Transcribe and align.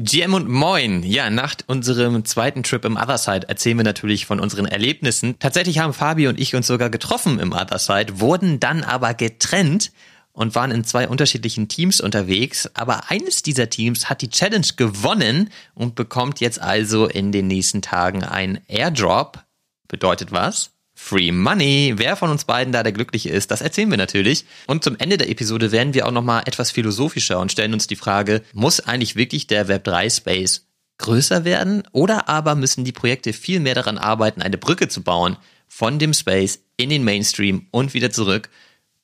GM 0.00 0.32
und 0.32 0.48
Moin. 0.48 1.02
Ja, 1.02 1.28
nach 1.28 1.56
unserem 1.66 2.24
zweiten 2.24 2.62
Trip 2.62 2.84
im 2.84 2.96
Otherside 2.96 3.48
erzählen 3.48 3.78
wir 3.78 3.84
natürlich 3.84 4.26
von 4.26 4.38
unseren 4.38 4.64
Erlebnissen. 4.64 5.36
Tatsächlich 5.40 5.80
haben 5.80 5.92
Fabi 5.92 6.28
und 6.28 6.38
ich 6.38 6.54
uns 6.54 6.68
sogar 6.68 6.88
getroffen 6.88 7.40
im 7.40 7.52
Otherside, 7.52 8.20
wurden 8.20 8.60
dann 8.60 8.84
aber 8.84 9.12
getrennt 9.14 9.90
und 10.30 10.54
waren 10.54 10.70
in 10.70 10.84
zwei 10.84 11.08
unterschiedlichen 11.08 11.66
Teams 11.66 12.00
unterwegs. 12.00 12.70
Aber 12.74 13.10
eines 13.10 13.42
dieser 13.42 13.70
Teams 13.70 14.08
hat 14.08 14.22
die 14.22 14.30
Challenge 14.30 14.68
gewonnen 14.76 15.50
und 15.74 15.96
bekommt 15.96 16.38
jetzt 16.38 16.62
also 16.62 17.08
in 17.08 17.32
den 17.32 17.48
nächsten 17.48 17.82
Tagen 17.82 18.22
ein 18.22 18.60
Airdrop. 18.68 19.42
Bedeutet 19.88 20.30
was? 20.30 20.70
Free 21.00 21.30
Money. 21.30 21.94
Wer 21.96 22.16
von 22.16 22.28
uns 22.28 22.44
beiden 22.44 22.72
da 22.72 22.82
der 22.82 22.92
Glückliche 22.92 23.30
ist, 23.30 23.52
das 23.52 23.62
erzählen 23.62 23.88
wir 23.88 23.96
natürlich. 23.96 24.44
Und 24.66 24.82
zum 24.82 24.96
Ende 24.98 25.16
der 25.16 25.30
Episode 25.30 25.70
werden 25.70 25.94
wir 25.94 26.06
auch 26.06 26.12
nochmal 26.12 26.42
etwas 26.44 26.72
philosophischer 26.72 27.38
und 27.38 27.52
stellen 27.52 27.72
uns 27.72 27.86
die 27.86 27.96
Frage, 27.96 28.42
muss 28.52 28.80
eigentlich 28.80 29.14
wirklich 29.14 29.46
der 29.46 29.68
Web3 29.68 30.14
Space 30.14 30.66
größer 30.98 31.44
werden 31.44 31.84
oder 31.92 32.28
aber 32.28 32.56
müssen 32.56 32.84
die 32.84 32.92
Projekte 32.92 33.32
viel 33.32 33.60
mehr 33.60 33.76
daran 33.76 33.96
arbeiten, 33.96 34.42
eine 34.42 34.58
Brücke 34.58 34.88
zu 34.88 35.02
bauen 35.02 35.36
von 35.68 36.00
dem 36.00 36.12
Space 36.12 36.58
in 36.76 36.90
den 36.90 37.04
Mainstream 37.04 37.68
und 37.70 37.94
wieder 37.94 38.10
zurück? 38.10 38.50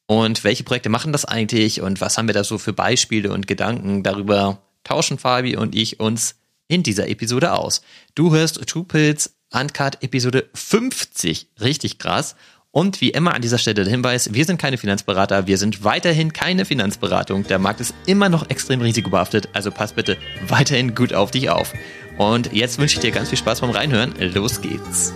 Und 0.07 0.43
welche 0.43 0.65
Projekte 0.65 0.91
machen 0.91 1.13
das 1.13 1.25
eigentlich 1.25 1.81
und 1.81 2.01
was 2.01 2.19
haben 2.19 2.27
wir 2.27 2.35
da 2.35 2.43
so 2.43 2.59
für 2.59 2.73
Beispiele 2.73 3.33
und 3.33 3.47
Gedanken? 3.47 4.03
Darüber 4.03 4.61
tauschen 4.83 5.19
Fabi 5.19 5.57
und 5.57 5.77
ich 5.77 6.01
uns 6.01 6.35
in 6.67 6.83
dieser 6.83 7.09
Episode 7.09 7.53
aus. 7.53 7.83
Du 8.15 8.33
hörst 8.33 8.67
Two 8.67 8.83
Pills 8.83 9.34
Uncut 9.55 10.03
Episode 10.03 10.49
50. 10.55 11.49
Richtig 11.61 11.99
krass. 11.99 12.35
Und 12.73 13.01
wie 13.01 13.11
immer 13.11 13.35
an 13.35 13.41
dieser 13.43 13.59
Stelle 13.59 13.85
der 13.85 13.87
Hinweis, 13.87 14.35
wir 14.35 14.45
sind 14.45 14.61
keine 14.61 14.79
Finanzberater, 14.79 15.47
wir 15.47 15.59
sind 15.59 15.85
weiterhin 15.85 16.33
keine 16.33 16.65
Finanzberatung. 16.65 17.47
Der 17.47 17.61
Markt 17.61 17.81
ist 17.81 17.95
immer 18.07 18.29
noch 18.29 18.51
extrem 18.51 18.81
risikobehaftet, 18.81 19.49
also 19.53 19.71
pass 19.71 19.93
bitte 19.93 20.17
weiterhin 20.49 20.97
gut 20.97 21.13
auf 21.13 21.31
dich 21.31 21.51
auf. 21.51 21.73
Und 22.19 22.53
jetzt 22.53 22.79
wünsche 22.79 22.97
ich 22.97 23.01
dir 23.01 23.13
ganz 23.13 23.29
viel 23.29 23.39
Spaß 23.39 23.61
beim 23.61 23.71
Reinhören. 23.71 24.15
Los 24.19 24.61
geht's. 24.61 25.13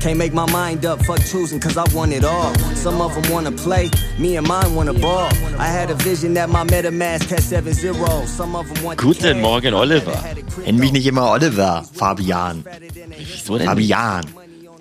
Can't 0.00 0.16
make 0.16 0.32
my 0.32 0.46
mind 0.52 0.86
up, 0.86 1.04
fuck 1.04 1.18
choosing, 1.24 1.58
cause 1.60 1.76
I 1.76 1.84
want 1.92 2.12
it 2.12 2.24
all. 2.24 2.54
Some 2.76 3.00
of 3.00 3.14
them 3.14 3.32
wanna 3.32 3.50
play, 3.50 3.90
me 4.18 4.36
and 4.36 4.46
mine 4.46 4.74
wanna 4.76 4.94
ball. 4.94 5.28
I 5.58 5.66
had 5.66 5.90
a 5.90 5.94
vision 5.94 6.34
that 6.34 6.48
my 6.48 6.64
MetaMask 6.64 7.28
had 7.28 7.40
7-0. 7.40 8.26
Some 8.26 8.54
of 8.54 8.72
them 8.72 8.84
want 8.84 9.00
Guten 9.00 9.40
Morgen, 9.40 9.74
Oliver. 9.74 10.22
Nenn 10.64 10.76
mich 10.78 10.92
nicht 10.92 11.06
immer 11.06 11.30
Oliver, 11.30 11.84
Fabian. 11.92 12.64
Wieso 13.18 13.58
denn? 13.58 13.66
Fabian. 13.66 14.24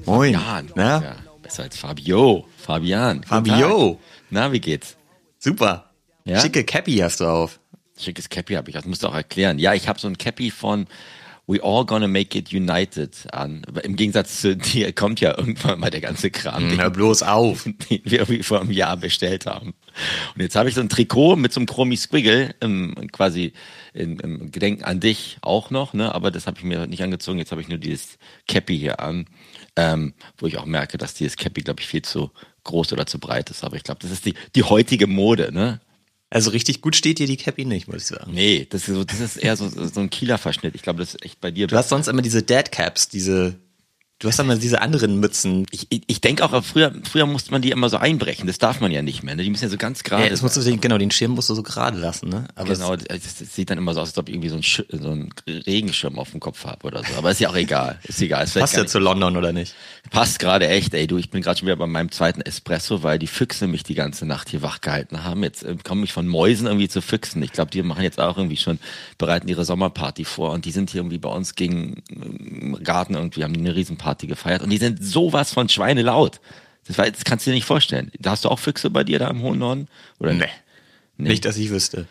Moin. 0.06 0.36
Fabian. 0.36 0.72
Na? 0.76 1.02
Ja, 1.02 1.16
besser 1.42 1.64
als 1.64 1.78
Fabio. 1.78 2.46
Fabian. 2.58 3.24
Fabio. 3.24 4.00
Na, 4.30 4.52
wie 4.52 4.60
geht's? 4.60 4.96
Super. 5.40 5.86
Ja? 6.26 6.40
Schicke 6.42 6.64
Cappy 6.64 6.98
hast 6.98 7.22
du 7.22 7.26
auf. 7.26 7.60
Schickes 8.00 8.30
Cappy 8.30 8.54
habe 8.54 8.70
ich, 8.70 8.76
das 8.76 8.86
musst 8.86 9.04
du 9.04 9.08
auch 9.08 9.16
erklären. 9.16 9.58
Ja, 9.58 9.74
ich 9.74 9.88
habe 9.88 10.00
so 10.00 10.08
ein 10.08 10.18
Cappy 10.18 10.52
von 10.52 10.86
We 11.48 11.64
All 11.64 11.86
Gonna 11.86 12.10
Make 12.10 12.38
It 12.38 12.52
United 12.52 13.34
an. 13.34 13.64
Im 13.84 13.96
Gegensatz 13.96 14.42
zu 14.42 14.58
dir 14.58 14.92
kommt 14.92 15.22
ja 15.22 15.38
irgendwann 15.38 15.80
mal 15.80 15.90
der 15.90 16.02
ganze 16.02 16.30
Kram. 16.30 16.70
Den, 16.70 16.80
Hör 16.80 16.90
bloß 16.90 17.24
auf. 17.24 17.64
Den 17.90 18.02
wir 18.04 18.20
irgendwie 18.20 18.44
vor 18.44 18.60
einem 18.60 18.72
Jahr 18.72 18.98
bestellt 18.98 19.46
haben. 19.46 19.74
Und 20.36 20.42
jetzt 20.42 20.58
habe 20.58 20.68
ich 20.68 20.76
so 20.76 20.82
ein 20.82 20.90
Trikot 20.90 21.38
mit 21.38 21.54
so 21.54 21.62
einem 21.62 21.68
Chromie 21.68 21.96
Squiggle, 21.96 22.54
ähm, 22.60 22.96
quasi 23.14 23.54
im, 23.94 24.20
im 24.20 24.52
Gedenken 24.52 24.84
an 24.84 25.00
dich 25.00 25.38
auch 25.42 25.70
noch, 25.70 25.94
ne? 25.94 26.14
aber 26.14 26.32
das 26.32 26.48
habe 26.48 26.58
ich 26.58 26.66
mir 26.66 26.86
nicht 26.86 27.02
angezogen. 27.02 27.40
Jetzt 27.40 27.52
habe 27.52 27.62
ich 27.62 27.70
nur 27.70 27.80
dieses 27.80 28.18
Cappy 28.48 28.78
hier 28.78 29.00
an, 29.00 29.26
ähm, 29.78 30.14
wo 30.38 30.48
ich 30.48 30.58
auch 30.58 30.66
merke, 30.66 30.98
dass 30.98 31.14
dieses 31.14 31.38
Cappy, 31.38 31.62
glaube 31.62 31.80
ich, 31.80 31.88
viel 31.88 32.02
zu 32.02 32.30
groß 32.66 32.92
oder 32.92 33.06
zu 33.06 33.20
breit 33.20 33.50
ist. 33.50 33.64
Aber 33.64 33.78
ich 33.78 33.84
glaube, 33.84 34.00
das 34.02 34.12
ist 34.12 34.26
die, 34.26 34.34
die 34.56 34.64
heutige 34.64 35.08
Mode, 35.08 35.52
ne? 35.54 35.80
Also 36.30 36.50
richtig 36.50 36.82
gut 36.82 36.96
steht 36.96 37.20
dir 37.20 37.28
die 37.28 37.38
Cappy 37.38 37.64
nicht, 37.64 37.88
muss 37.88 38.02
ich 38.02 38.08
sagen. 38.08 38.34
Nee, 38.34 38.68
das 38.70 38.88
ist, 38.88 38.96
so, 38.96 39.04
das 39.04 39.20
ist 39.20 39.38
eher 39.38 39.56
so, 39.56 39.70
so 39.70 40.00
ein 40.02 40.10
Kieler-Verschnitt. 40.10 40.76
Ich 40.76 40.82
glaube, 40.82 41.00
das 41.00 41.16
ist 41.16 41.24
echt 41.24 41.40
bei 41.40 41.52
dir. 41.52 41.68
Du 41.68 41.78
hast 41.78 41.90
sonst 41.90 42.08
immer 42.08 42.22
diese 42.22 42.44
Dead 42.44 42.70
Caps, 42.72 43.08
diese 43.08 43.56
Du 44.20 44.28
hast 44.28 44.40
dann 44.40 44.60
diese 44.60 44.82
anderen 44.82 45.20
Mützen. 45.20 45.68
Ich, 45.70 45.86
ich, 45.92 46.02
ich 46.08 46.22
denke 46.22 46.44
auch, 46.44 46.64
früher, 46.64 46.92
früher 47.04 47.28
musste 47.28 47.52
man 47.52 47.62
die 47.62 47.70
immer 47.70 47.88
so 47.88 47.98
einbrechen. 47.98 48.48
Das 48.48 48.58
darf 48.58 48.80
man 48.80 48.92
ja 48.92 49.04
nicht 49.04 49.22
mehr. 49.22 49.36
Ne? 49.36 49.44
Die 49.44 49.50
müssen 49.52 49.66
ja 49.66 49.70
so 49.70 49.78
ganz 49.78 50.04
gerade. 50.04 50.24
Ja, 50.24 50.30
das 50.30 50.42
musst 50.42 50.58
du, 50.58 50.78
genau, 50.78 50.98
den 50.98 51.12
Schirm 51.12 51.34
musst 51.34 51.52
du 51.52 51.54
so 51.54 51.62
gerade 51.62 52.00
lassen. 52.00 52.30
Ne? 52.30 52.46
Aber 52.56 52.74
genau, 52.74 52.96
das, 52.96 53.38
das, 53.38 53.54
sieht 53.54 53.70
dann 53.70 53.78
immer 53.78 53.94
so 53.94 54.02
aus, 54.02 54.10
als 54.10 54.18
ob 54.18 54.28
ich 54.28 54.34
irgendwie 54.34 54.50
so 54.50 54.56
einen, 54.56 54.64
Sch 54.64 54.82
so 54.90 55.12
einen 55.12 55.30
Regenschirm 55.48 56.18
auf 56.18 56.32
dem 56.32 56.40
Kopf 56.40 56.66
habe 56.66 56.88
oder 56.88 57.04
so. 57.04 57.14
Aber 57.16 57.30
ist 57.30 57.40
ja 57.40 57.50
auch 57.50 57.56
egal. 57.56 58.00
Ist 58.08 58.20
egal. 58.20 58.46
Ist 58.46 58.56
Passt 58.56 58.76
ja 58.76 58.88
zu 58.88 58.98
London 58.98 59.38
oder 59.38 59.54
nicht? 59.54 59.76
Passt 60.10 60.40
gerade 60.40 60.68
echt, 60.68 60.96
ey. 60.96 61.06
Du, 61.06 61.18
ich 61.18 61.30
bin 61.30 61.44
gerade 61.44 61.60
schon 61.60 61.68
wieder 61.68 61.76
bei 61.76 61.86
meinem 61.86 62.12
zweiten 62.12 62.42
Espresso, 62.42 63.04
weil 63.04 63.20
die 63.20 63.28
Füchse 63.28 63.68
mich 63.68 63.84
die 63.84 63.94
ganze 63.94 64.26
Nacht 64.26 64.50
hier 64.50 64.64
wach 64.64 64.82
gehalten 64.82 65.26
haben. 65.26 65.44
Jetzt 65.44 65.62
äh, 65.62 65.76
komme 65.84 66.06
ich 66.06 66.12
von 66.12 66.26
Mäusen 66.26 66.66
irgendwie 66.66 66.90
zu 66.90 67.02
Füchsen. 67.02 67.44
Ich 67.44 67.52
glaube, 67.52 67.70
die 67.70 67.84
machen 67.84 68.02
jetzt 68.02 68.20
auch 68.20 68.38
irgendwie 68.38 68.58
schon, 68.58 68.80
bereiten 69.20 69.48
ihre 69.48 69.64
Sommerparty 69.64 70.26
vor 70.26 70.54
und 70.54 70.66
die 70.66 70.72
sind 70.72 70.90
hier 70.90 71.02
irgendwie 71.02 71.20
bei 71.20 71.30
uns 71.30 71.54
gegen 71.54 72.02
im 72.10 72.84
Garten 72.84 73.14
irgendwie, 73.14 73.44
haben 73.44 73.54
die 73.54 73.60
eine 73.60 73.76
Riesenparty 74.08 74.28
gefeiert 74.28 74.62
und 74.62 74.70
die 74.70 74.78
sind 74.78 75.04
sowas 75.04 75.52
von 75.52 75.70
schweinelaut. 75.70 76.40
Das, 76.88 76.98
war, 76.98 77.10
das 77.10 77.26
kannst 77.26 77.46
du 77.46 77.52
dir 77.52 77.56
nicht 77.56 77.66
vorstellen. 77.66 78.12
Da 78.20 78.32
hast 78.32 78.46
du 78.46 78.50
auch 78.50 78.60
Füchse 78.60 78.90
bei 78.90 79.04
dir 79.04 79.20
da 79.20 79.30
im 79.30 79.42
hohen 79.42 79.60
Norden? 79.60 79.88
Oder 80.20 80.34
nee. 80.34 80.46
nee. 81.18 81.30
Nicht, 81.30 81.46
dass 81.46 81.58
ich 81.58 81.70
wüsste. 81.70 82.08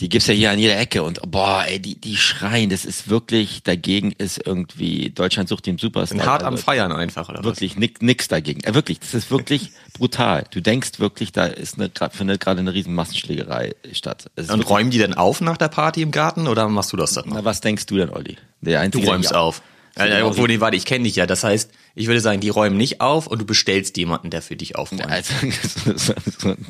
Die 0.00 0.08
gibt's 0.08 0.28
ja 0.28 0.34
hier 0.34 0.52
an 0.52 0.60
jeder 0.60 0.78
Ecke 0.78 1.02
und 1.02 1.20
boah, 1.28 1.64
ey, 1.66 1.80
die, 1.80 2.00
die 2.00 2.16
schreien, 2.16 2.70
das 2.70 2.84
ist 2.84 3.08
wirklich, 3.08 3.64
dagegen 3.64 4.12
ist 4.12 4.40
irgendwie, 4.46 5.10
Deutschland 5.10 5.48
sucht 5.48 5.66
den 5.66 5.76
Superstar. 5.76 6.18
Sind 6.18 6.24
hart 6.24 6.44
am 6.44 6.54
also 6.54 6.62
Feiern 6.62 6.92
einfach, 6.92 7.28
oder 7.28 7.42
Wirklich, 7.42 7.72
was? 7.72 7.80
nix, 7.80 8.00
nix 8.00 8.28
dagegen. 8.28 8.62
Äh, 8.62 8.74
wirklich, 8.74 9.00
das 9.00 9.12
ist 9.14 9.32
wirklich 9.32 9.72
brutal. 9.94 10.44
Du 10.52 10.60
denkst 10.60 11.00
wirklich, 11.00 11.32
da 11.32 11.46
ist 11.46 11.80
eine, 11.80 11.90
findet 12.12 12.40
gerade 12.40 12.60
eine 12.60 12.72
riesen 12.74 12.94
Massenschlägerei 12.94 13.74
statt. 13.90 14.30
Und 14.36 14.70
räumen 14.70 14.92
die 14.92 14.98
denn 14.98 15.14
auf 15.14 15.40
nach 15.40 15.56
der 15.56 15.68
Party 15.68 16.02
im 16.02 16.12
Garten 16.12 16.46
oder 16.46 16.68
machst 16.68 16.92
du 16.92 16.96
das 16.96 17.14
dann 17.14 17.28
noch? 17.28 17.34
Na, 17.34 17.44
was 17.44 17.60
denkst 17.60 17.86
du 17.86 17.96
denn, 17.96 18.10
Olli? 18.10 18.36
Der 18.60 18.78
Einzige, 18.78 19.04
du 19.04 19.10
räumst 19.10 19.34
auf. 19.34 19.62
Ja, 19.98 20.24
obwohl, 20.26 20.48
nee, 20.48 20.60
warte, 20.60 20.76
ich 20.76 20.84
kenne 20.84 21.04
dich 21.04 21.16
ja. 21.16 21.26
Das 21.26 21.44
heißt, 21.44 21.70
ich 21.94 22.06
würde 22.06 22.20
sagen, 22.20 22.40
die 22.40 22.48
räumen 22.48 22.76
nicht 22.76 23.00
auf 23.00 23.26
und 23.26 23.40
du 23.40 23.44
bestellst 23.44 23.96
jemanden, 23.96 24.30
der 24.30 24.42
für 24.42 24.56
dich 24.56 24.76
aufräumt. 24.76 25.06
Also, 25.06 25.34
so, 25.96 26.14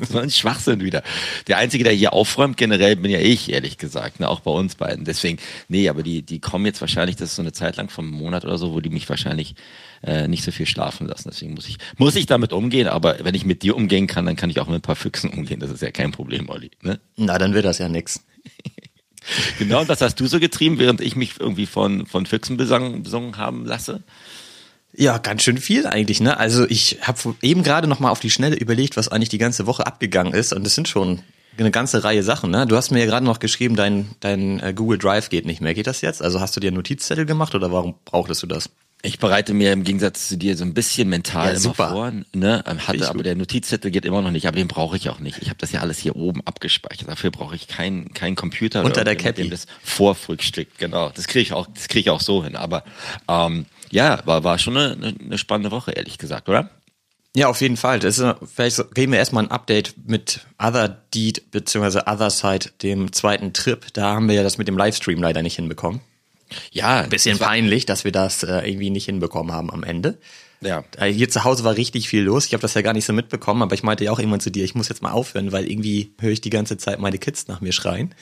so 0.09 0.19
ein 0.19 0.31
Schwachsinn 0.31 0.81
wieder. 0.81 1.03
Der 1.47 1.57
Einzige, 1.57 1.83
der 1.83 1.93
hier 1.93 2.13
aufräumt, 2.13 2.57
generell 2.57 2.95
bin 2.95 3.11
ja 3.11 3.19
ich, 3.19 3.51
ehrlich 3.51 3.77
gesagt, 3.77 4.19
ne? 4.19 4.27
auch 4.27 4.39
bei 4.39 4.51
uns 4.51 4.75
beiden. 4.75 5.05
Deswegen, 5.05 5.37
nee, 5.67 5.89
aber 5.89 6.01
die, 6.03 6.23
die 6.23 6.39
kommen 6.39 6.65
jetzt 6.65 6.81
wahrscheinlich, 6.81 7.15
das 7.15 7.29
ist 7.29 7.35
so 7.35 7.41
eine 7.41 7.51
Zeit 7.51 7.77
lang 7.77 7.89
vom 7.89 8.09
Monat 8.09 8.45
oder 8.45 8.57
so, 8.57 8.73
wo 8.73 8.79
die 8.79 8.89
mich 8.89 9.07
wahrscheinlich 9.07 9.55
äh, 10.03 10.27
nicht 10.27 10.43
so 10.43 10.51
viel 10.51 10.65
schlafen 10.65 11.07
lassen. 11.07 11.29
Deswegen 11.29 11.53
muss 11.53 11.67
ich, 11.67 11.77
muss 11.97 12.15
ich 12.15 12.25
damit 12.25 12.53
umgehen. 12.53 12.87
Aber 12.87 13.17
wenn 13.21 13.35
ich 13.35 13.45
mit 13.45 13.61
dir 13.63 13.75
umgehen 13.75 14.07
kann, 14.07 14.25
dann 14.25 14.35
kann 14.35 14.49
ich 14.49 14.59
auch 14.59 14.67
mit 14.67 14.79
ein 14.79 14.81
paar 14.81 14.95
Füchsen 14.95 15.29
umgehen. 15.29 15.59
Das 15.59 15.69
ist 15.69 15.81
ja 15.81 15.91
kein 15.91 16.11
Problem, 16.11 16.49
Olli. 16.49 16.71
Ne? 16.81 16.99
Na, 17.17 17.37
dann 17.37 17.53
wird 17.53 17.65
das 17.65 17.77
ja 17.77 17.89
nix. 17.89 18.23
Genau, 19.59 19.83
das 19.83 20.01
hast 20.01 20.19
du 20.19 20.27
so 20.27 20.39
getrieben, 20.39 20.79
während 20.79 21.01
ich 21.01 21.15
mich 21.15 21.39
irgendwie 21.39 21.65
von, 21.65 22.05
von 22.05 22.25
Füchsen 22.25 22.57
besungen, 22.57 23.03
besungen 23.03 23.37
haben 23.37 23.65
lasse. 23.65 24.03
Ja, 24.93 25.17
ganz 25.17 25.43
schön 25.43 25.57
viel 25.57 25.85
eigentlich, 25.85 26.19
ne? 26.19 26.37
Also 26.37 26.65
ich 26.67 26.99
habe 27.01 27.35
eben 27.41 27.63
gerade 27.63 27.87
noch 27.87 27.99
mal 27.99 28.09
auf 28.09 28.19
die 28.19 28.31
Schnelle 28.31 28.55
überlegt, 28.55 28.97
was 28.97 29.07
eigentlich 29.07 29.29
die 29.29 29.37
ganze 29.37 29.67
Woche 29.67 29.85
abgegangen 29.85 30.33
ist 30.33 30.51
und 30.51 30.65
es 30.65 30.75
sind 30.75 30.87
schon 30.87 31.21
eine 31.57 31.71
ganze 31.71 32.03
Reihe 32.03 32.23
Sachen, 32.23 32.51
ne? 32.51 32.65
Du 32.65 32.75
hast 32.75 32.89
mir 32.89 32.99
ja 32.99 33.05
gerade 33.05 33.25
noch 33.25 33.39
geschrieben, 33.39 33.75
dein 33.75 34.09
dein 34.19 34.59
äh, 34.61 34.73
Google 34.73 34.97
Drive 34.97 35.29
geht 35.29 35.45
nicht 35.45 35.61
mehr. 35.61 35.73
Geht 35.73 35.87
das 35.87 36.01
jetzt? 36.01 36.21
Also 36.21 36.39
hast 36.39 36.55
du 36.55 36.59
dir 36.59 36.71
Notizzettel 36.71 37.25
gemacht 37.25 37.53
oder 37.53 37.71
warum 37.71 37.95
brauchtest 38.05 38.41
du 38.43 38.47
das? 38.47 38.69
Ich 39.01 39.17
bereite 39.19 39.53
mir 39.53 39.71
im 39.71 39.85
Gegensatz 39.85 40.27
zu 40.27 40.37
dir 40.37 40.57
so 40.57 40.65
ein 40.65 40.73
bisschen 40.73 41.07
mental 41.07 41.45
ja, 41.45 41.51
immer 41.51 41.59
super. 41.59 41.89
vor. 41.89 42.11
Ne? 42.33 42.63
Hatte, 42.65 43.09
aber 43.09 43.23
der 43.23 43.35
Notizzettel 43.35 43.91
geht 43.91 44.03
immer 44.03 44.21
noch 44.21 44.31
nicht, 44.31 44.45
aber 44.45 44.57
den 44.57 44.67
brauche 44.67 44.97
ich 44.97 45.09
auch 45.09 45.19
nicht. 45.19 45.41
Ich 45.41 45.47
habe 45.47 45.57
das 45.57 45.71
ja 45.71 45.79
alles 45.79 45.99
hier 45.99 46.17
oben 46.17 46.41
abgespeichert. 46.45 47.07
Dafür 47.07 47.31
brauche 47.31 47.55
ich 47.55 47.69
keinen 47.69 48.13
keinen 48.13 48.35
Computer. 48.35 48.83
Unter 48.83 49.05
der 49.05 49.15
Cappy. 49.15 49.47
Das 49.47 49.67
vorfrühstückt, 49.81 50.77
genau. 50.79 51.11
Das 51.15 51.27
kriege 51.27 51.43
ich 51.43 51.53
auch, 51.53 51.67
das 51.67 51.87
kriege 51.87 52.01
ich 52.01 52.09
auch 52.09 52.19
so 52.19 52.43
hin. 52.43 52.57
Aber 52.57 52.83
ähm, 53.29 53.67
ja, 53.89 54.21
war, 54.25 54.43
war 54.43 54.59
schon 54.59 54.75
eine, 54.75 55.15
eine 55.17 55.37
spannende 55.37 55.71
Woche, 55.71 55.91
ehrlich 55.91 56.17
gesagt, 56.17 56.49
oder? 56.49 56.69
Ja, 57.35 57.47
auf 57.47 57.61
jeden 57.61 57.77
Fall. 57.77 57.99
Das 57.99 58.17
ist, 58.17 58.35
vielleicht 58.53 58.93
geben 58.95 59.13
wir 59.13 59.19
erstmal 59.19 59.45
ein 59.45 59.51
Update 59.51 59.95
mit 60.07 60.41
Other 60.57 60.89
Deed 61.13 61.51
bzw. 61.51 62.01
Other 62.05 62.31
Side, 62.31 62.71
dem 62.81 63.13
zweiten 63.13 63.53
Trip. 63.53 63.85
Da 63.93 64.13
haben 64.13 64.27
wir 64.27 64.35
ja 64.35 64.43
das 64.43 64.57
mit 64.57 64.67
dem 64.67 64.77
Livestream 64.77 65.21
leider 65.21 65.41
nicht 65.41 65.55
hinbekommen. 65.55 66.01
Ja, 66.71 67.01
ein 67.01 67.09
bisschen 67.09 67.37
peinlich, 67.37 67.85
dass 67.85 68.03
wir 68.03 68.11
das 68.11 68.43
äh, 68.43 68.67
irgendwie 68.67 68.89
nicht 68.89 69.05
hinbekommen 69.05 69.51
haben 69.53 69.71
am 69.71 69.83
Ende. 69.83 70.17
Ja. 70.61 70.83
Äh, 70.97 71.11
hier 71.11 71.29
zu 71.29 71.43
Hause 71.43 71.63
war 71.63 71.75
richtig 71.75 72.09
viel 72.09 72.23
los. 72.23 72.45
Ich 72.45 72.53
habe 72.53 72.61
das 72.61 72.73
ja 72.73 72.81
gar 72.81 72.93
nicht 72.93 73.05
so 73.05 73.13
mitbekommen, 73.13 73.61
aber 73.61 73.73
ich 73.75 73.83
meinte 73.83 74.03
ja 74.03 74.11
auch 74.11 74.19
irgendwann 74.19 74.39
zu 74.39 74.51
dir, 74.51 74.63
ich 74.63 74.75
muss 74.75 74.89
jetzt 74.89 75.01
mal 75.01 75.11
aufhören, 75.11 75.51
weil 75.51 75.69
irgendwie 75.69 76.13
höre 76.19 76.31
ich 76.31 76.41
die 76.41 76.49
ganze 76.49 76.77
Zeit 76.77 76.99
meine 76.99 77.17
Kids 77.17 77.47
nach 77.47 77.61
mir 77.61 77.71
schreien. 77.71 78.13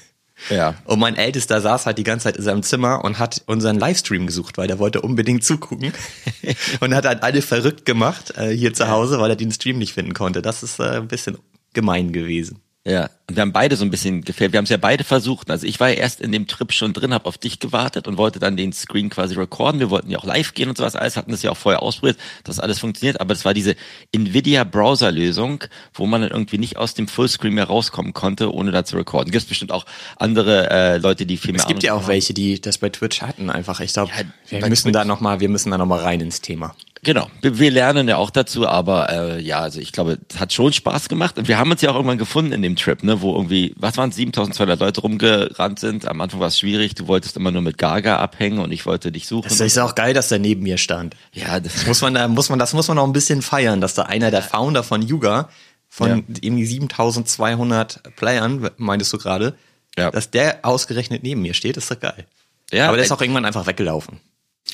Ja. 0.51 0.75
Und 0.85 1.00
mein 1.00 1.15
Ältester 1.15 1.62
saß 1.62 1.88
halt 1.88 1.97
die 1.97 2.03
ganze 2.03 2.25
Zeit 2.25 2.38
in 2.38 2.44
seinem 2.44 2.62
Zimmer 2.62 3.03
und 3.03 3.18
hat 3.18 3.41
unseren 3.47 3.79
Livestream 3.79 4.27
gesucht, 4.27 4.57
weil 4.59 4.68
der 4.68 4.77
wollte 4.77 5.01
unbedingt 5.01 5.44
zugucken. 5.44 5.94
und 6.80 6.94
hat 6.94 7.06
halt 7.06 7.23
alle 7.23 7.41
verrückt 7.41 7.85
gemacht 7.85 8.33
äh, 8.38 8.50
hier 8.50 8.73
zu 8.73 8.88
Hause, 8.88 9.19
weil 9.19 9.31
er 9.31 9.35
den 9.35 9.51
Stream 9.51 9.80
nicht 9.80 9.94
finden 9.94 10.13
konnte. 10.13 10.44
Das 10.44 10.62
ist 10.62 10.80
äh, 10.80 10.97
ein 10.97 11.07
bisschen 11.07 11.39
gemein 11.73 12.12
gewesen. 12.13 12.59
Ja, 12.87 13.09
und 13.29 13.35
wir 13.35 13.41
haben 13.41 13.51
beide 13.51 13.75
so 13.75 13.83
ein 13.83 13.91
bisschen 13.91 14.21
gefällt. 14.21 14.53
Wir 14.53 14.59
haben 14.59 14.63
es 14.63 14.69
ja 14.69 14.77
beide 14.77 15.03
versucht. 15.03 15.51
Also 15.51 15.67
ich 15.67 15.81
war 15.81 15.89
ja 15.89 15.95
erst 15.95 16.21
in 16.21 16.31
dem 16.31 16.47
Trip 16.47 16.71
schon 16.71 16.93
drin, 16.93 17.13
habe 17.13 17.25
auf 17.25 17.37
dich 17.37 17.59
gewartet 17.59 18.07
und 18.07 18.17
wollte 18.17 18.39
dann 18.39 18.55
den 18.55 18.71
Screen 18.71 19.09
quasi 19.09 19.35
recorden. 19.35 19.81
Wir 19.81 19.89
wollten 19.89 20.09
ja 20.09 20.17
auch 20.17 20.23
live 20.23 20.53
gehen 20.53 20.69
und 20.69 20.77
sowas 20.77 20.95
alles, 20.95 21.17
hatten 21.17 21.31
das 21.31 21.43
ja 21.43 21.51
auch 21.51 21.57
vorher 21.57 21.83
ausprobiert, 21.83 22.17
dass 22.45 22.61
alles 22.61 22.79
funktioniert. 22.79 23.19
Aber 23.19 23.33
es 23.33 23.43
war 23.43 23.53
diese 23.53 23.75
Nvidia-Browser-Lösung, 24.13 25.65
wo 25.93 26.05
man 26.05 26.21
dann 26.21 26.31
irgendwie 26.31 26.57
nicht 26.57 26.77
aus 26.77 26.93
dem 26.93 27.09
Fullscreen 27.09 27.53
mehr 27.55 27.65
rauskommen 27.65 28.13
konnte, 28.13 28.53
ohne 28.53 28.71
da 28.71 28.85
zu 28.85 28.95
recorden. 28.95 29.31
Gibt 29.31 29.49
bestimmt 29.49 29.73
auch 29.73 29.85
andere 30.15 30.69
äh, 30.69 30.97
Leute, 30.97 31.25
die 31.25 31.35
viel 31.35 31.51
mehr 31.51 31.59
Es 31.59 31.67
gibt 31.67 31.83
ja 31.83 31.93
auch 31.93 32.03
haben. 32.03 32.07
welche, 32.07 32.33
die 32.33 32.61
das 32.61 32.77
bei 32.77 32.87
Twitch 32.87 33.21
hatten 33.21 33.49
einfach. 33.49 33.81
Ich 33.81 33.91
glaube, 33.91 34.11
ja, 34.17 34.23
wir 34.61 34.69
müssen 34.69 34.83
Twitch. 34.83 34.93
da 34.93 35.03
noch 35.03 35.19
mal, 35.19 35.41
wir 35.41 35.49
müssen 35.49 35.71
da 35.71 35.77
noch 35.77 35.85
mal 35.85 35.99
rein 35.99 36.21
ins 36.21 36.39
Thema. 36.39 36.73
Genau, 37.03 37.29
wir 37.41 37.71
lernen 37.71 38.07
ja 38.07 38.17
auch 38.17 38.29
dazu, 38.29 38.67
aber 38.67 39.09
äh, 39.09 39.41
ja, 39.41 39.59
also 39.59 39.79
ich 39.79 39.91
glaube, 39.91 40.17
es 40.29 40.39
hat 40.39 40.51
schon 40.51 40.73
Spaß 40.73 41.09
gemacht 41.09 41.38
und 41.38 41.47
wir 41.47 41.57
haben 41.57 41.69
uns 41.71 41.81
ja 41.81 41.91
auch 41.91 41.95
irgendwann 41.95 42.17
gefunden 42.17 42.51
in 42.53 42.61
dem 42.61 42.75
Trip, 42.75 43.03
ne, 43.03 43.21
wo 43.21 43.33
irgendwie, 43.33 43.73
was 43.77 43.97
waren 43.97 44.11
7200 44.11 44.79
Leute 44.79 45.01
rumgerannt 45.01 45.79
sind. 45.79 46.07
Am 46.07 46.19
Anfang 46.21 46.39
war 46.39 46.47
es 46.47 46.59
schwierig, 46.59 46.95
du 46.95 47.07
wolltest 47.07 47.38
immer 47.38 47.51
nur 47.51 47.61
mit 47.61 47.77
Gaga 47.77 48.17
abhängen 48.17 48.59
und 48.59 48.71
ich 48.71 48.85
wollte 48.85 49.11
dich 49.11 49.27
suchen. 49.27 49.47
Das 49.47 49.59
ist 49.59 49.77
auch 49.77 49.95
geil, 49.95 50.13
dass 50.13 50.29
der 50.29 50.39
neben 50.39 50.63
mir 50.63 50.77
stand. 50.77 51.15
Ja, 51.33 51.59
das 51.59 51.85
muss 51.85 52.01
man 52.01 52.15
da 52.15 52.27
muss 52.27 52.49
man 52.49 52.59
das 52.59 52.73
muss 52.73 52.88
man 52.88 52.97
auch 52.97 53.05
ein 53.05 53.13
bisschen 53.13 53.41
feiern, 53.41 53.79
dass 53.79 53.94
da 53.94 54.03
einer 54.03 54.31
der 54.31 54.41
Founder 54.41 54.83
von 54.83 55.01
Yuga 55.01 55.49
von 55.89 56.09
ja. 56.09 56.35
irgendwie 56.41 56.65
7200 56.65 58.15
Playern, 58.15 58.69
meintest 58.77 59.13
du 59.13 59.17
gerade, 59.17 59.55
ja. 59.97 60.11
dass 60.11 60.31
der 60.31 60.59
ausgerechnet 60.63 61.23
neben 61.23 61.41
mir 61.41 61.53
steht, 61.53 61.77
ist 61.77 61.89
doch 61.91 61.99
geil. 61.99 62.25
Ja, 62.71 62.88
aber 62.88 62.97
der 62.97 63.05
ist 63.05 63.11
auch 63.11 63.21
irgendwann 63.21 63.45
einfach 63.45 63.65
weggelaufen. 63.65 64.19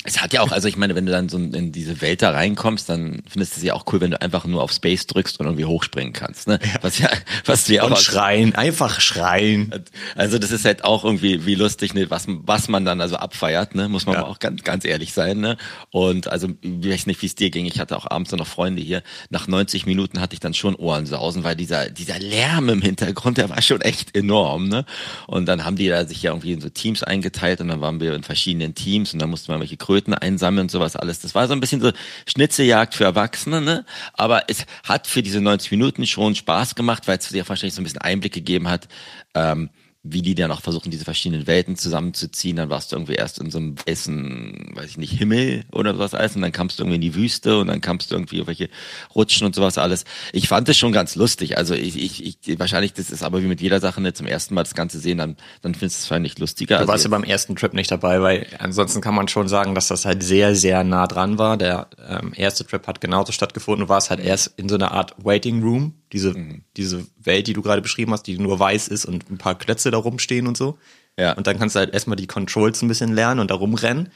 Es 0.02 0.20
hat 0.20 0.34
ja 0.34 0.42
auch, 0.42 0.52
also 0.52 0.68
ich 0.68 0.76
meine, 0.76 0.94
wenn 0.94 1.06
du 1.06 1.12
dann 1.12 1.30
so 1.30 1.38
in 1.38 1.72
diese 1.72 2.02
Welt 2.02 2.20
da 2.20 2.30
reinkommst, 2.30 2.88
dann 2.88 3.22
findest 3.26 3.56
du 3.56 3.60
es 3.60 3.62
ja 3.64 3.72
auch 3.72 3.84
cool, 3.92 4.02
wenn 4.02 4.10
du 4.10 4.20
einfach 4.20 4.44
nur 4.44 4.62
auf 4.62 4.70
Space 4.70 5.06
drückst 5.06 5.40
und 5.40 5.46
irgendwie 5.46 5.64
hochspringen 5.64 6.12
kannst, 6.12 6.46
ne? 6.46 6.58
Was 6.82 6.98
ja, 6.98 7.08
was 7.46 7.64
du 7.64 7.74
ja 7.74 7.84
auch. 7.84 7.90
Und 7.90 7.98
schreien, 7.98 8.54
einfach 8.54 9.00
schreien. 9.00 9.72
Also 10.14 10.38
das 10.38 10.50
ist 10.50 10.66
halt 10.66 10.84
auch 10.84 11.04
irgendwie 11.04 11.46
wie 11.46 11.54
lustig, 11.54 11.94
ne? 11.94 12.10
was, 12.10 12.26
was 12.26 12.68
man 12.68 12.84
dann 12.84 13.00
also 13.00 13.16
abfeiert, 13.16 13.74
ne? 13.74 13.88
Muss 13.88 14.04
man 14.04 14.16
ja. 14.16 14.26
auch 14.26 14.38
ganz, 14.40 14.62
ganz 14.62 14.84
ehrlich 14.84 15.14
sein, 15.14 15.40
ne? 15.40 15.56
Und 15.90 16.28
also, 16.28 16.48
ich 16.60 16.88
weiß 16.88 17.06
nicht, 17.06 17.22
wie 17.22 17.26
es 17.26 17.34
dir 17.34 17.50
ging. 17.50 17.64
Ich 17.64 17.80
hatte 17.80 17.96
auch 17.96 18.10
abends 18.10 18.32
noch 18.32 18.46
Freunde 18.46 18.82
hier. 18.82 19.02
Nach 19.30 19.46
90 19.46 19.86
Minuten 19.86 20.20
hatte 20.20 20.34
ich 20.34 20.40
dann 20.40 20.54
schon 20.54 20.74
Ohrensausen, 20.74 21.44
weil 21.44 21.56
dieser, 21.56 21.88
dieser 21.88 22.18
Lärm 22.18 22.68
im 22.68 22.82
Hintergrund, 22.82 23.38
der 23.38 23.48
war 23.48 23.62
schon 23.62 23.80
echt 23.80 24.14
enorm, 24.16 24.68
ne? 24.68 24.84
Und 25.26 25.46
dann 25.46 25.64
haben 25.64 25.76
die 25.76 25.88
da 25.88 26.04
sich 26.04 26.22
ja 26.22 26.32
irgendwie 26.32 26.52
in 26.52 26.60
so 26.60 26.68
Teams 26.68 27.02
eingeteilt 27.02 27.60
und 27.60 27.68
dann 27.68 27.80
waren 27.80 28.00
wir 28.00 28.14
in 28.14 28.22
verschiedenen 28.22 28.74
Teams 28.74 29.12
und 29.12 29.20
dann 29.20 29.30
mussten 29.30 29.52
wir 29.52 29.60
welche 29.60 29.76
Kröten 29.84 30.14
einsammeln 30.14 30.64
und 30.64 30.70
sowas 30.70 30.96
alles. 30.96 31.20
Das 31.20 31.34
war 31.34 31.46
so 31.46 31.52
ein 31.52 31.60
bisschen 31.60 31.82
so 31.82 31.92
Schnitzeljagd 32.26 32.94
für 32.94 33.04
Erwachsene, 33.04 33.60
ne? 33.60 33.84
Aber 34.14 34.44
es 34.48 34.64
hat 34.82 35.06
für 35.06 35.22
diese 35.22 35.42
90 35.42 35.72
Minuten 35.72 36.06
schon 36.06 36.34
Spaß 36.34 36.74
gemacht, 36.74 37.06
weil 37.06 37.18
es 37.18 37.28
dir 37.28 37.46
wahrscheinlich 37.46 37.74
so 37.74 37.82
ein 37.82 37.84
bisschen 37.84 38.00
Einblick 38.00 38.32
gegeben 38.32 38.68
hat, 38.68 38.88
ähm, 39.34 39.68
wie 40.06 40.20
die 40.20 40.34
dann 40.34 40.50
auch 40.50 40.60
versuchen, 40.60 40.90
diese 40.90 41.06
verschiedenen 41.06 41.46
Welten 41.46 41.76
zusammenzuziehen. 41.76 42.56
Dann 42.56 42.68
warst 42.68 42.92
du 42.92 42.96
irgendwie 42.96 43.14
erst 43.14 43.38
in 43.38 43.50
so 43.50 43.56
einem 43.56 43.74
weißen, 43.86 44.72
weiß 44.74 44.90
ich 44.90 44.98
nicht, 44.98 45.12
Himmel 45.18 45.64
oder 45.72 45.94
sowas 45.94 46.12
alles 46.12 46.36
und 46.36 46.42
dann 46.42 46.52
kamst 46.52 46.78
du 46.78 46.82
irgendwie 46.82 46.96
in 46.96 47.00
die 47.00 47.14
Wüste 47.14 47.58
und 47.58 47.68
dann 47.68 47.80
kamst 47.80 48.10
du 48.10 48.14
irgendwie 48.14 48.42
auf 48.42 48.46
welche 48.46 48.68
Rutschen 49.14 49.46
und 49.46 49.54
sowas 49.54 49.78
alles. 49.78 50.04
Ich 50.32 50.46
fand 50.46 50.68
es 50.68 50.76
schon 50.76 50.92
ganz 50.92 51.16
lustig. 51.16 51.56
Also 51.56 51.72
ich, 51.72 51.96
ich, 51.96 52.38
ich, 52.46 52.58
wahrscheinlich, 52.58 52.92
das 52.92 53.10
ist 53.10 53.22
aber 53.22 53.42
wie 53.42 53.46
mit 53.46 53.62
jeder 53.62 53.80
Sache, 53.80 54.02
ne, 54.02 54.12
zum 54.12 54.26
ersten 54.26 54.54
Mal 54.54 54.64
das 54.64 54.74
Ganze 54.74 54.98
sehen, 54.98 55.16
dann, 55.16 55.36
dann 55.62 55.74
findest 55.74 56.00
du 56.00 56.04
es 56.04 56.10
wahrscheinlich 56.10 56.38
lustiger. 56.38 56.76
Du 56.76 56.80
also 56.80 56.92
warst 56.92 57.04
ja 57.04 57.10
beim 57.10 57.24
ersten 57.24 57.56
Trip 57.56 57.72
nicht 57.72 57.90
dabei, 57.90 58.20
weil 58.20 58.46
ansonsten 58.58 59.00
kann 59.00 59.14
man 59.14 59.28
schon 59.28 59.48
sagen, 59.48 59.74
dass 59.74 59.88
das 59.88 60.04
halt 60.04 60.22
sehr, 60.22 60.54
sehr 60.54 60.84
nah 60.84 61.06
dran 61.06 61.38
war. 61.38 61.56
Der 61.56 61.88
ähm, 62.06 62.34
erste 62.36 62.66
Trip 62.66 62.86
hat 62.86 63.00
genauso 63.00 63.32
stattgefunden. 63.32 63.86
Du 63.86 63.88
warst 63.88 64.10
halt 64.10 64.20
erst 64.20 64.52
in 64.58 64.68
so 64.68 64.74
einer 64.74 64.92
Art 64.92 65.14
Waiting 65.24 65.62
Room 65.62 65.94
diese, 66.14 66.32
mhm. 66.32 66.62
diese 66.76 67.04
Welt, 67.22 67.48
die 67.48 67.52
du 67.52 67.60
gerade 67.60 67.82
beschrieben 67.82 68.12
hast, 68.12 68.22
die 68.22 68.38
nur 68.38 68.58
weiß 68.58 68.88
ist 68.88 69.04
und 69.04 69.28
ein 69.30 69.36
paar 69.36 69.58
Klötze 69.58 69.90
da 69.90 69.98
rumstehen 69.98 70.46
und 70.46 70.56
so. 70.56 70.78
Ja. 71.18 71.32
Und 71.32 71.46
dann 71.46 71.58
kannst 71.58 71.74
du 71.74 71.80
halt 71.80 71.92
erstmal 71.92 72.16
die 72.16 72.28
Controls 72.28 72.80
ein 72.80 72.88
bisschen 72.88 73.12
lernen 73.12 73.40
und 73.40 73.50
da 73.50 73.56
rumrennen. 73.56 74.10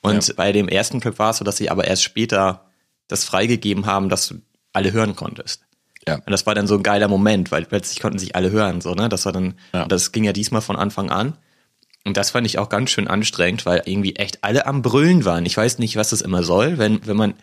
Und 0.00 0.28
ja. 0.28 0.34
bei 0.36 0.52
dem 0.52 0.68
ersten 0.68 1.00
Trip 1.00 1.18
war 1.18 1.30
es 1.30 1.38
so, 1.38 1.44
dass 1.44 1.56
sie 1.56 1.68
aber 1.68 1.86
erst 1.86 2.04
später 2.04 2.70
das 3.08 3.24
freigegeben 3.24 3.84
haben, 3.84 4.08
dass 4.08 4.28
du 4.28 4.36
alle 4.72 4.92
hören 4.92 5.16
konntest. 5.16 5.64
Ja. 6.06 6.14
Und 6.14 6.30
das 6.30 6.46
war 6.46 6.54
dann 6.54 6.68
so 6.68 6.76
ein 6.76 6.82
geiler 6.82 7.08
Moment, 7.08 7.50
weil 7.52 7.66
plötzlich 7.66 8.00
konnten 8.00 8.18
sich 8.18 8.36
alle 8.36 8.50
hören, 8.50 8.80
so, 8.80 8.94
ne? 8.94 9.08
Das 9.08 9.26
war 9.26 9.32
dann, 9.32 9.54
ja. 9.74 9.84
das 9.86 10.12
ging 10.12 10.24
ja 10.24 10.32
diesmal 10.32 10.62
von 10.62 10.76
Anfang 10.76 11.10
an. 11.10 11.36
Und 12.04 12.16
das 12.16 12.30
fand 12.30 12.46
ich 12.46 12.58
auch 12.58 12.70
ganz 12.70 12.90
schön 12.90 13.08
anstrengend, 13.08 13.66
weil 13.66 13.82
irgendwie 13.84 14.16
echt 14.16 14.42
alle 14.42 14.66
am 14.66 14.80
Brüllen 14.80 15.24
waren. 15.24 15.44
Ich 15.44 15.56
weiß 15.56 15.78
nicht, 15.78 15.96
was 15.96 16.10
das 16.10 16.22
immer 16.22 16.42
soll, 16.42 16.78
wenn, 16.78 17.06
wenn 17.06 17.16
man 17.16 17.34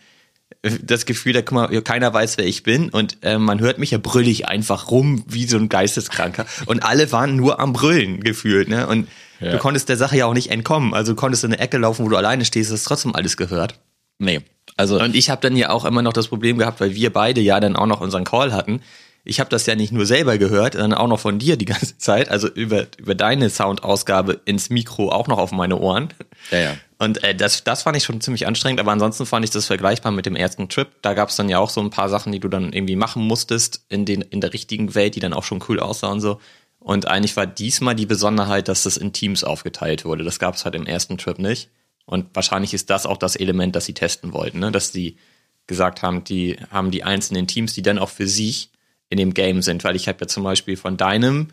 das 0.62 1.06
Gefühl, 1.06 1.32
da 1.32 1.42
guck 1.42 1.52
mal, 1.52 1.82
keiner 1.82 2.12
weiß, 2.12 2.38
wer 2.38 2.46
ich 2.46 2.62
bin 2.62 2.90
und 2.90 3.18
äh, 3.22 3.38
man 3.38 3.60
hört 3.60 3.78
mich 3.78 3.92
ja 3.92 3.98
brüllig 3.98 4.48
einfach 4.48 4.90
rum 4.90 5.24
wie 5.28 5.46
so 5.46 5.56
ein 5.56 5.68
Geisteskranker 5.68 6.46
und 6.66 6.82
alle 6.82 7.12
waren 7.12 7.36
nur 7.36 7.60
am 7.60 7.72
Brüllen 7.72 8.20
gefühlt, 8.20 8.68
ne? 8.68 8.86
Und 8.86 9.08
ja. 9.40 9.52
du 9.52 9.58
konntest 9.58 9.88
der 9.88 9.96
Sache 9.96 10.16
ja 10.16 10.26
auch 10.26 10.34
nicht 10.34 10.50
entkommen, 10.50 10.94
also 10.94 11.12
du 11.12 11.16
konntest 11.16 11.44
in 11.44 11.52
eine 11.52 11.60
Ecke 11.62 11.78
laufen, 11.78 12.04
wo 12.04 12.08
du 12.08 12.16
alleine 12.16 12.44
stehst, 12.44 12.72
hast 12.72 12.84
trotzdem 12.84 13.14
alles 13.14 13.36
gehört. 13.36 13.78
Nee. 14.18 14.40
Also 14.76 15.00
und 15.00 15.14
ich 15.14 15.30
habe 15.30 15.40
dann 15.40 15.56
ja 15.56 15.70
auch 15.70 15.84
immer 15.84 16.02
noch 16.02 16.12
das 16.12 16.28
Problem 16.28 16.58
gehabt, 16.58 16.80
weil 16.80 16.94
wir 16.94 17.12
beide 17.12 17.40
ja 17.40 17.60
dann 17.60 17.76
auch 17.76 17.86
noch 17.86 18.00
unseren 18.00 18.24
Call 18.24 18.52
hatten. 18.52 18.80
Ich 19.28 19.40
habe 19.40 19.50
das 19.50 19.66
ja 19.66 19.74
nicht 19.74 19.92
nur 19.92 20.06
selber 20.06 20.38
gehört, 20.38 20.72
sondern 20.72 20.94
auch 20.94 21.06
noch 21.06 21.20
von 21.20 21.38
dir 21.38 21.56
die 21.56 21.66
ganze 21.66 21.98
Zeit, 21.98 22.30
also 22.30 22.48
über 22.48 22.86
über 22.96 23.14
deine 23.14 23.50
Soundausgabe 23.50 24.40
ins 24.44 24.70
Mikro 24.70 25.10
auch 25.10 25.28
noch 25.28 25.38
auf 25.38 25.52
meine 25.52 25.78
Ohren. 25.78 26.08
Ja, 26.50 26.58
ja. 26.58 26.76
Und 26.98 27.22
äh, 27.22 27.34
das, 27.34 27.62
das 27.62 27.82
fand 27.82 27.96
ich 27.96 28.04
schon 28.04 28.20
ziemlich 28.20 28.46
anstrengend, 28.46 28.80
aber 28.80 28.90
ansonsten 28.90 29.26
fand 29.26 29.44
ich 29.44 29.50
das 29.50 29.66
vergleichbar 29.66 30.10
mit 30.10 30.26
dem 30.26 30.34
ersten 30.34 30.68
Trip. 30.68 30.88
Da 31.02 31.14
gab 31.14 31.28
es 31.28 31.36
dann 31.36 31.48
ja 31.48 31.58
auch 31.58 31.70
so 31.70 31.80
ein 31.80 31.90
paar 31.90 32.08
Sachen, 32.08 32.32
die 32.32 32.40
du 32.40 32.48
dann 32.48 32.72
irgendwie 32.72 32.96
machen 32.96 33.24
musstest 33.24 33.84
in, 33.88 34.04
den, 34.04 34.22
in 34.22 34.40
der 34.40 34.52
richtigen 34.52 34.94
Welt, 34.94 35.14
die 35.14 35.20
dann 35.20 35.32
auch 35.32 35.44
schon 35.44 35.62
cool 35.68 35.78
aussahen 35.78 36.14
und 36.14 36.20
so. 36.20 36.40
Und 36.80 37.06
eigentlich 37.06 37.36
war 37.36 37.46
diesmal 37.46 37.94
die 37.94 38.06
Besonderheit, 38.06 38.68
dass 38.68 38.82
das 38.82 38.96
in 38.96 39.12
Teams 39.12 39.44
aufgeteilt 39.44 40.04
wurde. 40.04 40.24
Das 40.24 40.38
gab 40.38 40.54
es 40.54 40.64
halt 40.64 40.74
im 40.74 40.86
ersten 40.86 41.18
Trip 41.18 41.38
nicht. 41.38 41.70
Und 42.04 42.26
wahrscheinlich 42.32 42.72
ist 42.72 42.88
das 42.90 43.04
auch 43.04 43.18
das 43.18 43.36
Element, 43.36 43.76
das 43.76 43.84
sie 43.84 43.94
testen 43.94 44.32
wollten, 44.32 44.60
ne? 44.60 44.72
dass 44.72 44.90
die 44.90 45.18
gesagt 45.66 46.02
haben, 46.02 46.24
die 46.24 46.56
haben 46.70 46.90
die 46.90 47.04
einzelnen 47.04 47.46
Teams, 47.46 47.74
die 47.74 47.82
dann 47.82 47.98
auch 47.98 48.08
für 48.08 48.26
sich 48.26 48.70
in 49.10 49.18
dem 49.18 49.34
Game 49.34 49.62
sind. 49.62 49.84
Weil 49.84 49.96
ich 49.96 50.08
habe 50.08 50.18
ja 50.20 50.26
zum 50.26 50.44
Beispiel 50.44 50.76
von 50.76 50.96
deinem 50.96 51.48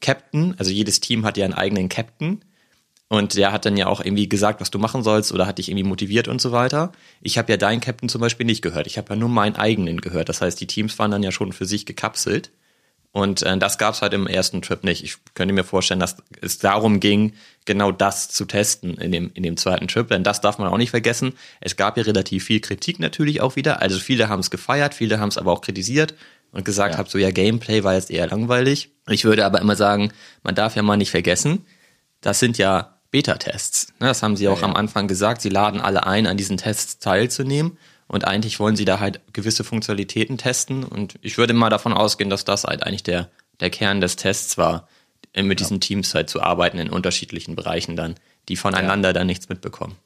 Captain, 0.00 0.54
also 0.58 0.70
jedes 0.70 1.00
Team 1.00 1.24
hat 1.24 1.36
ja 1.36 1.44
einen 1.44 1.54
eigenen 1.54 1.88
Captain 1.88 2.40
und 3.12 3.36
der 3.36 3.50
hat 3.50 3.66
dann 3.66 3.76
ja 3.76 3.88
auch 3.88 4.00
irgendwie 4.00 4.28
gesagt, 4.28 4.60
was 4.60 4.70
du 4.70 4.78
machen 4.78 5.02
sollst 5.02 5.32
oder 5.32 5.44
hat 5.44 5.58
dich 5.58 5.68
irgendwie 5.68 5.88
motiviert 5.88 6.28
und 6.28 6.40
so 6.40 6.52
weiter. 6.52 6.92
Ich 7.20 7.38
habe 7.38 7.50
ja 7.50 7.56
deinen 7.56 7.80
Captain 7.80 8.08
zum 8.08 8.20
Beispiel 8.20 8.46
nicht 8.46 8.62
gehört. 8.62 8.86
Ich 8.86 8.98
habe 8.98 9.10
ja 9.10 9.16
nur 9.16 9.28
meinen 9.28 9.56
eigenen 9.56 10.00
gehört. 10.00 10.28
Das 10.28 10.40
heißt, 10.40 10.60
die 10.60 10.68
Teams 10.68 10.96
waren 11.00 11.10
dann 11.10 11.24
ja 11.24 11.32
schon 11.32 11.52
für 11.52 11.66
sich 11.66 11.86
gekapselt. 11.86 12.52
Und 13.10 13.42
äh, 13.42 13.58
das 13.58 13.78
gab's 13.78 14.02
halt 14.02 14.14
im 14.14 14.28
ersten 14.28 14.62
Trip 14.62 14.84
nicht. 14.84 15.02
Ich 15.02 15.16
könnte 15.34 15.52
mir 15.52 15.64
vorstellen, 15.64 15.98
dass 15.98 16.18
es 16.40 16.58
darum 16.58 17.00
ging, 17.00 17.32
genau 17.64 17.90
das 17.90 18.28
zu 18.28 18.44
testen 18.44 18.94
in 18.94 19.10
dem, 19.10 19.32
in 19.34 19.42
dem 19.42 19.56
zweiten 19.56 19.88
Trip. 19.88 20.06
Denn 20.06 20.22
das 20.22 20.40
darf 20.40 20.58
man 20.58 20.68
auch 20.68 20.78
nicht 20.78 20.90
vergessen. 20.90 21.32
Es 21.60 21.74
gab 21.74 21.96
ja 21.96 22.04
relativ 22.04 22.44
viel 22.44 22.60
Kritik 22.60 23.00
natürlich 23.00 23.40
auch 23.40 23.56
wieder. 23.56 23.82
Also 23.82 23.98
viele 23.98 24.28
haben 24.28 24.38
es 24.38 24.52
gefeiert, 24.52 24.94
viele 24.94 25.18
haben 25.18 25.30
es 25.30 25.38
aber 25.38 25.50
auch 25.50 25.62
kritisiert 25.62 26.14
und 26.52 26.64
gesagt, 26.64 26.94
ja. 26.94 26.98
hab 26.98 27.08
so 27.08 27.18
ja, 27.18 27.30
Gameplay 27.30 27.84
war 27.84 27.94
jetzt 27.94 28.10
eher 28.10 28.26
langweilig. 28.26 28.90
Ich 29.08 29.24
würde 29.24 29.44
aber 29.44 29.60
immer 29.60 29.76
sagen, 29.76 30.12
man 30.42 30.54
darf 30.54 30.76
ja 30.76 30.82
mal 30.82 30.96
nicht 30.96 31.10
vergessen, 31.10 31.64
das 32.20 32.38
sind 32.38 32.58
ja 32.58 32.98
Beta-Tests. 33.10 33.88
Ne, 33.98 34.08
das 34.08 34.22
haben 34.22 34.36
sie 34.36 34.48
auch 34.48 34.60
ja, 34.60 34.66
am 34.66 34.74
Anfang 34.74 35.08
gesagt. 35.08 35.42
Sie 35.42 35.48
laden 35.48 35.80
alle 35.80 36.06
ein, 36.06 36.26
an 36.26 36.36
diesen 36.36 36.56
Tests 36.56 36.98
teilzunehmen. 36.98 37.78
Und 38.06 38.26
eigentlich 38.26 38.58
wollen 38.58 38.76
sie 38.76 38.84
da 38.84 38.98
halt 38.98 39.20
gewisse 39.32 39.64
Funktionalitäten 39.64 40.36
testen. 40.38 40.84
Und 40.84 41.14
ich 41.22 41.38
würde 41.38 41.54
mal 41.54 41.70
davon 41.70 41.92
ausgehen, 41.92 42.30
dass 42.30 42.44
das 42.44 42.64
halt 42.64 42.82
eigentlich 42.82 43.04
der, 43.04 43.30
der 43.60 43.70
Kern 43.70 44.00
des 44.00 44.16
Tests 44.16 44.58
war, 44.58 44.88
mit 45.34 45.46
ja. 45.46 45.54
diesen 45.54 45.80
Teams 45.80 46.14
halt 46.14 46.28
zu 46.28 46.42
arbeiten 46.42 46.78
in 46.78 46.90
unterschiedlichen 46.90 47.54
Bereichen 47.54 47.96
dann, 47.96 48.16
die 48.48 48.56
voneinander 48.56 49.10
ja. 49.10 49.12
dann 49.12 49.28
nichts 49.28 49.48
mitbekommen. 49.48 49.96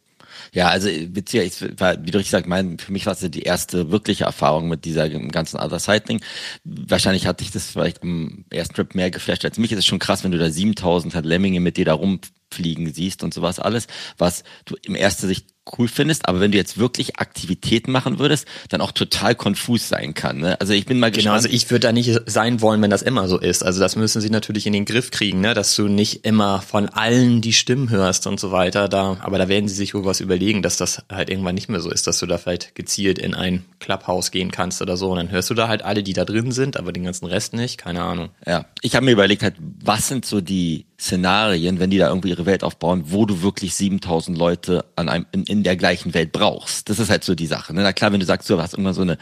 Ja, 0.52 0.68
also 0.68 0.88
witzig, 0.88 1.40
ich 1.60 1.80
war, 1.80 2.04
wie 2.04 2.10
du 2.10 2.18
richtig 2.18 2.30
sagst, 2.30 2.48
mein, 2.48 2.78
für 2.78 2.92
mich 2.92 3.06
war 3.06 3.12
es 3.12 3.20
die 3.20 3.42
erste 3.42 3.90
wirkliche 3.90 4.24
Erfahrung 4.24 4.68
mit 4.68 4.84
dieser 4.84 5.08
ganzen 5.08 5.58
Other 5.58 5.78
Side 5.78 6.02
Ding. 6.02 6.20
Wahrscheinlich 6.64 7.26
hatte 7.26 7.44
ich 7.44 7.50
das 7.50 7.70
vielleicht 7.70 8.02
am 8.02 8.44
ersten 8.50 8.74
Trip 8.74 8.94
mehr 8.94 9.10
geflasht 9.10 9.44
als 9.44 9.58
mich. 9.58 9.72
Es 9.72 9.78
ist 9.78 9.86
schon 9.86 9.98
krass, 9.98 10.24
wenn 10.24 10.32
du 10.32 10.38
da 10.38 10.50
7000 10.50 11.14
halt 11.14 11.26
Lemminge 11.26 11.60
mit 11.60 11.76
dir 11.76 11.84
da 11.84 11.94
rumfliegen 11.94 12.92
siehst 12.92 13.22
und 13.22 13.34
sowas 13.34 13.58
alles, 13.58 13.86
was 14.18 14.44
du 14.64 14.76
im 14.82 14.94
ersten 14.94 15.26
Sicht 15.26 15.53
cool 15.78 15.88
findest, 15.88 16.28
aber 16.28 16.40
wenn 16.40 16.52
du 16.52 16.59
jetzt 16.59 16.78
wirklich 16.78 17.18
Aktivitäten 17.18 17.90
machen 17.90 18.18
würdest, 18.18 18.47
dann 18.68 18.80
auch 18.80 18.92
total 18.92 19.35
konfus 19.35 19.88
sein 19.88 20.14
kann. 20.14 20.38
Ne? 20.38 20.61
Also 20.61 20.73
ich 20.73 20.87
bin 20.87 20.99
mal 20.99 21.11
gespannt. 21.11 21.25
Genau, 21.25 21.35
also 21.35 21.49
ich 21.49 21.71
würde 21.71 21.80
da 21.80 21.92
nicht 21.92 22.21
sein 22.26 22.61
wollen, 22.61 22.83
wenn 22.83 22.90
das 22.90 23.02
immer 23.02 23.28
so 23.28 23.38
ist. 23.38 23.62
Also 23.62 23.80
das 23.80 23.97
müssen 23.97 24.21
sie 24.21 24.30
natürlich 24.30 24.66
in 24.66 24.73
den 24.73 24.85
Griff 24.85 25.11
kriegen, 25.11 25.40
ne? 25.40 25.54
dass 25.54 25.75
du 25.75 25.88
nicht 25.88 26.25
immer 26.25 26.61
von 26.61 26.88
allen 26.88 27.40
die 27.40 27.52
Stimmen 27.52 27.90
hörst 27.90 28.26
und 28.26 28.38
so 28.38 28.52
weiter. 28.52 28.88
Da, 28.88 29.16
aber 29.21 29.38
da 29.38 29.49
werden 29.49 29.68
sie 29.68 29.75
sich 29.75 29.94
wohl 29.94 30.04
was 30.04 30.21
überlegen, 30.21 30.62
dass 30.62 30.76
das 30.76 31.02
halt 31.11 31.30
irgendwann 31.30 31.54
nicht 31.54 31.68
mehr 31.68 31.80
so 31.80 31.90
ist, 31.90 32.06
dass 32.06 32.18
du 32.18 32.26
da 32.26 32.38
vielleicht 32.38 32.75
gezielt 32.75 33.18
in 33.18 33.35
ein 33.35 33.64
Clubhouse 33.80 34.30
gehen 34.30 34.50
kannst 34.50 34.83
oder 34.83 34.97
so. 34.97 35.11
Und 35.11 35.16
dann 35.16 35.30
hörst 35.30 35.50
du 35.50 35.54
da 35.54 35.68
halt 35.68 35.83
alle, 35.83 36.02
die 36.02 36.12
da 36.12 36.25
drin 36.25 36.52
sind, 36.52 36.76
aber 36.76 36.92
den 36.92 37.04
ganzen 37.04 37.26
Rest 37.26 37.54
nicht. 37.54 37.78
Keine 37.78 38.02
Ahnung. 38.02 38.30
Ja, 38.47 38.66
ich 38.83 38.94
habe 38.94 39.06
mir 39.06 39.12
überlegt, 39.12 39.42
halt, 39.42 39.56
was 39.83 40.09
sind 40.09 40.26
so 40.26 40.40
die 40.40 40.87
Szenarien, 40.99 41.80
wenn 41.80 41.90
die 41.90 41.99
da 41.99 42.09
irgendwie 42.09 42.30
ihre 42.30 42.47
Welt 42.47 42.64
aufbauen, 42.64 43.04
wo 43.09 43.26
du 43.26 43.42
wirklich 43.42 43.75
7000 43.75 44.38
Leute 44.38 44.85
an 44.97 45.09
einem, 45.09 45.26
in, 45.33 45.44
in 45.54 45.62
der 45.62 45.76
gleichen 45.76 46.14
Welt 46.14 46.32
brauchst. 46.32 46.88
Das 46.90 46.99
ist 46.99 47.11
halt 47.11 47.25
so 47.25 47.34
die 47.34 47.46
Sache. 47.46 47.73
Ne? 47.73 47.82
Na 47.82 47.92
klar, 47.92 48.12
wenn 48.12 48.20
du 48.20 48.26
sagst, 48.26 48.50
du 48.50 48.61
hast 48.61 48.75
irgendwann 48.75 48.94
so 48.94 49.02
eine 49.02 49.18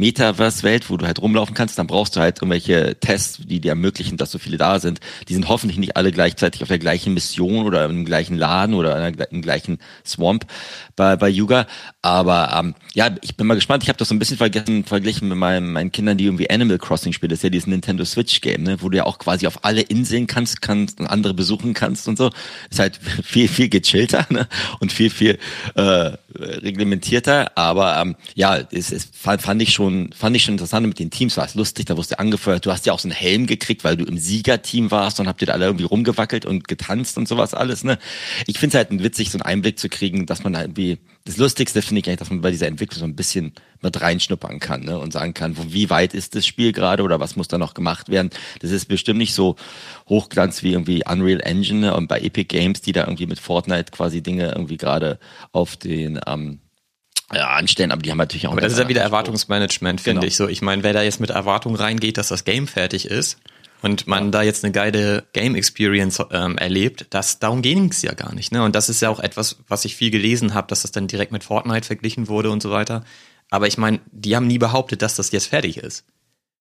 Metaverse-Welt, 0.00 0.90
wo 0.90 0.96
du 0.96 1.06
halt 1.06 1.20
rumlaufen 1.20 1.54
kannst, 1.54 1.78
dann 1.78 1.86
brauchst 1.86 2.16
du 2.16 2.20
halt 2.20 2.38
irgendwelche 2.38 2.98
Tests, 2.98 3.38
die 3.44 3.60
dir 3.60 3.70
ermöglichen, 3.70 4.16
dass 4.16 4.32
so 4.32 4.38
viele 4.38 4.56
da 4.56 4.80
sind. 4.80 4.98
Die 5.28 5.34
sind 5.34 5.48
hoffentlich 5.48 5.78
nicht 5.78 5.96
alle 5.96 6.10
gleichzeitig 6.10 6.62
auf 6.62 6.68
der 6.68 6.78
gleichen 6.78 7.14
Mission 7.14 7.66
oder 7.66 7.84
im 7.84 8.04
gleichen 8.04 8.36
Laden 8.36 8.74
oder 8.74 9.06
im 9.30 9.42
gleichen 9.42 9.78
Swamp 10.04 10.46
bei, 10.96 11.16
bei 11.16 11.28
Yuga. 11.28 11.66
Aber 12.02 12.50
ähm, 12.58 12.74
ja, 12.94 13.10
ich 13.20 13.36
bin 13.36 13.46
mal 13.46 13.54
gespannt. 13.54 13.82
Ich 13.82 13.88
habe 13.88 13.98
das 13.98 14.08
so 14.08 14.14
ein 14.14 14.18
bisschen 14.18 14.38
vergessen, 14.38 14.84
verglichen 14.84 15.28
mit 15.28 15.38
meinen, 15.38 15.72
meinen 15.72 15.92
Kindern, 15.92 16.16
die 16.16 16.24
irgendwie 16.24 16.50
Animal 16.50 16.78
Crossing 16.78 17.12
spielen. 17.12 17.30
Das 17.30 17.40
ist 17.40 17.44
ja 17.44 17.50
dieses 17.50 17.66
Nintendo 17.66 18.04
Switch 18.04 18.40
Game, 18.40 18.62
ne? 18.62 18.78
wo 18.80 18.88
du 18.88 18.96
ja 18.96 19.04
auch 19.04 19.18
quasi 19.18 19.46
auf 19.46 19.64
alle 19.64 19.82
Inseln 19.82 20.26
kannst, 20.26 20.62
kannst 20.62 20.98
und 20.98 21.06
andere 21.06 21.34
besuchen 21.34 21.74
kannst 21.74 22.08
und 22.08 22.16
so. 22.16 22.30
Ist 22.70 22.80
halt 22.80 22.98
viel, 23.22 23.48
viel 23.48 23.68
gechillter 23.68 24.26
ne? 24.30 24.48
und 24.80 24.92
viel, 24.92 25.10
viel 25.10 25.38
äh, 25.74 26.12
reglementierter. 26.38 27.56
Aber 27.56 28.00
ähm, 28.00 28.16
ja, 28.34 28.56
es, 28.56 28.92
es 28.92 29.08
fand 29.12 29.62
ich 29.62 29.72
schon, 29.72 30.12
fand 30.12 30.36
ich 30.36 30.44
schon 30.44 30.54
interessant 30.54 30.86
mit 30.86 30.98
den 30.98 31.10
Teams. 31.10 31.36
War 31.36 31.44
es 31.44 31.54
lustig, 31.54 31.86
da 31.86 31.94
du 31.94 32.18
angefeuert. 32.18 32.66
Du 32.66 32.72
hast 32.72 32.86
ja 32.86 32.92
auch 32.92 32.98
so 32.98 33.08
einen 33.08 33.16
Helm 33.16 33.46
gekriegt, 33.46 33.84
weil 33.84 33.96
du 33.96 34.04
im 34.04 34.18
Siegerteam 34.18 34.90
warst 34.90 35.20
und 35.20 35.28
habt 35.28 35.42
ihr 35.42 35.46
da 35.46 35.54
alle 35.54 35.66
irgendwie 35.66 35.84
rumgewackelt 35.84 36.46
und 36.46 36.68
getanzt 36.68 37.18
und 37.18 37.28
sowas 37.28 37.54
alles. 37.54 37.84
Ne? 37.84 37.98
Ich 38.46 38.58
finde 38.58 38.78
es 38.78 38.84
halt 38.86 39.02
witzig, 39.02 39.30
so 39.30 39.38
einen 39.38 39.42
Einblick 39.42 39.78
zu 39.78 39.88
kriegen, 39.88 40.26
dass 40.26 40.44
man 40.44 40.52
da 40.52 40.62
irgendwie 40.62 40.98
das 41.24 41.36
Lustigste 41.36 41.82
finde 41.82 42.00
ich 42.00 42.06
eigentlich, 42.06 42.18
dass 42.18 42.30
man 42.30 42.40
bei 42.40 42.50
dieser 42.50 42.66
Entwicklung 42.66 42.98
so 42.98 43.04
ein 43.04 43.14
bisschen 43.14 43.52
mit 43.82 44.00
reinschnuppern 44.00 44.58
kann 44.58 44.84
ne? 44.84 44.98
und 44.98 45.12
sagen 45.12 45.34
kann, 45.34 45.56
wo, 45.56 45.72
wie 45.72 45.90
weit 45.90 46.14
ist 46.14 46.34
das 46.34 46.46
Spiel 46.46 46.72
gerade 46.72 47.02
oder 47.02 47.20
was 47.20 47.36
muss 47.36 47.48
da 47.48 47.58
noch 47.58 47.74
gemacht 47.74 48.08
werden. 48.08 48.30
Das 48.60 48.70
ist 48.70 48.86
bestimmt 48.86 49.18
nicht 49.18 49.34
so 49.34 49.56
hochglanz 50.08 50.62
wie 50.62 50.72
irgendwie 50.72 51.02
Unreal 51.06 51.40
Engine 51.40 51.80
ne? 51.80 51.94
und 51.94 52.08
bei 52.08 52.20
Epic 52.20 52.44
Games, 52.44 52.80
die 52.80 52.92
da 52.92 53.02
irgendwie 53.02 53.26
mit 53.26 53.38
Fortnite 53.38 53.92
quasi 53.92 54.22
Dinge 54.22 54.52
irgendwie 54.52 54.78
gerade 54.78 55.18
auf 55.52 55.76
den 55.76 56.20
ähm, 56.26 56.60
ja, 57.32 57.50
anstellen, 57.50 57.92
aber 57.92 58.02
die 58.02 58.10
haben 58.10 58.18
natürlich 58.18 58.48
auch. 58.48 58.52
Aber 58.52 58.60
das 58.60 58.72
ist 58.72 58.78
ja 58.78 58.88
wieder 58.88 59.02
Erwartungsmanagement, 59.02 60.00
finde 60.00 60.20
genau. 60.20 60.28
ich 60.28 60.36
so. 60.36 60.48
Ich 60.48 60.62
meine, 60.62 60.82
wer 60.82 60.92
da 60.92 61.02
jetzt 61.02 61.20
mit 61.20 61.30
Erwartung 61.30 61.76
reingeht, 61.76 62.18
dass 62.18 62.28
das 62.28 62.44
Game 62.44 62.66
fertig 62.66 63.06
ist, 63.06 63.38
und 63.82 64.06
man 64.06 64.30
da 64.32 64.42
jetzt 64.42 64.64
eine 64.64 64.72
geile 64.72 65.24
Game 65.32 65.54
Experience 65.54 66.22
ähm, 66.30 66.58
erlebt, 66.58 67.06
das 67.10 67.38
darum 67.38 67.62
ging 67.62 67.90
es 67.90 68.02
ja 68.02 68.12
gar 68.12 68.34
nicht. 68.34 68.52
Ne? 68.52 68.62
Und 68.62 68.74
das 68.74 68.88
ist 68.88 69.00
ja 69.00 69.08
auch 69.08 69.20
etwas, 69.20 69.56
was 69.68 69.84
ich 69.84 69.96
viel 69.96 70.10
gelesen 70.10 70.54
habe, 70.54 70.68
dass 70.68 70.82
das 70.82 70.92
dann 70.92 71.06
direkt 71.06 71.32
mit 71.32 71.44
Fortnite 71.44 71.86
verglichen 71.86 72.28
wurde 72.28 72.50
und 72.50 72.62
so 72.62 72.70
weiter. 72.70 73.04
Aber 73.50 73.66
ich 73.66 73.78
meine, 73.78 74.00
die 74.12 74.36
haben 74.36 74.46
nie 74.46 74.58
behauptet, 74.58 75.02
dass 75.02 75.16
das 75.16 75.32
jetzt 75.32 75.46
fertig 75.46 75.78
ist. 75.78 76.04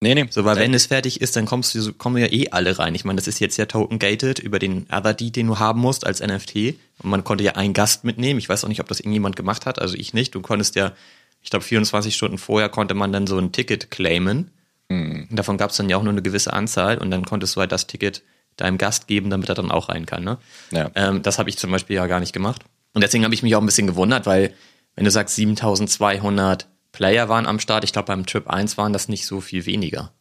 Nee, 0.01 0.15
nee. 0.15 0.27
So, 0.29 0.45
weil 0.45 0.55
wenn 0.55 0.73
es 0.73 0.85
fertig 0.85 1.19
ist, 1.19 1.35
dann 1.35 1.45
kommst 1.45 1.75
du, 1.75 1.91
kommen 1.91 2.17
ja 2.17 2.31
eh 2.31 2.49
alle 2.51 2.79
rein. 2.79 2.95
Ich 2.95 3.03
meine, 3.03 3.17
das 3.17 3.27
ist 3.27 3.39
jetzt 3.39 3.57
ja 3.57 3.65
token-gated 3.65 4.39
über 4.39 4.57
den 4.57 4.87
Other 4.89 5.13
Deed, 5.13 5.35
den 5.35 5.47
du 5.47 5.59
haben 5.59 5.81
musst 5.81 6.07
als 6.07 6.21
NFT. 6.21 6.75
Und 7.03 7.09
man 7.09 7.25
konnte 7.25 7.43
ja 7.43 7.55
einen 7.55 7.73
Gast 7.73 8.05
mitnehmen. 8.05 8.39
Ich 8.39 8.47
weiß 8.47 8.63
auch 8.63 8.69
nicht, 8.69 8.79
ob 8.79 8.87
das 8.87 9.01
irgendjemand 9.01 9.35
gemacht 9.35 9.65
hat, 9.65 9.79
also 9.79 9.95
ich 9.95 10.13
nicht. 10.13 10.33
Du 10.33 10.41
konntest 10.41 10.75
ja, 10.75 10.93
ich 11.41 11.49
glaube, 11.49 11.65
24 11.65 12.15
Stunden 12.15 12.37
vorher 12.37 12.69
konnte 12.69 12.93
man 12.93 13.11
dann 13.11 13.27
so 13.27 13.37
ein 13.37 13.51
Ticket 13.51 13.91
claimen 13.91 14.51
Mhm. 14.89 15.27
Davon 15.31 15.57
gab 15.57 15.71
es 15.71 15.77
dann 15.77 15.89
ja 15.89 15.97
auch 15.97 16.03
nur 16.03 16.11
eine 16.11 16.21
gewisse 16.21 16.53
Anzahl 16.53 16.97
und 16.97 17.11
dann 17.11 17.25
konntest 17.25 17.55
du 17.55 17.61
halt 17.61 17.71
das 17.71 17.87
Ticket 17.87 18.23
deinem 18.57 18.77
Gast 18.77 19.07
geben, 19.07 19.29
damit 19.29 19.49
er 19.49 19.55
dann 19.55 19.71
auch 19.71 19.89
rein 19.89 20.05
kann. 20.05 20.23
Ne? 20.23 20.37
Ja. 20.71 20.91
Ähm, 20.95 21.21
das 21.21 21.39
habe 21.39 21.49
ich 21.49 21.57
zum 21.57 21.71
Beispiel 21.71 21.95
ja 21.95 22.07
gar 22.07 22.19
nicht 22.19 22.33
gemacht. 22.33 22.63
Und 22.93 23.03
deswegen 23.03 23.23
habe 23.23 23.33
ich 23.33 23.43
mich 23.43 23.55
auch 23.55 23.61
ein 23.61 23.65
bisschen 23.65 23.87
gewundert, 23.87 24.25
weil 24.25 24.53
wenn 24.95 25.05
du 25.05 25.11
sagst 25.11 25.35
7200 25.35 26.67
Player 26.91 27.29
waren 27.29 27.45
am 27.45 27.59
Start, 27.59 27.83
ich 27.83 27.93
glaube 27.93 28.07
beim 28.07 28.25
Trip 28.25 28.47
1 28.47 28.77
waren 28.77 28.93
das 28.93 29.07
nicht 29.07 29.25
so 29.25 29.41
viel 29.41 29.65
weniger. 29.65 30.11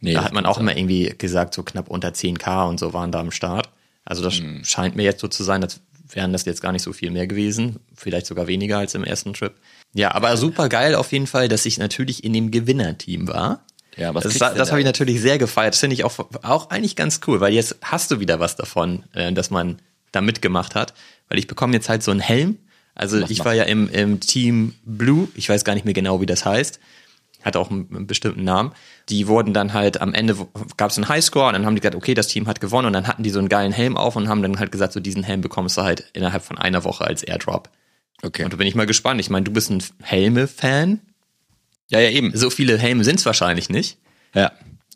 Nee, 0.00 0.14
da 0.14 0.24
hat 0.24 0.32
man 0.32 0.46
auch 0.46 0.58
immer 0.58 0.76
irgendwie 0.76 1.14
gesagt, 1.16 1.54
so 1.54 1.62
knapp 1.62 1.88
unter 1.88 2.08
10k 2.08 2.68
und 2.68 2.78
so 2.78 2.92
waren 2.92 3.12
da 3.12 3.20
am 3.20 3.30
Start. 3.30 3.70
Also 4.04 4.22
das 4.22 4.40
mhm. 4.40 4.64
scheint 4.64 4.96
mir 4.96 5.02
jetzt 5.02 5.20
so 5.20 5.28
zu 5.28 5.44
sein, 5.44 5.62
als 5.62 5.80
wären 6.08 6.32
das 6.32 6.44
jetzt 6.44 6.60
gar 6.60 6.72
nicht 6.72 6.82
so 6.82 6.92
viel 6.92 7.10
mehr 7.10 7.26
gewesen. 7.26 7.78
Vielleicht 7.94 8.26
sogar 8.26 8.46
weniger 8.46 8.78
als 8.78 8.94
im 8.94 9.04
ersten 9.04 9.32
Trip. 9.32 9.54
Ja, 9.94 10.12
aber 10.12 10.36
super 10.36 10.68
geil 10.68 10.94
auf 10.94 11.12
jeden 11.12 11.26
Fall, 11.26 11.48
dass 11.48 11.66
ich 11.66 11.78
natürlich 11.78 12.24
in 12.24 12.32
dem 12.32 12.50
Gewinnerteam 12.50 13.28
war. 13.28 13.64
Ja, 13.96 14.14
was 14.14 14.24
das, 14.24 14.38
das 14.38 14.70
habe 14.70 14.80
ich 14.80 14.86
natürlich 14.86 15.20
sehr 15.20 15.38
gefeiert. 15.38 15.74
Das 15.74 15.80
finde 15.80 15.94
ich 15.94 16.04
auch, 16.04 16.18
auch 16.42 16.70
eigentlich 16.70 16.96
ganz 16.96 17.20
cool, 17.26 17.40
weil 17.40 17.52
jetzt 17.52 17.76
hast 17.82 18.10
du 18.10 18.20
wieder 18.20 18.40
was 18.40 18.56
davon, 18.56 19.04
äh, 19.12 19.32
dass 19.32 19.50
man 19.50 19.78
da 20.12 20.20
mitgemacht 20.20 20.74
hat. 20.74 20.94
Weil 21.28 21.38
ich 21.38 21.46
bekomme 21.46 21.74
jetzt 21.74 21.88
halt 21.88 22.02
so 22.02 22.10
einen 22.10 22.20
Helm. 22.20 22.58
Also 22.94 23.20
was 23.22 23.30
ich 23.30 23.44
war 23.44 23.54
ja 23.54 23.64
im, 23.64 23.88
im 23.88 24.20
Team 24.20 24.74
Blue, 24.84 25.28
ich 25.34 25.48
weiß 25.48 25.64
gar 25.64 25.74
nicht 25.74 25.84
mehr 25.84 25.94
genau, 25.94 26.20
wie 26.20 26.26
das 26.26 26.44
heißt. 26.44 26.78
Hat 27.42 27.56
auch 27.56 27.70
einen, 27.70 27.88
einen 27.94 28.06
bestimmten 28.06 28.44
Namen. 28.44 28.72
Die 29.08 29.26
wurden 29.26 29.52
dann 29.52 29.72
halt 29.72 30.00
am 30.00 30.14
Ende 30.14 30.36
gab 30.76 30.90
es 30.90 30.98
einen 30.98 31.08
Highscore 31.08 31.48
und 31.48 31.54
dann 31.54 31.66
haben 31.66 31.74
die 31.74 31.80
gesagt, 31.80 31.96
okay, 31.96 32.14
das 32.14 32.28
Team 32.28 32.46
hat 32.46 32.60
gewonnen 32.60 32.86
und 32.86 32.92
dann 32.92 33.06
hatten 33.06 33.22
die 33.22 33.30
so 33.30 33.38
einen 33.38 33.48
geilen 33.48 33.72
Helm 33.72 33.96
auf 33.96 34.14
und 34.16 34.28
haben 34.28 34.42
dann 34.42 34.58
halt 34.58 34.70
gesagt, 34.70 34.92
so 34.92 35.00
diesen 35.00 35.24
Helm 35.24 35.40
bekommst 35.40 35.76
du 35.76 35.82
halt 35.82 36.04
innerhalb 36.12 36.44
von 36.44 36.58
einer 36.58 36.84
Woche 36.84 37.04
als 37.04 37.22
Airdrop. 37.22 37.68
Okay. 38.22 38.44
Und 38.44 38.52
da 38.52 38.56
bin 38.56 38.66
ich 38.66 38.74
mal 38.74 38.86
gespannt. 38.86 39.20
Ich 39.20 39.30
meine, 39.30 39.44
du 39.44 39.52
bist 39.52 39.70
ein 39.70 39.82
Helme-Fan. 40.02 41.00
Ja, 41.92 42.00
ja, 42.00 42.10
eben. 42.10 42.34
So 42.34 42.50
viele 42.50 42.78
Helme 42.78 43.04
sind 43.04 43.20
es 43.20 43.26
wahrscheinlich 43.26 43.68
nicht. 43.68 43.98
Ja. 44.34 44.52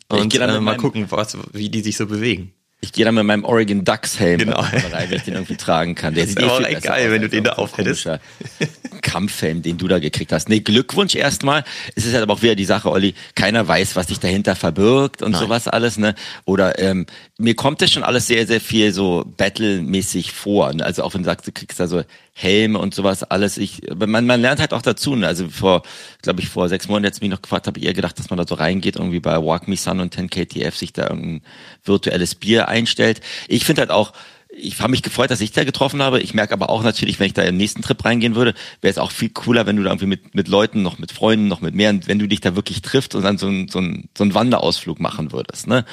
Und 0.09 0.33
äh, 0.33 0.59
mal 0.59 0.77
gucken, 0.77 1.05
was, 1.09 1.37
wie 1.53 1.69
die 1.69 1.81
sich 1.81 1.95
so 1.95 2.07
bewegen. 2.07 2.53
Ich 2.79 2.91
gehe 2.91 3.05
dann 3.05 3.15
mit 3.15 3.23
meinem 3.23 3.43
Oregon 3.43 3.83
Ducks 3.83 4.19
Helm 4.19 4.39
genau. 4.39 4.59
rein, 4.59 5.09
wenn 5.09 5.17
ich 5.17 5.23
den 5.23 5.33
irgendwie 5.33 5.57
tragen 5.57 5.95
kann. 5.95 6.13
Der 6.13 6.27
sieht 6.27 6.43
auch 6.43 6.61
echt 6.61 6.83
geil, 6.83 7.11
wenn 7.11 7.21
du 7.21 7.29
den 7.29 7.43
da 7.43 7.53
aufhättest. 7.53 8.05
Kampfhelm, 9.07 9.61
den 9.61 9.77
du 9.77 9.87
da 9.87 9.99
gekriegt 9.99 10.33
hast. 10.33 10.49
Nee, 10.49 10.59
Glückwunsch 10.59 11.15
erstmal. 11.15 11.63
Es 11.95 12.05
ist 12.05 12.13
halt 12.13 12.23
aber 12.23 12.33
auch 12.33 12.41
wieder 12.41 12.55
die 12.55 12.65
Sache, 12.65 12.91
Olli, 12.91 13.15
keiner 13.35 13.65
weiß, 13.65 13.95
was 13.95 14.07
sich 14.07 14.19
dahinter 14.19 14.53
verbirgt 14.53 15.21
und 15.21 15.31
Nein. 15.31 15.41
sowas 15.41 15.69
alles, 15.69 15.97
ne? 15.97 16.13
Oder 16.43 16.77
ähm, 16.77 17.05
mir 17.37 17.55
kommt 17.55 17.81
das 17.81 17.89
schon 17.89 18.03
alles 18.03 18.27
sehr, 18.27 18.45
sehr 18.45 18.59
viel 18.59 18.91
so 18.91 19.23
Battle-mäßig 19.37 20.33
vor. 20.33 20.73
Ne? 20.73 20.83
Also 20.83 21.03
auch 21.03 21.13
wenn 21.13 21.21
du 21.21 21.25
sagst, 21.25 21.47
du 21.47 21.53
kriegst 21.53 21.79
da 21.79 21.87
so 21.87 22.03
Helme 22.33 22.79
und 22.79 22.93
sowas 22.93 23.23
alles. 23.23 23.57
Ich, 23.57 23.81
man, 23.95 24.25
man 24.25 24.41
lernt 24.41 24.59
halt 24.59 24.73
auch 24.73 24.81
dazu. 24.81 25.15
Ne? 25.15 25.25
Also 25.25 25.47
vor, 25.47 25.83
glaube 26.21 26.41
ich, 26.41 26.49
vor 26.49 26.67
sechs 26.67 26.89
Monaten 26.89 27.05
jetzt 27.05 27.21
mich 27.21 27.31
noch 27.31 27.41
gefragt, 27.41 27.67
habe 27.67 27.79
ich 27.79 27.85
eher 27.85 27.93
gedacht, 27.93 28.19
dass 28.19 28.29
man 28.29 28.37
da 28.37 28.45
so 28.45 28.55
reingeht, 28.55 28.97
irgendwie 28.97 29.21
bei 29.21 29.41
Walk 29.41 29.69
Me 29.69 29.77
Sun 29.77 30.01
und 30.01 30.13
10KTF 30.13 30.75
sich 30.75 30.91
da 30.91 31.03
irgendein 31.03 31.43
virtuelles 31.85 32.35
Bier 32.35 32.67
einstellt. 32.67 33.21
Ich 33.47 33.63
finde 33.63 33.83
halt 33.83 33.91
auch, 33.91 34.11
ich 34.59 34.79
habe 34.79 34.91
mich 34.91 35.03
gefreut, 35.03 35.31
dass 35.31 35.41
ich 35.41 35.51
da 35.51 35.63
getroffen 35.63 36.01
habe. 36.01 36.19
Ich 36.19 36.33
merke 36.33 36.53
aber 36.53 36.69
auch 36.69 36.83
natürlich, 36.83 37.19
wenn 37.19 37.27
ich 37.27 37.33
da 37.33 37.43
im 37.43 37.57
nächsten 37.57 37.81
Trip 37.81 38.03
reingehen 38.03 38.35
würde, 38.35 38.53
wäre 38.81 38.91
es 38.91 38.97
auch 38.97 39.11
viel 39.11 39.29
cooler, 39.29 39.65
wenn 39.65 39.75
du 39.75 39.83
da 39.83 39.89
irgendwie 39.89 40.07
mit, 40.07 40.35
mit 40.35 40.47
Leuten, 40.47 40.81
noch 40.81 40.97
mit 40.97 41.11
Freunden, 41.11 41.47
noch 41.47 41.61
mit 41.61 41.75
mehr, 41.75 41.97
wenn 42.07 42.19
du 42.19 42.27
dich 42.27 42.41
da 42.41 42.55
wirklich 42.55 42.81
triffst 42.81 43.15
und 43.15 43.23
dann 43.23 43.37
so, 43.37 43.47
ein, 43.47 43.67
so, 43.67 43.79
ein, 43.79 44.09
so 44.17 44.23
einen 44.23 44.33
Wanderausflug 44.33 44.99
machen 44.99 45.31
würdest. 45.31 45.67
Ne? 45.67 45.85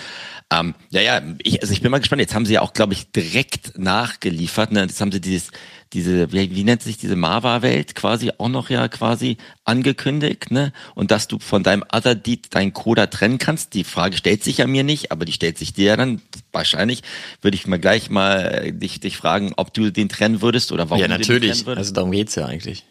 Ähm, 0.50 0.74
ja, 0.90 1.00
ja, 1.02 1.22
ich, 1.42 1.62
also 1.62 1.72
ich 1.72 1.82
bin 1.82 1.90
mal 1.90 1.98
gespannt. 1.98 2.20
Jetzt 2.20 2.34
haben 2.34 2.46
sie 2.46 2.54
ja 2.54 2.62
auch, 2.62 2.72
glaube 2.72 2.94
ich, 2.94 3.10
direkt 3.12 3.78
nachgeliefert. 3.78 4.72
Ne? 4.72 4.80
Jetzt 4.80 5.00
haben 5.00 5.12
sie 5.12 5.20
dieses 5.20 5.50
diese, 5.94 6.32
wie, 6.32 6.54
wie 6.54 6.64
nennt 6.64 6.82
sich 6.82 6.98
diese 6.98 7.16
Mava-Welt 7.16 7.94
quasi 7.94 8.32
auch 8.36 8.48
noch 8.48 8.68
ja 8.68 8.88
quasi 8.88 9.36
angekündigt, 9.64 10.50
ne? 10.50 10.72
Und 10.94 11.10
dass 11.10 11.28
du 11.28 11.38
von 11.38 11.62
deinem 11.62 11.84
Other 11.92 12.14
Deed 12.14 12.54
deinen 12.54 12.72
Coder 12.72 13.08
trennen 13.08 13.38
kannst. 13.38 13.74
Die 13.74 13.84
Frage 13.84 14.16
stellt 14.16 14.42
sich 14.42 14.58
ja 14.58 14.66
mir 14.66 14.82
nicht, 14.82 15.12
aber 15.12 15.24
die 15.24 15.32
stellt 15.32 15.56
sich 15.56 15.72
dir 15.72 15.86
ja 15.86 15.96
dann 15.96 16.20
wahrscheinlich. 16.52 17.02
Würde 17.40 17.54
ich 17.56 17.66
mal 17.66 17.78
gleich 17.78 18.10
mal 18.10 18.72
dich, 18.72 19.00
dich 19.00 19.16
fragen, 19.16 19.52
ob 19.56 19.72
du 19.72 19.90
den 19.90 20.08
trennen 20.08 20.42
würdest 20.42 20.72
oder 20.72 20.90
warum 20.90 21.00
ja, 21.00 21.06
du 21.06 21.12
natürlich. 21.12 21.40
den 21.40 21.50
trennen 21.52 21.66
würdest. 21.66 21.78
Also 21.78 21.94
darum 21.94 22.10
geht's 22.10 22.34
ja 22.34 22.46
eigentlich. 22.46 22.84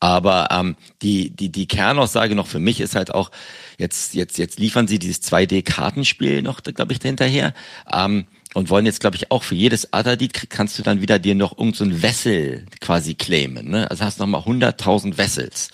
Aber 0.00 0.48
ähm, 0.50 0.74
die, 1.00 1.30
die, 1.30 1.52
die 1.52 1.68
Kernaussage 1.68 2.34
noch 2.34 2.48
für 2.48 2.58
mich 2.58 2.80
ist 2.80 2.96
halt 2.96 3.14
auch, 3.14 3.30
jetzt, 3.78 4.14
jetzt, 4.14 4.36
jetzt 4.36 4.58
liefern 4.58 4.88
sie 4.88 4.98
dieses 4.98 5.22
2D-Kartenspiel 5.22 6.42
noch, 6.42 6.60
glaube 6.62 6.92
ich, 6.92 6.98
dahinterher. 6.98 7.54
Ähm, 7.92 8.26
und 8.54 8.70
wollen 8.70 8.86
jetzt, 8.86 9.00
glaube 9.00 9.16
ich, 9.16 9.30
auch 9.30 9.42
für 9.42 9.54
jedes 9.54 9.92
Other-Deed 9.92 10.50
kannst 10.50 10.78
du 10.78 10.82
dann 10.82 11.00
wieder 11.00 11.18
dir 11.18 11.34
noch 11.34 11.56
irgendein 11.58 11.92
so 11.92 12.02
Wessel 12.02 12.66
quasi 12.80 13.14
claimen. 13.14 13.70
Ne? 13.70 13.90
Also 13.90 14.04
hast 14.04 14.18
nochmal 14.18 14.42
100.000 14.42 15.16
Vessels. 15.16 15.70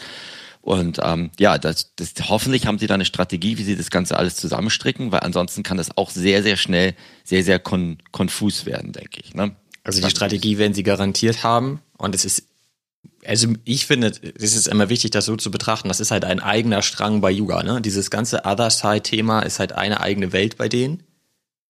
Und 0.61 1.01
ähm, 1.03 1.31
ja, 1.39 1.57
das, 1.57 1.95
das, 1.97 2.13
hoffentlich 2.29 2.67
haben 2.67 2.79
sie 2.79 2.87
da 2.87 2.95
eine 2.95 3.05
Strategie, 3.05 3.59
wie 3.59 3.63
sie 3.63 3.77
das 3.77 3.91
Ganze 3.91 4.19
alles 4.19 4.37
zusammenstricken, 4.37 5.13
weil 5.13 5.21
ansonsten 5.21 5.63
kann 5.63 5.77
das 5.77 5.97
auch 5.97 6.11
sehr, 6.11 6.43
sehr 6.43 6.57
schnell 6.57 6.95
sehr, 7.25 7.43
sehr 7.43 7.59
kon 7.59 7.99
konfus 8.13 8.67
werden, 8.67 8.93
denke 8.93 9.21
ich. 9.23 9.35
Ne? 9.35 9.57
Also 9.83 10.03
die 10.03 10.11
Strategie 10.11 10.59
werden 10.59 10.75
sie 10.75 10.83
garantiert 10.83 11.43
haben. 11.43 11.81
Und 11.97 12.15
es 12.15 12.25
ist, 12.25 12.45
also 13.25 13.49
ich 13.65 13.87
finde, 13.87 14.09
es 14.09 14.55
ist 14.55 14.69
immer 14.69 14.91
wichtig, 14.91 15.11
das 15.13 15.25
so 15.25 15.37
zu 15.37 15.51
betrachten. 15.51 15.89
Das 15.89 16.01
ist 16.01 16.11
halt 16.11 16.25
ein 16.25 16.41
eigener 16.41 16.83
Strang 16.83 17.23
bei 17.23 17.31
Yuga. 17.31 17.63
Ne? 17.63 17.81
Dieses 17.81 18.11
ganze 18.11 18.45
Other-Side-Thema 18.45 19.41
ist 19.41 19.61
halt 19.61 19.73
eine 19.73 20.01
eigene 20.01 20.33
Welt 20.33 20.59
bei 20.59 20.69
denen. 20.69 21.03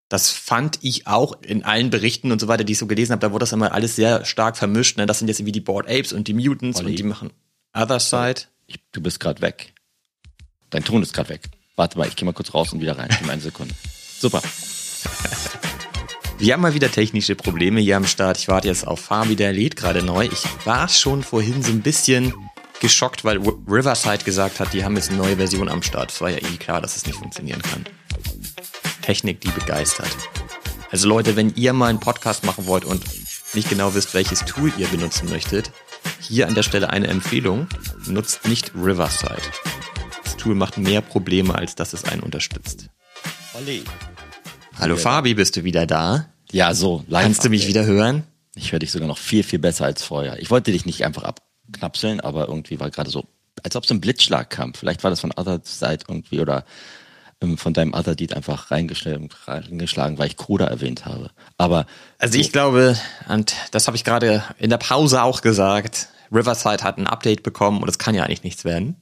Das 0.09 0.31
fand 0.31 0.79
ich 0.83 1.07
auch 1.07 1.43
in 1.43 1.65
allen 1.65 1.91
Berichten 1.91 2.33
und 2.33 2.41
so 2.41 2.49
weiter, 2.49 2.65
die 2.65 2.73
ich 2.73 2.79
so 2.79 2.87
gelesen 2.87 3.13
habe, 3.13 3.21
da 3.21 3.33
wurde 3.33 3.43
das 3.43 3.53
immer 3.53 3.73
alles 3.73 3.95
sehr 3.97 4.25
stark 4.25 4.57
vermischt. 4.57 4.97
Ne? 4.97 5.05
Das 5.07 5.19
sind 5.19 5.29
jetzt 5.29 5.39
irgendwie 5.39 5.53
die 5.53 5.61
Board 5.61 5.87
Apes 5.87 6.13
und 6.13 6.29
die 6.29 6.35
Mutants 6.35 6.79
Olli. 6.79 6.91
und 6.91 6.99
die 6.99 7.03
machen 7.03 7.31
Other 7.75 8.01
Side. 8.01 8.43
Ich, 8.67 8.81
du 8.93 9.03
bist 9.03 9.21
gerade 9.21 9.43
weg. 9.43 9.75
Dein 10.71 10.85
Ton 10.85 11.03
ist 11.03 11.13
gerade 11.13 11.29
weg. 11.29 11.43
Warte 11.77 11.99
mal, 11.99 12.09
ich 12.09 12.17
gehe 12.17 12.25
mal 12.25 12.33
kurz 12.33 12.55
raus 12.55 12.73
und 12.73 12.81
wieder 12.81 12.99
rein. 12.99 13.11
In 13.23 13.31
eine 13.31 13.41
Sekunde. 13.41 13.75
Super. 14.19 14.43
Wir 16.39 16.55
haben 16.55 16.61
mal 16.61 16.75
wieder 16.75 16.91
technische 16.91 17.35
Probleme 17.35 17.81
hier 17.81 17.97
am 17.97 18.07
Start. 18.07 18.39
Ich 18.39 18.49
warte 18.49 18.69
jetzt 18.69 18.87
auf 18.87 19.01
Fabi, 19.01 19.37
der 19.37 19.53
lädt 19.53 19.77
gerade 19.77 20.03
neu. 20.03 20.27
Ich 20.27 20.45
war 20.65 20.89
schon 20.89 21.23
vorhin 21.23 21.63
so 21.63 21.73
ein 21.73 21.83
bisschen 21.83 22.33
geschockt, 22.81 23.25
weil 23.25 23.39
Riverside 23.39 24.25
gesagt 24.25 24.61
hat, 24.61 24.73
die 24.73 24.85
haben 24.85 24.97
jetzt 24.97 25.11
eine 25.11 25.19
neue 25.19 25.37
Version 25.37 25.69
am 25.69 25.83
Start. 25.83 26.13
Es 26.13 26.21
war 26.21 26.31
ja 26.31 26.39
eh 26.39 26.57
klar, 26.57 26.81
dass 26.81 26.97
es 26.97 27.07
nicht 27.07 27.19
funktionieren 27.19 27.61
kann. 27.63 27.85
Technik, 29.09 29.41
die 29.41 29.49
begeistert. 29.49 30.15
Also 30.91 31.09
Leute, 31.09 31.35
wenn 31.35 31.55
ihr 31.55 31.73
mal 31.73 31.87
einen 31.87 31.99
Podcast 31.99 32.45
machen 32.45 32.67
wollt 32.67 32.85
und 32.85 33.03
nicht 33.55 33.71
genau 33.71 33.95
wisst, 33.95 34.13
welches 34.13 34.41
Tool 34.45 34.71
ihr 34.77 34.87
benutzen 34.89 35.31
möchtet, 35.31 35.73
hier 36.21 36.47
an 36.47 36.55
der 36.55 36.63
Stelle 36.63 36.91
eine 36.91 37.07
Empfehlung. 37.07 37.69
Nutzt 38.07 38.47
nicht 38.47 38.75
Riverside. 38.75 39.41
Tool 40.37 40.55
macht 40.55 40.77
mehr 40.77 41.01
Probleme, 41.01 41.55
als 41.55 41.75
dass 41.75 41.95
es 41.95 42.05
einen 42.05 42.23
unterstützt. 42.23 42.91
Olli. 43.55 43.83
Hallo 44.79 44.99
Fabi, 44.99 45.33
bist 45.33 45.57
du 45.57 45.65
wieder 45.65 45.87
da? 45.87 46.29
Ja, 46.53 46.75
so. 46.75 47.03
Live 47.09 47.23
Kannst 47.23 47.45
du 47.47 47.49
mich 47.49 47.67
wieder 47.67 47.87
hören? 47.87 48.25
Ich 48.57 48.73
höre 48.73 48.79
dich 48.79 48.93
sogar 48.93 49.09
noch 49.09 49.17
viel, 49.17 49.43
viel 49.43 49.59
besser 49.59 49.87
als 49.87 50.03
vorher. 50.03 50.39
Ich 50.39 50.51
wollte 50.51 50.71
dich 50.71 50.85
nicht 50.85 51.07
einfach 51.07 51.23
abknapseln, 51.23 52.21
aber 52.21 52.49
irgendwie 52.49 52.79
war 52.79 52.91
gerade 52.91 53.09
so, 53.09 53.27
als 53.63 53.75
ob 53.75 53.85
es 53.85 53.91
ein 53.91 54.03
Blitzschlag 54.03 54.51
kam. 54.51 54.75
Vielleicht 54.75 55.03
war 55.03 55.09
das 55.09 55.21
von 55.21 55.33
Other 55.35 55.63
Side 55.65 56.01
irgendwie 56.09 56.41
oder 56.41 56.67
von 57.57 57.73
deinem 57.73 57.95
Other 57.95 58.17
Deed 58.17 58.35
einfach 58.35 58.71
reingeschlagen, 58.71 60.19
weil 60.19 60.27
ich 60.27 60.37
Kruder 60.37 60.67
erwähnt 60.67 61.07
habe. 61.07 61.31
Aber 61.57 61.87
also 62.19 62.35
so. 62.35 62.41
ich 62.41 62.53
glaube, 62.53 62.99
und 63.29 63.55
das 63.71 63.87
habe 63.87 63.97
ich 63.97 64.05
gerade 64.05 64.43
in 64.59 64.71
der 64.71 64.79
Pause 64.79 65.23
auch 65.23 65.41
gesagt, 65.41 66.09
Riverside 66.33 66.83
hat 66.83 66.99
ein 66.99 67.07
Update 67.07 67.43
bekommen 67.43 67.81
und 67.81 67.89
es 67.89 67.99
kann 67.99 68.15
ja 68.15 68.25
eigentlich 68.25 68.43
nichts 68.43 68.65
werden. 68.65 68.97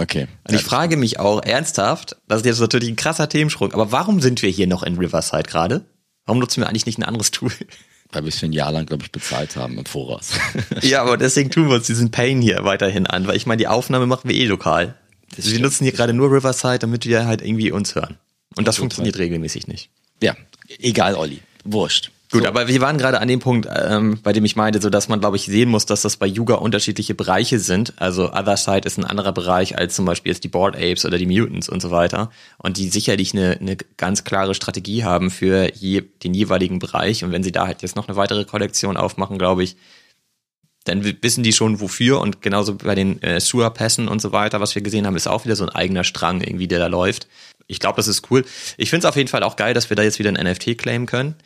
Okay. 0.00 0.28
Und 0.46 0.54
ich 0.54 0.62
frage 0.62 0.96
mich 0.96 1.18
auch 1.18 1.42
ernsthaft, 1.42 2.16
das 2.28 2.40
ist 2.40 2.46
jetzt 2.46 2.60
natürlich 2.60 2.88
ein 2.88 2.96
krasser 2.96 3.28
Themensprung, 3.28 3.72
aber 3.72 3.92
warum 3.92 4.20
sind 4.20 4.42
wir 4.42 4.50
hier 4.50 4.66
noch 4.66 4.82
in 4.82 4.96
Riverside 4.96 5.42
gerade? 5.42 5.84
Warum 6.24 6.40
nutzen 6.40 6.60
wir 6.60 6.68
eigentlich 6.68 6.86
nicht 6.86 6.98
ein 6.98 7.04
anderes 7.04 7.30
Tool? 7.30 7.52
Weil 8.10 8.22
wir 8.22 8.28
es 8.28 8.38
für 8.38 8.46
ein 8.46 8.52
Jahr 8.52 8.72
lang, 8.72 8.86
glaube 8.86 9.02
ich, 9.02 9.12
bezahlt 9.12 9.56
haben 9.56 9.76
im 9.76 9.84
Voraus. 9.84 10.30
ja, 10.80 11.02
aber 11.02 11.18
deswegen 11.18 11.50
tun 11.50 11.68
wir 11.68 11.74
uns 11.74 11.86
diesen 11.86 12.10
Pain 12.10 12.40
hier 12.40 12.64
weiterhin 12.64 13.06
an, 13.06 13.26
weil 13.26 13.36
ich 13.36 13.44
meine, 13.44 13.58
die 13.58 13.68
Aufnahme 13.68 14.06
machen 14.06 14.30
wir 14.30 14.34
eh 14.34 14.46
lokal. 14.46 14.94
Das 15.36 15.44
wir 15.44 15.50
stimmt. 15.50 15.62
nutzen 15.62 15.84
hier 15.84 15.92
gerade 15.92 16.12
nur 16.12 16.30
Riverside, 16.30 16.78
damit 16.78 17.06
wir 17.06 17.26
halt 17.26 17.42
irgendwie 17.42 17.70
uns 17.70 17.94
hören. 17.94 18.18
Und 18.56 18.66
das, 18.66 18.76
das 18.76 18.80
funktioniert 18.80 19.14
total. 19.14 19.26
regelmäßig 19.26 19.66
nicht. 19.66 19.90
Ja, 20.22 20.36
egal, 20.80 21.14
Olli. 21.14 21.40
Wurscht. 21.64 22.10
Gut, 22.30 22.42
so. 22.42 22.48
aber 22.48 22.68
wir 22.68 22.80
waren 22.82 22.98
gerade 22.98 23.20
an 23.20 23.28
dem 23.28 23.40
Punkt, 23.40 23.66
ähm, 23.74 24.18
bei 24.22 24.34
dem 24.34 24.44
ich 24.44 24.54
meinte, 24.54 24.82
so 24.82 24.90
dass 24.90 25.08
man, 25.08 25.18
glaube 25.18 25.36
ich, 25.36 25.46
sehen 25.46 25.70
muss, 25.70 25.86
dass 25.86 26.02
das 26.02 26.18
bei 26.18 26.26
Yuga 26.26 26.56
unterschiedliche 26.56 27.14
Bereiche 27.14 27.58
sind. 27.58 27.94
Also 27.96 28.32
Other 28.32 28.58
Side 28.58 28.86
ist 28.86 28.98
ein 28.98 29.04
anderer 29.04 29.32
Bereich 29.32 29.78
als 29.78 29.94
zum 29.94 30.04
Beispiel 30.04 30.32
jetzt 30.32 30.44
die 30.44 30.48
Board 30.48 30.76
Apes 30.76 31.06
oder 31.06 31.16
die 31.16 31.26
Mutants 31.26 31.70
und 31.70 31.80
so 31.80 31.90
weiter. 31.90 32.30
Und 32.58 32.76
die 32.76 32.90
sicherlich 32.90 33.32
eine, 33.32 33.58
eine 33.58 33.76
ganz 33.96 34.24
klare 34.24 34.54
Strategie 34.54 35.04
haben 35.04 35.30
für 35.30 35.74
je, 35.74 36.02
den 36.22 36.34
jeweiligen 36.34 36.78
Bereich. 36.80 37.24
Und 37.24 37.32
wenn 37.32 37.42
sie 37.42 37.52
da 37.52 37.66
halt 37.66 37.80
jetzt 37.80 37.96
noch 37.96 38.08
eine 38.08 38.16
weitere 38.16 38.44
Kollektion 38.44 38.98
aufmachen, 38.98 39.38
glaube 39.38 39.62
ich, 39.62 39.76
dann 40.88 41.04
wissen 41.22 41.42
die 41.42 41.52
schon 41.52 41.80
wofür. 41.80 42.20
Und 42.20 42.42
genauso 42.42 42.74
bei 42.74 42.94
den 42.94 43.22
äh, 43.22 43.40
Sewer-Pässen 43.40 44.08
und 44.08 44.20
so 44.20 44.32
weiter, 44.32 44.60
was 44.60 44.74
wir 44.74 44.82
gesehen 44.82 45.06
haben, 45.06 45.16
ist 45.16 45.28
auch 45.28 45.44
wieder 45.44 45.56
so 45.56 45.64
ein 45.64 45.70
eigener 45.70 46.04
Strang 46.04 46.40
irgendwie, 46.40 46.68
der 46.68 46.78
da 46.78 46.86
läuft. 46.86 47.28
Ich 47.66 47.80
glaube, 47.80 47.96
das 47.96 48.08
ist 48.08 48.30
cool. 48.30 48.44
Ich 48.76 48.90
finde 48.90 49.06
es 49.06 49.10
auf 49.10 49.16
jeden 49.16 49.28
Fall 49.28 49.42
auch 49.42 49.56
geil, 49.56 49.74
dass 49.74 49.90
wir 49.90 49.96
da 49.96 50.02
jetzt 50.02 50.18
wieder 50.18 50.30
ein 50.30 50.52
NFT 50.52 50.78
claimen 50.78 51.06
können 51.06 51.36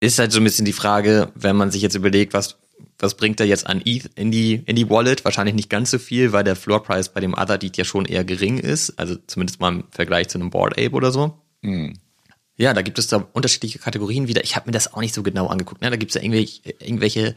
ist 0.00 0.18
halt 0.18 0.32
so 0.32 0.40
ein 0.40 0.44
bisschen 0.44 0.64
die 0.64 0.72
Frage, 0.72 1.32
wenn 1.34 1.56
man 1.56 1.70
sich 1.70 1.82
jetzt 1.82 1.96
überlegt, 1.96 2.32
was, 2.32 2.58
was 2.98 3.16
bringt 3.16 3.40
er 3.40 3.46
jetzt 3.46 3.66
an 3.66 3.82
ETH 3.84 4.10
in 4.14 4.30
die, 4.30 4.62
in 4.66 4.76
die 4.76 4.88
Wallet? 4.88 5.24
Wahrscheinlich 5.24 5.54
nicht 5.54 5.70
ganz 5.70 5.90
so 5.90 5.98
viel, 5.98 6.32
weil 6.32 6.44
der 6.44 6.56
Floor 6.56 6.82
Price 6.82 7.08
bei 7.08 7.20
dem 7.20 7.34
Other 7.34 7.58
Deed 7.58 7.76
ja 7.76 7.84
schon 7.84 8.04
eher 8.04 8.24
gering 8.24 8.58
ist. 8.58 8.98
Also 8.98 9.16
zumindest 9.26 9.60
mal 9.60 9.72
im 9.72 9.84
Vergleich 9.90 10.28
zu 10.28 10.38
einem 10.38 10.50
Board 10.50 10.78
Ape 10.78 10.92
oder 10.92 11.10
so. 11.10 11.38
Mhm. 11.62 11.98
Ja, 12.56 12.74
da 12.74 12.82
gibt 12.82 12.98
es 12.98 13.06
da 13.06 13.28
unterschiedliche 13.32 13.78
Kategorien 13.78 14.26
wieder. 14.26 14.42
Ich 14.42 14.56
habe 14.56 14.66
mir 14.66 14.72
das 14.72 14.92
auch 14.92 15.00
nicht 15.00 15.14
so 15.14 15.22
genau 15.22 15.46
angeguckt. 15.46 15.80
Ne? 15.80 15.90
Da 15.90 15.96
gibt 15.96 16.10
es 16.10 16.16
ja 16.16 16.22
irgendwelche, 16.22 16.60
irgendwelche 16.80 17.36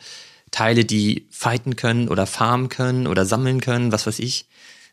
Teile, 0.52 0.86
die 0.86 1.28
fighten 1.30 1.76
können 1.76 2.10
oder 2.10 2.28
farmen 2.28 2.70
können 2.70 3.08
oder 3.08 3.26
sammeln 3.26 3.62
können, 3.62 3.92
was 3.92 4.06
weiß 4.06 4.20
ich. 4.20 4.46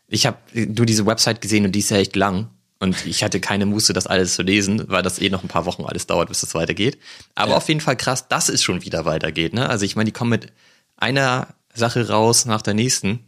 Ich 0.07 0.25
habe 0.25 0.37
nur 0.53 0.85
diese 0.85 1.05
Website 1.05 1.41
gesehen 1.41 1.65
und 1.65 1.73
die 1.73 1.79
ist 1.79 1.91
ja 1.91 1.97
echt 1.97 2.15
lang. 2.15 2.49
Und 2.79 3.05
ich 3.05 3.23
hatte 3.25 3.41
keine 3.41 3.65
Muße, 3.65 3.91
das 3.91 4.07
alles 4.07 4.35
zu 4.35 4.41
lesen, 4.41 4.85
weil 4.87 5.03
das 5.03 5.19
eh 5.19 5.29
noch 5.29 5.43
ein 5.43 5.49
paar 5.49 5.65
Wochen 5.65 5.83
alles 5.83 6.07
dauert, 6.07 6.29
bis 6.29 6.39
das 6.41 6.55
weitergeht. 6.55 6.97
Aber 7.35 7.51
ja. 7.51 7.57
auf 7.57 7.67
jeden 7.67 7.81
Fall 7.81 7.97
krass, 7.97 8.29
dass 8.29 8.47
es 8.47 8.63
schon 8.63 8.85
wieder 8.85 9.03
weitergeht. 9.03 9.53
Ne? 9.53 9.69
Also 9.69 9.83
ich 9.83 9.97
meine, 9.97 10.05
die 10.05 10.13
kommen 10.13 10.29
mit 10.29 10.47
einer 10.95 11.49
Sache 11.73 12.07
raus 12.07 12.45
nach 12.45 12.61
der 12.61 12.73
nächsten. 12.73 13.25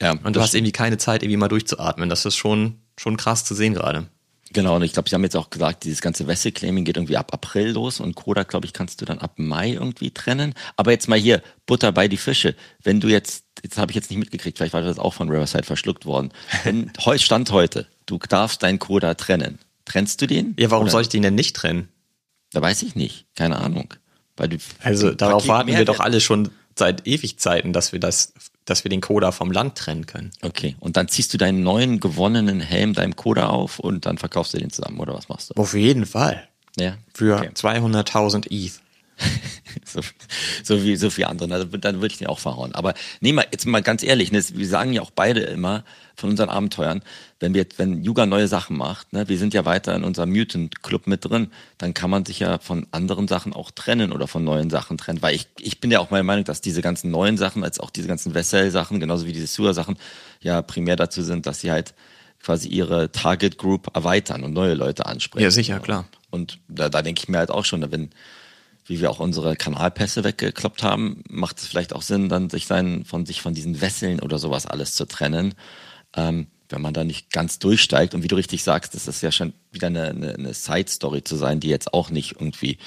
Ja, 0.00 0.12
und 0.22 0.36
du 0.36 0.40
hast 0.40 0.54
irgendwie 0.54 0.72
keine 0.72 0.98
Zeit, 0.98 1.22
irgendwie 1.22 1.36
mal 1.36 1.48
durchzuatmen. 1.48 2.08
Das 2.08 2.24
ist 2.24 2.36
schon, 2.36 2.78
schon 2.96 3.16
krass 3.16 3.44
zu 3.44 3.54
sehen 3.54 3.74
gerade. 3.74 4.06
Genau, 4.52 4.76
und 4.76 4.82
ich 4.82 4.92
glaube, 4.92 5.08
Sie 5.08 5.14
haben 5.14 5.22
jetzt 5.22 5.36
auch 5.36 5.50
gesagt, 5.50 5.84
dieses 5.84 6.00
ganze 6.00 6.26
Wessel-Claiming 6.26 6.84
geht 6.84 6.96
irgendwie 6.96 7.16
ab 7.16 7.32
April 7.32 7.70
los 7.70 8.00
und 8.00 8.14
Koda, 8.14 8.42
glaube 8.42 8.66
ich, 8.66 8.72
kannst 8.72 9.00
du 9.00 9.04
dann 9.04 9.18
ab 9.18 9.34
Mai 9.36 9.72
irgendwie 9.72 10.10
trennen. 10.10 10.54
Aber 10.76 10.90
jetzt 10.90 11.08
mal 11.08 11.18
hier, 11.18 11.42
Butter 11.66 11.92
bei 11.92 12.08
die 12.08 12.16
Fische. 12.16 12.54
Wenn 12.82 13.00
du 13.00 13.08
jetzt, 13.08 13.44
jetzt 13.62 13.78
habe 13.78 13.92
ich 13.92 13.96
jetzt 13.96 14.10
nicht 14.10 14.18
mitgekriegt, 14.18 14.58
vielleicht 14.58 14.74
war 14.74 14.82
das 14.82 14.98
auch 14.98 15.14
von 15.14 15.30
Riverside 15.30 15.64
verschluckt 15.64 16.06
worden. 16.06 16.32
Wenn, 16.64 16.90
Stand 17.18 17.50
heute, 17.50 17.86
du 18.06 18.18
darfst 18.18 18.62
deinen 18.62 18.78
Koda 18.78 19.14
trennen. 19.14 19.58
Trennst 19.84 20.20
du 20.20 20.26
den? 20.26 20.54
Ja, 20.58 20.70
warum 20.70 20.84
oder? 20.84 20.92
soll 20.92 21.02
ich 21.02 21.08
den 21.08 21.22
denn 21.22 21.34
nicht 21.34 21.56
trennen? 21.56 21.88
Da 22.52 22.60
weiß 22.60 22.82
ich 22.82 22.94
nicht. 22.94 23.26
Keine 23.34 23.58
Ahnung. 23.58 23.94
Also 24.82 25.12
darauf 25.12 25.46
warten 25.48 25.68
wir 25.68 25.84
doch 25.84 26.00
alle 26.00 26.20
schon 26.20 26.50
seit 26.78 27.06
Ewigzeiten, 27.06 27.72
dass 27.72 27.92
wir 27.92 28.00
das, 28.00 28.32
dass 28.64 28.84
wir 28.84 28.88
den 28.88 29.00
Coda 29.00 29.32
vom 29.32 29.50
Land 29.50 29.76
trennen 29.76 30.06
können. 30.06 30.30
Okay. 30.42 30.76
Und 30.80 30.96
dann 30.96 31.08
ziehst 31.08 31.32
du 31.34 31.38
deinen 31.38 31.62
neuen 31.62 32.00
gewonnenen 32.00 32.60
Helm 32.60 32.94
deinem 32.94 33.16
Coda 33.16 33.48
auf 33.48 33.78
und 33.78 34.06
dann 34.06 34.18
verkaufst 34.18 34.54
du 34.54 34.58
den 34.58 34.70
zusammen 34.70 35.00
oder 35.00 35.14
was 35.14 35.28
machst 35.28 35.50
du? 35.50 35.60
Auf 35.60 35.74
jeden 35.74 36.06
Fall. 36.06 36.48
Ja. 36.78 36.96
Für 37.14 37.38
okay. 37.38 37.50
200.000 37.54 38.46
ETH. 38.50 38.80
so, 39.84 40.00
so, 40.62 40.82
wie 40.82 40.96
so 40.96 41.10
viele 41.10 41.28
andere. 41.28 41.52
Also, 41.52 41.66
dann 41.66 41.96
würde 41.96 42.12
ich 42.12 42.18
den 42.18 42.26
auch 42.28 42.38
verhauen. 42.38 42.74
Aber 42.74 42.94
nehmen 43.20 43.38
wir 43.38 43.46
jetzt 43.52 43.66
mal 43.66 43.82
ganz 43.82 44.02
ehrlich, 44.02 44.32
ne, 44.32 44.42
wir 44.54 44.66
sagen 44.66 44.92
ja 44.92 45.02
auch 45.02 45.10
beide 45.10 45.40
immer 45.40 45.84
von 46.16 46.30
unseren 46.30 46.48
Abenteuern, 46.48 47.02
wenn 47.42 47.54
wir, 47.54 47.66
wenn 47.76 48.04
Yuga 48.04 48.24
neue 48.24 48.46
Sachen 48.46 48.76
macht, 48.76 49.12
ne, 49.12 49.28
wir 49.28 49.36
sind 49.36 49.52
ja 49.52 49.64
weiter 49.64 49.94
in 49.96 50.04
unserem 50.04 50.30
Mutant 50.30 50.82
Club 50.82 51.08
mit 51.08 51.24
drin, 51.24 51.48
dann 51.76 51.92
kann 51.92 52.08
man 52.08 52.24
sich 52.24 52.38
ja 52.38 52.60
von 52.60 52.86
anderen 52.92 53.26
Sachen 53.26 53.52
auch 53.52 53.72
trennen 53.72 54.12
oder 54.12 54.28
von 54.28 54.44
neuen 54.44 54.70
Sachen 54.70 54.96
trennen. 54.96 55.20
Weil 55.22 55.34
ich, 55.34 55.48
ich 55.58 55.80
bin 55.80 55.90
ja 55.90 55.98
auch 55.98 56.10
meiner 56.10 56.22
Meinung, 56.22 56.44
dass 56.44 56.60
diese 56.60 56.82
ganzen 56.82 57.10
neuen 57.10 57.36
Sachen, 57.36 57.64
als 57.64 57.80
auch 57.80 57.90
diese 57.90 58.06
ganzen 58.06 58.32
Vessel-Sachen, 58.34 59.00
genauso 59.00 59.26
wie 59.26 59.32
diese 59.32 59.48
Sewer-Sachen, 59.48 59.96
ja 60.40 60.62
primär 60.62 60.94
dazu 60.94 61.22
sind, 61.22 61.46
dass 61.46 61.60
sie 61.60 61.72
halt 61.72 61.94
quasi 62.40 62.68
ihre 62.68 63.10
Target 63.10 63.58
Group 63.58 63.90
erweitern 63.92 64.44
und 64.44 64.52
neue 64.52 64.74
Leute 64.74 65.06
ansprechen. 65.06 65.42
Ja, 65.42 65.50
sicher, 65.50 65.80
klar. 65.80 66.06
Und 66.30 66.60
da, 66.68 66.88
da 66.88 67.02
denke 67.02 67.22
ich 67.22 67.28
mir 67.28 67.38
halt 67.38 67.50
auch 67.50 67.64
schon, 67.64 67.90
wenn 67.90 68.10
wie 68.86 69.00
wir 69.00 69.10
auch 69.10 69.20
unsere 69.20 69.54
Kanalpässe 69.54 70.24
weggekloppt 70.24 70.82
haben, 70.82 71.22
macht 71.28 71.58
es 71.58 71.66
vielleicht 71.66 71.92
auch 71.92 72.02
Sinn, 72.02 72.28
dann 72.28 72.50
sich 72.50 72.66
sein, 72.66 73.04
von 73.04 73.26
sich 73.26 73.40
von 73.40 73.54
diesen 73.54 73.80
Wesseln 73.80 74.18
oder 74.18 74.38
sowas 74.38 74.66
alles 74.66 74.94
zu 74.94 75.06
trennen. 75.06 75.54
Ähm, 76.16 76.48
wenn 76.72 76.82
man 76.82 76.94
da 76.94 77.04
nicht 77.04 77.32
ganz 77.32 77.58
durchsteigt. 77.58 78.14
Und 78.14 78.22
wie 78.22 78.28
du 78.28 78.36
richtig 78.36 78.62
sagst, 78.62 78.94
das 78.94 79.08
ist 79.08 79.22
ja 79.22 79.30
schon 79.30 79.52
wieder 79.70 79.88
eine, 79.88 80.08
eine, 80.08 80.34
eine 80.34 80.54
Side-Story 80.54 81.24
zu 81.24 81.36
sein, 81.36 81.60
die 81.60 81.68
jetzt 81.68 81.94
auch 81.94 82.10
nicht 82.10 82.32
irgendwie 82.32 82.78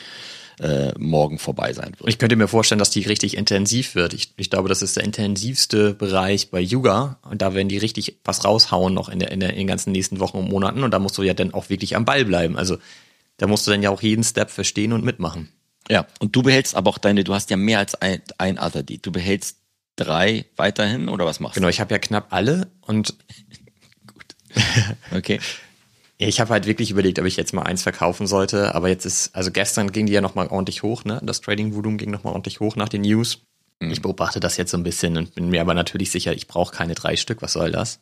äh, 0.60 0.92
morgen 0.98 1.38
vorbei 1.40 1.74
sein 1.74 1.94
wird. 1.98 2.10
Ich 2.10 2.18
könnte 2.18 2.36
mir 2.36 2.48
vorstellen, 2.48 2.80
dass 2.80 2.90
die 2.90 3.02
richtig 3.02 3.38
intensiv 3.38 3.96
wird. 3.96 4.14
Ich, 4.14 4.34
ich 4.38 4.50
glaube, 4.50 4.70
das 4.70 4.82
ist 4.82 4.96
der 4.96 5.04
intensivste 5.04 5.94
Bereich 5.94 6.50
bei 6.50 6.62
Yuga 6.62 7.20
und 7.30 7.42
da 7.42 7.54
werden 7.54 7.70
die 7.70 7.78
richtig 7.78 8.20
was 8.24 8.46
raushauen 8.46 8.94
noch 8.94 9.10
in, 9.10 9.20
der, 9.20 9.32
in, 9.32 9.40
der, 9.40 9.52
in 9.52 9.58
den 9.58 9.68
ganzen 9.68 9.92
nächsten 9.92 10.20
Wochen 10.20 10.38
und 10.38 10.50
Monaten 10.50 10.84
und 10.84 10.92
da 10.92 11.00
musst 11.00 11.18
du 11.18 11.24
ja 11.24 11.34
dann 11.34 11.54
auch 11.54 11.70
wirklich 11.70 11.96
am 11.96 12.06
Ball 12.06 12.26
bleiben. 12.26 12.58
Also 12.58 12.78
da 13.38 13.48
musst 13.48 13.68
du 13.68 13.72
dann 13.72 13.84
ja 13.84 13.90
auch 13.90 14.02
jeden 14.02 14.24
Step 14.24 14.50
verstehen 14.50 14.94
und 14.94 15.04
mitmachen. 15.04 15.50
Ja, 15.90 16.08
und 16.20 16.36
du 16.36 16.42
behältst 16.42 16.76
aber 16.76 16.90
auch 16.90 16.98
deine, 16.98 17.24
du 17.24 17.34
hast 17.34 17.50
ja 17.50 17.58
mehr 17.58 17.80
als 17.80 17.96
ein, 17.96 18.22
ein 18.38 18.58
Deed. 18.86 19.06
Du 19.06 19.12
behältst 19.12 19.58
drei 19.96 20.46
weiterhin 20.56 21.10
oder 21.10 21.26
was 21.26 21.40
machst 21.40 21.56
du? 21.56 21.60
Genau, 21.60 21.70
ich 21.70 21.80
habe 21.80 21.94
ja 21.94 22.00
knapp 22.00 22.28
alle 22.32 22.68
und. 22.82 23.16
Okay. 25.12 25.40
Ich 26.18 26.40
habe 26.40 26.52
halt 26.52 26.66
wirklich 26.66 26.92
überlegt, 26.92 27.20
ob 27.20 27.26
ich 27.26 27.36
jetzt 27.36 27.54
mal 27.54 27.64
eins 27.64 27.84
verkaufen 27.84 28.26
sollte, 28.26 28.74
aber 28.74 28.88
jetzt 28.88 29.06
ist, 29.06 29.36
also 29.36 29.52
gestern 29.52 29.92
ging 29.92 30.06
die 30.06 30.14
ja 30.14 30.22
nochmal 30.22 30.48
ordentlich 30.48 30.82
hoch, 30.82 31.04
ne? 31.04 31.20
Das 31.24 31.42
Trading-Volumen 31.42 31.98
ging 31.98 32.10
nochmal 32.10 32.32
ordentlich 32.32 32.62
hoch 32.62 32.78
nach 32.78 32.88
den 32.88 33.02
News. 33.02 33.42
Mhm. 33.82 33.92
Ich 33.92 34.02
beobachte 34.02 34.40
das 34.40 34.56
jetzt 34.56 34.72
so 34.72 34.78
ein 34.78 34.84
bisschen 34.84 35.18
und 35.18 35.36
bin 35.36 35.50
mir 35.50 35.60
aber 35.60 35.74
natürlich 35.74 36.12
sicher, 36.12 36.34
ich 36.34 36.48
brauche 36.48 36.74
keine 36.74 36.96
drei 36.96 37.18
Stück, 37.18 37.42
was 37.42 37.52
soll 37.52 37.72
das? 37.72 38.00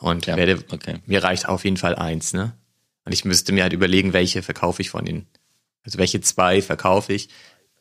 Und 0.00 0.26
ja, 0.26 0.36
werde, 0.36 0.64
okay. 0.72 0.96
mir 1.06 1.22
reicht 1.22 1.48
auf 1.48 1.64
jeden 1.64 1.76
Fall 1.76 1.94
eins, 1.94 2.32
ne? 2.32 2.54
Und 3.04 3.12
ich 3.12 3.24
müsste 3.24 3.52
mir 3.52 3.62
halt 3.62 3.72
überlegen, 3.72 4.12
welche 4.12 4.42
verkaufe 4.42 4.82
ich 4.82 4.90
von 4.90 5.04
den 5.04 5.26
also 5.88 5.98
welche 5.98 6.20
zwei 6.20 6.60
verkaufe 6.60 7.14
ich? 7.14 7.30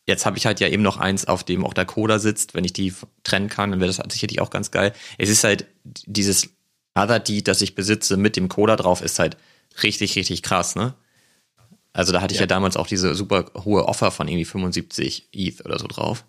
Jetzt 0.05 0.25
habe 0.25 0.37
ich 0.37 0.45
halt 0.45 0.61
ja 0.61 0.69
eben 0.69 0.83
noch 0.83 0.95
eins, 0.95 1.25
auf 1.25 1.43
dem 1.43 1.65
auch 1.65 1.73
der 1.73 1.83
Coda 1.83 2.19
sitzt. 2.19 2.53
Wenn 2.53 2.63
ich 2.63 2.71
die 2.71 2.93
trennen 3.23 3.49
kann, 3.49 3.71
dann 3.71 3.81
wäre 3.81 3.91
das 3.91 4.01
sicherlich 4.13 4.39
auch 4.39 4.49
ganz 4.49 4.71
geil. 4.71 4.93
Es 5.17 5.29
ist 5.29 5.43
halt 5.43 5.65
dieses 6.05 6.49
Other 6.97 7.19
Deed, 7.19 7.47
das 7.47 7.61
ich 7.61 7.75
besitze 7.75 8.17
mit 8.17 8.35
dem 8.35 8.49
Coda 8.49 8.75
drauf, 8.75 9.01
ist 9.01 9.19
halt 9.19 9.37
richtig, 9.83 10.15
richtig 10.15 10.43
krass, 10.43 10.75
ne? 10.75 10.93
Also 11.93 12.11
da 12.11 12.21
hatte 12.21 12.33
ich 12.33 12.39
ja, 12.39 12.43
ja 12.43 12.47
damals 12.47 12.77
auch 12.77 12.87
diese 12.87 13.15
super 13.15 13.51
hohe 13.65 13.87
Offer 13.87 14.11
von 14.11 14.27
irgendwie 14.27 14.45
75 14.45 15.29
ETH 15.31 15.65
oder 15.65 15.79
so 15.79 15.87
drauf. 15.87 16.25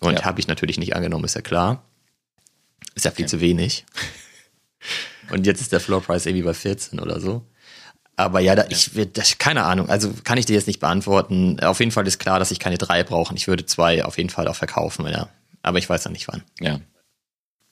Und 0.00 0.14
ja. 0.14 0.24
habe 0.24 0.40
ich 0.40 0.46
natürlich 0.46 0.78
nicht 0.78 0.94
angenommen, 0.94 1.24
ist 1.24 1.34
ja 1.34 1.40
klar. 1.40 1.84
Ist 2.94 3.04
ja 3.04 3.10
viel 3.10 3.24
okay. 3.24 3.30
zu 3.30 3.40
wenig. 3.40 3.84
Und 5.30 5.46
jetzt 5.46 5.60
ist 5.60 5.72
der 5.72 5.80
Floor 5.80 6.00
Price 6.00 6.26
irgendwie 6.26 6.44
bei 6.44 6.54
14 6.54 7.00
oder 7.00 7.20
so. 7.20 7.44
Aber 8.16 8.40
ja, 8.40 8.54
da, 8.54 8.66
ich 8.68 8.94
würde, 8.94 9.22
keine 9.38 9.64
Ahnung, 9.64 9.88
also 9.88 10.12
kann 10.24 10.38
ich 10.38 10.46
dir 10.46 10.54
jetzt 10.54 10.66
nicht 10.66 10.80
beantworten. 10.80 11.58
Auf 11.60 11.80
jeden 11.80 11.90
Fall 11.90 12.06
ist 12.06 12.18
klar, 12.18 12.38
dass 12.38 12.50
ich 12.50 12.58
keine 12.58 12.78
drei 12.78 13.02
brauche. 13.02 13.34
Ich 13.34 13.48
würde 13.48 13.64
zwei 13.64 14.04
auf 14.04 14.18
jeden 14.18 14.30
Fall 14.30 14.48
auch 14.48 14.56
verkaufen, 14.56 15.06
ja. 15.06 15.28
Aber 15.62 15.78
ich 15.78 15.88
weiß 15.88 16.04
noch 16.04 16.12
nicht 16.12 16.28
wann. 16.28 16.42
Ja. 16.60 16.80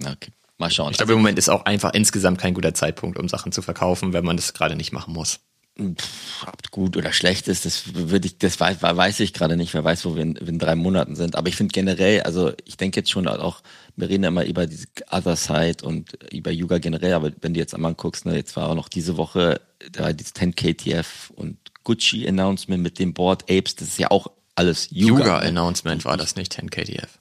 Okay. 0.02 0.32
Mal 0.60 0.70
schauen. 0.70 0.92
Ich 0.92 0.98
glaube, 0.98 1.12
im 1.12 1.18
Moment 1.18 1.38
ist 1.38 1.48
auch 1.48 1.64
einfach 1.64 1.94
insgesamt 1.94 2.38
kein 2.38 2.54
guter 2.54 2.74
Zeitpunkt, 2.74 3.18
um 3.18 3.28
Sachen 3.28 3.50
zu 3.50 3.62
verkaufen, 3.62 4.12
wenn 4.12 4.24
man 4.24 4.36
das 4.36 4.52
gerade 4.52 4.76
nicht 4.76 4.92
machen 4.92 5.14
muss. 5.14 5.40
Pff, 5.78 6.44
gut 6.70 6.96
oder 6.96 7.12
schlecht 7.12 7.48
ist, 7.48 7.64
das 7.64 7.94
würde 7.94 8.26
ich, 8.26 8.38
das 8.38 8.60
weiß, 8.60 8.82
weiß 8.82 9.20
ich 9.20 9.32
gerade 9.32 9.56
nicht. 9.56 9.72
Wer 9.72 9.84
weiß, 9.84 10.04
wo 10.04 10.14
wir 10.14 10.22
in, 10.22 10.36
in 10.36 10.58
drei 10.58 10.74
Monaten 10.74 11.16
sind. 11.16 11.36
Aber 11.36 11.48
ich 11.48 11.56
finde 11.56 11.72
generell, 11.72 12.20
also 12.22 12.52
ich 12.66 12.76
denke 12.76 13.00
jetzt 13.00 13.10
schon 13.10 13.26
auch, 13.26 13.62
wir 13.96 14.08
reden 14.08 14.24
ja 14.24 14.28
immer 14.28 14.44
über 14.44 14.66
diese 14.66 14.86
Other 15.10 15.36
Side 15.36 15.78
und 15.82 16.18
über 16.32 16.50
Yuga 16.50 16.78
generell, 16.78 17.14
aber 17.14 17.32
wenn 17.40 17.54
du 17.54 17.60
jetzt 17.60 17.74
einmal 17.74 17.94
guckst, 17.94 18.26
ne, 18.26 18.36
jetzt 18.36 18.54
war 18.56 18.68
auch 18.68 18.74
noch 18.74 18.88
diese 18.88 19.16
Woche 19.16 19.60
da 19.92 20.12
dieses 20.12 20.34
10 20.34 20.54
KTF 20.54 21.30
und 21.34 21.56
Gucci 21.84 22.28
Announcement 22.28 22.82
mit 22.82 22.98
dem 22.98 23.14
Board 23.14 23.44
Apes, 23.44 23.76
das 23.76 23.88
ist 23.88 23.98
ja 23.98 24.10
auch 24.10 24.30
alles 24.54 24.88
Yuga. 24.90 25.20
Yuga 25.20 25.38
Announcement 25.38 26.04
war 26.04 26.18
das 26.18 26.36
nicht 26.36 26.52
10 26.52 26.68
KTF. 26.68 27.18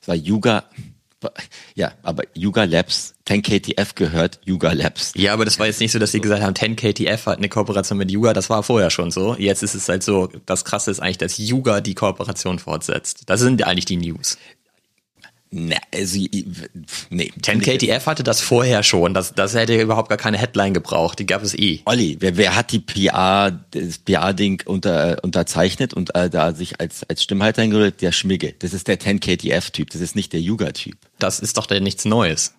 Es 0.00 0.08
war 0.08 0.14
Yuga, 0.14 0.64
ja, 1.74 1.92
aber 2.02 2.24
Yuga 2.34 2.64
Labs, 2.64 3.14
10KTF 3.28 3.94
gehört 3.94 4.40
Yuga 4.44 4.72
Labs. 4.72 5.12
Ja, 5.16 5.32
aber 5.32 5.44
das 5.44 5.58
war 5.58 5.66
jetzt 5.66 5.80
nicht 5.80 5.92
so, 5.92 5.98
dass 5.98 6.12
sie 6.12 6.20
gesagt 6.20 6.42
haben, 6.42 6.54
10KTF 6.54 7.26
hat 7.26 7.38
eine 7.38 7.48
Kooperation 7.48 7.98
mit 7.98 8.10
Yuga, 8.10 8.32
das 8.32 8.50
war 8.50 8.62
vorher 8.62 8.90
schon 8.90 9.10
so. 9.10 9.34
Jetzt 9.38 9.62
ist 9.62 9.74
es 9.74 9.88
halt 9.88 10.02
so, 10.02 10.28
das 10.46 10.64
krasse 10.64 10.90
ist 10.90 11.00
eigentlich, 11.00 11.18
dass 11.18 11.38
Yuga 11.38 11.80
die 11.80 11.94
Kooperation 11.94 12.58
fortsetzt. 12.58 13.22
Das 13.26 13.40
sind 13.40 13.62
eigentlich 13.64 13.84
die 13.84 13.96
News. 13.96 14.38
Ne, 15.52 15.76
also, 15.92 16.20
nee. 17.10 17.32
10KTF 17.40 18.06
hatte 18.06 18.22
das 18.22 18.40
vorher 18.40 18.84
schon. 18.84 19.14
Das, 19.14 19.34
das 19.34 19.54
hätte 19.54 19.80
überhaupt 19.80 20.08
gar 20.08 20.18
keine 20.18 20.38
Headline 20.38 20.74
gebraucht. 20.74 21.18
Die 21.18 21.26
gab 21.26 21.42
es 21.42 21.54
eh. 21.54 21.80
Olli, 21.86 22.16
wer, 22.20 22.36
wer 22.36 22.54
hat 22.54 22.70
die 22.70 22.78
PR, 22.78 23.50
das 23.72 23.98
PR-Ding 23.98 24.62
unter, 24.66 25.18
unterzeichnet 25.24 25.92
und 25.92 26.14
äh, 26.14 26.30
da 26.30 26.54
sich 26.54 26.80
als, 26.80 27.02
als 27.08 27.24
Stimmhalter 27.24 27.62
hingerührt? 27.62 28.00
Der 28.00 28.12
Schmigge. 28.12 28.54
Das 28.60 28.72
ist 28.72 28.86
der 28.86 29.00
10KTF-Typ. 29.00 29.90
Das 29.90 30.00
ist 30.00 30.14
nicht 30.14 30.32
der 30.32 30.40
Yuga-Typ. 30.40 30.96
Das 31.18 31.40
ist 31.40 31.56
doch 31.56 31.66
der 31.66 31.80
nichts 31.80 32.04
Neues. 32.04 32.54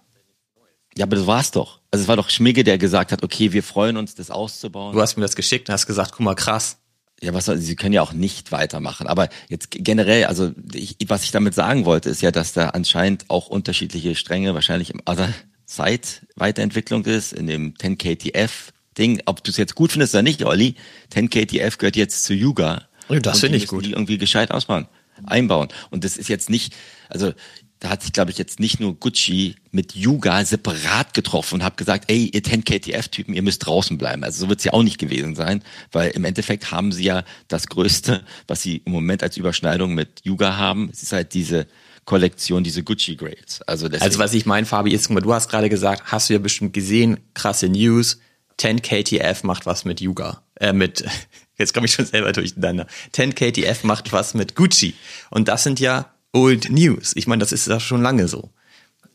Ja, 0.97 1.05
aber 1.05 1.15
das 1.15 1.27
war's 1.27 1.51
doch. 1.51 1.79
Also 1.91 2.03
es 2.03 2.07
war 2.09 2.17
doch 2.17 2.29
Schmigge, 2.29 2.65
der 2.65 2.77
gesagt 2.77 3.13
hat, 3.13 3.23
okay, 3.23 3.53
wir 3.53 3.63
freuen 3.63 3.95
uns, 3.95 4.15
das 4.15 4.31
auszubauen. 4.31 4.93
Du 4.93 5.01
hast 5.01 5.15
mir 5.15 5.21
das 5.21 5.37
geschickt 5.37 5.69
und 5.69 5.73
hast 5.73 5.87
gesagt, 5.87 6.11
guck 6.11 6.21
mal, 6.21 6.35
krass. 6.35 6.77
Ja, 7.23 7.33
was 7.35 7.45
soll, 7.45 7.59
sie 7.59 7.75
können 7.75 7.93
ja 7.93 8.01
auch 8.01 8.13
nicht 8.13 8.51
weitermachen. 8.51 9.05
Aber 9.05 9.29
jetzt 9.47 9.69
generell, 9.69 10.25
also 10.25 10.51
ich, 10.73 10.97
was 11.07 11.23
ich 11.23 11.31
damit 11.31 11.53
sagen 11.53 11.85
wollte, 11.85 12.09
ist 12.09 12.21
ja, 12.21 12.31
dass 12.31 12.53
da 12.53 12.69
anscheinend 12.69 13.25
auch 13.27 13.47
unterschiedliche 13.47 14.15
Stränge 14.15 14.55
wahrscheinlich 14.55 14.89
im 14.89 15.01
Other 15.05 15.31
Side 15.65 16.01
Weiterentwicklung 16.35 17.05
ist, 17.05 17.31
in 17.31 17.45
dem 17.47 17.75
10KTF 17.75 18.49
Ding. 18.97 19.21
Ob 19.25 19.43
du 19.43 19.51
es 19.51 19.57
jetzt 19.57 19.75
gut 19.75 19.91
findest 19.91 20.15
oder 20.15 20.23
nicht, 20.23 20.43
Olli, 20.43 20.75
10KTF 21.13 21.77
gehört 21.77 21.95
jetzt 21.95 22.23
zu 22.23 22.33
Yuga. 22.33 22.87
Das 23.21 23.39
finde 23.39 23.57
ich 23.57 23.67
gut. 23.67 23.85
Die 23.85 23.91
irgendwie 23.91 24.17
gescheit 24.17 24.51
ausbauen, 24.51 24.87
einbauen. 25.25 25.69
Und 25.91 26.03
das 26.03 26.17
ist 26.17 26.27
jetzt 26.27 26.49
nicht, 26.49 26.73
also 27.07 27.33
da 27.81 27.89
hat 27.89 28.03
sich, 28.03 28.13
glaube 28.13 28.29
ich, 28.29 28.37
jetzt 28.37 28.59
nicht 28.59 28.79
nur 28.79 28.95
Gucci 28.95 29.55
mit 29.71 29.95
Yuga 29.95 30.45
separat 30.45 31.15
getroffen 31.15 31.55
und 31.55 31.63
habe 31.63 31.75
gesagt, 31.77 32.11
ey, 32.11 32.29
ihr 32.31 32.41
10KTF-Typen, 32.41 33.33
ihr 33.33 33.41
müsst 33.41 33.65
draußen 33.65 33.97
bleiben. 33.97 34.23
Also 34.23 34.41
so 34.41 34.49
wird 34.49 34.59
es 34.59 34.65
ja 34.65 34.73
auch 34.73 34.83
nicht 34.83 34.99
gewesen 34.99 35.35
sein, 35.35 35.63
weil 35.91 36.11
im 36.11 36.23
Endeffekt 36.23 36.71
haben 36.71 36.91
sie 36.91 37.05
ja 37.05 37.23
das 37.47 37.65
Größte, 37.65 38.23
was 38.47 38.61
sie 38.61 38.83
im 38.85 38.91
Moment 38.91 39.23
als 39.23 39.35
Überschneidung 39.35 39.95
mit 39.95 40.21
Yuga 40.23 40.57
haben. 40.57 40.91
Es 40.93 41.01
ist 41.01 41.11
halt 41.11 41.33
diese 41.33 41.65
Kollektion, 42.05 42.63
diese 42.63 42.83
Gucci 42.83 43.15
Grades. 43.15 43.63
Also, 43.63 43.87
also 43.87 44.19
was 44.19 44.35
ich 44.35 44.45
meine, 44.45 44.67
Fabi, 44.67 44.93
ist, 44.93 45.09
du 45.09 45.33
hast 45.33 45.49
gerade 45.49 45.69
gesagt, 45.69 46.03
hast 46.05 46.29
du 46.29 46.33
ja 46.33 46.39
bestimmt 46.39 46.73
gesehen, 46.73 47.19
krasse 47.33 47.67
News, 47.67 48.19
10KTF 48.59 49.43
macht 49.43 49.65
was 49.65 49.85
mit 49.85 50.01
Yuga. 50.01 50.43
Äh, 50.59 50.73
mit, 50.73 51.03
jetzt 51.57 51.73
komme 51.73 51.87
ich 51.87 51.93
schon 51.93 52.05
selber 52.05 52.31
durcheinander. 52.31 52.85
10KTF 53.15 53.87
macht 53.87 54.13
was 54.13 54.35
mit 54.35 54.55
Gucci. 54.55 54.93
Und 55.31 55.47
das 55.47 55.63
sind 55.63 55.79
ja 55.79 56.11
Old 56.33 56.69
News. 56.69 57.13
Ich 57.15 57.27
meine, 57.27 57.41
das 57.41 57.51
ist 57.51 57.67
ja 57.67 57.79
schon 57.79 58.01
lange 58.01 58.27
so. 58.27 58.51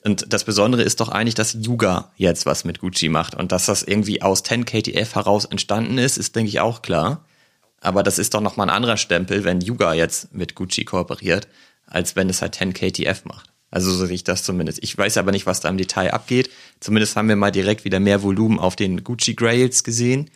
Und 0.05 0.33
das 0.33 0.45
Besondere 0.45 0.83
ist 0.83 1.01
doch 1.01 1.09
eigentlich, 1.09 1.35
dass 1.35 1.55
Yuga 1.55 2.13
jetzt 2.17 2.47
was 2.47 2.65
mit 2.65 2.79
Gucci 2.79 3.09
macht. 3.09 3.35
Und 3.35 3.51
dass 3.53 3.67
das 3.67 3.83
irgendwie 3.83 4.23
aus 4.23 4.45
10KTF 4.45 5.15
heraus 5.15 5.47
entstanden 5.47 5.99
ist, 5.99 6.17
ist, 6.17 6.37
denke 6.37 6.49
ich, 6.49 6.61
auch 6.61 6.83
klar. 6.83 7.25
Aber 7.81 8.03
das 8.03 8.19
ist 8.19 8.35
doch 8.35 8.41
nochmal 8.41 8.69
ein 8.69 8.75
anderer 8.75 8.97
Stempel, 8.97 9.45
wenn 9.45 9.61
Yuga 9.61 9.95
jetzt 9.95 10.33
mit 10.33 10.55
Gucci 10.55 10.85
kooperiert, 10.85 11.49
als 11.87 12.17
wenn 12.17 12.29
es 12.29 12.41
halt 12.41 12.57
10KTF 12.57 13.23
macht. 13.25 13.51
Also 13.71 13.91
so 13.91 14.07
sehe 14.07 14.15
ich 14.15 14.25
das 14.25 14.45
zumindest. 14.45 14.83
Ich 14.83 14.97
weiß 14.97 15.17
aber 15.17 15.33
nicht, 15.33 15.47
was 15.47 15.61
da 15.61 15.69
im 15.69 15.77
Detail 15.77 16.13
abgeht. 16.13 16.51
Zumindest 16.81 17.17
haben 17.17 17.29
wir 17.29 17.37
mal 17.37 17.51
direkt 17.51 17.85
wieder 17.85 17.99
mehr 17.99 18.23
Volumen 18.23 18.59
auf 18.59 18.77
den 18.77 19.03
Gucci 19.03 19.35
Grails 19.35 19.83
gesehen. 19.83 20.31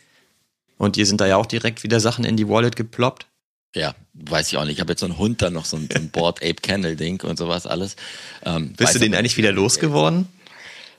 Und 0.77 0.95
hier 0.95 1.05
sind 1.05 1.21
da 1.21 1.27
ja 1.27 1.37
auch 1.37 1.45
direkt 1.45 1.83
wieder 1.83 1.99
Sachen 1.99 2.25
in 2.25 2.35
die 2.35 2.49
Wallet 2.49 2.75
geploppt. 2.75 3.27
Ja, 3.73 3.95
weiß 4.13 4.51
ich 4.51 4.57
auch 4.57 4.65
nicht. 4.65 4.73
Ich 4.73 4.79
habe 4.79 4.91
jetzt 4.91 4.99
so 4.99 5.05
einen 5.05 5.17
Hund 5.17 5.41
da 5.41 5.49
noch, 5.49 5.65
so 5.65 5.77
ein, 5.77 5.89
so 5.91 5.99
ein 5.99 6.09
Board 6.09 6.41
Ape 6.43 6.55
Candle 6.61 6.95
Ding 6.95 7.21
und 7.23 7.37
sowas 7.37 7.65
alles. 7.65 7.95
Ähm, 8.45 8.73
Bist 8.73 8.95
du 8.95 8.99
den 8.99 9.15
eigentlich 9.15 9.37
wieder 9.37 9.51
losgeworden? 9.51 10.27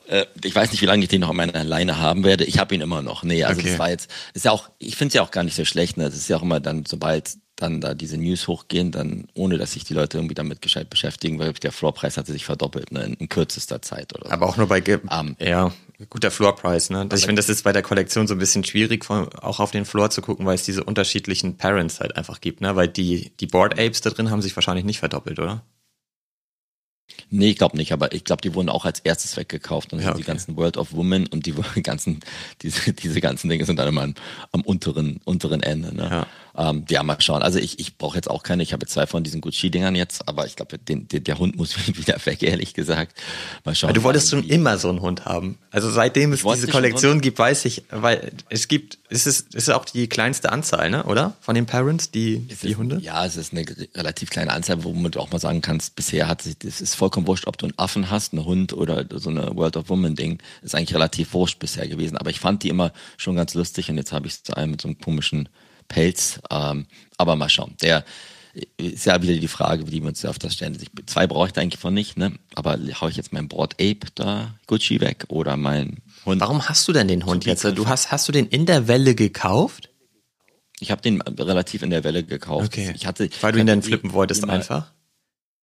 Äh, 0.09 0.27
ich 0.43 0.55
weiß 0.55 0.73
nicht, 0.73 0.81
wie 0.83 0.87
lange 0.87 1.03
ich 1.03 1.09
den 1.09 1.21
noch 1.21 1.31
an 1.31 1.37
meiner 1.37 1.65
Leine 1.65 1.99
haben 1.99 2.25
werde. 2.25 2.45
Ich 2.45 2.59
habe 2.59 2.75
ihn 2.75 2.81
immer 2.81 3.03
noch. 3.03 3.23
Nee, 3.23 3.45
also 3.45 3.61
okay. 3.61 3.71
das 3.71 3.79
war 3.79 3.91
jetzt, 3.91 4.11
ist 4.35 4.45
ja 4.45 4.51
auch, 4.51 4.71
ich 4.79 4.97
finde 4.97 5.09
es 5.09 5.15
ja 5.15 5.23
auch 5.23 5.31
gar 5.31 5.45
nicht 5.45 5.57
so 5.57 5.65
schlecht. 5.65 5.97
Ne? 5.97 6.05
Das 6.05 6.17
ist 6.17 6.29
ja 6.29 6.37
auch 6.37 6.43
immer 6.43 6.61
dann, 6.61 6.85
sobald 6.87 7.37
dann 7.57 7.81
da 7.81 7.95
diese 7.95 8.17
News 8.17 8.49
hochgehen, 8.49 8.91
dann 8.91 9.29
ohne 9.35 9.59
dass 9.59 9.73
sich 9.73 9.85
die 9.85 9.95
Leute 9.95 10.19
irgendwie 10.19 10.35
damit 10.35 10.63
gescheit 10.63 10.91
beschäftigen, 10.91 11.39
weil 11.39 11.53
der 11.53 11.71
Floorpreis 11.71 12.17
hatte 12.17 12.33
sich 12.33 12.45
verdoppelt 12.45 12.91
ne, 12.93 13.05
in, 13.05 13.15
in 13.15 13.29
kürzester 13.29 13.83
Zeit 13.83 14.15
oder 14.15 14.29
so. 14.29 14.33
Aber 14.33 14.49
auch 14.49 14.57
nur 14.57 14.67
bei 14.67 14.81
Ge 14.81 14.99
um, 15.09 15.37
ja 15.39 15.73
guter 16.09 16.31
Floorpreis. 16.31 16.91
Ne? 16.91 17.09
ich 17.15 17.27
finde, 17.27 17.41
das 17.41 17.49
ist 17.49 17.63
bei 17.65 17.73
der 17.73 17.83
Kollektion 17.83 18.27
so 18.27 18.35
ein 18.35 18.39
bisschen 18.39 18.65
schwierig, 18.65 19.09
auch 19.11 19.61
auf 19.61 19.71
den 19.71 19.85
Floor 19.85 20.11
zu 20.11 20.23
gucken, 20.23 20.47
weil 20.47 20.55
es 20.55 20.65
diese 20.65 20.85
unterschiedlichen 20.85 21.57
Parents 21.57 22.01
halt 22.01 22.17
einfach 22.17 22.41
gibt. 22.41 22.61
Ne? 22.61 22.77
Weil 22.77 22.89
die 22.89 23.33
die 23.41 23.47
Board 23.47 23.79
Apes 23.79 24.01
da 24.01 24.11
drin 24.11 24.31
haben 24.31 24.43
sich 24.43 24.57
wahrscheinlich 24.57 24.85
nicht 24.85 24.99
verdoppelt, 24.99 25.39
oder? 25.39 25.63
Nee, 27.31 27.51
ich 27.51 27.59
glaube 27.59 27.77
nicht, 27.77 27.93
aber 27.93 28.13
ich 28.13 28.25
glaube, 28.25 28.43
die 28.43 28.55
wurden 28.55 28.69
auch 28.69 28.85
als 28.85 29.01
erstes 29.01 29.37
weggekauft 29.37 29.93
und 29.93 30.01
ja, 30.01 30.11
okay. 30.11 30.19
die 30.19 30.25
ganzen 30.25 30.57
World 30.57 30.77
of 30.77 30.93
Women 30.93 31.27
und 31.27 31.47
die 31.47 31.55
ganzen, 31.83 32.21
diese, 32.63 32.93
diese 32.93 33.21
ganzen 33.21 33.49
Dinge 33.49 33.65
sind 33.65 33.79
dann 33.79 33.89
immer 33.89 34.03
am, 34.03 34.15
am 34.53 34.63
unteren, 34.63 35.21
unteren 35.25 35.63
Ende. 35.63 35.95
Ne? 35.95 36.09
Ja. 36.11 36.27
Ähm, 36.57 36.85
ja, 36.91 37.03
mal 37.03 37.21
schauen. 37.21 37.43
Also 37.43 37.59
ich, 37.59 37.79
ich 37.79 37.97
brauche 37.97 38.17
jetzt 38.17 38.29
auch 38.29 38.43
keine, 38.43 38.63
ich 38.63 38.73
habe 38.73 38.87
zwei 38.87 39.07
von 39.07 39.25
diesen 39.25 39.41
Gucci-Dingern 39.41 39.95
jetzt, 39.95 40.29
aber 40.29 40.47
ich 40.47 40.57
glaube, 40.57 40.79
der 40.79 41.39
Hund 41.39 41.57
muss 41.57 41.77
wieder 41.87 42.17
weg, 42.25 42.43
ehrlich 42.43 42.75
gesagt. 42.75 43.19
Mal 43.65 43.75
schauen. 43.75 43.89
Aber 43.89 43.99
du 43.99 44.03
wolltest 44.03 44.31
schon 44.31 44.45
immer 44.45 44.77
so 44.79 44.89
einen 44.89 45.01
Hund 45.01 45.25
haben. 45.25 45.59
Also 45.71 45.91
seitdem 45.91 46.33
es 46.33 46.43
diese 46.43 46.69
Kollektion 46.69 47.21
gibt, 47.21 47.39
weiß 47.39 47.65
ich, 47.65 47.85
weil 47.91 48.33
es 48.51 48.69
gibt, 48.69 48.99
es 49.09 49.27
ist, 49.27 49.55
es 49.55 49.69
ist 49.69 49.71
auch 49.71 49.85
die 49.85 50.09
kleinste 50.09 50.53
Anzahl, 50.53 50.91
ne, 50.91 51.05
oder? 51.05 51.35
Von 51.41 51.55
den 51.55 51.67
Parents, 51.67 52.11
die, 52.11 52.41
die 52.41 52.71
ist, 52.71 52.77
Hunde? 52.77 52.99
Ja, 53.01 53.25
es 53.25 53.37
ist 53.37 53.53
eine 53.53 53.65
relativ 53.95 54.31
kleine 54.31 54.53
Anzahl, 54.53 54.85
wo 54.85 54.93
du 54.93 55.21
auch 55.21 55.31
mal 55.31 55.39
sagen 55.39 55.63
kannst, 55.63 55.97
bisher 55.97 56.29
hat 56.29 56.43
sich, 56.43 56.59
das 56.59 56.81
ist 56.81 56.95
vollkommen 56.95 57.27
wurscht, 57.27 57.47
ob 57.47 57.57
du 57.57 57.67
einen 57.67 57.79
Affen 57.79 58.11
hast, 58.11 58.35
einen 58.35 58.45
Hund 58.45 58.75
oder 58.75 59.07
so 59.15 59.31
eine 59.31 59.57
World 59.57 59.77
of 59.77 59.89
Women 59.89 60.17
Ding, 60.17 60.39
ist 60.63 60.75
eigentlich 60.75 60.95
relativ 60.95 61.33
wurscht 61.33 61.59
bisher 61.59 61.89
gewesen. 61.89 62.19
Aber 62.19 62.31
ich 62.31 62.41
fand 62.41 62.63
die 62.63 62.69
immer 62.69 62.93
schon 63.17 63.37
ganz 63.37 63.55
lustig 63.55 63.91
und 63.91 63.97
jetzt 63.97 64.13
habe 64.13 64.27
ich 64.27 64.35
es 64.35 64.43
zu 64.43 64.55
einem 64.55 64.73
mit 64.73 64.81
so 64.83 64.89
einem 64.89 64.99
komischen 64.99 65.49
Pelz. 65.93 66.41
Ähm, 66.51 66.87
aber 67.19 67.37
mal 67.37 67.49
schauen. 67.49 67.75
Der 67.83 68.05
ist 68.77 69.07
ja 69.07 69.23
wieder 69.23 69.35
die 69.35 69.49
Frage, 69.49 69.91
wie 69.91 70.01
wir 70.03 70.09
uns 70.09 70.25
auf 70.25 70.39
das 70.39 70.55
stellen. 70.55 70.77
Zwei 71.07 71.27
brauche 71.27 71.47
ich 71.47 71.53
da 71.53 71.61
eigentlich 71.61 71.81
von 71.81 71.95
nicht, 71.95 72.19
ne? 72.19 72.33
Aber 72.55 72.79
hau 73.01 73.09
ich 73.09 73.17
jetzt 73.17 73.33
mein 73.33 73.49
Board 73.49 73.75
Ape 73.75 74.01
da 74.15 74.55
Gucci 74.67 75.01
weg 75.01 75.25
oder 75.29 75.57
mein 75.57 75.99
Hund? 76.27 76.41
Warum 76.41 76.69
hast 76.69 76.87
du 76.87 76.93
denn 76.93 77.09
den 77.09 77.25
Hund 77.25 77.47
jetzt? 77.47 77.65
Du 77.65 77.87
hast, 77.87 78.11
hast 78.11 78.29
du 78.29 78.33
den 78.33 78.47
in 78.47 78.67
der 78.67 78.89
Welle 78.89 79.15
gekauft? 79.15 79.89
Ich 80.81 80.91
habe 80.91 81.01
den 81.01 81.23
relativ 81.23 81.83
in 81.83 81.91
der 81.91 82.05
Welle 82.05 82.25
gekauft. 82.25 82.67
Okay. 82.67 82.93
Ich 82.95 83.07
hatte, 83.07 83.29
weil 83.41 83.53
du 83.53 83.61
ihn 83.61 83.67
dann 83.67 83.83
flippen 83.83 84.13
wolltest 84.13 84.49
einfach? 84.49 84.93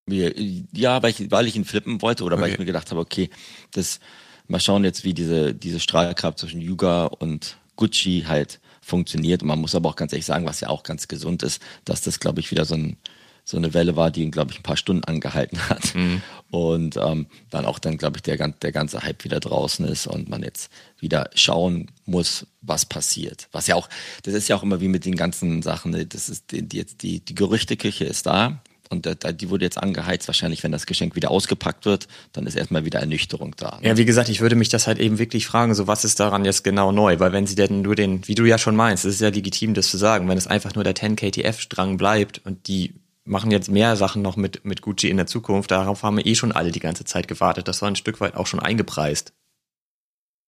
Ja, 0.08 1.04
weil 1.04 1.12
ich, 1.12 1.30
weil 1.30 1.46
ich 1.46 1.56
ihn 1.56 1.66
flippen 1.66 2.02
wollte 2.02 2.24
oder 2.24 2.38
okay. 2.38 2.44
weil 2.44 2.52
ich 2.54 2.60
mir 2.60 2.66
gedacht 2.66 2.90
habe, 2.90 3.02
okay, 3.02 3.30
das 3.72 4.00
mal 4.48 4.60
schauen 4.60 4.84
jetzt, 4.84 5.04
wie 5.04 5.14
diese, 5.14 5.54
diese 5.54 5.80
Strahlkraft 5.80 6.40
zwischen 6.40 6.62
Yuga 6.62 7.06
und 7.06 7.58
Gucci 7.76 8.26
halt 8.28 8.60
funktioniert. 8.90 9.42
Und 9.42 9.48
man 9.48 9.60
muss 9.60 9.76
aber 9.76 9.90
auch 9.90 9.96
ganz 9.96 10.12
ehrlich 10.12 10.26
sagen, 10.26 10.46
was 10.46 10.60
ja 10.60 10.70
auch 10.70 10.84
ganz 10.84 11.08
gesund 11.08 11.44
ist, 11.44 11.62
dass 11.86 12.02
das, 12.02 12.20
glaube 12.20 12.40
ich, 12.42 12.52
wieder 12.52 12.66
so, 12.66 12.76
ein, 12.76 12.98
so 13.46 13.58
eine 13.58 13.74
Welle 13.74 13.96
war, 13.96 14.12
die 14.12 14.24
ihn, 14.24 14.32
glaube 14.32 14.52
ich, 14.52 14.60
ein 14.60 14.64
paar 14.64 14.78
Stunden 14.78 15.04
angehalten 15.06 15.58
hat. 15.70 15.96
Mhm. 15.96 16.22
Und 16.52 16.98
ähm, 16.98 17.28
dann 17.50 17.66
auch 17.66 17.80
dann, 17.80 17.98
glaube 17.98 18.18
ich, 18.18 18.24
der, 18.24 18.38
der 18.50 18.72
ganze 18.72 19.02
Hype 19.04 19.24
wieder 19.24 19.40
draußen 19.40 19.86
ist 19.86 20.08
und 20.08 20.30
man 20.30 20.44
jetzt 20.44 20.72
wieder 21.00 21.30
schauen 21.36 21.92
muss, 22.06 22.48
was 22.62 22.86
passiert. 22.86 23.48
Was 23.52 23.68
ja 23.68 23.76
auch, 23.76 23.88
das 24.24 24.34
ist 24.34 24.50
ja 24.50 24.56
auch 24.56 24.64
immer 24.64 24.82
wie 24.82 24.88
mit 24.88 25.06
den 25.06 25.16
ganzen 25.16 25.62
Sachen, 25.62 25.92
ne, 25.92 26.06
das 26.06 26.28
ist 26.28 26.52
die, 26.52 26.68
die, 26.68 26.86
die, 26.86 27.20
die 27.20 27.36
Gerüchteküche 27.36 28.06
ist 28.06 28.26
da, 28.26 28.62
und 28.90 29.08
die 29.42 29.50
wurde 29.50 29.66
jetzt 29.66 29.78
angeheizt. 29.78 30.28
Wahrscheinlich, 30.28 30.64
wenn 30.64 30.72
das 30.72 30.88
Geschenk 30.88 31.16
wieder 31.16 31.30
ausgepackt 31.30 31.86
wird, 31.86 32.08
dann 32.34 32.48
ist 32.48 32.56
erstmal 32.56 32.86
wieder 32.86 33.00
Ernüchterung 33.00 33.56
da. 33.56 33.78
Ne? 33.82 33.90
Ja, 33.90 33.98
wie 33.98 34.06
gesagt, 34.06 34.30
ich 34.30 34.42
würde 34.42 34.56
mich 34.56 34.70
das 34.70 34.88
halt 34.88 35.00
eben 35.00 35.20
wirklich 35.20 35.46
fragen, 35.46 35.76
so 35.76 35.88
was 35.88 36.04
ist 36.04 36.20
daran 36.20 36.44
jetzt 36.44 36.64
genau 36.64 36.92
neu? 36.92 37.20
Weil 37.20 37.32
wenn 37.32 37.46
sie 37.46 37.56
denn 37.56 37.84
nur 37.84 37.96
den, 37.96 38.28
wie 38.28 38.36
du 38.36 38.46
ja 38.46 38.58
schon 38.58 38.76
meinst, 38.76 39.06
es 39.06 39.16
ist 39.16 39.22
ja 39.22 39.30
legitim, 39.30 39.76
das 39.76 39.90
zu 39.90 39.98
sagen, 39.98 40.28
wenn 40.28 40.38
es 40.38 40.48
einfach 40.48 40.74
nur 40.74 40.84
der 40.84 40.96
10KTF-Strang 40.96 41.98
bleibt 41.98 42.42
und 42.46 42.68
die 42.68 42.96
machen 43.26 43.52
jetzt 43.52 43.70
mehr 43.70 43.96
Sachen 43.96 44.24
noch 44.24 44.38
mit, 44.38 44.66
mit 44.66 44.82
Gucci 44.82 45.08
in 45.08 45.18
der 45.18 45.28
Zukunft, 45.28 45.70
darauf 45.70 46.02
haben 46.02 46.18
wir 46.18 46.26
eh 46.26 46.34
schon 46.34 46.52
alle 46.52 46.72
die 46.72 46.80
ganze 46.80 47.06
Zeit 47.06 47.28
gewartet. 47.28 47.68
Das 47.68 47.82
war 47.84 47.90
ein 47.90 47.96
Stück 47.96 48.20
weit 48.22 48.36
auch 48.36 48.48
schon 48.48 48.60
eingepreist. 48.60 49.34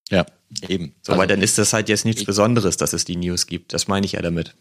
Ja, 0.10 0.26
eben. 0.68 0.96
So, 1.04 1.14
also, 1.14 1.22
weil 1.22 1.28
dann 1.28 1.42
ist 1.42 1.58
das 1.58 1.74
halt 1.74 1.90
jetzt 1.90 2.06
nichts 2.06 2.26
Besonderes, 2.26 2.76
dass 2.76 2.94
es 2.94 3.06
die 3.06 3.16
News 3.16 3.46
gibt. 3.46 3.74
Das 3.74 3.88
meine 3.88 4.06
ich 4.06 4.14
ja 4.14 4.22
damit. 4.22 4.56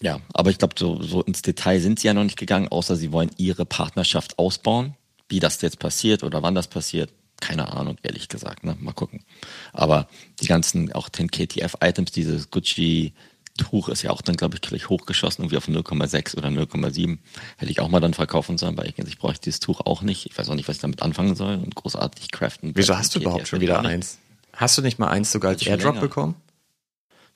Ja, 0.00 0.20
aber 0.32 0.50
ich 0.50 0.58
glaube, 0.58 0.74
so, 0.78 1.02
so 1.02 1.22
ins 1.22 1.42
Detail 1.42 1.80
sind 1.80 2.00
sie 2.00 2.08
ja 2.08 2.14
noch 2.14 2.24
nicht 2.24 2.38
gegangen, 2.38 2.68
außer 2.68 2.96
sie 2.96 3.12
wollen 3.12 3.30
ihre 3.36 3.64
Partnerschaft 3.64 4.38
ausbauen. 4.38 4.94
Wie 5.28 5.40
das 5.40 5.62
jetzt 5.62 5.78
passiert 5.78 6.22
oder 6.22 6.42
wann 6.42 6.54
das 6.54 6.68
passiert, 6.68 7.10
keine 7.40 7.72
Ahnung, 7.72 7.96
ehrlich 8.02 8.28
gesagt. 8.28 8.64
Ne? 8.64 8.76
Mal 8.78 8.92
gucken. 8.92 9.24
Aber 9.72 10.08
die 10.40 10.46
ganzen, 10.46 10.92
auch 10.92 11.08
10 11.08 11.30
KTF-Items, 11.30 12.12
dieses 12.12 12.50
Gucci 12.50 13.14
Tuch 13.56 13.88
ist 13.88 14.02
ja 14.02 14.10
auch 14.10 14.20
dann, 14.20 14.34
glaube 14.34 14.56
ich, 14.56 14.62
gleich 14.62 14.88
hochgeschossen, 14.88 15.44
irgendwie 15.44 15.58
auf 15.58 15.68
0,6 15.68 16.36
oder 16.36 16.48
0,7. 16.48 17.18
Hätte 17.56 17.70
ich 17.70 17.80
auch 17.80 17.88
mal 17.88 18.00
dann 18.00 18.14
verkaufen 18.14 18.58
sollen, 18.58 18.76
weil 18.76 18.88
ich, 18.88 18.98
ich 18.98 19.18
brauche 19.18 19.34
dieses 19.34 19.60
Tuch 19.60 19.80
auch 19.80 20.02
nicht. 20.02 20.26
Ich 20.26 20.36
weiß 20.36 20.48
auch 20.48 20.54
nicht, 20.54 20.66
was 20.68 20.76
ich 20.76 20.82
damit 20.82 21.02
anfangen 21.02 21.36
soll 21.36 21.54
und 21.56 21.74
großartig 21.74 22.32
craften. 22.32 22.72
Wieso 22.74 22.96
hast 22.96 23.14
du 23.14 23.20
überhaupt 23.20 23.46
schon 23.46 23.60
wieder 23.60 23.80
eins? 23.84 24.18
Hast 24.52 24.76
du 24.76 24.82
nicht 24.82 24.98
mal 24.98 25.08
eins 25.08 25.30
sogar 25.30 25.52
als 25.52 25.64
Airdrop 25.64 25.94
länger. 25.94 26.00
bekommen? 26.00 26.34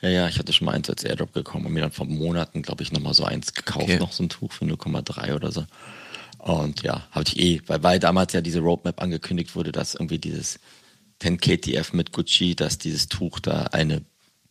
Ja, 0.00 0.08
ja, 0.08 0.28
ich 0.28 0.38
hatte 0.38 0.52
schon 0.52 0.66
mal 0.66 0.72
eins 0.72 0.88
als 0.88 1.02
Airdrop 1.02 1.32
bekommen 1.32 1.66
und 1.66 1.72
mir 1.72 1.80
dann 1.80 1.90
vor 1.90 2.06
Monaten, 2.06 2.62
glaube 2.62 2.82
ich, 2.82 2.92
nochmal 2.92 3.14
so 3.14 3.24
eins 3.24 3.52
gekauft, 3.52 3.84
okay. 3.84 3.98
noch 3.98 4.12
so 4.12 4.22
ein 4.22 4.28
Tuch 4.28 4.52
für 4.52 4.64
0,3 4.64 5.34
oder 5.34 5.50
so. 5.50 5.64
Und 6.38 6.82
ja, 6.82 7.06
habe 7.10 7.24
ich 7.26 7.38
eh, 7.38 7.60
weil, 7.66 7.82
weil 7.82 7.98
damals 7.98 8.32
ja 8.32 8.40
diese 8.40 8.60
Roadmap 8.60 9.02
angekündigt 9.02 9.56
wurde, 9.56 9.72
dass 9.72 9.94
irgendwie 9.94 10.18
dieses 10.18 10.60
10 11.20 11.40
KTF 11.40 11.92
mit 11.92 12.12
Gucci, 12.12 12.54
dass 12.54 12.78
dieses 12.78 13.08
Tuch 13.08 13.40
da 13.40 13.64
eine, 13.72 14.02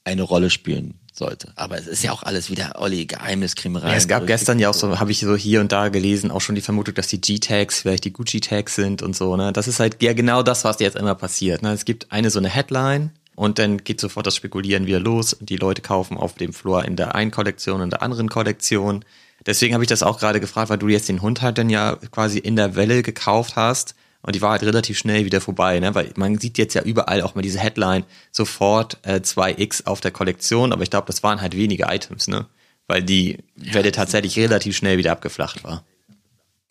eine 0.03 0.23
Rolle 0.23 0.49
spielen 0.49 0.99
sollte. 1.13 1.53
Aber 1.55 1.77
es 1.77 1.87
ist 1.87 2.03
ja 2.03 2.11
auch 2.11 2.23
alles 2.23 2.49
wieder 2.51 2.73
Olli 2.79 3.05
Geheimniskrimerei. 3.05 3.89
Ja, 3.89 3.95
es 3.95 4.07
gab 4.09 4.27
gestern 4.27 4.59
ja 4.59 4.69
auch 4.69 4.73
so, 4.73 4.99
habe 4.99 5.11
ich 5.11 5.19
so 5.19 5.35
hier 5.35 5.61
und 5.61 5.71
da 5.71 5.87
gelesen, 5.87 6.29
auch 6.29 6.41
schon 6.41 6.55
die 6.55 6.61
Vermutung, 6.61 6.93
dass 6.93 7.07
die 7.07 7.21
G-Tags 7.21 7.81
vielleicht 7.81 8.03
die 8.03 8.13
Gucci-Tags 8.13 8.75
sind 8.75 9.01
und 9.01 9.15
so. 9.15 9.35
Ne, 9.37 9.53
das 9.53 9.69
ist 9.69 9.79
halt 9.79 10.03
ja 10.03 10.11
genau 10.11 10.43
das, 10.43 10.65
was 10.65 10.79
jetzt 10.79 10.97
immer 10.97 11.15
passiert. 11.15 11.61
Ne, 11.61 11.71
es 11.71 11.85
gibt 11.85 12.11
eine 12.11 12.29
so 12.29 12.39
eine 12.39 12.49
Headline 12.49 13.11
und 13.37 13.59
dann 13.59 13.83
geht 13.83 14.01
sofort 14.01 14.25
das 14.25 14.35
Spekulieren 14.35 14.87
wieder 14.87 14.99
los. 14.99 15.37
Die 15.39 15.57
Leute 15.57 15.83
kaufen 15.83 16.17
auf 16.17 16.33
dem 16.33 16.53
Floor 16.53 16.83
in 16.85 16.95
der 16.95 17.13
einen 17.13 17.29
Kollektion 17.29 17.81
und 17.81 17.91
der 17.91 18.01
anderen 18.01 18.29
Kollektion. 18.29 19.05
Deswegen 19.45 19.75
habe 19.75 19.83
ich 19.83 19.87
das 19.87 20.01
auch 20.01 20.17
gerade 20.17 20.39
gefragt, 20.39 20.71
weil 20.71 20.79
du 20.79 20.87
jetzt 20.87 21.07
den 21.07 21.21
Hund 21.21 21.43
halt 21.43 21.59
dann 21.59 21.69
ja 21.69 21.97
quasi 22.09 22.39
in 22.39 22.55
der 22.55 22.75
Welle 22.75 23.03
gekauft 23.03 23.55
hast. 23.55 23.93
Und 24.23 24.35
die 24.35 24.41
war 24.41 24.49
halt 24.49 24.63
relativ 24.63 24.97
schnell 24.97 25.23
wieder 25.25 25.39
vorbei, 25.39 25.79
ne? 25.79 25.93
Weil 25.93 26.11
man 26.15 26.39
sieht 26.39 26.57
jetzt 26.57 26.73
ja 26.73 26.81
überall 26.81 27.21
auch 27.21 27.35
mal 27.35 27.43
diese 27.43 27.59
Headline, 27.59 28.05
sofort 28.31 28.97
äh, 29.03 29.21
2x 29.23 29.85
auf 29.85 30.01
der 30.01 30.09
Kollektion, 30.09 30.73
aber 30.73 30.81
ich 30.81 30.89
glaube, 30.89 31.05
das 31.05 31.21
waren 31.21 31.39
halt 31.39 31.55
wenige 31.55 31.83
Items, 31.83 32.27
ne? 32.27 32.47
Weil 32.87 33.03
die 33.03 33.37
ja, 33.55 33.75
Welle 33.75 33.91
tatsächlich 33.91 34.35
relativ 34.39 34.75
schnell 34.75 34.97
wieder 34.97 35.11
abgeflacht 35.11 35.63
war. 35.63 35.85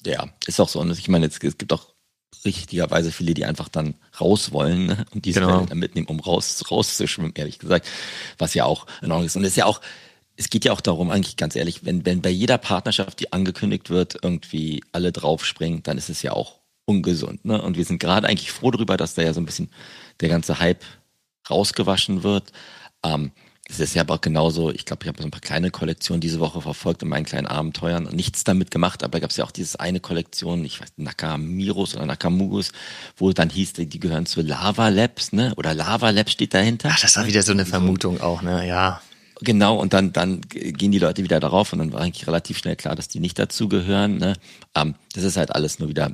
Ja, 0.05 0.27
ist 0.49 0.59
auch 0.59 0.69
so. 0.69 0.81
Und 0.81 0.91
ich 0.91 1.07
meine, 1.07 1.27
es, 1.27 1.39
es 1.41 1.59
gibt 1.59 1.73
auch 1.73 1.87
richtigerweise 2.45 3.12
viele, 3.12 3.35
die 3.35 3.45
einfach 3.45 3.69
dann 3.69 3.95
raus 4.21 4.53
wollen 4.53 4.87
ne? 4.87 5.05
und 5.15 5.25
diese 5.25 5.41
genau. 5.41 5.65
dann 5.65 5.79
mitnehmen, 5.79 6.07
um 6.07 6.21
raus, 6.21 6.62
rauszuschwimmen, 6.71 7.33
ehrlich 7.35 7.59
gesagt. 7.59 7.87
Was 8.39 8.55
ja 8.55 8.65
auch 8.65 8.87
in 9.03 9.11
Ordnung 9.11 9.27
ist. 9.27 9.37
Und 9.37 9.45
es 9.45 9.51
ist 9.51 9.57
ja 9.57 9.67
auch, 9.67 9.81
es 10.37 10.51
geht 10.51 10.65
ja 10.65 10.73
auch 10.73 10.81
darum, 10.81 11.11
eigentlich 11.11 11.37
ganz 11.37 11.57
ehrlich, 11.57 11.85
wenn, 11.85 12.05
wenn 12.05 12.23
bei 12.23 12.31
jeder 12.31 12.59
Partnerschaft, 12.59 13.21
die 13.21 13.33
angekündigt 13.33 13.91
wird, 13.91 14.19
irgendwie 14.23 14.83
alle 14.93 15.12
draufspringen, 15.12 15.83
dann 15.83 15.99
ist 15.99 16.11
es 16.11 16.23
ja 16.23 16.33
auch 16.33 16.61
ungesund. 16.85 17.45
Ne? 17.45 17.61
Und 17.61 17.77
wir 17.77 17.85
sind 17.85 17.99
gerade 17.99 18.29
eigentlich 18.29 18.53
froh 18.53 18.71
darüber, 18.71 18.97
dass 18.97 19.15
da 19.15 19.23
ja 19.23 19.33
so 19.33 19.41
ein 19.41 19.47
bisschen 19.47 19.71
der 20.21 20.29
ganze 20.29 20.59
Hype 20.59 20.85
rausgewaschen 21.51 22.23
wird. 22.23 22.53
Ähm, 23.03 23.33
es 23.69 23.81
ist 23.81 23.95
ja 23.95 24.03
aber 24.03 24.15
auch 24.15 24.21
genauso, 24.21 24.71
ich 24.71 24.85
glaube, 24.85 25.03
ich 25.03 25.09
habe 25.09 25.21
so 25.21 25.27
ein 25.27 25.31
paar 25.31 25.41
kleine 25.41 25.71
Kollektionen 25.71 26.21
diese 26.21 26.39
Woche 26.39 26.63
verfolgt 26.63 27.03
in 27.03 27.09
meinen 27.09 27.25
kleinen 27.25 27.47
Abenteuern 27.47 28.07
und 28.07 28.15
nichts 28.15 28.45
damit 28.45 28.71
gemacht, 28.71 29.03
aber 29.03 29.13
da 29.13 29.19
gab 29.21 29.31
es 29.31 29.37
ja 29.37 29.45
auch 29.45 29.51
dieses 29.51 29.77
eine 29.77 29.99
Kollektion, 29.99 30.65
ich 30.65 30.81
weiß, 30.81 30.93
Nakamiros 30.97 31.97
oder 31.97 32.07
Nakamugus, 32.07 32.71
wo 33.17 33.33
dann 33.33 33.51
hieß, 33.51 33.73
die 33.75 34.01
gehören 34.01 34.27
zu 34.27 34.41
Lava 34.41 34.89
Labs, 34.89 35.33
ne? 35.33 35.53
Oder 35.57 35.75
Lava 35.75 36.11
Labs 36.11 36.33
steht 36.33 36.55
dahinter. 36.55 36.91
Ach, 36.93 37.01
das 37.01 37.17
war 37.17 37.27
wieder 37.27 37.43
so 37.43 37.53
eine 37.53 37.67
Vermutung 37.67 38.21
auch, 38.21 38.43
ne? 38.43 38.67
Ja. 38.67 39.01
Genau, 39.41 39.77
und 39.77 39.93
dann, 39.93 40.13
dann 40.13 40.41
gehen 40.41 40.93
die 40.93 40.99
Leute 40.99 41.23
wieder 41.23 41.41
darauf 41.41 41.73
und 41.73 41.81
dann 41.81 41.93
war 41.93 42.01
eigentlich 42.01 42.27
relativ 42.27 42.57
schnell 42.57 42.77
klar, 42.77 42.95
dass 42.97 43.09
die 43.09 43.21
nicht 43.21 43.39
dazugehören. 43.39 44.17
Ne? 44.17 44.35
Ähm, 44.75 44.95
das 45.15 45.25
ist 45.25 45.37
halt 45.37 45.55
alles 45.55 45.79
nur 45.79 45.91
wieder 45.91 46.13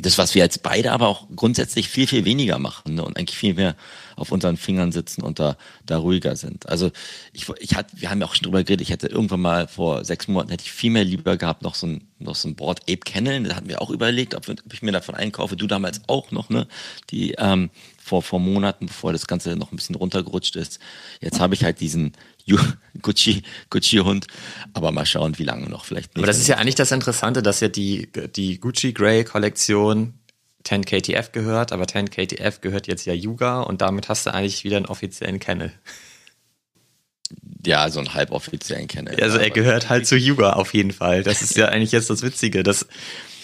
das, 0.00 0.18
was 0.18 0.34
wir 0.34 0.42
jetzt 0.42 0.62
beide 0.62 0.92
aber 0.92 1.08
auch 1.08 1.26
grundsätzlich 1.34 1.88
viel, 1.88 2.06
viel 2.06 2.24
weniger 2.24 2.58
machen 2.58 2.94
ne? 2.94 3.04
und 3.04 3.16
eigentlich 3.16 3.36
viel 3.36 3.54
mehr 3.54 3.74
auf 4.16 4.32
unseren 4.32 4.56
Fingern 4.56 4.92
sitzen 4.92 5.22
und 5.22 5.38
da, 5.38 5.56
da 5.86 5.98
ruhiger 5.98 6.36
sind. 6.36 6.68
Also 6.68 6.90
ich, 7.32 7.46
ich 7.58 7.74
hatte, 7.74 8.00
wir 8.00 8.10
haben 8.10 8.20
ja 8.20 8.26
auch 8.26 8.34
schon 8.34 8.44
drüber 8.44 8.62
geredet, 8.62 8.82
ich 8.82 8.90
hätte 8.90 9.08
irgendwann 9.08 9.40
mal 9.40 9.68
vor 9.68 10.04
sechs 10.04 10.28
Monaten 10.28 10.50
hätte 10.50 10.64
ich 10.64 10.72
viel 10.72 10.90
mehr 10.90 11.04
lieber 11.04 11.36
gehabt, 11.36 11.62
noch 11.62 11.74
so 11.74 11.86
ein, 11.86 12.08
noch 12.18 12.34
so 12.34 12.48
ein 12.48 12.54
Board 12.54 12.82
Ape 12.82 12.98
Kennel. 12.98 13.42
Da 13.44 13.56
hatten 13.56 13.68
wir 13.68 13.80
auch 13.80 13.90
überlegt, 13.90 14.34
ob, 14.34 14.48
ob 14.48 14.72
ich 14.72 14.82
mir 14.82 14.92
davon 14.92 15.14
einkaufe. 15.14 15.56
Du 15.56 15.66
damals 15.66 16.02
auch 16.08 16.30
noch, 16.30 16.48
ne? 16.48 16.66
Die 17.10 17.32
ähm, 17.38 17.70
vor, 18.08 18.22
vor 18.22 18.40
Monaten, 18.40 18.86
bevor 18.86 19.12
das 19.12 19.26
Ganze 19.26 19.56
noch 19.56 19.70
ein 19.72 19.76
bisschen 19.76 19.94
runtergerutscht 19.94 20.56
ist. 20.56 20.80
Jetzt 21.20 21.40
habe 21.40 21.54
ich 21.54 21.64
halt 21.64 21.80
diesen 21.80 22.12
Gucci, 23.02 23.42
Gucci-Hund. 23.70 24.26
Aber 24.72 24.90
mal 24.90 25.06
schauen, 25.06 25.38
wie 25.38 25.44
lange 25.44 25.68
noch 25.68 25.84
vielleicht. 25.84 26.16
Nicht. 26.16 26.18
Aber 26.18 26.26
das 26.26 26.38
ist 26.38 26.48
ja 26.48 26.56
eigentlich 26.56 26.74
das 26.74 26.90
Interessante, 26.90 27.42
dass 27.42 27.60
ja 27.60 27.68
die, 27.68 28.10
die 28.34 28.58
Gucci 28.58 28.92
Grey 28.92 29.24
Kollektion 29.24 30.14
10 30.64 30.84
KTF 30.84 31.32
gehört, 31.32 31.72
aber 31.72 31.86
10 31.86 32.10
KTF 32.10 32.60
gehört 32.60 32.86
jetzt 32.86 33.06
ja 33.06 33.12
Yuga 33.12 33.60
und 33.60 33.80
damit 33.80 34.08
hast 34.08 34.26
du 34.26 34.34
eigentlich 34.34 34.64
wieder 34.64 34.76
einen 34.76 34.86
offiziellen 34.86 35.38
Kennel. 35.38 35.72
Ja, 37.68 37.90
so 37.90 37.98
einen 37.98 38.14
halboffiziellen 38.14 38.88
Kennel. 38.88 39.22
Also 39.22 39.36
er 39.36 39.50
gehört 39.50 39.90
halt 39.90 40.06
zu 40.06 40.16
Yuga 40.16 40.54
auf 40.54 40.72
jeden 40.72 40.90
Fall. 40.90 41.22
Das 41.22 41.42
ist 41.42 41.54
ja 41.54 41.66
eigentlich 41.68 41.92
jetzt 41.92 42.08
das 42.08 42.22
Witzige, 42.22 42.62
dass 42.62 42.86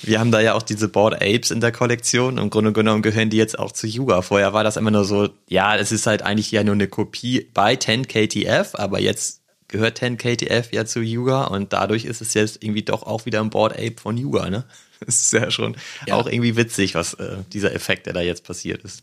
wir 0.02 0.18
haben 0.18 0.30
da 0.30 0.40
ja 0.40 0.54
auch 0.54 0.62
diese 0.62 0.88
Board 0.88 1.16
Apes 1.16 1.50
in 1.50 1.60
der 1.60 1.72
Kollektion. 1.72 2.38
Im 2.38 2.48
Grunde 2.48 2.72
genommen 2.72 3.02
gehören 3.02 3.28
die 3.28 3.36
jetzt 3.36 3.58
auch 3.58 3.70
zu 3.70 3.86
Yuga. 3.86 4.22
Vorher 4.22 4.54
war 4.54 4.64
das 4.64 4.78
immer 4.78 4.90
nur 4.90 5.04
so, 5.04 5.28
ja, 5.46 5.76
es 5.76 5.92
ist 5.92 6.06
halt 6.06 6.22
eigentlich 6.22 6.50
ja 6.50 6.64
nur 6.64 6.72
eine 6.72 6.88
Kopie 6.88 7.50
bei 7.52 7.74
10KTF, 7.74 8.76
aber 8.76 8.98
jetzt 8.98 9.42
gehört 9.68 10.00
10KTF 10.00 10.74
ja 10.74 10.86
zu 10.86 11.00
Yuga 11.00 11.44
und 11.44 11.74
dadurch 11.74 12.06
ist 12.06 12.22
es 12.22 12.32
jetzt 12.32 12.64
irgendwie 12.64 12.82
doch 12.82 13.02
auch 13.02 13.26
wieder 13.26 13.42
ein 13.42 13.50
Board 13.50 13.74
Ape 13.74 13.96
von 14.00 14.16
Yuga, 14.16 14.48
ne? 14.48 14.64
Das 15.04 15.20
ist 15.20 15.32
ja 15.34 15.50
schon 15.50 15.76
ja. 16.06 16.14
auch 16.14 16.26
irgendwie 16.26 16.56
witzig, 16.56 16.94
was 16.94 17.12
äh, 17.14 17.36
dieser 17.52 17.74
Effekt, 17.74 18.06
der 18.06 18.14
da 18.14 18.22
jetzt 18.22 18.42
passiert 18.42 18.84
ist. 18.84 19.02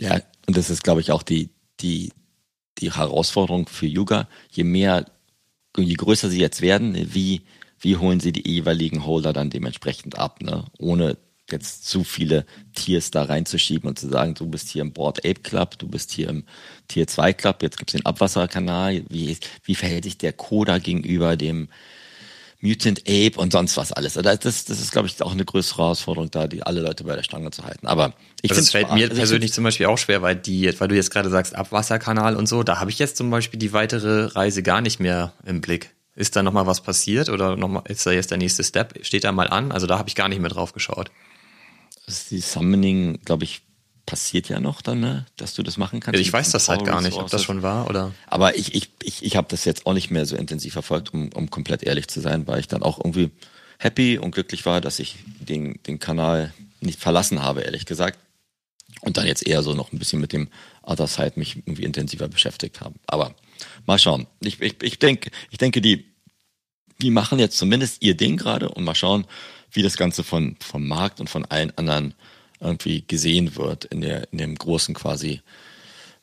Ja, 0.00 0.20
und 0.48 0.56
das 0.56 0.68
ist, 0.68 0.82
glaube 0.82 1.00
ich, 1.00 1.12
auch 1.12 1.22
die, 1.22 1.50
die, 1.78 2.10
die 2.78 2.92
Herausforderung 2.92 3.68
für 3.68 3.86
Yuga. 3.86 4.28
Je 4.50 4.64
mehr, 4.64 5.06
je 5.76 5.94
größer 5.94 6.30
sie 6.30 6.40
jetzt 6.40 6.60
werden, 6.60 7.14
wie 7.14 7.42
wie 7.82 7.96
holen 7.96 8.20
sie 8.20 8.32
die 8.32 8.48
jeweiligen 8.48 9.04
Holder 9.04 9.32
dann 9.32 9.50
dementsprechend 9.50 10.16
ab, 10.16 10.40
ne? 10.40 10.64
ohne 10.78 11.18
jetzt 11.50 11.86
zu 11.86 12.04
viele 12.04 12.46
Tiers 12.74 13.10
da 13.10 13.24
reinzuschieben 13.24 13.88
und 13.88 13.98
zu 13.98 14.08
sagen, 14.08 14.34
du 14.34 14.46
bist 14.46 14.68
hier 14.68 14.82
im 14.82 14.92
Board 14.92 15.18
Ape 15.26 15.40
Club, 15.42 15.78
du 15.78 15.88
bist 15.88 16.12
hier 16.12 16.28
im 16.28 16.44
Tier 16.88 17.06
2 17.06 17.32
Club, 17.32 17.62
jetzt 17.62 17.76
gibt's 17.76 17.92
den 17.92 18.06
Abwasserkanal, 18.06 19.02
wie, 19.08 19.36
wie 19.64 19.74
verhält 19.74 20.04
sich 20.04 20.16
der 20.16 20.32
Coda 20.32 20.78
gegenüber 20.78 21.36
dem 21.36 21.68
Mutant 22.62 23.00
Ape 23.08 23.32
und 23.36 23.52
sonst 23.52 23.76
was 23.76 23.92
alles. 23.92 24.16
Also 24.16 24.30
das, 24.30 24.64
das 24.64 24.80
ist, 24.80 24.92
glaube 24.92 25.08
ich, 25.08 25.20
auch 25.20 25.32
eine 25.32 25.44
größere 25.44 25.82
Herausforderung, 25.82 26.30
da 26.30 26.46
die 26.46 26.62
alle 26.62 26.80
Leute 26.80 27.02
bei 27.02 27.16
der 27.16 27.24
Stange 27.24 27.50
zu 27.50 27.64
halten. 27.64 27.88
Aber 27.88 28.14
ich 28.40 28.52
also 28.52 28.62
es 28.62 28.70
fällt 28.70 28.92
mir 28.92 29.04
also 29.04 29.16
persönlich 29.16 29.52
zum 29.52 29.64
Beispiel 29.64 29.86
auch 29.86 29.98
schwer, 29.98 30.22
weil 30.22 30.36
die, 30.36 30.72
weil 30.78 30.86
du 30.86 30.94
jetzt 30.94 31.10
gerade 31.10 31.28
sagst 31.28 31.56
Abwasserkanal 31.56 32.36
und 32.36 32.48
so, 32.48 32.62
da 32.62 32.78
habe 32.78 32.90
ich 32.90 33.00
jetzt 33.00 33.16
zum 33.16 33.30
Beispiel 33.30 33.58
die 33.58 33.72
weitere 33.72 34.26
Reise 34.26 34.62
gar 34.62 34.80
nicht 34.80 35.00
mehr 35.00 35.32
im 35.44 35.60
Blick. 35.60 35.90
Ist 36.14 36.36
da 36.36 36.44
nochmal 36.44 36.66
was 36.66 36.82
passiert 36.82 37.30
oder 37.30 37.56
noch 37.56 37.68
mal, 37.68 37.82
ist 37.88 38.06
da 38.06 38.12
jetzt 38.12 38.30
der 38.30 38.38
nächste 38.38 38.62
Step? 38.62 39.04
Steht 39.04 39.24
da 39.24 39.32
mal 39.32 39.48
an? 39.48 39.72
Also 39.72 39.88
da 39.88 39.98
habe 39.98 40.08
ich 40.08 40.14
gar 40.14 40.28
nicht 40.28 40.40
mehr 40.40 40.50
drauf 40.50 40.72
geschaut. 40.72 41.10
Also 42.06 42.20
die 42.30 42.40
Summoning, 42.40 43.18
glaube 43.24 43.42
ich, 43.42 43.62
passiert 44.12 44.50
ja 44.50 44.60
noch 44.60 44.82
dann, 44.82 45.00
ne? 45.00 45.24
dass 45.38 45.54
du 45.54 45.62
das 45.62 45.78
machen 45.78 46.00
kannst. 46.00 46.20
Ich 46.20 46.30
weiß 46.30 46.50
das 46.50 46.68
halt 46.68 46.84
gar 46.84 47.00
nicht, 47.00 47.16
ob 47.16 47.30
das 47.30 47.42
schon 47.42 47.62
war 47.62 47.88
oder. 47.88 48.12
Aber 48.26 48.54
ich, 48.56 48.74
ich, 48.74 48.90
ich, 49.02 49.24
ich 49.24 49.36
habe 49.36 49.48
das 49.48 49.64
jetzt 49.64 49.86
auch 49.86 49.94
nicht 49.94 50.10
mehr 50.10 50.26
so 50.26 50.36
intensiv 50.36 50.74
verfolgt, 50.74 51.14
um, 51.14 51.30
um 51.32 51.48
komplett 51.48 51.82
ehrlich 51.82 52.08
zu 52.08 52.20
sein, 52.20 52.46
weil 52.46 52.60
ich 52.60 52.68
dann 52.68 52.82
auch 52.82 52.98
irgendwie 52.98 53.30
happy 53.78 54.18
und 54.18 54.32
glücklich 54.32 54.66
war, 54.66 54.82
dass 54.82 54.98
ich 54.98 55.16
den, 55.40 55.80
den 55.86 55.98
Kanal 55.98 56.52
nicht 56.82 57.00
verlassen 57.00 57.40
habe, 57.42 57.62
ehrlich 57.62 57.86
gesagt. 57.86 58.18
Und 59.00 59.16
dann 59.16 59.26
jetzt 59.26 59.46
eher 59.46 59.62
so 59.62 59.72
noch 59.72 59.94
ein 59.94 59.98
bisschen 59.98 60.20
mit 60.20 60.34
dem 60.34 60.48
Other 60.82 61.06
Side 61.06 61.32
mich 61.36 61.56
irgendwie 61.56 61.84
intensiver 61.84 62.28
beschäftigt 62.28 62.82
haben. 62.82 62.96
Aber 63.06 63.34
mal 63.86 63.98
schauen. 63.98 64.26
Ich, 64.40 64.60
ich, 64.60 64.74
ich, 64.82 64.98
denke, 64.98 65.30
ich 65.50 65.56
denke, 65.56 65.80
die, 65.80 66.04
die 67.00 67.10
machen 67.10 67.38
jetzt 67.38 67.56
zumindest 67.56 68.02
ihr 68.02 68.14
Ding 68.14 68.36
gerade 68.36 68.68
und 68.68 68.84
mal 68.84 68.94
schauen, 68.94 69.26
wie 69.70 69.82
das 69.82 69.96
Ganze 69.96 70.22
von, 70.22 70.56
vom 70.60 70.86
Markt 70.86 71.18
und 71.18 71.30
von 71.30 71.46
allen 71.46 71.72
anderen 71.78 72.12
irgendwie 72.62 73.04
gesehen 73.06 73.56
wird 73.56 73.84
in 73.86 74.00
der, 74.00 74.32
in 74.32 74.38
dem 74.38 74.54
großen 74.54 74.94
quasi, 74.94 75.40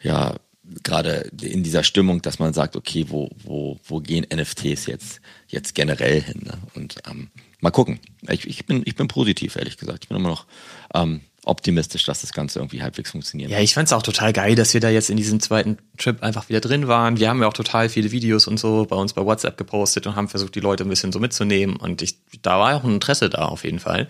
ja, 0.02 0.36
gerade 0.84 1.30
in 1.42 1.64
dieser 1.64 1.84
Stimmung, 1.84 2.22
dass 2.22 2.40
man 2.40 2.54
sagt, 2.54 2.76
okay, 2.76 3.06
wo, 3.10 3.30
wo, 3.44 3.80
wo 3.84 4.00
gehen 4.00 4.26
NFTs 4.34 4.86
jetzt, 4.86 5.22
jetzt 5.48 5.76
generell 5.76 6.22
hin? 6.22 6.42
Ne? 6.46 6.58
Und 6.76 6.98
ähm, 7.10 7.30
mal 7.60 7.72
gucken. 7.72 8.00
Ich, 8.30 8.48
ich, 8.48 8.66
bin, 8.66 8.84
ich 8.86 8.96
bin 8.96 9.08
positiv, 9.08 9.56
ehrlich 9.56 9.78
gesagt. 9.78 10.04
Ich 10.04 10.10
bin 10.10 10.18
immer 10.18 10.30
noch 10.30 10.46
ähm, 10.94 11.22
optimistisch, 11.44 12.04
dass 12.04 12.22
das 12.22 12.34
Ganze 12.34 12.60
irgendwie 12.60 12.82
halbwegs 12.82 13.12
funktioniert. 13.12 13.50
Ja, 13.50 13.60
ich 13.60 13.74
fand 13.74 13.88
es 13.88 13.94
auch 13.94 14.04
total 14.04 14.34
geil, 14.34 14.56
dass 14.56 14.74
wir 14.74 14.82
da 14.82 14.90
jetzt 14.90 15.10
in 15.10 15.18
diesem 15.18 15.40
zweiten 15.40 15.78
Trip 15.98 16.22
einfach 16.22 16.50
wieder 16.50 16.60
drin 16.60 16.88
waren. 16.88 17.18
Wir 17.18 17.30
haben 17.30 17.42
ja 17.42 17.48
auch 17.48 17.54
total 17.54 17.90
viele 17.90 18.12
Videos 18.12 18.48
und 18.48 18.60
so 18.60 18.86
bei 18.86 18.96
uns 18.96 19.14
bei 19.14 19.26
WhatsApp 19.26 19.58
gepostet 19.58 20.06
und 20.08 20.16
haben 20.16 20.28
versucht, 20.28 20.56
die 20.56 20.60
Leute 20.60 20.84
ein 20.84 20.90
bisschen 20.90 21.12
so 21.12 21.20
mitzunehmen. 21.20 21.76
Und 21.78 22.02
ich, 22.02 22.18
da 22.42 22.60
war 22.60 22.76
auch 22.76 22.84
ein 22.84 22.96
Interesse 22.96 23.30
da 23.30 23.46
auf 23.46 23.64
jeden 23.64 23.80
Fall. 23.80 24.10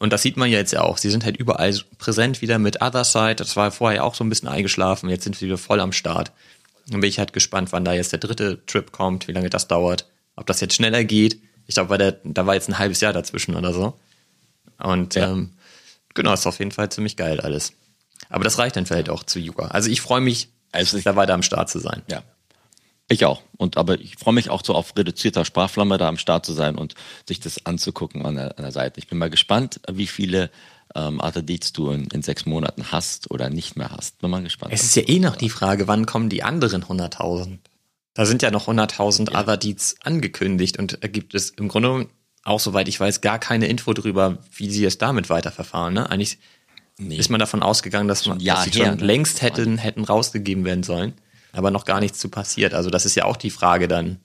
Und 0.00 0.12
das 0.12 0.22
sieht 0.22 0.36
man 0.36 0.50
ja 0.50 0.58
jetzt 0.58 0.72
ja 0.72 0.80
auch. 0.80 0.98
Sie 0.98 1.10
sind 1.10 1.24
halt 1.24 1.36
überall 1.36 1.78
präsent 1.98 2.42
wieder 2.42 2.58
mit 2.58 2.82
Other 2.82 3.04
Side. 3.04 3.36
Das 3.36 3.54
war 3.54 3.70
vorher 3.70 4.02
auch 4.02 4.16
so 4.16 4.24
ein 4.24 4.28
bisschen 4.28 4.48
eingeschlafen. 4.48 5.08
Jetzt 5.08 5.22
sind 5.22 5.36
sie 5.36 5.46
wieder 5.46 5.58
voll 5.58 5.78
am 5.78 5.92
Start. 5.92 6.32
Dann 6.88 7.00
bin 7.00 7.08
ich 7.08 7.20
halt 7.20 7.32
gespannt, 7.32 7.70
wann 7.70 7.84
da 7.84 7.92
jetzt 7.92 8.10
der 8.10 8.18
dritte 8.18 8.64
Trip 8.66 8.90
kommt, 8.90 9.28
wie 9.28 9.32
lange 9.32 9.50
das 9.50 9.68
dauert. 9.68 10.06
Ob 10.34 10.46
das 10.46 10.60
jetzt 10.60 10.74
schneller 10.74 11.04
geht. 11.04 11.40
Ich 11.68 11.74
glaube, 11.76 12.18
da 12.24 12.46
war 12.46 12.54
jetzt 12.54 12.68
ein 12.68 12.78
halbes 12.78 13.00
Jahr 13.00 13.12
dazwischen 13.12 13.54
oder 13.54 13.72
so. 13.72 13.96
Und 14.78 15.14
ja. 15.14 15.30
ähm, 15.30 15.50
Genau, 16.14 16.32
ist 16.32 16.46
auf 16.46 16.58
jeden 16.58 16.72
Fall 16.72 16.90
ziemlich 16.90 17.16
geil 17.16 17.40
alles. 17.40 17.72
Aber 18.28 18.44
das 18.44 18.58
reicht 18.58 18.76
dann 18.76 18.86
vielleicht 18.86 19.10
auch 19.10 19.24
zu 19.24 19.38
Yuga. 19.38 19.68
Also 19.68 19.90
ich 19.90 20.00
freue 20.00 20.20
mich, 20.20 20.48
also 20.72 20.98
da 21.00 21.16
weiter 21.16 21.34
am 21.34 21.42
Start 21.42 21.70
zu 21.70 21.78
sein. 21.78 22.02
Ja. 22.10 22.22
Ich 23.10 23.24
auch. 23.24 23.42
Und 23.56 23.76
aber 23.76 24.00
ich 24.00 24.14
freue 24.16 24.34
mich 24.34 24.50
auch 24.50 24.64
so 24.64 24.72
auf 24.72 24.96
reduzierter 24.96 25.44
Sprachflamme 25.44 25.98
da 25.98 26.08
am 26.08 26.16
Start 26.16 26.46
zu 26.46 26.52
sein 26.52 26.76
und 26.76 26.94
sich 27.26 27.40
das 27.40 27.66
anzugucken 27.66 28.24
an 28.24 28.36
der, 28.36 28.56
an 28.56 28.62
der 28.62 28.70
Seite. 28.70 29.00
Ich 29.00 29.08
bin 29.08 29.18
mal 29.18 29.28
gespannt, 29.28 29.80
wie 29.90 30.06
viele 30.06 30.48
ähm, 30.94 31.20
Deeds 31.34 31.72
du 31.72 31.90
in, 31.90 32.06
in, 32.06 32.22
sechs 32.22 32.46
Monaten 32.46 32.92
hast 32.92 33.32
oder 33.32 33.50
nicht 33.50 33.76
mehr 33.76 33.90
hast. 33.90 34.20
Bin 34.20 34.30
mal 34.30 34.44
gespannt. 34.44 34.72
Es 34.72 34.84
ist 34.84 34.94
ja 34.94 35.02
eh 35.08 35.18
noch 35.18 35.34
die 35.34 35.50
Frage, 35.50 35.88
wann 35.88 36.06
kommen 36.06 36.28
die 36.28 36.44
anderen 36.44 36.84
100.000? 36.84 37.58
Da 38.14 38.26
sind 38.26 38.42
ja 38.42 38.52
noch 38.52 38.68
100.000 38.68 39.32
ja. 39.32 39.56
Deeds 39.56 39.96
angekündigt 40.02 40.78
und 40.78 41.00
gibt 41.12 41.34
es 41.34 41.50
im 41.50 41.66
Grunde 41.66 42.06
auch, 42.44 42.60
soweit 42.60 42.86
ich 42.86 42.98
weiß, 42.98 43.22
gar 43.22 43.40
keine 43.40 43.66
Info 43.66 43.92
darüber, 43.92 44.38
wie 44.54 44.70
sie 44.70 44.84
es 44.84 44.98
damit 44.98 45.30
weiterverfahren. 45.30 45.94
Ne? 45.94 46.08
Eigentlich 46.08 46.38
nee. 46.96 47.16
ist 47.16 47.28
man 47.28 47.40
davon 47.40 47.64
ausgegangen, 47.64 48.06
dass, 48.06 48.26
man, 48.26 48.38
dass 48.38 48.64
sie 48.64 48.72
schon 48.72 48.98
ne? 48.98 49.04
längst 49.04 49.42
hätten, 49.42 49.78
hätten 49.78 50.04
rausgegeben 50.04 50.64
werden 50.64 50.84
sollen 50.84 51.14
aber 51.52 51.70
noch 51.70 51.84
gar 51.84 52.00
nichts 52.00 52.18
zu 52.18 52.28
passiert. 52.28 52.74
Also 52.74 52.90
das 52.90 53.06
ist 53.06 53.14
ja 53.14 53.24
auch 53.24 53.36
die 53.36 53.50
Frage 53.50 53.88
dann, 53.88 54.20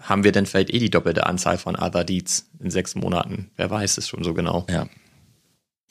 haben 0.00 0.24
wir 0.24 0.32
denn 0.32 0.46
vielleicht 0.46 0.70
eh 0.70 0.78
die 0.78 0.90
doppelte 0.90 1.26
Anzahl 1.26 1.58
von 1.58 1.76
Other 1.76 2.04
Deeds 2.04 2.50
in 2.58 2.70
sechs 2.70 2.94
Monaten? 2.94 3.50
Wer 3.56 3.70
weiß 3.70 3.98
es 3.98 4.08
schon 4.08 4.24
so 4.24 4.34
genau. 4.34 4.66
Ja. 4.68 4.88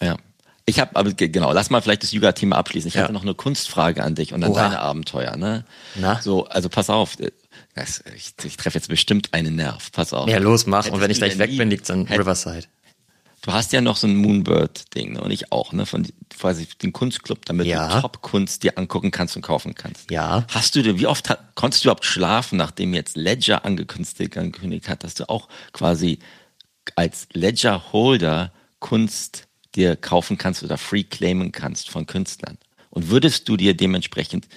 Ja. 0.02 0.18
Ich 0.66 0.80
habe, 0.80 0.96
aber 0.96 1.12
genau, 1.14 1.52
lass 1.54 1.70
mal 1.70 1.82
vielleicht 1.82 2.04
das 2.04 2.12
Yuga-Thema 2.12 2.56
abschließen. 2.58 2.88
Ich 2.88 2.94
ja. 2.94 3.04
hatte 3.04 3.14
noch 3.14 3.24
eine 3.24 3.34
Kunstfrage 3.34 4.04
an 4.04 4.16
dich 4.16 4.34
und 4.34 4.44
an 4.44 4.52
Oha. 4.52 4.64
deine 4.64 4.80
Abenteuer. 4.80 5.36
Ne? 5.36 5.66
Na? 5.96 6.22
So, 6.22 6.46
also 6.46 6.70
pass 6.70 6.90
auf, 6.90 7.18
das, 7.74 8.04
ich, 8.16 8.34
ich 8.44 8.58
treffe 8.58 8.78
jetzt 8.78 8.88
bestimmt 8.88 9.34
einen 9.34 9.56
Nerv. 9.56 9.92
Pass 9.92 10.14
auf. 10.14 10.30
Ja, 10.30 10.38
los, 10.38 10.68
mach. 10.68 10.80
Hättest 10.80 10.94
und 10.94 11.02
wenn 11.02 11.12
ich 11.12 11.18
gleich 11.18 11.38
weg 11.40 11.58
bin, 11.58 11.70
liegt's 11.70 11.90
an 11.90 12.04
Riverside 12.04 12.68
du 13.42 13.52
hast 13.52 13.74
ja 13.74 13.82
noch 13.82 13.98
so 13.98 14.08
ein 14.08 14.16
Moonbird-Ding, 14.16 15.14
ne? 15.14 15.22
Und 15.22 15.32
ich 15.32 15.52
auch, 15.52 15.74
ne? 15.74 15.86
Von 15.86 16.08
quasi 16.30 16.68
den 16.82 16.94
Kunstclub, 16.94 17.46
damit 17.46 17.68
ja. 17.68 17.96
du 17.96 18.02
Top-Kunst 18.02 18.64
dir 18.64 18.78
angucken 18.78 19.12
kannst 19.12 19.36
und 19.36 19.42
kaufen 19.42 19.76
kannst. 19.76 20.10
Ja. 20.12 20.46
Hast 20.50 20.76
du 20.76 20.82
denn, 20.82 21.00
wie 21.00 21.08
oft 21.08 21.30
hat, 21.30 21.56
konntest 21.56 21.84
du 21.84 21.88
überhaupt 21.88 22.06
schlafen, 22.06 22.58
nachdem 22.58 22.94
jetzt 22.94 23.18
Ledger 23.18 23.66
angekündigt, 23.66 24.38
angekündigt 24.38 24.90
hat, 24.90 25.04
dass 25.04 25.16
du 25.16 25.30
auch 25.30 25.50
quasi 25.74 26.20
als 26.96 27.28
Ledger-Holder 27.34 28.52
Kunst 28.80 29.48
dir 29.76 29.96
kaufen 29.96 30.38
kannst 30.38 30.64
oder 30.64 30.78
free 30.78 31.04
claimen 31.04 31.52
kannst 31.52 31.90
von 31.90 32.06
Künstlern? 32.06 32.58
Und 32.90 33.10
würdest 33.10 33.48
du 33.48 33.58
dir 33.58 33.76
dementsprechend 33.76 34.48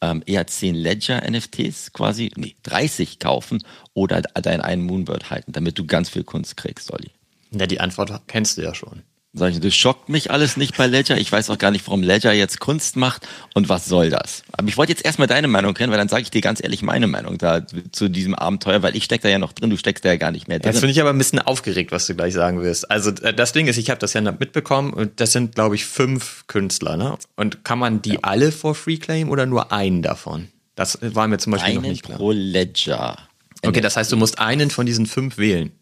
ähm, 0.00 0.22
eher 0.26 0.46
10 0.46 0.74
Ledger-NFTs 0.74 1.92
quasi, 1.92 2.30
nee, 2.36 2.56
30 2.64 3.18
kaufen 3.18 3.62
oder 3.94 4.22
deinen 4.22 4.60
einen 4.60 4.82
Moonbird 4.82 5.30
halten, 5.30 5.52
damit 5.52 5.78
du 5.78 5.86
ganz 5.86 6.10
viel 6.10 6.24
Kunst 6.24 6.56
kriegst, 6.56 6.92
Olli? 6.92 7.10
Ja, 7.50 7.66
die 7.66 7.80
Antwort 7.80 8.12
kennst 8.26 8.58
du 8.58 8.62
ja 8.62 8.74
schon. 8.74 9.02
Sag 9.38 9.52
ich, 9.52 9.60
das 9.60 9.74
schockt 9.74 10.08
mich 10.08 10.30
alles 10.30 10.56
nicht 10.56 10.78
bei 10.78 10.86
Ledger. 10.86 11.18
Ich 11.18 11.30
weiß 11.30 11.50
auch 11.50 11.58
gar 11.58 11.70
nicht, 11.70 11.86
warum 11.86 12.02
Ledger 12.02 12.32
jetzt 12.32 12.58
Kunst 12.58 12.96
macht 12.96 13.28
und 13.52 13.68
was 13.68 13.84
soll 13.84 14.08
das. 14.08 14.42
Aber 14.52 14.66
ich 14.66 14.78
wollte 14.78 14.92
jetzt 14.92 15.04
erstmal 15.04 15.28
deine 15.28 15.46
Meinung 15.46 15.74
kennen, 15.74 15.90
weil 15.90 15.98
dann 15.98 16.08
sage 16.08 16.22
ich 16.22 16.30
dir 16.30 16.40
ganz 16.40 16.62
ehrlich 16.62 16.80
meine 16.80 17.06
Meinung 17.06 17.36
da 17.36 17.60
zu 17.92 18.08
diesem 18.08 18.34
Abenteuer, 18.34 18.82
weil 18.82 18.96
ich 18.96 19.04
steck 19.04 19.20
da 19.20 19.28
ja 19.28 19.38
noch 19.38 19.52
drin, 19.52 19.68
du 19.68 19.76
steckst 19.76 20.06
da 20.06 20.08
ja 20.08 20.16
gar 20.16 20.32
nicht 20.32 20.48
mehr 20.48 20.58
drin. 20.58 20.72
Jetzt 20.72 20.80
bin 20.80 20.88
ich 20.88 21.02
aber 21.02 21.10
ein 21.10 21.18
bisschen 21.18 21.38
aufgeregt, 21.38 21.92
was 21.92 22.06
du 22.06 22.14
gleich 22.14 22.32
sagen 22.32 22.62
wirst. 22.62 22.90
Also 22.90 23.10
äh, 23.10 23.34
das 23.34 23.52
Ding 23.52 23.66
ist, 23.66 23.76
ich 23.76 23.90
habe 23.90 24.00
das 24.00 24.14
ja 24.14 24.22
mitbekommen 24.22 24.94
und 24.94 25.20
das 25.20 25.32
sind, 25.32 25.54
glaube 25.54 25.74
ich, 25.74 25.84
fünf 25.84 26.46
Künstler. 26.46 26.96
Ne? 26.96 27.18
Und 27.36 27.62
kann 27.62 27.78
man 27.78 28.00
die 28.00 28.14
ja. 28.14 28.20
alle 28.22 28.52
for 28.52 28.74
free 28.74 28.96
claim 28.96 29.28
oder 29.28 29.44
nur 29.44 29.70
einen 29.70 30.00
davon? 30.00 30.48
Das 30.76 30.98
war 31.02 31.28
mir 31.28 31.36
zum 31.36 31.52
Beispiel 31.52 31.72
einen 31.72 31.82
noch 31.82 31.90
nicht 31.90 32.04
klar. 32.04 32.16
pro 32.16 32.32
Ledger. 32.32 33.18
Okay, 33.62 33.82
das 33.82 33.98
heißt, 33.98 34.10
du 34.10 34.16
musst 34.16 34.38
einen 34.38 34.70
von 34.70 34.86
diesen 34.86 35.04
fünf 35.04 35.36
wählen. 35.36 35.72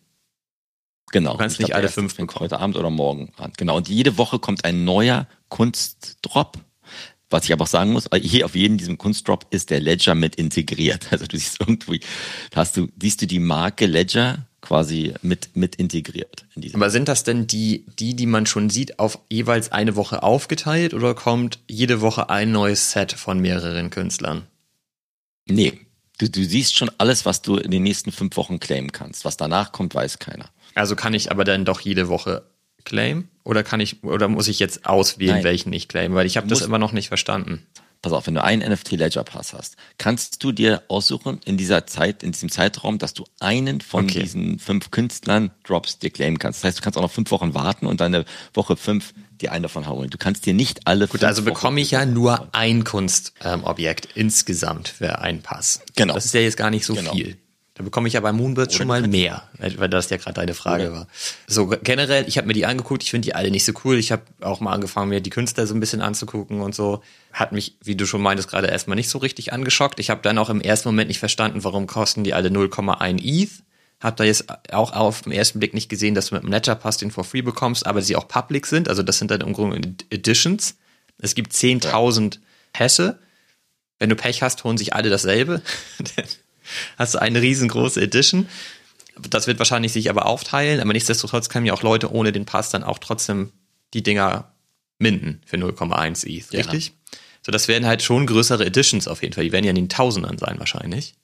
Genau. 1.12 1.32
Du 1.32 1.38
kannst 1.38 1.58
nicht 1.58 1.68
glaub, 1.68 1.78
alle 1.78 1.88
fünf 1.88 2.16
bekommen. 2.16 2.40
Heute 2.40 2.58
Abend 2.58 2.76
oder 2.76 2.90
morgen. 2.90 3.32
Genau. 3.56 3.76
Und 3.76 3.88
jede 3.88 4.18
Woche 4.18 4.38
kommt 4.38 4.64
ein 4.64 4.84
neuer 4.84 5.26
Kunstdrop. 5.48 6.58
Was 7.30 7.44
ich 7.44 7.52
aber 7.52 7.64
auch 7.64 7.68
sagen 7.68 7.92
muss, 7.92 8.08
hier 8.20 8.44
auf 8.44 8.54
jedem 8.54 8.78
diesem 8.78 8.98
Kunstdrop 8.98 9.46
ist 9.50 9.70
der 9.70 9.80
Ledger 9.80 10.14
mit 10.14 10.36
integriert. 10.36 11.08
Also 11.10 11.26
du 11.26 11.36
siehst 11.36 11.60
irgendwie, 11.60 12.00
hast 12.54 12.76
du, 12.76 12.88
siehst 13.00 13.22
du 13.22 13.26
die 13.26 13.38
Marke 13.38 13.86
Ledger 13.86 14.46
quasi 14.60 15.14
mit, 15.20 15.54
mit 15.54 15.76
integriert. 15.76 16.46
aber 16.72 16.90
sind 16.90 17.08
das 17.08 17.22
denn 17.22 17.46
die, 17.46 17.84
die, 17.98 18.16
die 18.16 18.26
man 18.26 18.46
schon 18.46 18.70
sieht, 18.70 18.98
auf 18.98 19.18
jeweils 19.28 19.72
eine 19.72 19.94
Woche 19.94 20.22
aufgeteilt 20.22 20.94
oder 20.94 21.14
kommt 21.14 21.58
jede 21.68 22.00
Woche 22.00 22.30
ein 22.30 22.50
neues 22.50 22.90
Set 22.90 23.12
von 23.12 23.40
mehreren 23.40 23.90
Künstlern? 23.90 24.46
Nee. 25.46 25.80
Du, 26.18 26.30
du 26.30 26.44
siehst 26.44 26.76
schon 26.76 26.90
alles, 26.98 27.26
was 27.26 27.42
du 27.42 27.56
in 27.56 27.70
den 27.72 27.82
nächsten 27.82 28.12
fünf 28.12 28.36
Wochen 28.36 28.60
claimen 28.60 28.92
kannst. 28.92 29.24
Was 29.24 29.36
danach 29.36 29.72
kommt, 29.72 29.94
weiß 29.94 30.18
keiner. 30.18 30.48
Also 30.74 30.96
kann 30.96 31.14
ich 31.14 31.30
aber 31.30 31.44
dann 31.44 31.64
doch 31.64 31.80
jede 31.80 32.08
Woche 32.08 32.42
claim 32.84 33.28
oder 33.44 33.62
kann 33.62 33.80
ich 33.80 34.02
oder 34.04 34.28
muss 34.28 34.48
ich 34.48 34.58
jetzt 34.58 34.86
auswählen, 34.86 35.36
Nein. 35.36 35.44
welchen 35.44 35.72
ich 35.72 35.88
claim, 35.88 36.14
weil 36.14 36.26
ich 36.26 36.36
habe 36.36 36.46
das 36.46 36.62
immer 36.62 36.78
noch 36.78 36.92
nicht 36.92 37.08
verstanden. 37.08 37.66
Pass 38.02 38.12
auf, 38.12 38.26
wenn 38.26 38.34
du 38.34 38.44
einen 38.44 38.70
NFT 38.70 38.92
Ledger 38.92 39.24
Pass 39.24 39.54
hast, 39.54 39.76
kannst 39.96 40.44
du 40.44 40.52
dir 40.52 40.82
aussuchen 40.88 41.40
in 41.46 41.56
dieser 41.56 41.86
Zeit, 41.86 42.22
in 42.22 42.32
diesem 42.32 42.50
Zeitraum, 42.50 42.98
dass 42.98 43.14
du 43.14 43.24
einen 43.40 43.80
von 43.80 44.04
okay. 44.04 44.20
diesen 44.20 44.58
fünf 44.58 44.90
Künstlern 44.90 45.52
Drops 45.62 46.00
dir 46.00 46.10
claimen 46.10 46.38
kannst. 46.38 46.58
Das 46.58 46.68
heißt, 46.68 46.78
du 46.78 46.82
kannst 46.82 46.98
auch 46.98 47.02
noch 47.02 47.10
fünf 47.10 47.30
Wochen 47.30 47.54
warten 47.54 47.86
und 47.86 48.02
dann 48.02 48.14
eine 48.14 48.26
Woche 48.52 48.76
fünf 48.76 49.14
dir 49.40 49.52
einen 49.52 49.62
davon 49.62 49.88
holen. 49.88 50.10
Du 50.10 50.18
kannst 50.18 50.44
dir 50.44 50.52
nicht 50.52 50.86
alle. 50.86 51.08
Gut, 51.08 51.24
also 51.24 51.44
bekomme 51.44 51.80
ich 51.80 51.92
ja 51.92 52.04
nur 52.04 52.50
ein 52.52 52.84
Kunstobjekt 52.84 54.06
ähm, 54.06 54.12
insgesamt 54.16 54.88
für 54.88 55.20
einen 55.20 55.40
Pass. 55.40 55.80
Genau. 55.96 56.12
Das 56.12 56.26
ist 56.26 56.34
ja 56.34 56.42
jetzt 56.42 56.58
gar 56.58 56.70
nicht 56.70 56.84
so 56.84 56.92
genau. 56.92 57.12
viel. 57.12 57.38
Da 57.76 57.82
bekomme 57.82 58.06
ich 58.06 58.14
ja 58.14 58.20
bei 58.20 58.32
Moonbirds 58.32 58.76
schon 58.76 58.86
mal 58.86 59.04
mehr, 59.08 59.48
weil 59.58 59.88
das 59.88 60.08
ja 60.08 60.16
gerade 60.16 60.34
deine 60.34 60.54
Frage 60.54 60.90
Oder? 60.90 60.92
war. 60.92 61.08
So 61.48 61.66
generell, 61.66 62.24
ich 62.28 62.38
habe 62.38 62.46
mir 62.46 62.52
die 62.52 62.66
angeguckt, 62.66 63.02
ich 63.02 63.10
finde 63.10 63.26
die 63.26 63.34
alle 63.34 63.50
nicht 63.50 63.64
so 63.64 63.72
cool. 63.84 63.98
Ich 63.98 64.12
habe 64.12 64.22
auch 64.42 64.60
mal 64.60 64.72
angefangen, 64.72 65.08
mir 65.08 65.20
die 65.20 65.30
Künstler 65.30 65.66
so 65.66 65.74
ein 65.74 65.80
bisschen 65.80 66.00
anzugucken 66.00 66.60
und 66.60 66.72
so. 66.72 67.02
Hat 67.32 67.50
mich, 67.50 67.76
wie 67.82 67.96
du 67.96 68.06
schon 68.06 68.22
meintest, 68.22 68.48
gerade 68.48 68.68
erstmal 68.68 68.94
nicht 68.94 69.10
so 69.10 69.18
richtig 69.18 69.52
angeschockt. 69.52 69.98
Ich 69.98 70.08
habe 70.08 70.22
dann 70.22 70.38
auch 70.38 70.50
im 70.50 70.60
ersten 70.60 70.88
Moment 70.88 71.08
nicht 71.08 71.18
verstanden, 71.18 71.64
warum 71.64 71.88
kosten 71.88 72.22
die 72.22 72.32
alle 72.32 72.48
0,1 72.48 73.20
ETH. 73.24 73.50
Hab 74.00 74.16
da 74.18 74.24
jetzt 74.24 74.44
auch 74.72 74.92
auf 74.92 75.22
den 75.22 75.32
ersten 75.32 75.58
Blick 75.58 75.74
nicht 75.74 75.88
gesehen, 75.88 76.14
dass 76.14 76.28
du 76.28 76.36
mit 76.36 76.44
dem 76.44 76.52
Ledger 76.52 76.76
Pass 76.76 76.98
den 76.98 77.10
for 77.10 77.24
free 77.24 77.42
bekommst, 77.42 77.86
aber 77.86 78.02
sie 78.02 78.14
auch 78.14 78.28
public 78.28 78.66
sind. 78.66 78.88
Also 78.88 79.02
das 79.02 79.18
sind 79.18 79.32
dann 79.32 79.40
im 79.40 79.52
Grunde 79.52 79.96
Editions. 80.10 80.76
Es 81.18 81.34
gibt 81.34 81.52
10.000 81.52 82.38
Pässe. 82.72 83.18
Wenn 83.98 84.10
du 84.10 84.16
Pech 84.16 84.42
hast, 84.42 84.62
holen 84.62 84.78
sich 84.78 84.94
alle 84.94 85.10
dasselbe. 85.10 85.60
hast 86.98 87.14
du 87.14 87.20
eine 87.20 87.40
riesengroße 87.40 88.00
Edition. 88.00 88.48
Das 89.28 89.46
wird 89.46 89.58
wahrscheinlich 89.58 89.92
sich 89.92 90.10
aber 90.10 90.26
aufteilen, 90.26 90.80
aber 90.80 90.92
nichtsdestotrotz 90.92 91.48
können 91.48 91.66
ja 91.66 91.72
auch 91.72 91.82
Leute 91.82 92.12
ohne 92.12 92.32
den 92.32 92.46
Pass 92.46 92.70
dann 92.70 92.82
auch 92.82 92.98
trotzdem 92.98 93.52
die 93.92 94.02
Dinger 94.02 94.52
minden 94.98 95.40
für 95.46 95.56
0,1 95.56 96.26
ETH, 96.26 96.52
richtig? 96.52 96.86
Ja. 96.88 97.18
So, 97.46 97.52
das 97.52 97.68
werden 97.68 97.86
halt 97.86 98.02
schon 98.02 98.26
größere 98.26 98.64
Editions 98.64 99.06
auf 99.06 99.22
jeden 99.22 99.34
Fall. 99.34 99.44
Die 99.44 99.52
werden 99.52 99.64
ja 99.64 99.70
in 99.70 99.76
den 99.76 99.88
Tausendern 99.88 100.38
sein 100.38 100.58
wahrscheinlich. 100.58 101.14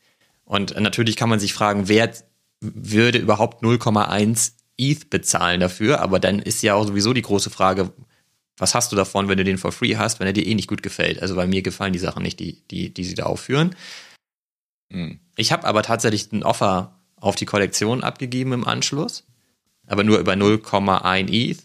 Und 0.45 0.79
natürlich 0.79 1.17
kann 1.17 1.29
man 1.29 1.41
sich 1.41 1.55
fragen, 1.55 1.89
wer 1.89 2.13
würde 2.61 3.19
überhaupt 3.19 3.63
0,1 3.63 4.53
ETH 4.77 5.09
bezahlen 5.09 5.61
dafür? 5.61 6.01
Aber 6.01 6.21
dann 6.21 6.41
ist 6.41 6.63
ja 6.63 6.75
auch 6.75 6.87
sowieso 6.87 7.13
die 7.13 7.23
große 7.23 7.51
Frage, 7.51 7.93
was 8.59 8.75
hast 8.75 8.93
du 8.93 8.97
davon, 8.97 9.29
wenn 9.29 9.39
du 9.39 9.45
den 9.45 9.57
for 9.57 9.73
free 9.73 9.97
hast, 9.97 10.21
wenn 10.21 10.27
er 10.27 10.35
dir 10.35 10.47
eh 10.47 10.55
nicht 10.55 10.69
gut 10.69 10.83
gefällt? 10.83 11.23
Also 11.23 11.35
bei 11.35 11.47
mir 11.47 11.63
gefallen 11.63 11.95
die 11.95 11.99
Sachen 11.99 12.23
nicht, 12.23 12.39
die, 12.39 12.61
die, 12.71 12.93
die 12.93 13.05
sie 13.05 13.15
da 13.15 13.25
aufführen. 13.25 13.75
Mhm. 14.90 15.20
Ich 15.37 15.53
habe 15.53 15.66
aber 15.66 15.83
tatsächlich 15.83 16.31
ein 16.33 16.42
Offer 16.42 17.00
auf 17.16 17.37
die 17.37 17.46
Kollektion 17.46 18.03
abgegeben 18.03 18.53
im 18.53 18.66
Anschluss, 18.66 19.24
aber 19.87 20.05
nur 20.05 20.18
über 20.18 20.33
0,1 20.35 21.31
ETH 21.31 21.62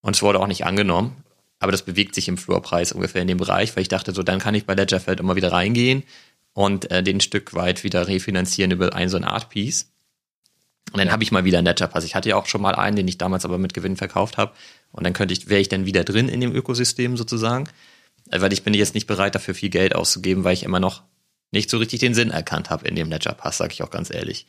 und 0.00 0.16
es 0.16 0.22
wurde 0.22 0.40
auch 0.40 0.46
nicht 0.46 0.64
angenommen. 0.64 1.24
Aber 1.60 1.72
das 1.72 1.82
bewegt 1.82 2.14
sich 2.14 2.28
im 2.28 2.38
Floorpreis 2.38 2.92
ungefähr 2.92 3.22
in 3.22 3.28
dem 3.28 3.38
Bereich, 3.38 3.74
weil 3.74 3.82
ich 3.82 3.88
dachte, 3.88 4.12
so 4.12 4.22
dann 4.22 4.38
kann 4.38 4.54
ich 4.54 4.64
bei 4.64 4.74
Ledgerfeld 4.74 5.18
immer 5.18 5.34
wieder 5.34 5.50
reingehen 5.50 6.04
und 6.52 6.90
äh, 6.90 7.02
den 7.02 7.20
Stück 7.20 7.54
weit 7.54 7.82
wieder 7.82 8.06
refinanzieren 8.06 8.70
über 8.70 8.94
ein 8.94 9.08
so 9.08 9.16
ein 9.16 9.24
Art 9.24 9.48
Piece. 9.48 9.90
Und 10.92 10.98
dann 10.98 11.10
habe 11.10 11.22
ich 11.22 11.32
mal 11.32 11.44
wieder 11.44 11.58
einen 11.58 11.66
Ledger 11.66 11.88
Pass. 11.88 12.04
Ich 12.04 12.14
hatte 12.14 12.28
ja 12.28 12.36
auch 12.36 12.46
schon 12.46 12.62
mal 12.62 12.74
einen, 12.74 12.96
den 12.96 13.08
ich 13.08 13.18
damals 13.18 13.44
aber 13.44 13.58
mit 13.58 13.74
Gewinn 13.74 13.96
verkauft 13.96 14.38
habe. 14.38 14.52
Und 14.90 15.04
dann 15.04 15.12
könnte 15.12 15.34
ich, 15.34 15.48
wäre 15.48 15.60
ich 15.60 15.68
dann 15.68 15.84
wieder 15.84 16.04
drin 16.04 16.28
in 16.28 16.40
dem 16.40 16.54
Ökosystem 16.54 17.16
sozusagen. 17.16 17.68
Weil 18.30 18.52
ich 18.52 18.62
bin 18.62 18.74
jetzt 18.74 18.94
nicht 18.94 19.06
bereit, 19.06 19.34
dafür 19.34 19.54
viel 19.54 19.68
Geld 19.68 19.94
auszugeben, 19.94 20.44
weil 20.44 20.54
ich 20.54 20.62
immer 20.62 20.80
noch 20.80 21.02
nicht 21.50 21.70
so 21.70 21.78
richtig 21.78 22.00
den 22.00 22.14
Sinn 22.14 22.30
erkannt 22.30 22.70
habe 22.70 22.86
in 22.86 22.94
dem 22.94 23.08
Ledger 23.08 23.32
Pass, 23.32 23.58
sag 23.58 23.72
ich 23.72 23.82
auch 23.82 23.90
ganz 23.90 24.12
ehrlich. 24.12 24.46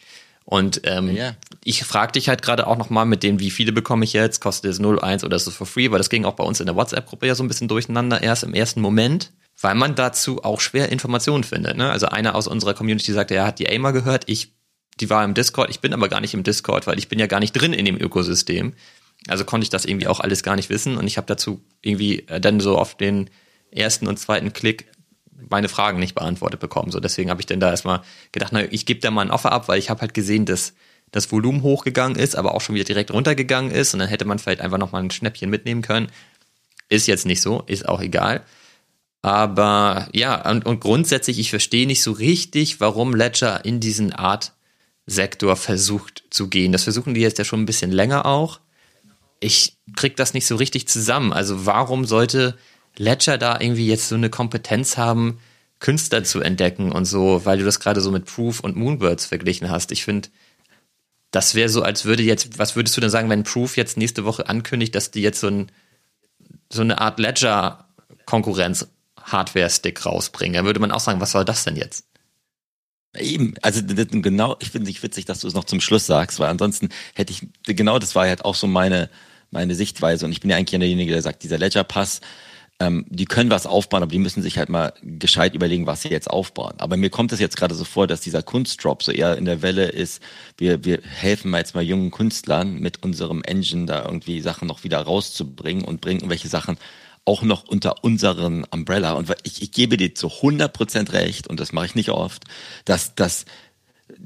Und 0.50 0.82
ähm, 0.86 1.16
ja. 1.16 1.36
ich 1.64 1.84
frage 1.84 2.14
dich 2.14 2.28
halt 2.28 2.42
gerade 2.42 2.66
auch 2.66 2.78
nochmal 2.78 3.06
mit 3.06 3.22
dem, 3.22 3.40
wie 3.40 3.52
viele 3.52 3.72
bekomme 3.72 4.04
ich 4.04 4.14
jetzt, 4.14 4.40
kostet 4.42 4.72
es 4.72 4.80
0, 4.80 5.00
1 5.00 5.24
oder 5.24 5.36
ist 5.36 5.46
es 5.46 5.54
for 5.54 5.68
free, 5.68 5.92
weil 5.92 6.00
das 6.00 6.10
ging 6.10 6.26
auch 6.26 6.34
bei 6.34 6.44
uns 6.44 6.60
in 6.60 6.66
der 6.66 6.76
WhatsApp-Gruppe 6.76 7.28
ja 7.28 7.36
so 7.36 7.44
ein 7.44 7.48
bisschen 7.48 7.68
durcheinander 7.68 8.24
erst 8.24 8.44
im 8.44 8.56
ersten 8.56 8.82
Moment, 8.82 9.32
weil 9.62 9.76
man 9.76 9.94
dazu 9.94 10.44
auch 10.44 10.60
schwer 10.60 10.90
Informationen 10.90 11.44
findet. 11.44 11.78
Ne? 11.78 11.92
Also 11.92 12.08
einer 12.08 12.34
aus 12.34 12.48
unserer 12.48 12.74
Community 12.74 13.12
sagte, 13.14 13.36
er 13.36 13.46
hat 13.46 13.60
die 13.60 13.70
AIMA 13.70 13.92
gehört, 13.92 14.24
ich, 14.26 14.54
die 15.00 15.12
war 15.12 15.24
im 15.24 15.36
Discord, 15.36 15.70
ich 15.70 15.82
bin 15.82 15.94
aber 15.94 16.10
gar 16.10 16.20
nicht 16.20 16.34
im 16.34 16.44
Discord, 16.44 16.88
weil 16.88 16.98
ich 16.98 17.10
bin 17.10 17.20
ja 17.20 17.28
gar 17.28 17.40
nicht 17.40 17.54
drin 17.54 17.74
in 17.74 17.86
dem 17.86 18.02
Ökosystem. 18.02 18.74
Also 19.28 19.46
konnte 19.46 19.66
ich 19.66 19.70
das 19.70 19.86
irgendwie 19.86 20.08
auch 20.08 20.20
alles 20.20 20.42
gar 20.42 20.56
nicht 20.56 20.72
wissen 20.72 20.98
und 20.98 21.06
ich 21.06 21.18
habe 21.18 21.28
dazu 21.28 21.62
irgendwie 21.82 22.28
äh, 22.28 22.42
dann 22.42 22.60
so 22.60 22.76
auf 22.76 22.96
den 22.96 23.30
ersten 23.70 24.08
und 24.08 24.18
zweiten 24.18 24.52
Klick 24.52 24.88
meine 25.50 25.70
Fragen 25.70 26.00
nicht 26.00 26.16
beantwortet 26.16 26.60
bekommen. 26.60 26.92
So 26.92 27.00
deswegen 27.00 27.30
habe 27.30 27.42
ich 27.42 27.46
dann 27.46 27.60
da 27.60 27.70
erstmal 27.70 28.02
gedacht, 28.32 28.52
na, 28.52 28.64
ich 28.72 28.86
gebe 28.86 29.00
da 29.00 29.12
mal 29.12 29.22
ein 29.22 29.32
Offer 29.32 29.52
ab, 29.52 29.68
weil 29.68 29.80
ich 29.80 29.90
habe 29.90 30.02
halt 30.02 30.14
gesehen, 30.14 30.46
dass 30.46 30.74
das 31.12 31.32
Volumen 31.32 31.64
hochgegangen 31.64 32.18
ist, 32.18 32.36
aber 32.36 32.54
auch 32.54 32.62
schon 32.62 32.76
wieder 32.76 32.84
direkt 32.84 33.12
runtergegangen 33.12 33.72
ist 33.72 33.94
und 33.94 34.00
dann 34.00 34.10
hätte 34.10 34.26
man 34.26 34.40
vielleicht 34.40 34.62
einfach 34.62 34.78
noch 34.78 34.92
mal 34.92 35.02
ein 35.02 35.12
Schnäppchen 35.12 35.50
mitnehmen 35.50 35.82
können. 35.82 36.08
Ist 36.88 37.08
jetzt 37.08 37.26
nicht 37.26 37.42
so, 37.42 37.64
ist 37.68 37.88
auch 37.88 38.02
egal. 38.02 38.44
Aber 39.22 40.08
ja, 40.14 40.50
und, 40.50 40.66
und 40.66 40.80
grundsätzlich, 40.80 41.40
ich 41.40 41.50
verstehe 41.50 41.88
nicht 41.88 42.02
so 42.02 42.12
richtig, 42.12 42.80
warum 42.80 43.16
Ledger 43.16 43.66
in 43.66 43.80
diesen 43.80 44.14
Art-Sektor 44.14 45.56
versucht 45.56 46.24
zu 46.30 46.48
gehen. 46.48 46.72
Das 46.72 46.84
versuchen 46.84 47.14
die 47.14 47.22
jetzt 47.22 47.38
ja 47.38 47.44
schon 47.44 47.62
ein 47.62 47.66
bisschen 47.66 47.92
länger 47.92 48.26
auch. 48.26 48.60
Ich 49.42 49.78
krieg 49.96 50.16
das 50.16 50.34
nicht 50.34 50.46
so 50.46 50.56
richtig 50.56 50.88
zusammen. 50.88 51.34
Also 51.34 51.66
warum 51.66 52.06
sollte 52.06 52.58
Ledger 53.00 53.38
da 53.38 53.60
irgendwie 53.60 53.88
jetzt 53.88 54.10
so 54.10 54.16
eine 54.16 54.30
Kompetenz 54.30 54.98
haben, 54.98 55.40
Künstler 55.80 56.24
zu 56.24 56.42
entdecken 56.42 56.92
und 56.92 57.06
so, 57.06 57.46
weil 57.46 57.58
du 57.58 57.66
das 57.66 57.80
gerade 57.80 58.02
so 58.02 58.12
mit 58.12 58.26
Proof 58.26 58.60
und 58.60 58.76
Moonbirds 58.76 59.26
verglichen 59.26 59.70
hast. 59.70 59.92
Ich 59.92 60.04
finde, 60.04 60.28
das 61.32 61.56
wäre 61.56 61.70
so, 61.70 61.82
als 61.82 62.06
würde 62.06 62.24
jetzt, 62.24 62.60
was 62.60 62.76
würdest 62.76 62.98
du 62.98 63.02
denn 63.02 63.10
sagen, 63.10 63.30
wenn 63.30 63.44
Proof 63.44 63.78
jetzt 63.78 63.98
nächste 63.98 64.26
Woche 64.26 64.50
ankündigt, 64.50 64.94
dass 64.94 65.12
die 65.12 65.22
jetzt 65.22 65.40
so, 65.40 65.48
ein, 65.48 65.72
so 66.72 66.82
eine 66.82 67.00
Art 67.00 67.20
Ledger-Konkurrenz 67.20 68.90
Hardware-Stick 69.24 70.06
rausbringen. 70.06 70.56
Da 70.56 70.66
würde 70.66 70.80
man 70.80 70.92
auch 70.92 71.00
sagen, 71.00 71.22
was 71.22 71.32
soll 71.32 71.46
das 71.46 71.64
denn 71.64 71.76
jetzt? 71.76 72.06
Eben, 73.18 73.56
also 73.62 73.82
genau, 73.84 74.56
ich 74.60 74.72
finde 74.72 74.92
es 74.92 75.02
witzig, 75.02 75.26
dass 75.26 75.40
du 75.40 75.48
es 75.48 75.54
noch 75.54 75.64
zum 75.64 75.82
Schluss 75.82 76.06
sagst, 76.06 76.40
weil 76.40 76.50
ansonsten 76.50 76.90
hätte 77.16 77.32
ich, 77.32 77.48
genau 77.64 77.98
das 77.98 78.14
war 78.16 78.28
halt 78.28 78.46
auch 78.46 78.56
so 78.56 78.68
meine, 78.68 79.10
meine 79.50 79.74
Sichtweise 79.74 80.26
und 80.26 80.32
ich 80.32 80.42
bin 80.42 80.50
ja 80.52 80.58
eigentlich 80.58 80.80
derjenige, 80.80 81.12
der 81.12 81.22
sagt, 81.22 81.44
dieser 81.44 81.58
Ledger-Pass, 81.58 82.22
ähm, 82.80 83.06
die 83.10 83.26
können 83.26 83.50
was 83.50 83.66
aufbauen, 83.66 84.04
aber 84.04 84.12
die 84.12 84.20
müssen 84.20 84.42
sich 84.42 84.58
halt 84.58 84.70
mal 84.70 84.94
gescheit 85.02 85.54
überlegen, 85.54 85.86
was 85.86 86.02
sie 86.02 86.10
jetzt 86.10 86.30
aufbauen. 86.30 86.76
Aber 86.78 86.96
mir 86.96 87.10
kommt 87.10 87.34
es 87.34 87.40
jetzt 87.40 87.58
gerade 87.58 87.76
so 87.76 87.84
vor, 87.84 88.08
dass 88.08 88.22
dieser 88.22 88.42
Kunstdrop 88.42 89.04
so 89.04 89.12
eher 89.12 89.38
in 89.38 89.46
der 89.46 89.62
Welle 89.62 89.88
ist, 89.88 90.22
wir, 90.58 90.86
wir 90.86 91.02
helfen 91.04 91.52
mal 91.52 91.58
jetzt 91.58 91.76
mal 91.76 91.84
jungen 91.84 92.12
Künstlern 92.12 92.80
mit 92.80 93.04
unserem 93.04 93.44
Engine 93.44 93.86
da 93.86 94.06
irgendwie 94.06 94.40
Sachen 94.42 94.68
noch 94.68 94.84
wieder 94.86 95.00
rauszubringen 95.00 95.84
und 95.84 96.00
bringen 96.00 96.20
irgendwelche 96.20 96.48
Sachen 96.48 96.78
auch 97.26 97.44
noch 97.44 97.66
unter 97.68 98.04
unseren 98.04 98.64
Umbrella. 98.64 99.12
Und 99.14 99.30
ich, 99.44 99.62
ich 99.62 99.72
gebe 99.72 99.98
dir 99.98 100.16
zu 100.16 100.28
100% 100.28 101.12
recht, 101.12 101.48
und 101.48 101.60
das 101.60 101.74
mache 101.74 101.88
ich 101.88 101.96
nicht 101.96 102.10
oft, 102.10 102.46
dass, 102.86 103.14
dass, 103.14 103.46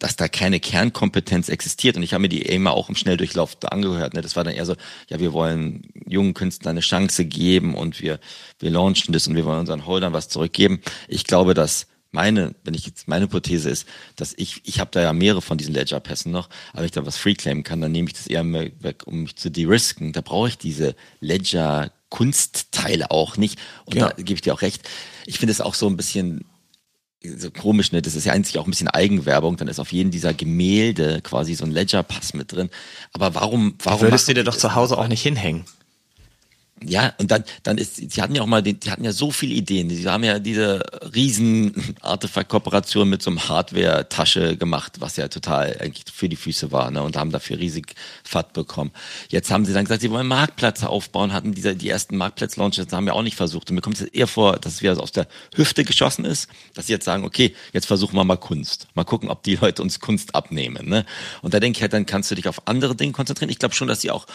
dass 0.04 0.18
da 0.18 0.28
keine 0.28 0.60
Kernkompetenz 0.60 1.48
existiert. 1.48 1.96
Und 1.96 2.04
ich 2.04 2.14
habe 2.14 2.24
mir 2.24 2.28
die 2.28 2.42
immer 2.42 2.74
auch 2.74 2.90
im 2.90 2.96
Schnelldurchlauf 2.96 3.56
angehört. 3.64 4.14
Ne? 4.14 4.22
Das 4.22 4.36
war 4.36 4.44
dann 4.44 4.54
eher 4.54 4.66
so, 4.66 4.76
ja, 5.08 5.22
wir 5.22 5.32
wollen 5.32 5.84
jungen 6.06 6.34
Künstlern 6.34 6.72
eine 6.72 6.82
Chance 6.82 7.24
geben 7.24 7.74
und 7.74 8.02
wir, 8.02 8.20
wir 8.60 8.70
launchen 8.70 9.14
das 9.14 9.30
und 9.30 9.36
wir 9.36 9.46
wollen 9.46 9.62
unseren 9.62 9.86
Holdern 9.86 10.12
was 10.12 10.28
zurückgeben. 10.28 10.82
Ich 11.08 11.24
glaube, 11.24 11.54
dass 11.54 11.88
meine, 12.12 12.54
wenn 12.66 12.74
ich 12.74 12.86
jetzt 12.86 13.08
meine 13.08 13.24
Hypothese 13.24 13.70
ist, 13.70 13.88
dass 14.18 14.34
ich, 14.36 14.60
ich 14.66 14.82
habe 14.82 14.92
da 14.92 15.02
ja 15.02 15.14
mehrere 15.14 15.42
von 15.42 15.58
diesen 15.58 15.74
Ledger-Pässen 15.74 16.34
noch, 16.34 16.50
aber 16.74 16.80
wenn 16.80 16.86
ich 16.88 16.92
da 16.92 17.06
was 17.06 17.16
freeclaimen 17.16 17.64
kann, 17.64 17.80
dann 17.80 17.94
nehme 17.94 18.10
ich 18.10 18.14
das 18.14 18.28
eher 18.28 18.44
weg, 18.52 19.04
um 19.06 19.22
mich 19.22 19.38
zu 19.38 19.50
de-risken. 19.50 20.12
Da 20.12 20.20
brauche 20.20 20.50
ich 20.50 20.58
diese 20.58 20.98
Ledger 21.22 21.94
Kunstteile 22.10 23.10
auch 23.10 23.38
nicht. 23.38 23.58
Und 23.86 23.96
ja. 23.96 24.10
da 24.10 24.22
gebe 24.22 24.34
ich 24.34 24.42
dir 24.42 24.54
auch 24.54 24.64
recht. 24.64 24.88
Ich 25.26 25.40
finde 25.40 25.54
es 25.54 25.62
auch 25.62 25.76
so 25.76 25.88
ein 25.88 25.96
bisschen 25.96 26.44
so 27.24 27.52
komisch, 27.52 27.92
ne? 27.92 28.02
Das 28.02 28.16
ist 28.16 28.26
ja 28.26 28.34
eigentlich 28.34 28.58
auch 28.60 28.66
ein 28.66 28.72
bisschen 28.72 28.88
Eigenwerbung. 28.88 29.58
Dann 29.58 29.68
ist 29.68 29.80
auf 29.80 29.92
jedem 29.92 30.12
dieser 30.12 30.34
Gemälde 30.34 31.22
quasi 31.22 31.56
so 31.56 31.66
ein 31.66 31.72
Ledger-Pass 31.72 32.34
mit 32.34 32.52
drin. 32.52 32.70
Aber 33.14 33.36
warum, 33.36 33.76
warum? 33.84 34.02
Würdest 34.02 34.28
du 34.28 34.34
dir 34.34 34.44
doch 34.44 34.58
zu 34.58 34.76
Hause 34.76 34.98
auch 34.98 35.08
nicht 35.08 35.22
hinhängen? 35.22 35.66
Ja, 36.86 37.14
und 37.18 37.32
dann, 37.32 37.44
dann 37.64 37.78
ist, 37.78 37.96
sie 37.96 38.22
hatten 38.22 38.36
ja 38.36 38.42
auch 38.42 38.48
mal, 38.48 38.62
die, 38.62 38.78
hatten 38.90 39.04
ja 39.04 39.12
so 39.12 39.32
viele 39.32 39.54
Ideen. 39.54 39.90
Sie 39.90 40.08
haben 40.08 40.24
ja 40.24 40.40
diese 40.40 40.84
riesen 41.14 41.96
Artefakt-Kooperation 42.02 43.10
mit 43.10 43.22
so 43.22 43.30
einem 43.30 43.48
Hardware-Tasche 43.48 44.58
gemacht, 44.58 44.94
was 45.00 45.16
ja 45.16 45.28
total 45.28 45.78
eigentlich 45.80 46.06
für 46.14 46.30
die 46.30 46.36
Füße 46.36 46.72
war, 46.72 46.92
ne, 46.92 47.02
und 47.02 47.16
haben 47.16 47.32
dafür 47.32 47.58
riesig 47.58 47.96
Fat 48.24 48.54
bekommen. 48.54 48.92
Jetzt 49.30 49.52
haben 49.52 49.66
sie 49.66 49.74
dann 49.74 49.86
gesagt, 49.86 50.02
sie 50.02 50.12
wollen 50.12 50.28
Marktplätze 50.28 50.90
aufbauen, 50.90 51.34
hatten 51.34 51.54
diese, 51.54 51.76
die 51.76 51.90
ersten 51.90 52.18
Marktplatz-Launches, 52.18 52.88
haben 52.92 53.06
wir 53.06 53.16
auch 53.16 53.24
nicht 53.24 53.38
versucht. 53.38 53.70
Und 53.70 53.76
mir 53.76 53.82
kommt 53.82 54.00
es 54.00 54.08
eher 54.08 54.28
vor, 54.28 54.58
dass 54.58 54.74
es 54.74 54.82
wieder 54.82 55.02
aus 55.02 55.12
der 55.12 55.28
Hüfte 55.56 55.84
geschossen 55.84 56.26
ist, 56.26 56.50
dass 56.74 56.88
sie 56.88 56.94
jetzt 56.94 57.06
sagen, 57.06 57.24
okay, 57.24 57.56
jetzt 57.72 57.86
versuchen 57.86 58.16
wir 58.16 58.24
mal 58.24 58.38
Kunst. 58.38 58.88
Mal 58.94 59.04
gucken, 59.04 59.30
ob 59.30 59.44
die 59.44 59.56
Leute 59.56 59.82
uns 59.82 60.00
Kunst 60.00 60.36
abnehmen, 60.36 60.90
ne. 60.90 61.06
Und 61.42 61.54
da 61.54 61.60
denke 61.60 61.78
ich 61.78 61.82
halt, 61.82 61.94
dann 61.94 62.06
kannst 62.06 62.30
du 62.32 62.36
dich 62.36 62.48
auf 62.48 62.68
andere 62.68 62.96
Dinge 62.96 63.14
konzentrieren. 63.14 63.50
Ich 63.50 63.60
glaube 63.60 63.76
schon, 63.76 63.88
dass 63.88 64.02
sie 64.02 64.12
auch, 64.12 64.26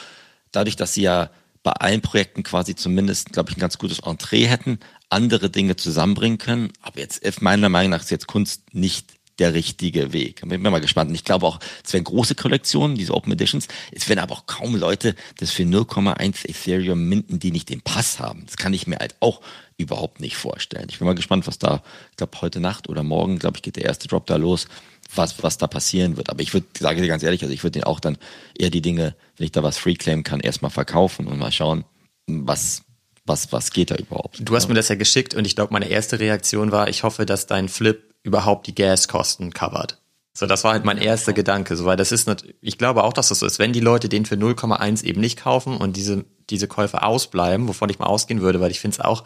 dadurch, 0.53 0.77
dass 0.77 0.95
sie 0.95 1.03
ja 1.03 1.31
bei 1.63 1.73
allen 1.73 2.01
Projekten 2.01 2.43
quasi 2.43 2.75
zumindest, 2.75 3.33
glaube 3.33 3.51
ich, 3.51 3.57
ein 3.57 3.61
ganz 3.61 3.79
gutes 3.79 4.01
Entree 4.01 4.47
hätten, 4.47 4.79
andere 5.11 5.51
Dinge 5.51 5.77
zusammenbringen 5.77 6.39
können. 6.39 6.73
Aber 6.83 7.01
jetzt, 7.01 7.43
meiner 7.43 7.69
Meinung 7.69 7.91
nach, 7.91 8.03
ist 8.03 8.11
jetzt 8.11 8.27
Kunst 8.27 8.75
nicht 8.75 9.19
der 9.39 9.55
richtige 9.55 10.13
Weg. 10.13 10.41
Ich 10.43 10.49
bin 10.49 10.63
mal 10.63 10.81
gespannt. 10.81 11.11
Und 11.11 11.15
ich 11.15 11.25
glaube 11.25 11.47
auch, 11.47 11.61
es 11.85 11.93
werden 11.93 12.05
große 12.05 12.35
Kollektionen, 12.35 12.97
diese 12.97 13.15
Open 13.15 13.33
Editions. 13.33 13.69
Es 13.93 14.09
werden 14.09 14.19
aber 14.19 14.35
auch 14.35 14.47
kaum 14.47 14.75
Leute 14.75 15.15
das 15.39 15.51
für 15.51 15.63
0,1 15.63 16.49
Ethereum 16.49 17.09
minden, 17.09 17.39
die 17.39 17.53
nicht 17.53 17.69
den 17.69 17.81
Pass 17.81 18.19
haben. 18.19 18.45
Das 18.47 18.57
kann 18.57 18.75
ich 18.75 18.87
mir 18.87 18.99
halt 18.99 19.15
auch 19.21 19.41
überhaupt 19.77 20.21
nicht 20.21 20.37
vorstellen. 20.37 20.89
Ich 20.91 20.99
bin 20.99 21.07
mal 21.07 21.15
gespannt, 21.15 21.47
was 21.47 21.59
da, 21.59 21.83
ich 22.11 22.17
glaube, 22.17 22.41
heute 22.41 22.59
Nacht 22.59 22.89
oder 22.89 23.05
morgen, 23.05 23.39
glaube 23.39 23.59
ich, 23.59 23.63
geht 23.63 23.77
der 23.77 23.85
erste 23.85 24.09
Drop 24.09 24.27
da 24.27 24.37
los 24.37 24.67
was, 25.15 25.43
was 25.43 25.59
da 25.59 25.67
passieren 25.67 26.17
wird. 26.17 26.31
Aber 26.31 26.43
ich 26.43 26.53
würde, 26.53 26.67
sage 26.79 27.01
dir 27.01 27.09
ganz 27.09 27.23
ehrlich, 27.23 27.43
also 27.43 27.53
ich 27.53 27.63
würde 27.63 27.79
den 27.79 27.85
auch 27.85 28.01
dann 28.01 28.19
eher 28.57 28.71
die 28.71 28.83
Dinge, 28.83 29.15
wenn 29.37 29.45
ich 29.45 29.53
da 29.53 29.63
was 29.63 29.79
free 29.79 29.95
claim 29.95 30.23
kann, 30.23 30.41
erstmal 30.41 30.71
verkaufen 30.71 31.27
und 31.27 31.39
mal 31.39 31.53
schauen, 31.53 31.85
was, 32.27 32.83
was, 33.25 33.53
was 33.53 33.71
geht 33.71 33.91
da 33.91 33.97
überhaupt. 33.97 34.41
Du 34.41 34.55
hast 34.55 34.69
mir 34.69 34.75
das 34.75 34.89
ja 34.89 34.97
geschickt 34.97 35.35
und 35.35 35.47
ich 35.47 35.57
glaube, 35.57 35.73
meine 35.73 35.89
erste 35.89 36.21
Reaktion 36.21 36.73
war, 36.73 36.89
ich 36.89 37.03
hoffe, 37.03 37.27
dass 37.27 37.47
dein 37.47 37.69
Flip 37.69 38.03
überhaupt 38.23 38.67
die 38.67 38.75
Gaskosten 38.75 39.53
covert. 39.53 39.99
So, 40.35 40.47
das 40.47 40.63
war 40.63 40.73
halt 40.73 40.85
mein 40.85 40.99
erster 40.99 41.33
Gedanke, 41.33 41.75
so, 41.75 41.85
weil 41.85 41.97
das 41.97 42.13
ist 42.13 42.29
nicht, 42.29 42.55
ich 42.61 42.79
glaube 42.79 43.03
auch, 43.03 43.13
dass 43.13 43.29
das 43.29 43.41
so 43.41 43.47
ist, 43.47 43.59
wenn 43.59 43.73
die 43.73 43.81
Leute 43.81 44.09
den 44.09 44.25
für 44.25 44.37
0,1 44.37 45.03
eben 45.03 45.21
nicht 45.21 45.41
kaufen 45.41 45.77
und 45.77 45.97
diese, 45.97 46.25
diese 46.49 46.69
Käufe 46.69 47.03
ausbleiben, 47.03 47.67
wovon 47.67 47.91
ich 47.91 47.99
mal 47.99 48.07
ausgehen 48.07 48.41
würde, 48.41 48.61
weil 48.61 48.71
ich 48.71 48.79
finde 48.79 48.97
es 48.97 49.01
auch, 49.05 49.25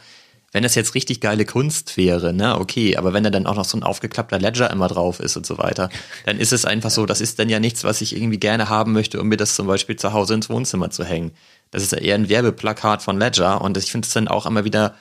wenn 0.53 0.63
das 0.63 0.75
jetzt 0.75 0.95
richtig 0.95 1.21
geile 1.21 1.47
Kunst 1.47 1.97
wäre, 1.97 2.33
ne, 2.33 2.59
okay, 2.59 2.97
aber 2.97 3.15
wenn 3.15 3.25
da 3.25 3.31
dann 3.31 3.47
auch 3.47 3.57
noch 3.57 3.65
so 3.65 3.77
ein 3.77 3.83
aufgeklappter 3.83 4.39
Ledger 4.39 4.71
immer 4.71 4.87
drauf 4.87 5.19
ist 5.19 5.37
und 5.37 5.47
so 5.47 5.59
weiter, 5.59 5.89
dann 6.27 6.39
ist 6.39 6.53
es 6.53 6.67
einfach 6.67 6.91
so, 6.91 7.07
das 7.07 7.23
ist 7.23 7.39
dann 7.39 7.49
ja 7.49 7.59
nichts, 7.59 7.85
was 7.85 8.03
ich 8.03 8.15
irgendwie 8.15 8.39
gerne 8.39 8.69
haben 8.69 8.93
möchte, 8.93 9.21
um 9.21 9.29
mir 9.29 9.39
das 9.39 9.57
zum 9.57 9.67
Beispiel 9.67 9.97
zu 9.97 10.13
Hause 10.13 10.35
ins 10.35 10.51
Wohnzimmer 10.51 10.91
zu 10.91 11.05
hängen. 11.05 11.33
Das 11.71 11.83
ist 11.83 11.93
ja 11.93 11.99
eher 11.99 12.15
ein 12.17 12.29
Werbeplakat 12.29 13.03
von 13.03 13.19
Ledger 13.19 13.63
und 13.63 13.79
ich 13.79 13.91
finde 13.91 14.07
es 14.07 14.13
dann 14.13 14.29
auch 14.29 14.45
immer 14.45 14.65
wieder 14.65 14.95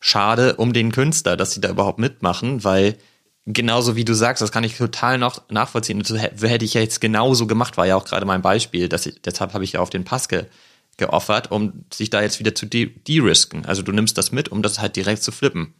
schade 0.00 0.56
um 0.56 0.72
den 0.72 0.90
Künstler, 0.90 1.36
dass 1.36 1.52
sie 1.52 1.60
da 1.60 1.68
überhaupt 1.68 1.98
mitmachen, 1.98 2.64
weil 2.64 2.96
genauso 3.46 3.96
wie 3.96 4.06
du 4.06 4.14
sagst, 4.14 4.40
das 4.40 4.52
kann 4.52 4.64
ich 4.64 4.76
total 4.76 5.18
noch 5.18 5.42
nachvollziehen. 5.50 6.02
Das 6.02 6.12
hätte 6.18 6.64
ich 6.64 6.74
ja 6.74 6.80
jetzt 6.80 7.02
genauso 7.02 7.46
gemacht, 7.46 7.76
war 7.76 7.86
ja 7.86 7.96
auch 7.96 8.06
gerade 8.06 8.24
mein 8.24 8.40
Beispiel, 8.40 8.88
ich, 8.92 9.20
deshalb 9.22 9.52
habe 9.52 9.64
ich 9.64 9.72
ja 9.72 9.80
auf 9.80 9.90
den 9.90 10.04
Pass 10.04 10.28
ge 10.28 10.46
geoffert, 10.96 11.50
um 11.50 11.84
sich 11.92 12.10
da 12.10 12.22
jetzt 12.22 12.38
wieder 12.38 12.54
zu 12.54 12.66
de-risken. 12.66 13.64
Also 13.66 13.82
du 13.82 13.92
nimmst 13.92 14.16
das 14.18 14.32
mit, 14.32 14.48
um 14.48 14.62
das 14.62 14.80
halt 14.80 14.96
direkt 14.96 15.22
zu 15.22 15.32
flippen. 15.32 15.74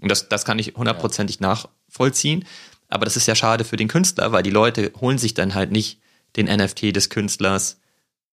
Und 0.00 0.10
das, 0.10 0.28
das 0.28 0.44
kann 0.44 0.58
ich 0.58 0.74
hundertprozentig 0.76 1.40
nachvollziehen. 1.40 2.44
Aber 2.88 3.04
das 3.04 3.16
ist 3.16 3.26
ja 3.26 3.34
schade 3.34 3.64
für 3.64 3.76
den 3.76 3.88
Künstler, 3.88 4.32
weil 4.32 4.42
die 4.42 4.50
Leute 4.50 4.92
holen 5.00 5.18
sich 5.18 5.34
dann 5.34 5.54
halt 5.54 5.70
nicht 5.70 6.00
den 6.36 6.46
NFT 6.46 6.94
des 6.94 7.10
Künstlers, 7.10 7.78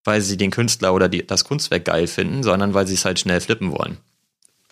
weil 0.03 0.21
sie 0.21 0.37
den 0.37 0.51
Künstler 0.51 0.93
oder 0.93 1.09
die, 1.09 1.25
das 1.25 1.43
Kunstwerk 1.43 1.85
geil 1.85 2.07
finden, 2.07 2.43
sondern 2.43 2.73
weil 2.73 2.87
sie 2.87 2.93
es 2.93 3.05
halt 3.05 3.19
schnell 3.19 3.41
flippen 3.41 3.71
wollen. 3.71 3.97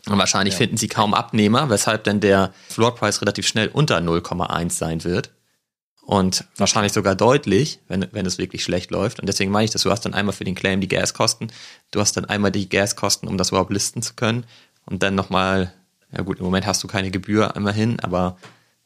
Und 0.08 0.18
wahrscheinlich 0.18 0.54
ja. 0.54 0.60
finden 0.60 0.78
sie 0.78 0.88
kaum 0.88 1.14
Abnehmer, 1.14 1.70
weshalb 1.70 2.04
dann 2.04 2.20
der 2.20 2.54
Floorpreis 2.70 3.22
relativ 3.22 3.48
schnell 3.48 3.68
unter 3.70 3.98
0,1 3.98 4.72
sein 4.72 5.04
wird 5.04 5.32
und 6.06 6.46
wahrscheinlich 6.56 6.94
sogar 6.94 7.16
deutlich, 7.16 7.80
wenn, 7.88 8.08
wenn 8.12 8.26
es 8.26 8.38
wirklich 8.38 8.64
schlecht 8.64 8.92
läuft. 8.92 9.20
Und 9.20 9.28
deswegen 9.28 9.52
meine 9.52 9.66
ich, 9.66 9.72
dass 9.72 9.82
du 9.82 9.92
hast 9.92 10.02
dann 10.02 10.14
einmal 10.14 10.34
für 10.34 10.44
den 10.44 10.56
Claim 10.56 10.80
die 10.80 10.88
Gaskosten, 10.88 11.52
du 11.92 12.00
hast 12.00 12.16
dann 12.16 12.26
einmal 12.26 12.52
die 12.52 12.70
Gaskosten, 12.70 13.28
um 13.28 13.38
das 13.38 13.50
überhaupt 13.50 13.72
listen 13.72 14.02
zu 14.02 14.14
können 14.14 14.46
und 14.86 15.02
dann 15.02 15.16
nochmal, 15.16 15.74
ja 16.16 16.22
gut, 16.22 16.40
im 16.40 16.46
Moment 16.46 16.66
hast 16.68 16.84
du 16.84 16.88
keine 16.88 17.12
Gebühr 17.12 17.54
immerhin, 17.56 18.00
aber 18.00 18.38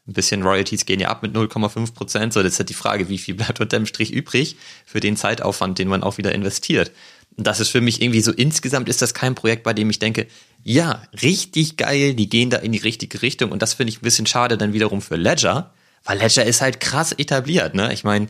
ein 0.07 0.13
bisschen 0.13 0.43
Royalties 0.43 0.85
gehen 0.85 0.99
ja 0.99 1.09
ab 1.09 1.21
mit 1.21 1.35
0,5 1.35 1.93
Prozent. 1.93 2.33
So, 2.33 2.41
das 2.41 2.53
ist 2.53 2.59
halt 2.59 2.69
die 2.69 2.73
Frage, 2.73 3.09
wie 3.09 3.17
viel 3.17 3.35
bleibt 3.35 3.59
unterm 3.59 3.85
Strich 3.85 4.11
übrig 4.11 4.55
für 4.85 4.99
den 4.99 5.17
Zeitaufwand, 5.17 5.77
den 5.77 5.87
man 5.87 6.03
auch 6.03 6.17
wieder 6.17 6.33
investiert. 6.33 6.91
Und 7.37 7.47
das 7.47 7.59
ist 7.59 7.69
für 7.69 7.81
mich 7.81 8.01
irgendwie 8.01 8.21
so, 8.21 8.31
insgesamt 8.31 8.89
ist 8.89 9.01
das 9.01 9.13
kein 9.13 9.35
Projekt, 9.35 9.63
bei 9.63 9.73
dem 9.73 9.89
ich 9.89 9.99
denke, 9.99 10.27
ja, 10.63 11.03
richtig 11.21 11.77
geil, 11.77 12.13
die 12.13 12.27
gehen 12.27 12.49
da 12.49 12.57
in 12.57 12.71
die 12.71 12.79
richtige 12.79 13.21
Richtung. 13.21 13.51
Und 13.51 13.61
das 13.61 13.75
finde 13.75 13.91
ich 13.91 13.99
ein 13.99 14.03
bisschen 14.03 14.25
schade 14.25 14.57
dann 14.57 14.73
wiederum 14.73 15.01
für 15.01 15.15
Ledger, 15.15 15.73
weil 16.03 16.17
Ledger 16.17 16.45
ist 16.45 16.61
halt 16.61 16.79
krass 16.79 17.11
etabliert, 17.11 17.75
ne? 17.75 17.93
Ich 17.93 18.03
meine, 18.03 18.27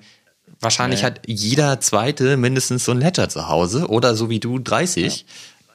wahrscheinlich 0.59 1.01
ja. 1.01 1.07
hat 1.07 1.22
jeder 1.26 1.80
Zweite 1.80 2.38
mindestens 2.38 2.86
so 2.86 2.91
ein 2.91 2.99
Ledger 2.99 3.30
zu 3.30 3.47
Hause 3.47 3.88
oder 3.88 4.15
so 4.15 4.30
wie 4.30 4.39
du 4.39 4.59
30. 4.59 5.20
Ja. 5.20 5.26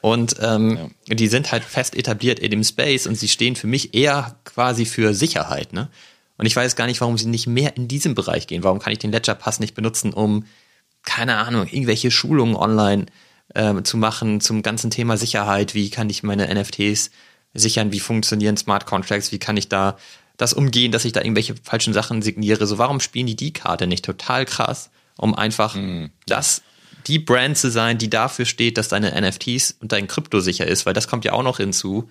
Und 0.01 0.35
ähm, 0.39 0.91
ja. 1.07 1.15
die 1.15 1.27
sind 1.27 1.51
halt 1.51 1.63
fest 1.63 1.95
etabliert 1.95 2.39
in 2.39 2.51
dem 2.51 2.63
Space 2.63 3.07
und 3.07 3.15
sie 3.15 3.27
stehen 3.27 3.55
für 3.55 3.67
mich 3.67 3.95
eher 3.95 4.35
quasi 4.43 4.85
für 4.85 5.13
Sicherheit, 5.13 5.73
ne? 5.73 5.89
Und 6.37 6.45
ich 6.45 6.55
weiß 6.55 6.75
gar 6.75 6.85
nicht, 6.85 7.01
warum 7.01 7.17
sie 7.17 7.27
nicht 7.27 7.47
mehr 7.47 7.77
in 7.77 7.87
diesem 7.87 8.13
Bereich 8.13 8.45
gehen. 8.45 8.63
Warum 8.63 8.79
kann 8.79 8.91
ich 8.91 8.99
den 8.99 9.11
Ledger 9.11 9.35
Pass 9.35 9.59
nicht 9.59 9.73
benutzen, 9.73 10.13
um, 10.13 10.45
keine 11.03 11.37
Ahnung, 11.37 11.65
irgendwelche 11.65 12.11
Schulungen 12.11 12.57
online 12.57 13.05
äh, 13.53 13.81
zu 13.83 13.97
machen 13.97 14.41
zum 14.41 14.61
ganzen 14.61 14.91
Thema 14.91 15.17
Sicherheit? 15.17 15.73
Wie 15.75 15.89
kann 15.89 16.09
ich 16.09 16.23
meine 16.23 16.53
NFTs 16.53 17.11
sichern? 17.53 17.91
Wie 17.91 17.99
funktionieren 17.99 18.57
Smart 18.57 18.85
Contracts? 18.85 19.31
Wie 19.31 19.39
kann 19.39 19.55
ich 19.55 19.69
da 19.69 19.97
das 20.37 20.53
umgehen, 20.53 20.91
dass 20.91 21.05
ich 21.05 21.13
da 21.13 21.21
irgendwelche 21.21 21.55
falschen 21.61 21.93
Sachen 21.93 22.21
signiere. 22.21 22.65
So, 22.67 22.77
warum 22.77 22.99
spielen 22.99 23.27
die 23.27 23.35
die 23.35 23.53
Karte 23.53 23.87
nicht 23.87 24.05
total 24.05 24.45
krass, 24.45 24.89
um 25.17 25.33
einfach 25.33 25.75
mhm. 25.75 26.11
das 26.25 26.61
die 27.07 27.19
Brand 27.19 27.57
zu 27.57 27.69
sein, 27.69 27.97
die 27.97 28.09
dafür 28.09 28.45
steht, 28.45 28.77
dass 28.77 28.87
deine 28.87 29.19
NFTs 29.19 29.77
und 29.79 29.91
dein 29.91 30.07
Krypto 30.07 30.39
sicher 30.39 30.65
ist, 30.65 30.85
weil 30.85 30.93
das 30.93 31.07
kommt 31.07 31.23
ja 31.23 31.33
auch 31.33 31.43
noch 31.43 31.57
hinzu. 31.57 32.09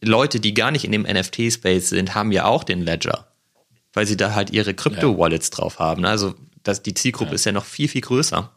Leute, 0.00 0.40
die 0.40 0.54
gar 0.54 0.70
nicht 0.70 0.84
in 0.84 0.92
dem 0.92 1.02
NFT-Space 1.02 1.90
sind, 1.90 2.14
haben 2.14 2.32
ja 2.32 2.46
auch 2.46 2.64
den 2.64 2.80
Ledger, 2.80 3.28
weil 3.92 4.06
sie 4.06 4.16
da 4.16 4.34
halt 4.34 4.50
ihre 4.50 4.74
Krypto-Wallets 4.74 5.50
drauf 5.50 5.78
haben. 5.78 6.04
Also 6.04 6.34
das, 6.62 6.82
die 6.82 6.94
Zielgruppe 6.94 7.32
ja. 7.32 7.34
ist 7.34 7.44
ja 7.44 7.52
noch 7.52 7.64
viel, 7.64 7.88
viel 7.88 8.00
größer 8.00 8.50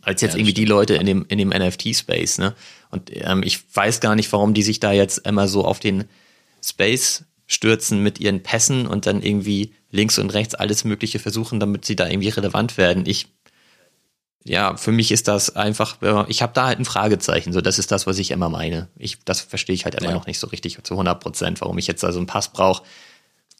als 0.00 0.22
jetzt 0.22 0.32
ja, 0.32 0.38
irgendwie 0.38 0.54
die 0.54 0.64
Leute 0.64 0.94
in 0.94 1.06
dem, 1.06 1.26
in 1.28 1.38
dem 1.38 1.50
NFT-Space. 1.50 2.38
Ne? 2.38 2.54
Und 2.90 3.10
ähm, 3.12 3.42
ich 3.42 3.60
weiß 3.74 4.00
gar 4.00 4.14
nicht, 4.14 4.32
warum 4.32 4.54
die 4.54 4.62
sich 4.62 4.80
da 4.80 4.92
jetzt 4.92 5.18
immer 5.26 5.48
so 5.48 5.64
auf 5.64 5.80
den 5.80 6.04
Space 6.64 7.24
stürzen 7.46 8.02
mit 8.02 8.20
ihren 8.20 8.42
Pässen 8.42 8.86
und 8.86 9.06
dann 9.06 9.22
irgendwie 9.22 9.74
links 9.90 10.18
und 10.18 10.30
rechts 10.30 10.54
alles 10.54 10.84
Mögliche 10.84 11.18
versuchen, 11.18 11.60
damit 11.60 11.84
sie 11.84 11.96
da 11.96 12.08
irgendwie 12.08 12.30
relevant 12.30 12.76
werden. 12.76 13.04
Ich 13.06 13.28
ja, 14.44 14.76
für 14.76 14.90
mich 14.90 15.12
ist 15.12 15.28
das 15.28 15.54
einfach, 15.54 15.98
ich 16.26 16.42
habe 16.42 16.52
da 16.52 16.66
halt 16.66 16.80
ein 16.80 16.84
Fragezeichen, 16.84 17.52
so 17.52 17.60
das 17.60 17.78
ist 17.78 17.92
das, 17.92 18.06
was 18.06 18.18
ich 18.18 18.32
immer 18.32 18.48
meine. 18.48 18.88
Ich, 18.96 19.22
das 19.24 19.40
verstehe 19.40 19.74
ich 19.74 19.84
halt 19.84 19.94
immer 19.94 20.10
ja. 20.10 20.14
noch 20.14 20.26
nicht 20.26 20.40
so 20.40 20.48
richtig 20.48 20.82
zu 20.82 20.94
100 20.94 21.20
Prozent, 21.20 21.60
warum 21.60 21.78
ich 21.78 21.86
jetzt 21.86 22.02
da 22.02 22.10
so 22.10 22.18
einen 22.18 22.26
Pass 22.26 22.48
brauche. 22.52 22.82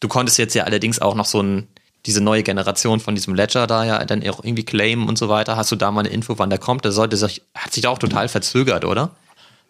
Du 0.01 0.09
konntest 0.09 0.39
jetzt 0.39 0.55
ja 0.55 0.65
allerdings 0.65 1.01
auch 1.01 1.15
noch 1.15 1.27
so 1.27 1.41
ein, 1.41 1.69
diese 2.05 2.21
neue 2.21 2.43
Generation 2.43 2.99
von 2.99 3.15
diesem 3.15 3.37
Ledger 3.37 3.69
da 3.69 3.85
ja 3.85 4.05
dann 4.05 4.29
auch 4.29 4.43
irgendwie 4.43 4.65
claimen 4.65 5.09
und 5.09 5.19
so 5.19 5.29
weiter. 5.29 5.57
Hast 5.57 5.71
du 5.71 5.77
da 5.77 5.93
mal 5.93 6.01
eine 6.01 6.09
Info, 6.09 6.37
wann 6.39 6.51
der 6.51 6.59
kommt? 6.59 6.85
Der 6.85 6.91
sollte 6.91 7.17
sich, 7.17 7.43
hat 7.55 7.73
sich 7.73 7.83
da 7.83 7.91
auch 7.91 7.99
total 7.99 8.29
verzögert, 8.29 8.85
oder? 8.85 9.15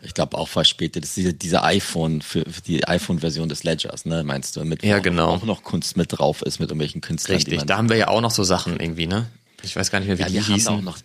Ich 0.04 0.14
glaube 0.14 0.36
auch 0.36 0.48
verspätet. 0.48 1.04
Das 1.04 1.10
ist 1.10 1.16
diese, 1.16 1.34
diese 1.34 1.62
iPhone 1.62 2.22
für, 2.22 2.44
für 2.48 2.60
die 2.60 2.84
iPhone-Version 2.86 3.48
des 3.48 3.62
Ledgers, 3.62 4.04
ne? 4.04 4.24
Meinst 4.24 4.56
du? 4.56 4.64
Mit 4.64 4.82
ja, 4.82 4.98
genau. 4.98 5.28
Auch 5.28 5.44
noch 5.44 5.62
Kunst 5.62 5.96
mit 5.96 6.08
drauf 6.10 6.42
ist 6.42 6.58
mit 6.58 6.70
irgendwelchen 6.70 7.00
Künstlern. 7.00 7.36
Richtig. 7.36 7.62
Da 7.62 7.76
haben 7.76 7.88
wir 7.88 7.96
ja 7.96 8.08
auch 8.08 8.20
noch 8.20 8.32
so 8.32 8.42
Sachen 8.42 8.80
irgendwie, 8.80 9.06
ne? 9.06 9.28
Ich 9.62 9.76
weiß 9.76 9.90
gar 9.90 10.00
nicht 10.00 10.08
mehr, 10.08 10.18
wie 10.18 10.22
ja, 10.22 10.28
die 10.28 10.40
hießen. 10.40 10.74
Auch 10.74 10.82
noch, 10.82 10.98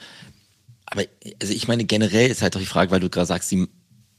aber 0.87 1.03
also 1.41 1.53
ich 1.53 1.67
meine, 1.67 1.83
generell 1.83 2.29
ist 2.29 2.41
halt 2.41 2.55
doch 2.55 2.59
die 2.59 2.65
Frage, 2.65 2.91
weil 2.91 2.99
du 2.99 3.09
gerade 3.09 3.27
sagst, 3.27 3.51
die, 3.51 3.67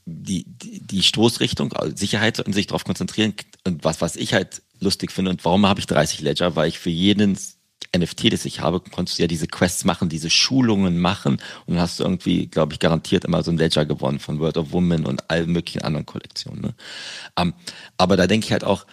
die, 0.05 0.45
die 0.47 1.03
Stoßrichtung, 1.03 1.73
also 1.73 1.95
Sicherheit 1.95 2.39
und 2.39 2.53
sich 2.53 2.67
darauf 2.67 2.85
konzentrieren 2.85 3.33
und 3.65 3.83
was, 3.83 4.01
was 4.01 4.15
ich 4.15 4.33
halt 4.33 4.61
lustig 4.79 5.11
finde 5.11 5.31
und 5.31 5.43
warum 5.43 5.65
habe 5.65 5.79
ich 5.79 5.87
30 5.87 6.21
Ledger, 6.21 6.55
weil 6.55 6.69
ich 6.69 6.79
für 6.79 6.89
jeden 6.89 7.37
NFT, 7.97 8.31
das 8.31 8.45
ich 8.45 8.59
habe, 8.59 8.79
konntest 8.79 9.17
du 9.17 9.23
ja 9.23 9.27
diese 9.27 9.47
Quests 9.47 9.83
machen, 9.83 10.09
diese 10.09 10.29
Schulungen 10.29 10.99
machen 10.99 11.41
und 11.65 11.73
dann 11.73 11.79
hast 11.79 11.99
du 11.99 12.03
irgendwie, 12.03 12.47
glaube 12.47 12.73
ich, 12.73 12.79
garantiert 12.79 13.25
immer 13.25 13.43
so 13.43 13.51
ein 13.51 13.57
Ledger 13.57 13.85
gewonnen 13.85 14.19
von 14.19 14.39
World 14.39 14.57
of 14.57 14.71
Women 14.71 15.05
und 15.05 15.29
allen 15.29 15.51
möglichen 15.51 15.81
anderen 15.81 16.05
Kollektionen. 16.05 16.61
Ne? 16.61 16.73
Um, 17.35 17.47
ähm, 17.49 17.53
aber 17.97 18.15
da 18.15 18.27
denke 18.27 18.45
ich 18.45 18.51
halt 18.51 18.63
auch, 18.63 18.85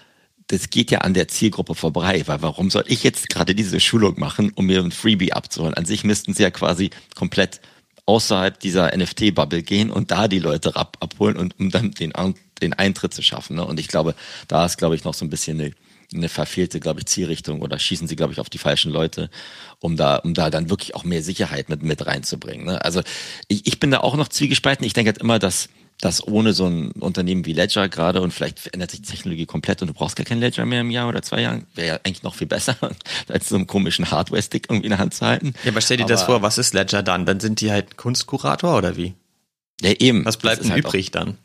das 0.49 0.70
geht 0.70 0.90
ja 0.90 0.99
an 0.99 1.14
der 1.14 1.28
Zielgruppe 1.28 1.74
vorbei, 1.74 2.22
weil 2.26 2.40
warum 2.40 2.70
soll 2.70 2.84
ich 2.86 3.03
jetzt 3.03 3.28
gerade 3.28 3.55
diese 3.55 3.80
Schulung 3.80 4.18
machen, 4.18 4.53
um 4.55 4.66
mir 4.66 4.80
ein 4.80 4.92
Freebie 4.92 5.32
abzuholen? 5.32 5.74
An 5.74 5.86
sich 5.86 6.05
müssten 6.05 6.34
sie 6.34 6.44
ja 6.44 6.51
quasi 6.51 6.90
komplett 7.14 7.61
außerhalb 8.07 8.59
dieser 8.61 8.97
NFT-Bubble 8.97 9.62
gehen 9.62 9.90
und 9.90 10.12
da 10.12 10.28
die 10.28 10.38
Leute 10.38 10.76
ab, 10.76 10.97
abholen 11.01 11.36
und 11.36 11.59
um 11.59 11.70
dann 11.70 11.90
den, 11.90 12.12
den 12.62 12.72
Eintritt 12.72 13.12
zu 13.12 13.22
schaffen. 13.22 13.57
Ne? 13.57 13.64
Und 13.64 13.80
ich 13.80 13.88
glaube, 13.88 14.14
da 14.47 14.64
ist, 14.64 14.78
glaube 14.78 14.94
ich, 14.94 15.03
noch 15.03 15.14
so 15.14 15.24
ein 15.24 15.30
bisschen 15.30 15.61
eine, 15.61 15.72
eine 16.14 16.28
verfehlte, 16.28 16.80
glaube 16.80 17.00
ich, 17.00 17.07
Zielrichtung 17.07 17.62
oder 17.62 17.78
schießen 17.78 18.09
sie, 18.09 18.16
glaube 18.16 18.32
ich, 18.32 18.40
auf 18.40 18.50
die 18.50 18.59
falschen 18.59 18.92
Leute, 18.92 19.30
um 19.80 19.96
da, 19.96 20.16
um 20.16 20.34
da 20.34 20.50
dann 20.50 20.70
wirklich 20.70 20.94
auch 20.94 21.04
mehr 21.04 21.22
Sicherheit 21.22 21.68
mit, 21.68 21.82
mit 21.82 22.07
reinzubringen. 22.07 22.66
Ne? 22.66 22.84
Also 22.84 23.02
ich, 23.48 23.66
ich 23.66 23.80
bin 23.80 23.90
da 23.90 24.00
auch 24.00 24.16
noch 24.16 24.28
zwiegespalten. 24.28 24.86
Ich 24.86 24.92
denke 24.92 25.12
halt 25.12 25.18
immer, 25.18 25.38
dass 25.38 25.68
dass 26.00 26.26
ohne 26.26 26.52
so 26.52 26.66
ein 26.66 26.90
Unternehmen 26.92 27.46
wie 27.46 27.54
Ledger 27.54 27.88
gerade 27.88 28.20
und 28.20 28.30
vielleicht 28.30 28.61
verändert 28.61 28.90
sich 28.90 29.02
die 29.02 29.11
Technologie 29.11 29.46
komplett 29.46 29.80
und 29.80 29.88
du 29.88 29.94
brauchst 29.94 30.16
gar 30.16 30.26
keinen 30.26 30.40
Ledger 30.40 30.66
mehr 30.66 30.82
im 30.82 30.90
Jahr 30.90 31.09
oder 31.09 31.22
zwei 31.22 31.40
Jahren, 31.40 31.66
wäre 31.74 31.88
ja 31.88 31.94
eigentlich 32.04 32.22
noch 32.22 32.34
viel 32.34 32.46
besser, 32.46 32.76
als 33.28 33.48
so 33.48 33.57
einen 33.57 33.66
komischen 33.66 34.11
Hardware-Stick 34.11 34.66
irgendwie 34.68 34.86
in 34.86 34.90
der 34.90 34.98
Hand 34.98 35.14
zu 35.14 35.24
halten. 35.24 35.54
Ja, 35.64 35.70
aber 35.70 35.80
stell 35.80 35.96
dir 35.96 36.04
aber, 36.04 36.12
das 36.12 36.24
vor, 36.24 36.42
was 36.42 36.59
ist 36.59 36.74
Ledger 36.74 37.02
dann? 37.02 37.24
Dann 37.24 37.40
sind 37.40 37.61
die 37.61 37.70
halt 37.70 37.96
Kunstkurator 37.96 38.76
oder 38.76 38.96
wie? 38.96 39.14
Ja, 39.80 39.92
eben. 39.92 40.24
Was 40.24 40.36
bleibt 40.36 40.62
denn 40.62 40.72
halt 40.72 40.84
übrig 40.84 41.11
dann? 41.11 41.38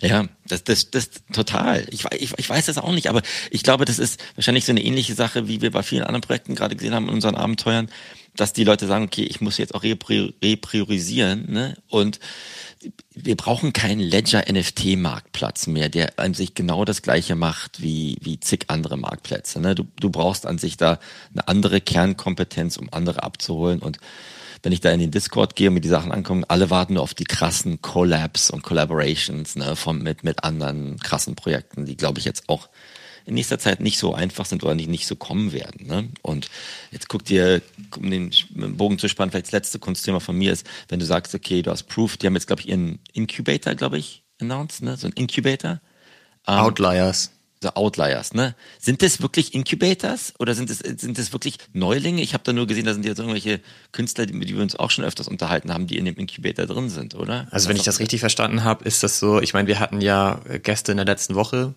Ja, 0.00 0.26
das, 0.46 0.64
das, 0.64 0.90
das 0.90 1.10
total. 1.32 1.86
Ich, 1.90 2.04
ich, 2.18 2.36
ich 2.36 2.50
weiß 2.50 2.66
das 2.66 2.78
auch 2.78 2.92
nicht, 2.92 3.08
aber 3.08 3.22
ich 3.50 3.62
glaube, 3.62 3.84
das 3.84 3.98
ist 3.98 4.20
wahrscheinlich 4.34 4.64
so 4.64 4.72
eine 4.72 4.82
ähnliche 4.82 5.14
Sache, 5.14 5.46
wie 5.46 5.60
wir 5.60 5.70
bei 5.70 5.82
vielen 5.82 6.02
anderen 6.02 6.22
Projekten 6.22 6.54
gerade 6.54 6.74
gesehen 6.74 6.94
haben 6.94 7.08
in 7.08 7.14
unseren 7.14 7.36
Abenteuern, 7.36 7.88
dass 8.34 8.52
die 8.52 8.64
Leute 8.64 8.86
sagen, 8.86 9.04
okay, 9.04 9.22
ich 9.22 9.40
muss 9.40 9.58
jetzt 9.58 9.74
auch 9.74 9.82
repriorisieren, 9.84 11.52
ne? 11.52 11.76
Und 11.88 12.18
wir 13.14 13.36
brauchen 13.36 13.72
keinen 13.72 14.00
Ledger-NFT-Marktplatz 14.00 15.66
mehr, 15.66 15.88
der 15.88 16.18
an 16.18 16.34
sich 16.34 16.54
genau 16.54 16.84
das 16.84 17.02
gleiche 17.02 17.34
macht 17.34 17.82
wie, 17.82 18.16
wie 18.20 18.40
zig 18.40 18.64
andere 18.68 18.96
Marktplätze. 18.96 19.60
Ne? 19.60 19.74
Du, 19.74 19.84
du 20.00 20.10
brauchst 20.10 20.46
an 20.46 20.58
sich 20.58 20.76
da 20.76 20.98
eine 21.32 21.46
andere 21.46 21.80
Kernkompetenz, 21.80 22.76
um 22.76 22.88
andere 22.92 23.22
abzuholen. 23.22 23.80
Und 23.80 23.98
wenn 24.62 24.72
ich 24.72 24.80
da 24.80 24.92
in 24.92 25.00
den 25.00 25.10
Discord 25.10 25.56
gehe 25.56 25.68
und 25.68 25.74
mir 25.74 25.80
die 25.80 25.88
Sachen 25.88 26.12
angucke, 26.12 26.44
alle 26.48 26.70
warten 26.70 26.94
nur 26.94 27.02
auf 27.02 27.14
die 27.14 27.24
krassen 27.24 27.82
Collabs 27.82 28.50
und 28.50 28.62
Collaborations 28.62 29.56
ne, 29.56 29.76
von, 29.76 30.02
mit, 30.02 30.24
mit 30.24 30.44
anderen 30.44 30.98
krassen 30.98 31.34
Projekten, 31.34 31.84
die, 31.84 31.96
glaube 31.96 32.18
ich, 32.18 32.24
jetzt 32.24 32.48
auch 32.48 32.68
in 33.24 33.34
nächster 33.34 33.58
Zeit 33.58 33.80
nicht 33.80 33.98
so 33.98 34.14
einfach 34.14 34.46
sind 34.46 34.64
oder 34.64 34.74
nicht, 34.74 34.88
nicht 34.88 35.06
so 35.06 35.16
kommen 35.16 35.52
werden. 35.52 35.86
Ne? 35.86 36.08
Und 36.22 36.48
jetzt 36.90 37.08
guck 37.08 37.24
dir, 37.24 37.62
um 37.96 38.10
den 38.10 38.32
Bogen 38.76 38.98
zu 38.98 39.08
spannen, 39.08 39.30
vielleicht 39.30 39.46
das 39.46 39.52
letzte 39.52 39.78
Kunstthema 39.78 40.20
von 40.20 40.36
mir 40.36 40.52
ist, 40.52 40.66
wenn 40.88 40.98
du 40.98 41.06
sagst, 41.06 41.34
okay, 41.34 41.62
du 41.62 41.70
hast 41.70 41.84
Proof, 41.84 42.16
die 42.16 42.26
haben 42.26 42.34
jetzt, 42.34 42.46
glaube 42.46 42.62
ich, 42.62 42.68
ihren 42.68 42.98
Incubator, 43.12 43.74
glaube 43.74 43.98
ich, 43.98 44.24
announced, 44.40 44.82
ne? 44.82 44.96
so 44.96 45.06
ein 45.06 45.12
Incubator. 45.12 45.80
Um, 46.46 46.54
ähm, 46.54 46.60
Outliers. 46.60 47.30
So 47.62 47.70
Outliers, 47.74 48.34
ne? 48.34 48.56
Sind 48.80 49.02
das 49.02 49.22
wirklich 49.22 49.54
Incubators 49.54 50.34
oder 50.40 50.54
sind 50.54 50.68
das, 50.68 50.78
sind 50.78 51.16
das 51.16 51.32
wirklich 51.32 51.58
Neulinge? 51.72 52.20
Ich 52.20 52.34
habe 52.34 52.42
da 52.42 52.52
nur 52.52 52.66
gesehen, 52.66 52.86
da 52.86 52.92
sind 52.92 53.04
jetzt 53.06 53.18
irgendwelche 53.18 53.60
Künstler, 53.92 54.26
die, 54.26 54.38
die 54.40 54.54
wir 54.54 54.62
uns 54.62 54.74
auch 54.74 54.90
schon 54.90 55.04
öfters 55.04 55.28
unterhalten 55.28 55.72
haben, 55.72 55.86
die 55.86 55.96
in 55.96 56.04
dem 56.04 56.16
Incubator 56.16 56.66
drin 56.66 56.90
sind, 56.90 57.14
oder? 57.14 57.46
Also 57.52 57.68
wenn 57.68 57.76
ich 57.76 57.84
das 57.84 58.00
richtig 58.00 58.18
verstanden 58.18 58.64
habe, 58.64 58.84
ist 58.84 59.04
das 59.04 59.20
so, 59.20 59.40
ich 59.40 59.54
meine, 59.54 59.68
wir 59.68 59.78
hatten 59.78 60.00
ja 60.00 60.40
Gäste 60.64 60.90
in 60.90 60.96
der 60.96 61.06
letzten 61.06 61.36
Woche, 61.36 61.74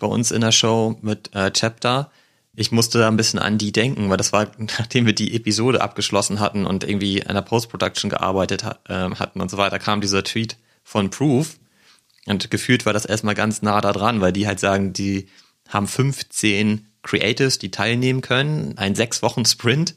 bei 0.00 0.08
uns 0.08 0.32
in 0.32 0.40
der 0.40 0.52
Show 0.52 0.98
mit 1.02 1.34
äh, 1.34 1.52
Chapter. 1.52 2.10
Ich 2.54 2.72
musste 2.72 2.98
da 2.98 3.08
ein 3.08 3.16
bisschen 3.16 3.38
an 3.38 3.58
die 3.58 3.70
denken, 3.70 4.10
weil 4.10 4.16
das 4.16 4.32
war, 4.32 4.50
nachdem 4.58 5.06
wir 5.06 5.14
die 5.14 5.36
Episode 5.36 5.82
abgeschlossen 5.82 6.40
hatten 6.40 6.66
und 6.66 6.82
irgendwie 6.82 7.24
an 7.24 7.36
der 7.36 7.42
Post-Production 7.42 8.10
gearbeitet 8.10 8.64
hat, 8.64 8.80
äh, 8.88 9.14
hatten 9.14 9.40
und 9.40 9.50
so 9.50 9.56
weiter, 9.56 9.78
kam 9.78 10.00
dieser 10.00 10.24
Tweet 10.24 10.56
von 10.82 11.10
Proof. 11.10 11.58
Und 12.26 12.50
gefühlt 12.50 12.86
war 12.86 12.92
das 12.92 13.04
erstmal 13.04 13.34
ganz 13.34 13.62
nah 13.62 13.80
da 13.80 13.92
dran, 13.92 14.20
weil 14.20 14.32
die 14.32 14.46
halt 14.46 14.60
sagen, 14.60 14.92
die 14.92 15.26
haben 15.68 15.88
15 15.88 16.86
Creatives, 17.02 17.58
die 17.58 17.70
teilnehmen 17.70 18.20
können, 18.20 18.78
ein 18.78 18.94
sechs 18.94 19.22
Wochen 19.22 19.44
Sprint, 19.44 19.96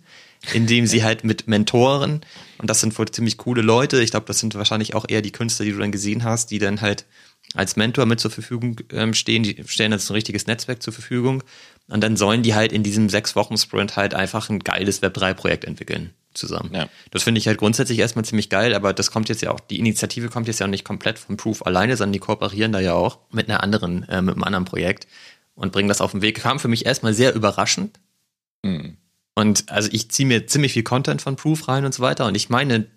in 0.53 0.65
dem 0.67 0.88
sie 0.88 1.03
halt 1.03 1.23
mit 1.23 1.47
Mentoren, 1.47 2.21
und 2.57 2.69
das 2.69 2.82
sind 2.82 2.97
wohl 2.97 3.09
ziemlich 3.09 3.38
coole 3.38 3.61
Leute, 3.61 4.01
ich 4.01 4.11
glaube, 4.11 4.26
das 4.26 4.39
sind 4.39 4.55
wahrscheinlich 4.55 4.95
auch 4.95 5.05
eher 5.07 5.21
die 5.21 5.32
Künstler, 5.32 5.65
die 5.65 5.71
du 5.71 5.80
dann 5.80 5.91
gesehen 5.91 6.23
hast, 6.23 6.51
die 6.51 6.59
dann 6.59 6.82
halt 6.82 7.05
als 7.53 7.76
Mentor 7.76 8.05
mit 8.05 8.19
zur 8.19 8.32
Verfügung 8.32 8.78
ähm, 8.91 9.13
stehen. 9.13 9.43
Die 9.43 9.63
stellen 9.67 9.91
jetzt 9.91 10.09
ein 10.09 10.15
richtiges 10.15 10.47
Netzwerk 10.47 10.82
zur 10.82 10.93
Verfügung. 10.93 11.43
Und 11.88 12.01
dann 12.03 12.17
sollen 12.17 12.41
die 12.41 12.55
halt 12.55 12.71
in 12.71 12.82
diesem 12.82 13.07
sechs 13.07 13.36
Wochen 13.36 13.57
Sprint 13.57 13.95
halt 13.95 14.15
einfach 14.15 14.49
ein 14.49 14.59
geiles 14.59 15.03
Web3-Projekt 15.03 15.63
entwickeln 15.63 16.13
zusammen. 16.38 16.71
Ja. 16.73 16.88
Das 17.11 17.23
finde 17.23 17.39
ich 17.39 17.47
halt 17.47 17.57
grundsätzlich 17.57 17.99
erstmal 17.99 18.25
ziemlich 18.25 18.49
geil, 18.49 18.73
aber 18.73 18.93
das 18.93 19.11
kommt 19.11 19.29
jetzt 19.29 19.41
ja 19.41 19.51
auch, 19.51 19.59
die 19.59 19.79
Initiative 19.79 20.29
kommt 20.29 20.47
jetzt 20.47 20.59
ja 20.59 20.65
auch 20.65 20.69
nicht 20.69 20.86
komplett 20.86 21.19
von 21.19 21.38
Proof 21.38 21.65
alleine, 21.65 21.97
sondern 21.97 22.13
die 22.13 22.19
kooperieren 22.19 22.71
da 22.71 22.79
ja 22.79 22.93
auch 22.93 23.19
mit 23.31 23.49
einer 23.49 23.63
anderen, 23.63 24.07
äh, 24.09 24.21
mit 24.21 24.36
einem 24.36 24.43
anderen 24.43 24.65
Projekt 24.65 25.07
und 25.55 25.71
bringen 25.71 25.89
das 25.89 26.01
auf 26.01 26.11
den 26.11 26.21
Weg. 26.21 26.39
Kam 26.39 26.59
für 26.59 26.67
mich 26.67 26.86
erstmal 26.86 27.13
sehr 27.13 27.33
überraschend. 27.33 27.99
Mhm. 28.63 28.97
Und 29.36 29.69
also 29.69 29.89
ich 29.91 30.09
ziehe 30.11 30.27
mir 30.27 30.47
ziemlich 30.47 30.73
viel 30.73 30.83
Content 30.83 31.21
von 31.21 31.36
Proof 31.36 31.67
rein 31.67 31.86
und 31.86 31.93
so 31.93 32.01
weiter. 32.01 32.25
Und 32.25 32.36
ich 32.36 32.49
meine, 32.49 32.88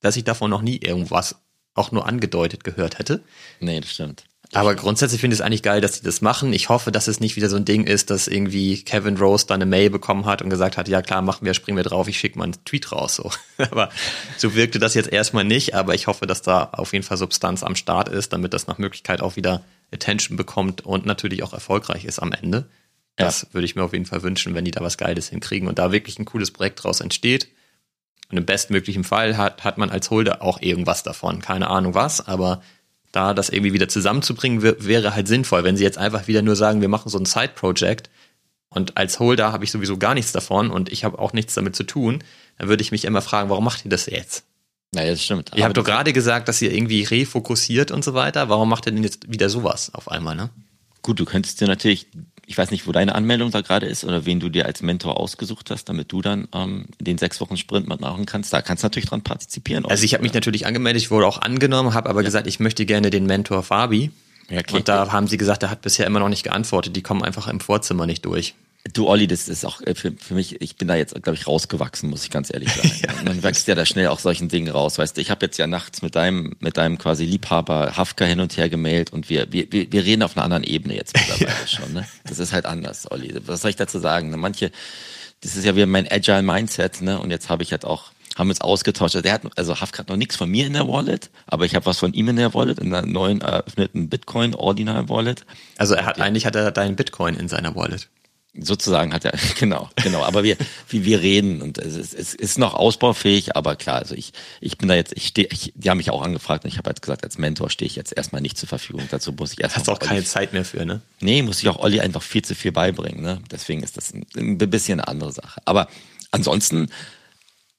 dass 0.00 0.16
ich 0.16 0.24
davon 0.24 0.50
noch 0.50 0.62
nie 0.62 0.76
irgendwas 0.76 1.36
auch 1.74 1.92
nur 1.92 2.06
angedeutet 2.06 2.64
gehört 2.64 2.98
hätte. 2.98 3.22
Nee, 3.60 3.80
das 3.80 3.92
stimmt. 3.92 4.24
Aber 4.54 4.74
grundsätzlich 4.74 5.20
finde 5.20 5.34
ich 5.34 5.40
es 5.40 5.44
eigentlich 5.44 5.62
geil, 5.62 5.82
dass 5.82 5.96
sie 5.96 6.02
das 6.02 6.22
machen. 6.22 6.54
Ich 6.54 6.70
hoffe, 6.70 6.90
dass 6.90 7.06
es 7.06 7.20
nicht 7.20 7.36
wieder 7.36 7.50
so 7.50 7.56
ein 7.56 7.66
Ding 7.66 7.84
ist, 7.84 8.08
dass 8.08 8.28
irgendwie 8.28 8.82
Kevin 8.82 9.18
Rose 9.18 9.46
da 9.46 9.54
eine 9.54 9.66
Mail 9.66 9.90
bekommen 9.90 10.24
hat 10.24 10.40
und 10.40 10.48
gesagt 10.48 10.78
hat, 10.78 10.88
ja 10.88 11.02
klar, 11.02 11.20
machen 11.20 11.44
wir, 11.44 11.52
springen 11.52 11.76
wir 11.76 11.84
drauf, 11.84 12.08
ich 12.08 12.18
schicke 12.18 12.38
mal 12.38 12.44
einen 12.44 12.64
Tweet 12.64 12.90
raus. 12.90 13.16
So. 13.16 13.30
aber 13.58 13.90
so 14.38 14.54
wirkte 14.54 14.78
das 14.78 14.94
jetzt 14.94 15.12
erstmal 15.12 15.44
nicht, 15.44 15.74
aber 15.74 15.94
ich 15.94 16.06
hoffe, 16.06 16.26
dass 16.26 16.40
da 16.40 16.64
auf 16.72 16.94
jeden 16.94 17.04
Fall 17.04 17.18
Substanz 17.18 17.62
am 17.62 17.76
Start 17.76 18.08
ist, 18.08 18.32
damit 18.32 18.54
das 18.54 18.66
nach 18.66 18.78
Möglichkeit 18.78 19.20
auch 19.20 19.36
wieder 19.36 19.62
Attention 19.92 20.38
bekommt 20.38 20.80
und 20.80 21.04
natürlich 21.04 21.42
auch 21.42 21.52
erfolgreich 21.52 22.06
ist 22.06 22.18
am 22.18 22.32
Ende. 22.32 22.70
Das 23.16 23.42
ja. 23.42 23.48
würde 23.52 23.66
ich 23.66 23.76
mir 23.76 23.82
auf 23.82 23.92
jeden 23.92 24.06
Fall 24.06 24.22
wünschen, 24.22 24.54
wenn 24.54 24.64
die 24.64 24.70
da 24.70 24.80
was 24.80 24.96
Geiles 24.96 25.28
hinkriegen 25.28 25.68
und 25.68 25.78
da 25.78 25.92
wirklich 25.92 26.18
ein 26.18 26.24
cooles 26.24 26.52
Projekt 26.52 26.82
draus 26.82 27.00
entsteht. 27.00 27.48
Und 28.30 28.36
im 28.36 28.44
bestmöglichen 28.44 29.04
Fall 29.04 29.36
hat, 29.36 29.64
hat 29.64 29.78
man 29.78 29.90
als 29.90 30.10
Holder 30.10 30.42
auch 30.42 30.60
irgendwas 30.60 31.02
davon. 31.02 31.40
Keine 31.40 31.68
Ahnung 31.68 31.94
was, 31.94 32.26
aber 32.26 32.62
da 33.12 33.34
das 33.34 33.48
irgendwie 33.48 33.72
wieder 33.72 33.88
zusammenzubringen 33.88 34.62
wäre 34.62 35.14
halt 35.14 35.28
sinnvoll. 35.28 35.64
Wenn 35.64 35.76
sie 35.76 35.84
jetzt 35.84 35.98
einfach 35.98 36.26
wieder 36.26 36.42
nur 36.42 36.56
sagen, 36.56 36.80
wir 36.80 36.88
machen 36.88 37.08
so 37.08 37.18
ein 37.18 37.24
Side-Project 37.24 38.10
und 38.70 38.96
als 38.96 39.18
Holder 39.18 39.52
habe 39.52 39.64
ich 39.64 39.70
sowieso 39.70 39.96
gar 39.96 40.14
nichts 40.14 40.32
davon 40.32 40.70
und 40.70 40.92
ich 40.92 41.04
habe 41.04 41.18
auch 41.18 41.32
nichts 41.32 41.54
damit 41.54 41.74
zu 41.74 41.84
tun, 41.84 42.22
dann 42.58 42.68
würde 42.68 42.82
ich 42.82 42.92
mich 42.92 43.04
immer 43.04 43.22
fragen, 43.22 43.48
warum 43.48 43.64
macht 43.64 43.84
ihr 43.84 43.90
das 43.90 44.06
jetzt? 44.06 44.44
Naja, 44.94 45.10
das 45.10 45.22
stimmt. 45.22 45.50
Ihr 45.54 45.64
habt 45.64 45.76
doch 45.76 45.84
gerade 45.84 46.12
gesagt, 46.12 46.48
dass 46.48 46.62
ihr 46.62 46.72
irgendwie 46.72 47.02
refokussiert 47.02 47.90
und 47.90 48.04
so 48.04 48.14
weiter. 48.14 48.48
Warum 48.48 48.68
macht 48.68 48.86
ihr 48.86 48.92
denn 48.92 49.02
jetzt 49.02 49.30
wieder 49.30 49.50
sowas 49.50 49.92
auf 49.94 50.10
einmal, 50.10 50.34
ne? 50.34 50.50
Gut, 51.02 51.20
du 51.20 51.24
könntest 51.24 51.60
dir 51.60 51.68
natürlich 51.68 52.06
ich 52.48 52.56
weiß 52.56 52.70
nicht, 52.70 52.86
wo 52.86 52.92
deine 52.92 53.14
Anmeldung 53.14 53.50
da 53.50 53.60
gerade 53.60 53.84
ist 53.84 54.04
oder 54.04 54.24
wen 54.24 54.40
du 54.40 54.48
dir 54.48 54.64
als 54.64 54.80
Mentor 54.80 55.20
ausgesucht 55.20 55.70
hast, 55.70 55.84
damit 55.90 56.10
du 56.10 56.22
dann 56.22 56.48
ähm, 56.54 56.86
den 56.98 57.18
sechs 57.18 57.42
Wochen 57.42 57.58
Sprint 57.58 57.86
mitmachen 57.86 58.24
kannst. 58.24 58.54
Da 58.54 58.62
kannst 58.62 58.82
du 58.82 58.86
natürlich 58.86 59.10
dran 59.10 59.20
partizipieren. 59.20 59.84
Also 59.84 60.02
ich 60.04 60.14
habe 60.14 60.22
mich 60.22 60.32
natürlich 60.32 60.64
angemeldet, 60.64 61.02
ich 61.02 61.10
wurde 61.10 61.26
auch 61.26 61.42
angenommen, 61.42 61.92
habe 61.92 62.08
aber 62.08 62.20
ja. 62.20 62.24
gesagt, 62.24 62.46
ich 62.46 62.58
möchte 62.58 62.86
gerne 62.86 63.10
den 63.10 63.26
Mentor 63.26 63.62
Fabi. 63.62 64.10
Ja, 64.48 64.60
okay. 64.60 64.76
Und 64.76 64.88
da 64.88 65.12
haben 65.12 65.26
sie 65.26 65.36
gesagt, 65.36 65.62
er 65.62 65.70
hat 65.70 65.82
bisher 65.82 66.06
immer 66.06 66.20
noch 66.20 66.30
nicht 66.30 66.42
geantwortet. 66.42 66.96
Die 66.96 67.02
kommen 67.02 67.22
einfach 67.22 67.48
im 67.48 67.60
Vorzimmer 67.60 68.06
nicht 68.06 68.24
durch. 68.24 68.54
Du, 68.92 69.06
Olli, 69.06 69.26
das 69.26 69.48
ist 69.48 69.64
auch 69.64 69.80
äh, 69.82 69.94
für, 69.94 70.12
für 70.12 70.34
mich, 70.34 70.60
ich 70.60 70.76
bin 70.76 70.88
da 70.88 70.94
jetzt, 70.94 71.14
glaube 71.22 71.36
ich, 71.36 71.46
rausgewachsen, 71.46 72.08
muss 72.08 72.24
ich 72.24 72.30
ganz 72.30 72.52
ehrlich 72.52 72.72
sagen. 72.72 72.92
ja. 73.06 73.22
Man 73.24 73.42
wächst 73.42 73.68
ja 73.68 73.74
da 73.74 73.84
schnell 73.84 74.08
auch 74.08 74.18
solchen 74.18 74.48
Dingen 74.48 74.70
raus, 74.70 74.98
weißt 74.98 75.16
du. 75.16 75.20
Ich 75.20 75.30
habe 75.30 75.44
jetzt 75.44 75.58
ja 75.58 75.66
nachts 75.66 76.00
mit 76.00 76.16
deinem, 76.16 76.56
mit 76.60 76.76
deinem 76.76 76.96
quasi 76.96 77.24
Liebhaber 77.24 77.96
Hafka 77.96 78.24
hin 78.24 78.40
und 78.40 78.56
her 78.56 78.68
gemailt 78.68 79.12
und 79.12 79.28
wir, 79.28 79.52
wir, 79.52 79.70
wir 79.70 80.04
reden 80.04 80.22
auf 80.22 80.36
einer 80.36 80.44
anderen 80.44 80.64
Ebene 80.64 80.94
jetzt 80.94 81.14
mittlerweile 81.16 81.60
ja. 81.60 81.66
schon. 81.66 81.92
Ne? 81.92 82.06
Das 82.24 82.38
ist 82.38 82.52
halt 82.52 82.66
anders, 82.66 83.10
Olli. 83.10 83.34
Was 83.44 83.62
soll 83.62 83.70
ich 83.70 83.76
dazu 83.76 83.98
sagen? 83.98 84.30
Manche, 84.38 84.70
das 85.42 85.56
ist 85.56 85.64
ja 85.64 85.76
wie 85.76 85.84
mein 85.86 86.10
Agile 86.10 86.42
Mindset, 86.42 87.02
ne? 87.02 87.20
Und 87.20 87.30
jetzt 87.30 87.48
habe 87.48 87.62
ich 87.62 87.72
halt 87.72 87.84
auch 87.84 88.12
haben 88.36 88.50
uns 88.50 88.60
ausgetauscht. 88.60 89.16
Also 89.16 89.22
der 89.22 89.32
hat, 89.32 89.42
also 89.56 89.80
Hafka 89.80 89.98
hat 89.98 90.08
noch 90.08 90.16
nichts 90.16 90.36
von 90.36 90.48
mir 90.48 90.66
in 90.66 90.72
der 90.72 90.86
Wallet, 90.86 91.30
aber 91.46 91.64
ich 91.64 91.74
habe 91.74 91.86
was 91.86 91.98
von 91.98 92.12
ihm 92.12 92.28
in 92.28 92.36
der 92.36 92.54
Wallet, 92.54 92.78
in 92.78 92.94
einer 92.94 93.06
neuen 93.06 93.40
eröffneten 93.40 94.08
Bitcoin 94.08 94.54
Ordinal 94.54 95.08
Wallet. 95.08 95.44
Also 95.76 95.94
er 95.94 96.06
hat 96.06 96.20
eigentlich 96.20 96.46
hat 96.46 96.54
er 96.54 96.70
deinen 96.70 96.94
Bitcoin 96.94 97.34
in 97.34 97.48
seiner 97.48 97.74
Wallet. 97.74 98.08
Sozusagen 98.54 99.12
hat 99.12 99.24
er, 99.24 99.32
genau, 99.58 99.88
genau. 99.96 100.24
Aber 100.24 100.42
wir, 100.42 100.56
wie 100.88 101.04
wir 101.04 101.20
reden 101.20 101.62
und 101.62 101.78
es 101.78 101.94
ist, 101.94 102.14
es 102.14 102.34
ist 102.34 102.58
noch 102.58 102.74
ausbaufähig, 102.74 103.56
aber 103.56 103.76
klar, 103.76 103.96
also 103.96 104.14
ich, 104.14 104.32
ich 104.60 104.78
bin 104.78 104.88
da 104.88 104.94
jetzt, 104.94 105.12
ich 105.16 105.28
stehe, 105.28 105.48
ich, 105.52 105.72
die 105.76 105.90
haben 105.90 105.98
mich 105.98 106.10
auch 106.10 106.22
angefragt 106.22 106.64
und 106.64 106.70
ich 106.70 106.78
habe 106.78 106.88
halt 106.88 107.00
gesagt, 107.00 107.24
als 107.24 107.38
Mentor 107.38 107.70
stehe 107.70 107.86
ich 107.86 107.94
jetzt 107.94 108.16
erstmal 108.16 108.40
nicht 108.40 108.58
zur 108.58 108.68
Verfügung. 108.68 109.06
Dazu 109.10 109.32
muss 109.32 109.52
ich 109.52 109.60
erst. 109.60 109.76
Hast 109.76 109.88
auch 109.88 109.98
keine 109.98 110.24
Zeit 110.24 110.52
mehr 110.52 110.64
für, 110.64 110.84
ne? 110.84 111.02
Nee, 111.20 111.42
muss 111.42 111.60
ich 111.60 111.68
auch 111.68 111.78
Olli 111.78 112.00
einfach 112.00 112.22
viel 112.22 112.42
zu 112.42 112.54
viel 112.54 112.72
beibringen, 112.72 113.22
ne? 113.22 113.40
Deswegen 113.50 113.82
ist 113.82 113.96
das 113.96 114.12
ein, 114.12 114.26
ein 114.36 114.58
bisschen 114.58 115.00
eine 115.00 115.08
andere 115.08 115.32
Sache. 115.32 115.60
Aber 115.64 115.88
ansonsten, 116.30 116.90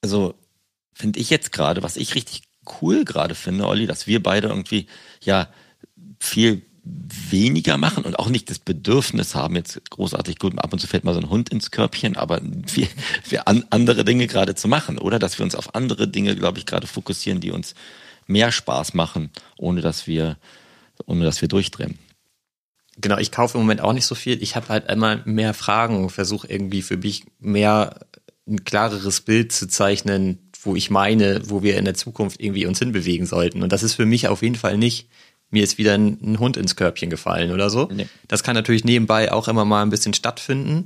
also 0.02 0.34
finde 0.94 1.18
ich 1.18 1.30
jetzt 1.30 1.52
gerade, 1.52 1.82
was 1.82 1.96
ich 1.96 2.14
richtig 2.14 2.42
cool 2.80 3.04
gerade 3.04 3.34
finde, 3.34 3.66
Olli, 3.66 3.86
dass 3.86 4.06
wir 4.06 4.22
beide 4.22 4.48
irgendwie 4.48 4.86
ja 5.22 5.48
viel 6.20 6.62
weniger 6.82 7.76
machen 7.76 8.04
und 8.04 8.18
auch 8.18 8.28
nicht 8.28 8.48
das 8.50 8.58
Bedürfnis 8.58 9.34
haben, 9.34 9.56
jetzt 9.56 9.80
großartig 9.90 10.38
gut, 10.38 10.58
ab 10.58 10.72
und 10.72 10.78
zu 10.78 10.86
fällt 10.86 11.04
mal 11.04 11.14
so 11.14 11.20
ein 11.20 11.30
Hund 11.30 11.50
ins 11.50 11.70
Körbchen, 11.70 12.16
aber 12.16 12.40
wir, 12.42 12.88
wir 13.28 13.48
an, 13.48 13.64
andere 13.70 14.04
Dinge 14.04 14.26
gerade 14.26 14.54
zu 14.54 14.68
machen, 14.68 14.98
oder? 14.98 15.18
Dass 15.18 15.38
wir 15.38 15.44
uns 15.44 15.54
auf 15.54 15.74
andere 15.74 16.08
Dinge, 16.08 16.36
glaube 16.36 16.58
ich, 16.58 16.66
gerade 16.66 16.86
fokussieren, 16.86 17.40
die 17.40 17.50
uns 17.50 17.74
mehr 18.26 18.52
Spaß 18.52 18.94
machen, 18.94 19.30
ohne 19.58 19.80
dass 19.80 20.06
wir, 20.06 20.38
ohne 21.06 21.24
dass 21.24 21.40
wir 21.40 21.48
durchdrehen. 21.48 21.98
Genau, 22.98 23.18
ich 23.18 23.32
kaufe 23.32 23.56
im 23.56 23.64
Moment 23.64 23.80
auch 23.80 23.92
nicht 23.92 24.06
so 24.06 24.14
viel. 24.14 24.42
Ich 24.42 24.56
habe 24.56 24.68
halt 24.68 24.88
einmal 24.88 25.22
mehr 25.24 25.54
Fragen, 25.54 26.10
versuche 26.10 26.46
irgendwie 26.48 26.82
für 26.82 26.96
mich 26.96 27.24
mehr 27.38 28.06
ein 28.46 28.64
klareres 28.64 29.20
Bild 29.20 29.52
zu 29.52 29.68
zeichnen, 29.68 30.50
wo 30.62 30.76
ich 30.76 30.90
meine, 30.90 31.40
wo 31.48 31.62
wir 31.62 31.78
in 31.78 31.84
der 31.84 31.94
Zukunft 31.94 32.40
irgendwie 32.40 32.66
uns 32.66 32.78
hinbewegen 32.78 33.26
sollten. 33.26 33.62
Und 33.62 33.72
das 33.72 33.82
ist 33.82 33.94
für 33.94 34.06
mich 34.06 34.28
auf 34.28 34.42
jeden 34.42 34.56
Fall 34.56 34.76
nicht 34.76 35.08
mir 35.50 35.64
ist 35.64 35.78
wieder 35.78 35.94
ein, 35.94 36.18
ein, 36.22 36.38
Hund 36.38 36.56
ins 36.56 36.76
Körbchen 36.76 37.10
gefallen 37.10 37.52
oder 37.52 37.70
so. 37.70 37.88
Nee. 37.92 38.06
Das 38.28 38.42
kann 38.42 38.54
natürlich 38.54 38.84
nebenbei 38.84 39.32
auch 39.32 39.48
immer 39.48 39.64
mal 39.64 39.82
ein 39.82 39.90
bisschen 39.90 40.14
stattfinden. 40.14 40.84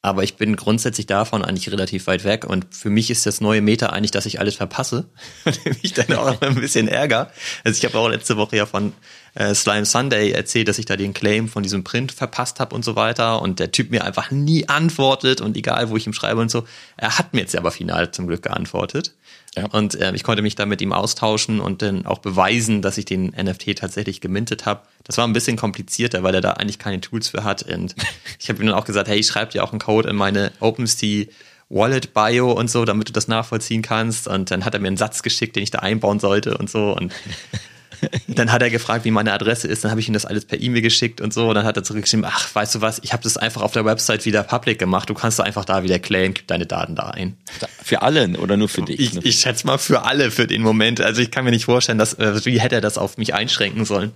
Aber 0.00 0.22
ich 0.22 0.36
bin 0.36 0.54
grundsätzlich 0.54 1.06
davon 1.06 1.44
eigentlich 1.44 1.70
relativ 1.72 2.06
weit 2.06 2.22
weg. 2.22 2.44
Und 2.44 2.72
für 2.72 2.88
mich 2.88 3.10
ist 3.10 3.26
das 3.26 3.40
neue 3.40 3.60
Meta 3.60 3.88
eigentlich, 3.88 4.12
dass 4.12 4.26
ich 4.26 4.38
alles 4.38 4.54
verpasse. 4.54 5.06
Und 5.44 5.82
mich 5.82 5.92
dann 5.92 6.12
auch 6.12 6.40
ein 6.40 6.54
bisschen 6.54 6.86
ärger. 6.86 7.32
Also 7.64 7.78
ich 7.78 7.84
habe 7.84 7.98
auch 7.98 8.08
letzte 8.08 8.36
Woche 8.36 8.56
ja 8.56 8.66
von 8.66 8.92
äh, 9.34 9.54
Slime 9.54 9.84
Sunday 9.84 10.30
erzählt, 10.30 10.68
dass 10.68 10.78
ich 10.78 10.86
da 10.86 10.96
den 10.96 11.14
Claim 11.14 11.48
von 11.48 11.64
diesem 11.64 11.82
Print 11.82 12.12
verpasst 12.12 12.60
habe 12.60 12.76
und 12.76 12.84
so 12.84 12.94
weiter. 12.94 13.42
Und 13.42 13.58
der 13.58 13.72
Typ 13.72 13.90
mir 13.90 14.04
einfach 14.04 14.30
nie 14.30 14.68
antwortet. 14.68 15.40
Und 15.40 15.56
egal, 15.56 15.90
wo 15.90 15.96
ich 15.96 16.06
ihm 16.06 16.12
schreibe 16.12 16.40
und 16.40 16.50
so. 16.50 16.64
Er 16.96 17.18
hat 17.18 17.34
mir 17.34 17.40
jetzt 17.40 17.56
aber 17.56 17.72
final 17.72 18.12
zum 18.12 18.28
Glück 18.28 18.44
geantwortet. 18.44 19.14
Ja. 19.58 19.66
Und 19.66 19.94
äh, 19.94 20.12
ich 20.14 20.22
konnte 20.22 20.42
mich 20.42 20.54
da 20.54 20.66
mit 20.66 20.80
ihm 20.80 20.92
austauschen 20.92 21.60
und 21.60 21.82
dann 21.82 22.06
auch 22.06 22.18
beweisen, 22.18 22.82
dass 22.82 22.98
ich 22.98 23.04
den 23.04 23.28
NFT 23.28 23.76
tatsächlich 23.78 24.20
gemintet 24.20 24.66
habe. 24.66 24.80
Das 25.04 25.18
war 25.18 25.26
ein 25.26 25.32
bisschen 25.32 25.56
komplizierter, 25.56 26.22
weil 26.22 26.34
er 26.34 26.40
da 26.40 26.52
eigentlich 26.52 26.78
keine 26.78 27.00
Tools 27.00 27.28
für 27.28 27.44
hat. 27.44 27.62
Und 27.62 27.94
ich 28.38 28.48
habe 28.48 28.62
ihm 28.62 28.66
dann 28.66 28.74
auch 28.74 28.84
gesagt, 28.84 29.08
hey, 29.08 29.18
ich 29.18 29.26
schreibe 29.26 29.52
dir 29.52 29.64
auch 29.64 29.72
einen 29.72 29.80
Code 29.80 30.08
in 30.08 30.16
meine 30.16 30.52
OpenSea 30.60 31.26
Wallet 31.70 32.14
Bio 32.14 32.52
und 32.52 32.70
so, 32.70 32.84
damit 32.84 33.08
du 33.08 33.12
das 33.12 33.28
nachvollziehen 33.28 33.82
kannst. 33.82 34.26
Und 34.26 34.50
dann 34.50 34.64
hat 34.64 34.74
er 34.74 34.80
mir 34.80 34.88
einen 34.88 34.96
Satz 34.96 35.22
geschickt, 35.22 35.56
den 35.56 35.62
ich 35.62 35.70
da 35.70 35.80
einbauen 35.80 36.18
sollte 36.18 36.56
und 36.56 36.70
so. 36.70 36.96
Und 36.96 37.12
dann 38.28 38.52
hat 38.52 38.62
er 38.62 38.70
gefragt, 38.70 39.04
wie 39.04 39.10
meine 39.10 39.32
Adresse 39.32 39.68
ist, 39.68 39.84
dann 39.84 39.90
habe 39.90 40.00
ich 40.00 40.08
ihm 40.08 40.14
das 40.14 40.24
alles 40.24 40.44
per 40.44 40.60
E-Mail 40.60 40.82
geschickt 40.82 41.20
und 41.20 41.32
so. 41.32 41.48
Und 41.48 41.54
dann 41.54 41.64
hat 41.64 41.76
er 41.76 41.84
zurückgeschrieben, 41.84 42.24
ach, 42.28 42.54
weißt 42.54 42.76
du 42.76 42.80
was, 42.80 43.00
ich 43.02 43.12
habe 43.12 43.22
das 43.22 43.36
einfach 43.36 43.62
auf 43.62 43.72
der 43.72 43.84
Website 43.84 44.24
wieder 44.24 44.42
public 44.42 44.78
gemacht. 44.78 45.08
Du 45.10 45.14
kannst 45.14 45.38
da 45.38 45.42
einfach 45.42 45.64
da 45.64 45.82
wieder 45.82 45.98
claimen, 45.98 46.34
gib 46.34 46.46
deine 46.46 46.66
Daten 46.66 46.94
da 46.94 47.10
ein. 47.10 47.36
Für 47.82 48.02
alle 48.02 48.28
oder 48.38 48.56
nur 48.56 48.68
für 48.68 48.82
dich? 48.82 48.98
Ich, 49.00 49.24
ich 49.24 49.40
schätze 49.40 49.66
mal 49.66 49.78
für 49.78 50.04
alle 50.04 50.30
für 50.30 50.46
den 50.46 50.62
Moment. 50.62 51.00
Also 51.00 51.22
ich 51.22 51.30
kann 51.30 51.44
mir 51.44 51.50
nicht 51.50 51.64
vorstellen, 51.64 51.98
dass, 51.98 52.14
äh, 52.14 52.44
wie 52.44 52.60
hätte 52.60 52.76
er 52.76 52.80
das 52.80 52.98
auf 52.98 53.18
mich 53.18 53.34
einschränken 53.34 53.84
sollen. 53.84 54.12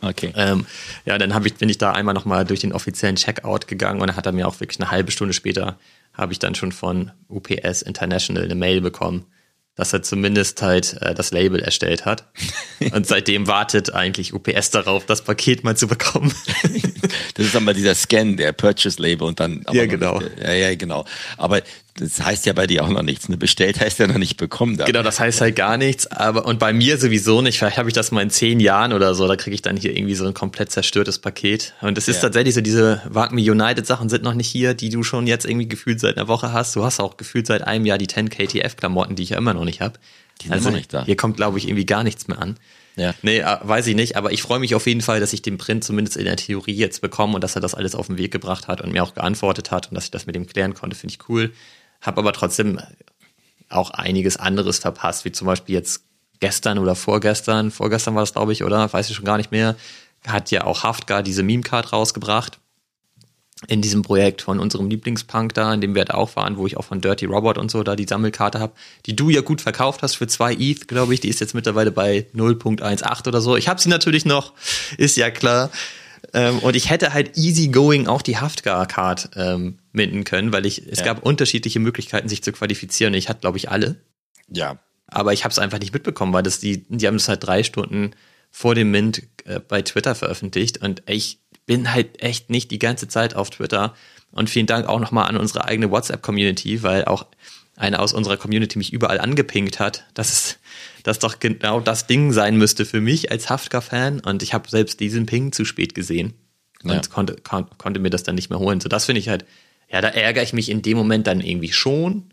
Okay. 0.00 0.32
Ähm, 0.36 0.66
ja, 1.04 1.16
dann 1.16 1.44
ich, 1.46 1.54
bin 1.54 1.68
ich 1.68 1.78
da 1.78 1.92
einmal 1.92 2.14
nochmal 2.14 2.44
durch 2.44 2.60
den 2.60 2.72
offiziellen 2.72 3.16
Checkout 3.16 3.68
gegangen 3.68 4.00
und 4.00 4.08
dann 4.08 4.16
hat 4.16 4.26
er 4.26 4.32
mir 4.32 4.48
auch 4.48 4.58
wirklich 4.58 4.80
eine 4.80 4.90
halbe 4.90 5.12
Stunde 5.12 5.32
später 5.32 5.76
habe 6.14 6.32
ich 6.32 6.38
dann 6.38 6.54
schon 6.54 6.72
von 6.72 7.10
UPS 7.28 7.82
International 7.82 8.44
eine 8.44 8.54
Mail 8.54 8.80
bekommen, 8.80 9.24
dass 9.74 9.92
er 9.92 10.02
zumindest 10.02 10.60
halt 10.60 10.98
äh, 11.00 11.14
das 11.14 11.30
Label 11.30 11.60
erstellt 11.60 12.04
hat. 12.04 12.30
Und 12.92 13.06
seitdem 13.06 13.46
wartet 13.46 13.92
eigentlich 13.92 14.34
UPS 14.34 14.70
darauf, 14.70 15.06
das 15.06 15.22
Paket 15.22 15.64
mal 15.64 15.76
zu 15.76 15.86
bekommen. 15.86 16.34
das 17.34 17.46
ist 17.46 17.54
dann 17.54 17.64
mal 17.64 17.74
dieser 17.74 17.94
Scan, 17.94 18.36
der 18.36 18.52
Purchase 18.52 19.00
Label 19.00 19.26
und 19.28 19.40
dann. 19.40 19.64
ja, 19.72 19.86
genau. 19.86 20.18
Nicht, 20.18 20.38
ja, 20.40 20.52
ja, 20.52 20.74
genau. 20.74 21.04
Aber 21.36 21.62
das 21.94 22.22
heißt 22.22 22.46
ja 22.46 22.54
bei 22.54 22.66
dir 22.66 22.84
auch 22.84 22.88
noch 22.88 23.02
nichts. 23.02 23.28
Ne? 23.28 23.36
Bestellt 23.36 23.78
heißt 23.78 23.98
ja 23.98 24.06
noch 24.06 24.16
nicht 24.16 24.38
bekommen. 24.38 24.78
Dann. 24.78 24.86
Genau, 24.86 25.02
das 25.02 25.20
heißt 25.20 25.42
halt 25.42 25.56
gar 25.56 25.76
nichts. 25.76 26.06
Aber 26.06 26.46
und 26.46 26.58
bei 26.58 26.72
mir 26.72 26.96
sowieso 26.96 27.42
nicht. 27.42 27.58
Vielleicht 27.58 27.76
habe 27.76 27.90
ich 27.90 27.94
das 27.94 28.10
mal 28.10 28.22
in 28.22 28.30
zehn 28.30 28.60
Jahren 28.60 28.94
oder 28.94 29.14
so. 29.14 29.28
Da 29.28 29.36
kriege 29.36 29.54
ich 29.54 29.60
dann 29.60 29.76
hier 29.76 29.94
irgendwie 29.94 30.14
so 30.14 30.26
ein 30.26 30.32
komplett 30.32 30.70
zerstörtes 30.70 31.18
Paket. 31.18 31.74
Und 31.82 31.98
es 31.98 32.08
ist 32.08 32.16
ja. 32.16 32.22
tatsächlich 32.22 32.54
so, 32.54 32.62
diese 32.62 33.02
Wagme 33.04 33.42
United 33.42 33.86
Sachen 33.86 34.08
sind 34.08 34.22
noch 34.22 34.34
nicht 34.34 34.48
hier, 34.48 34.72
die 34.72 34.88
du 34.88 35.02
schon 35.02 35.26
jetzt 35.26 35.44
irgendwie 35.44 35.68
gefühlt 35.68 36.00
seit 36.00 36.16
einer 36.16 36.28
Woche 36.28 36.52
hast. 36.52 36.74
Du 36.76 36.82
hast 36.82 36.98
auch 36.98 37.18
gefühlt 37.18 37.46
seit 37.46 37.62
einem 37.62 37.84
Jahr 37.84 37.98
die 37.98 38.06
10 38.06 38.30
KTF 38.30 38.76
Klamotten, 38.76 39.14
die 39.14 39.24
ich 39.24 39.30
ja 39.30 39.38
immer 39.38 39.52
noch 39.52 39.66
nicht 39.66 39.82
habe. 39.82 39.98
Die 40.40 40.46
sind 40.46 40.54
also 40.54 40.70
immer 40.70 40.78
nicht 40.78 40.94
da. 40.94 41.04
Hier 41.04 41.16
kommt, 41.16 41.36
glaube 41.36 41.58
ich, 41.58 41.68
irgendwie 41.68 41.86
gar 41.86 42.04
nichts 42.04 42.26
mehr 42.26 42.40
an. 42.40 42.56
Ja. 42.96 43.14
Nee, 43.22 43.38
äh, 43.38 43.56
weiß 43.62 43.86
ich 43.86 43.96
nicht, 43.96 44.16
aber 44.16 44.32
ich 44.32 44.42
freue 44.42 44.58
mich 44.58 44.74
auf 44.74 44.86
jeden 44.86 45.00
Fall, 45.02 45.20
dass 45.20 45.32
ich 45.32 45.42
den 45.42 45.58
Print 45.58 45.84
zumindest 45.84 46.16
in 46.16 46.24
der 46.24 46.36
Theorie 46.36 46.74
jetzt 46.74 47.00
bekomme 47.00 47.34
und 47.34 47.44
dass 47.44 47.54
er 47.54 47.62
das 47.62 47.74
alles 47.74 47.94
auf 47.94 48.06
den 48.06 48.18
Weg 48.18 48.32
gebracht 48.32 48.68
hat 48.68 48.80
und 48.80 48.92
mir 48.92 49.02
auch 49.02 49.14
geantwortet 49.14 49.70
hat 49.70 49.88
und 49.88 49.94
dass 49.94 50.04
ich 50.04 50.10
das 50.10 50.26
mit 50.26 50.36
ihm 50.36 50.46
klären 50.46 50.74
konnte, 50.74 50.96
finde 50.96 51.14
ich 51.14 51.28
cool 51.28 51.52
habe 52.02 52.20
aber 52.20 52.32
trotzdem 52.32 52.78
auch 53.68 53.90
einiges 53.90 54.36
anderes 54.36 54.78
verpasst, 54.78 55.24
wie 55.24 55.32
zum 55.32 55.46
Beispiel 55.46 55.74
jetzt 55.74 56.04
gestern 56.40 56.78
oder 56.78 56.94
vorgestern, 56.94 57.70
vorgestern 57.70 58.14
war 58.14 58.22
das 58.22 58.32
glaube 58.32 58.52
ich, 58.52 58.64
oder? 58.64 58.92
Weiß 58.92 59.08
ich 59.08 59.16
schon 59.16 59.24
gar 59.24 59.38
nicht 59.38 59.52
mehr. 59.52 59.76
Hat 60.26 60.50
ja 60.50 60.64
auch 60.64 60.82
Haftgar 60.82 61.22
diese 61.22 61.42
Meme-Card 61.42 61.92
rausgebracht. 61.92 62.58
In 63.68 63.80
diesem 63.80 64.02
Projekt 64.02 64.42
von 64.42 64.58
unserem 64.58 64.90
Lieblingspunk 64.90 65.54
da, 65.54 65.72
in 65.72 65.80
dem 65.80 65.94
wir 65.94 66.04
da 66.04 66.14
auch 66.14 66.34
waren, 66.34 66.56
wo 66.56 66.66
ich 66.66 66.76
auch 66.76 66.84
von 66.84 67.00
Dirty 67.00 67.26
Robot 67.26 67.58
und 67.58 67.70
so 67.70 67.84
da 67.84 67.94
die 67.94 68.08
Sammelkarte 68.08 68.58
habe, 68.58 68.72
die 69.06 69.14
du 69.14 69.30
ja 69.30 69.40
gut 69.40 69.60
verkauft 69.60 70.02
hast 70.02 70.16
für 70.16 70.26
zwei 70.26 70.52
ETH, 70.54 70.88
glaube 70.88 71.14
ich. 71.14 71.20
Die 71.20 71.28
ist 71.28 71.38
jetzt 71.38 71.54
mittlerweile 71.54 71.92
bei 71.92 72.26
0.18 72.34 73.28
oder 73.28 73.40
so. 73.40 73.56
Ich 73.56 73.68
habe 73.68 73.80
sie 73.80 73.88
natürlich 73.88 74.24
noch, 74.24 74.52
ist 74.98 75.16
ja 75.16 75.30
klar. 75.30 75.70
Ähm, 76.34 76.58
und 76.60 76.76
ich 76.76 76.90
hätte 76.90 77.12
halt 77.12 77.36
easygoing 77.36 78.06
auch 78.06 78.22
die 78.22 78.38
Haftgar-Card 78.38 79.30
ähm, 79.36 79.78
minden 79.92 80.24
können, 80.24 80.52
weil 80.52 80.64
ich, 80.66 80.86
es 80.86 81.00
ja. 81.00 81.04
gab 81.04 81.24
unterschiedliche 81.24 81.78
Möglichkeiten, 81.78 82.28
sich 82.28 82.42
zu 82.42 82.52
qualifizieren. 82.52 83.14
Ich 83.14 83.28
hatte, 83.28 83.40
glaube 83.40 83.58
ich, 83.58 83.70
alle. 83.70 84.00
Ja. 84.48 84.78
Aber 85.06 85.32
ich 85.32 85.44
habe 85.44 85.52
es 85.52 85.58
einfach 85.58 85.78
nicht 85.78 85.92
mitbekommen, 85.92 86.32
weil 86.32 86.42
das 86.42 86.58
die, 86.58 86.84
die 86.88 87.06
haben 87.06 87.16
es 87.16 87.28
halt 87.28 87.44
drei 87.44 87.62
Stunden 87.62 88.12
vor 88.50 88.74
dem 88.74 88.90
Mint 88.90 89.22
äh, 89.44 89.60
bei 89.60 89.82
Twitter 89.82 90.14
veröffentlicht 90.14 90.78
und 90.78 91.02
ich 91.06 91.38
bin 91.66 91.92
halt 91.92 92.22
echt 92.22 92.50
nicht 92.50 92.70
die 92.70 92.78
ganze 92.78 93.08
Zeit 93.08 93.34
auf 93.36 93.50
Twitter. 93.50 93.94
Und 94.30 94.50
vielen 94.50 94.66
Dank 94.66 94.86
auch 94.86 95.00
nochmal 95.00 95.28
an 95.28 95.36
unsere 95.36 95.64
eigene 95.64 95.90
WhatsApp-Community, 95.90 96.82
weil 96.82 97.04
auch 97.04 97.26
einer 97.76 98.00
aus 98.00 98.12
unserer 98.12 98.36
Community 98.36 98.78
mich 98.78 98.92
überall 98.92 99.20
angepinkt 99.20 99.78
hat, 99.78 100.04
dass 100.14 100.32
es 100.32 100.58
das 101.02 101.18
doch 101.18 101.38
genau 101.38 101.80
das 101.80 102.06
Ding 102.06 102.32
sein 102.32 102.56
müsste 102.56 102.84
für 102.84 103.00
mich 103.00 103.30
als 103.30 103.50
Haftka-Fan. 103.50 104.20
Und 104.20 104.42
ich 104.42 104.54
habe 104.54 104.68
selbst 104.68 105.00
diesen 105.00 105.26
Ping 105.26 105.52
zu 105.52 105.64
spät 105.64 105.94
gesehen 105.94 106.34
und 106.82 106.90
ja. 106.90 107.00
konnte, 107.12 107.36
kon 107.36 107.66
konnte 107.78 108.00
mir 108.00 108.10
das 108.10 108.22
dann 108.22 108.34
nicht 108.34 108.50
mehr 108.50 108.58
holen. 108.58 108.80
So, 108.80 108.88
das 108.88 109.06
finde 109.06 109.20
ich 109.20 109.28
halt, 109.28 109.44
ja, 109.90 110.00
da 110.00 110.08
ärgere 110.08 110.42
ich 110.42 110.52
mich 110.52 110.68
in 110.68 110.82
dem 110.82 110.96
Moment 110.96 111.26
dann 111.26 111.40
irgendwie 111.40 111.72
schon. 111.72 112.32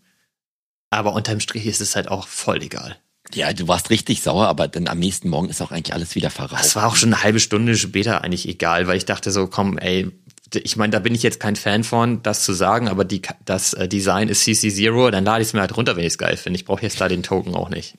Aber 0.89 1.13
unterm 1.13 1.39
Strich 1.39 1.65
ist 1.65 1.81
es 1.81 1.95
halt 1.95 2.07
auch 2.07 2.27
voll 2.27 2.63
egal. 2.63 2.97
Ja, 3.33 3.53
du 3.53 3.67
warst 3.67 3.91
richtig 3.91 4.21
sauer, 4.21 4.47
aber 4.47 4.67
dann 4.67 4.87
am 4.87 4.97
nächsten 4.97 5.29
Morgen 5.29 5.49
ist 5.49 5.61
auch 5.61 5.71
eigentlich 5.71 5.93
alles 5.93 6.15
wieder 6.15 6.31
verraucht. 6.31 6.63
Es 6.63 6.75
war 6.75 6.87
auch 6.87 6.95
schon 6.95 7.13
eine 7.13 7.23
halbe 7.23 7.39
Stunde 7.39 7.75
später 7.77 8.23
eigentlich 8.23 8.47
egal, 8.47 8.87
weil 8.87 8.97
ich 8.97 9.05
dachte 9.05 9.29
so, 9.29 9.45
komm, 9.45 9.77
ey, 9.77 10.09
ich 10.55 10.77
meine, 10.77 10.91
da 10.91 10.99
bin 10.99 11.13
ich 11.13 11.21
jetzt 11.21 11.39
kein 11.39 11.55
Fan 11.55 11.83
von, 11.83 12.23
das 12.23 12.43
zu 12.43 12.53
sagen, 12.53 12.87
aber 12.87 13.05
die, 13.05 13.21
das 13.45 13.73
äh, 13.73 13.87
Design 13.87 14.29
ist 14.29 14.47
CC0, 14.47 15.11
dann 15.11 15.25
lade 15.25 15.43
ich 15.43 15.49
es 15.49 15.53
mir 15.53 15.61
halt 15.61 15.77
runter, 15.77 15.95
wenn 15.95 16.03
ich 16.03 16.13
es 16.13 16.17
geil 16.17 16.37
finde. 16.37 16.57
Ich 16.57 16.65
brauche 16.65 16.81
jetzt 16.81 16.99
da 16.99 17.07
den 17.07 17.21
Token 17.21 17.53
auch 17.53 17.69
nicht. 17.69 17.95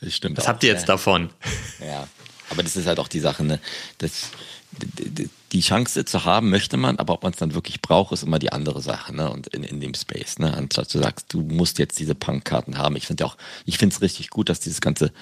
Das 0.00 0.14
stimmt. 0.14 0.38
Was 0.38 0.48
habt 0.48 0.62
ihr 0.64 0.72
jetzt 0.72 0.88
davon? 0.88 1.30
Ja. 1.84 2.06
Aber 2.50 2.62
das 2.62 2.76
ist 2.76 2.86
halt 2.86 3.00
auch 3.00 3.08
die 3.08 3.18
Sache, 3.18 3.44
ne? 3.44 3.58
Das, 3.98 4.30
die 5.52 5.60
Chance 5.60 6.04
zu 6.04 6.24
haben 6.24 6.50
möchte 6.50 6.76
man, 6.76 6.98
aber 6.98 7.14
ob 7.14 7.22
man 7.22 7.32
es 7.32 7.38
dann 7.38 7.54
wirklich 7.54 7.80
braucht, 7.80 8.12
ist 8.12 8.22
immer 8.22 8.38
die 8.38 8.52
andere 8.52 8.82
Sache, 8.82 9.14
ne? 9.14 9.30
Und 9.30 9.48
in, 9.48 9.64
in 9.64 9.80
dem 9.80 9.94
Space, 9.94 10.38
ne? 10.38 10.54
Anstatt 10.54 10.92
du 10.94 10.98
sagst, 10.98 11.32
du 11.32 11.40
musst 11.40 11.78
jetzt 11.78 11.98
diese 11.98 12.14
Punkkarten 12.14 12.78
haben. 12.78 12.94
Ich 12.96 13.06
finde 13.06 13.24
ja 13.24 13.28
auch, 13.28 13.36
ich 13.64 13.78
finde 13.78 13.94
es 13.94 14.02
richtig 14.02 14.30
gut, 14.30 14.48
dass 14.48 14.60
dieses 14.60 14.80
ganze 14.80 15.12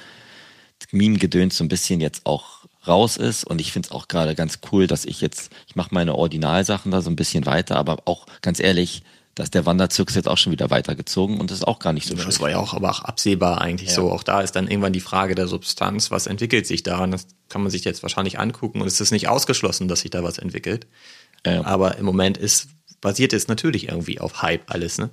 Meme-Gedöns 0.90 1.56
so 1.56 1.64
ein 1.64 1.68
bisschen 1.68 2.00
jetzt 2.00 2.26
auch 2.26 2.60
raus 2.86 3.16
ist 3.16 3.44
und 3.44 3.60
ich 3.60 3.72
finde 3.72 3.86
es 3.88 3.92
auch 3.92 4.08
gerade 4.08 4.34
ganz 4.34 4.60
cool, 4.72 4.86
dass 4.86 5.04
ich 5.04 5.20
jetzt, 5.20 5.52
ich 5.66 5.76
mache 5.76 5.94
meine 5.94 6.14
Ordinalsachen 6.14 6.90
da 6.90 7.02
so 7.02 7.10
ein 7.10 7.16
bisschen 7.16 7.46
weiter, 7.46 7.76
aber 7.76 7.98
auch 8.06 8.26
ganz 8.40 8.58
ehrlich, 8.58 9.02
dass 9.40 9.50
der 9.50 9.64
Wanderzirkus 9.64 10.14
jetzt 10.16 10.28
auch 10.28 10.36
schon 10.36 10.52
wieder 10.52 10.68
weitergezogen 10.68 11.40
und 11.40 11.50
das 11.50 11.58
ist 11.58 11.64
auch 11.66 11.78
gar 11.78 11.94
nicht 11.94 12.06
so 12.06 12.14
schön. 12.14 12.26
Das 12.26 12.40
war 12.40 12.50
ja 12.50 12.58
auch 12.58 12.74
aber 12.74 12.90
auch 12.90 13.00
absehbar 13.00 13.60
eigentlich 13.62 13.88
ja. 13.88 13.94
so. 13.94 14.12
Auch 14.12 14.22
da 14.22 14.42
ist 14.42 14.52
dann 14.52 14.68
irgendwann 14.68 14.92
die 14.92 15.00
Frage 15.00 15.34
der 15.34 15.48
Substanz, 15.48 16.10
was 16.10 16.26
entwickelt 16.26 16.66
sich 16.66 16.82
daran? 16.82 17.10
Das 17.10 17.26
kann 17.48 17.62
man 17.62 17.70
sich 17.70 17.84
jetzt 17.84 18.02
wahrscheinlich 18.02 18.38
angucken 18.38 18.82
und 18.82 18.86
es 18.86 19.00
ist 19.00 19.12
nicht 19.12 19.28
ausgeschlossen, 19.28 19.88
dass 19.88 20.00
sich 20.00 20.10
da 20.10 20.22
was 20.22 20.36
entwickelt. 20.36 20.86
Ja. 21.46 21.64
Aber 21.64 21.96
im 21.96 22.04
Moment 22.04 22.36
ist 22.36 22.68
basiert 23.00 23.32
es 23.32 23.48
natürlich 23.48 23.88
irgendwie 23.88 24.20
auf 24.20 24.42
Hype 24.42 24.70
alles, 24.70 24.98
ne? 24.98 25.08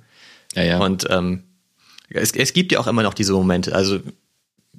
Ja, 0.54 0.62
ja. 0.62 0.78
Und 0.78 1.06
ähm, 1.08 1.44
es, 2.10 2.32
es 2.32 2.52
gibt 2.52 2.70
ja 2.72 2.80
auch 2.80 2.86
immer 2.86 3.02
noch 3.02 3.14
diese 3.14 3.32
Momente. 3.32 3.74
Also 3.74 4.00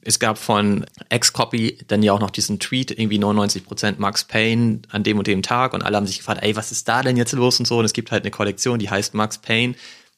es 0.04 0.20
gab 0.20 0.38
von 0.38 0.86
X-Copy 1.10 1.80
dann 1.88 2.04
ja 2.04 2.14
auch 2.14 2.20
noch 2.20 2.30
diesen 2.30 2.60
Tweet, 2.60 2.92
irgendwie 2.92 3.20
99% 3.20 3.96
Max 3.98 4.26
Payne 4.26 4.82
an 4.90 5.04
dem 5.04 5.18
und 5.18 5.28
dem 5.28 5.42
Tag 5.42 5.74
und 5.74 5.84
alle 5.84 5.98
haben 5.98 6.08
sich 6.08 6.20
gefragt, 6.20 6.44
ey, 6.44 6.56
was 6.56 6.72
ist 6.72 6.88
da 6.88 7.02
denn 7.02 7.18
jetzt 7.18 7.34
los 7.34 7.60
und 7.60 7.66
so 7.66 7.80
und 7.80 7.86
es 7.86 7.94
gibt 7.94 8.12
halt 8.12 8.24
eine 8.24 8.32
Kollektion, 8.32 8.80
die 8.80 8.90
heißt 8.90 9.14
Max 9.14 9.38
Payne. 9.38 9.76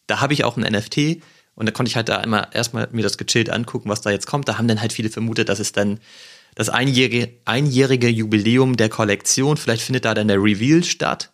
Da 0.08 0.22
habe 0.22 0.34
ich 0.34 0.44
auch 0.44 0.58
ein 0.58 0.64
NFT 0.64 1.22
und 1.56 1.66
da 1.66 1.72
konnte 1.72 1.90
ich 1.90 1.96
halt 1.96 2.10
da 2.10 2.22
immer 2.22 2.54
erstmal 2.54 2.88
mir 2.92 3.04
das 3.04 3.18
gechillt 3.18 3.50
angucken, 3.50 3.90
was 3.90 4.02
da 4.02 4.10
jetzt 4.10 4.28
kommt. 4.28 4.48
Da 4.48 4.58
haben 4.58 4.68
dann 4.68 4.82
halt 4.82 4.94
viele 4.94 5.10
vermutet, 5.10 5.50
dass 5.50 5.60
es 5.60 5.72
dann 5.72 6.00
das 6.56 6.70
einjährige, 6.70 7.34
einjährige 7.46 8.10
Jubiläum 8.10 8.78
der 8.78 8.90
Kollektion, 8.90 9.58
vielleicht 9.58 9.84
findet 9.84 10.06
da 10.06 10.14
dann 10.14 10.28
der 10.28 10.42
Reveal 10.42 10.84
statt 10.84 11.32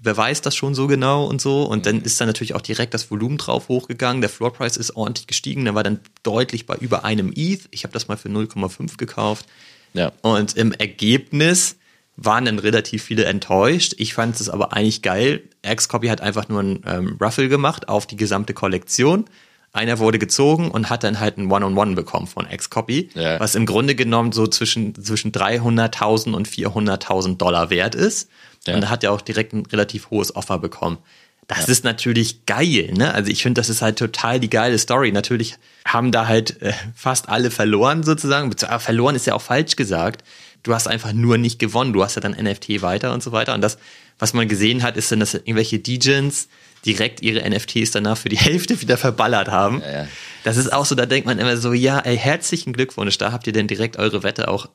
wer 0.00 0.16
weiß 0.16 0.42
das 0.42 0.54
schon 0.54 0.74
so 0.74 0.86
genau 0.86 1.24
und 1.24 1.40
so. 1.40 1.62
Und 1.64 1.86
dann 1.86 2.02
ist 2.02 2.20
dann 2.20 2.28
natürlich 2.28 2.54
auch 2.54 2.60
direkt 2.60 2.94
das 2.94 3.10
Volumen 3.10 3.38
drauf 3.38 3.68
hochgegangen. 3.68 4.20
Der 4.20 4.30
Floor 4.30 4.52
Price 4.52 4.76
ist 4.76 4.96
ordentlich 4.96 5.26
gestiegen. 5.26 5.64
Der 5.64 5.74
war 5.74 5.82
dann 5.82 6.00
deutlich 6.22 6.66
bei 6.66 6.76
über 6.76 7.04
einem 7.04 7.32
ETH. 7.34 7.62
Ich 7.70 7.84
habe 7.84 7.92
das 7.92 8.08
mal 8.08 8.16
für 8.16 8.28
0,5 8.28 8.96
gekauft. 8.96 9.46
Ja. 9.94 10.12
Und 10.22 10.56
im 10.56 10.72
Ergebnis 10.72 11.76
waren 12.16 12.44
dann 12.44 12.58
relativ 12.58 13.02
viele 13.02 13.24
enttäuscht. 13.24 13.94
Ich 13.98 14.14
fand 14.14 14.40
es 14.40 14.48
aber 14.48 14.72
eigentlich 14.72 15.02
geil. 15.02 15.42
X-Copy 15.62 16.08
hat 16.08 16.20
einfach 16.20 16.48
nur 16.48 16.62
ein 16.62 16.82
ähm, 16.86 17.18
Ruffle 17.20 17.48
gemacht 17.48 17.88
auf 17.88 18.06
die 18.06 18.16
gesamte 18.16 18.54
Kollektion. 18.54 19.24
Einer 19.72 19.98
wurde 19.98 20.20
gezogen 20.20 20.70
und 20.70 20.88
hat 20.88 21.02
dann 21.02 21.18
halt 21.18 21.36
ein 21.36 21.50
One-on-One 21.50 21.74
-on 21.74 21.90
-One 21.90 21.94
bekommen 21.96 22.28
von 22.28 22.46
X-Copy, 22.48 23.10
ja. 23.14 23.40
was 23.40 23.56
im 23.56 23.66
Grunde 23.66 23.96
genommen 23.96 24.30
so 24.30 24.46
zwischen, 24.46 24.94
zwischen 24.94 25.32
300.000 25.32 26.32
und 26.32 26.48
400.000 26.48 27.38
Dollar 27.38 27.70
wert 27.70 27.96
ist. 27.96 28.28
Ja. 28.66 28.74
Und 28.74 28.80
da 28.82 28.90
hat 28.90 29.04
er 29.04 29.12
auch 29.12 29.20
direkt 29.20 29.52
ein 29.52 29.66
relativ 29.66 30.10
hohes 30.10 30.34
Offer 30.34 30.58
bekommen. 30.58 30.98
Das 31.46 31.66
ja. 31.66 31.72
ist 31.72 31.84
natürlich 31.84 32.46
geil, 32.46 32.92
ne? 32.96 33.12
Also 33.12 33.30
ich 33.30 33.42
finde, 33.42 33.60
das 33.60 33.68
ist 33.68 33.82
halt 33.82 33.98
total 33.98 34.40
die 34.40 34.48
geile 34.48 34.78
Story. 34.78 35.12
Natürlich 35.12 35.56
haben 35.86 36.10
da 36.10 36.26
halt 36.26 36.62
äh, 36.62 36.72
fast 36.94 37.28
alle 37.28 37.50
verloren 37.50 38.02
sozusagen. 38.02 38.54
Aber 38.66 38.80
verloren 38.80 39.14
ist 39.14 39.26
ja 39.26 39.34
auch 39.34 39.42
falsch 39.42 39.76
gesagt. 39.76 40.24
Du 40.62 40.74
hast 40.74 40.88
einfach 40.88 41.12
nur 41.12 41.36
nicht 41.36 41.58
gewonnen. 41.58 41.92
Du 41.92 42.02
hast 42.02 42.14
ja 42.14 42.22
dann 42.22 42.32
NFT 42.32 42.80
weiter 42.80 43.12
und 43.12 43.22
so 43.22 43.32
weiter. 43.32 43.52
Und 43.54 43.60
das, 43.60 43.76
was 44.18 44.32
man 44.32 44.48
gesehen 44.48 44.82
hat, 44.82 44.96
ist 44.96 45.12
dann, 45.12 45.20
dass 45.20 45.34
irgendwelche 45.34 45.78
DJs 45.78 46.48
direkt 46.86 47.20
ihre 47.20 47.48
NFTs 47.48 47.90
danach 47.90 48.16
für 48.16 48.30
die 48.30 48.38
Hälfte 48.38 48.80
wieder 48.80 48.96
verballert 48.96 49.48
haben. 49.48 49.82
Ja, 49.82 49.92
ja. 49.92 50.08
Das 50.44 50.56
ist 50.56 50.72
auch 50.72 50.86
so, 50.86 50.94
da 50.94 51.04
denkt 51.04 51.26
man 51.26 51.38
immer 51.38 51.56
so, 51.58 51.74
ja, 51.74 51.98
ey, 51.98 52.16
herzlichen 52.16 52.72
Glückwunsch, 52.72 53.18
da 53.18 53.32
habt 53.32 53.46
ihr 53.46 53.52
denn 53.52 53.66
direkt 53.66 53.98
eure 53.98 54.22
Wette 54.22 54.48
auch 54.48 54.68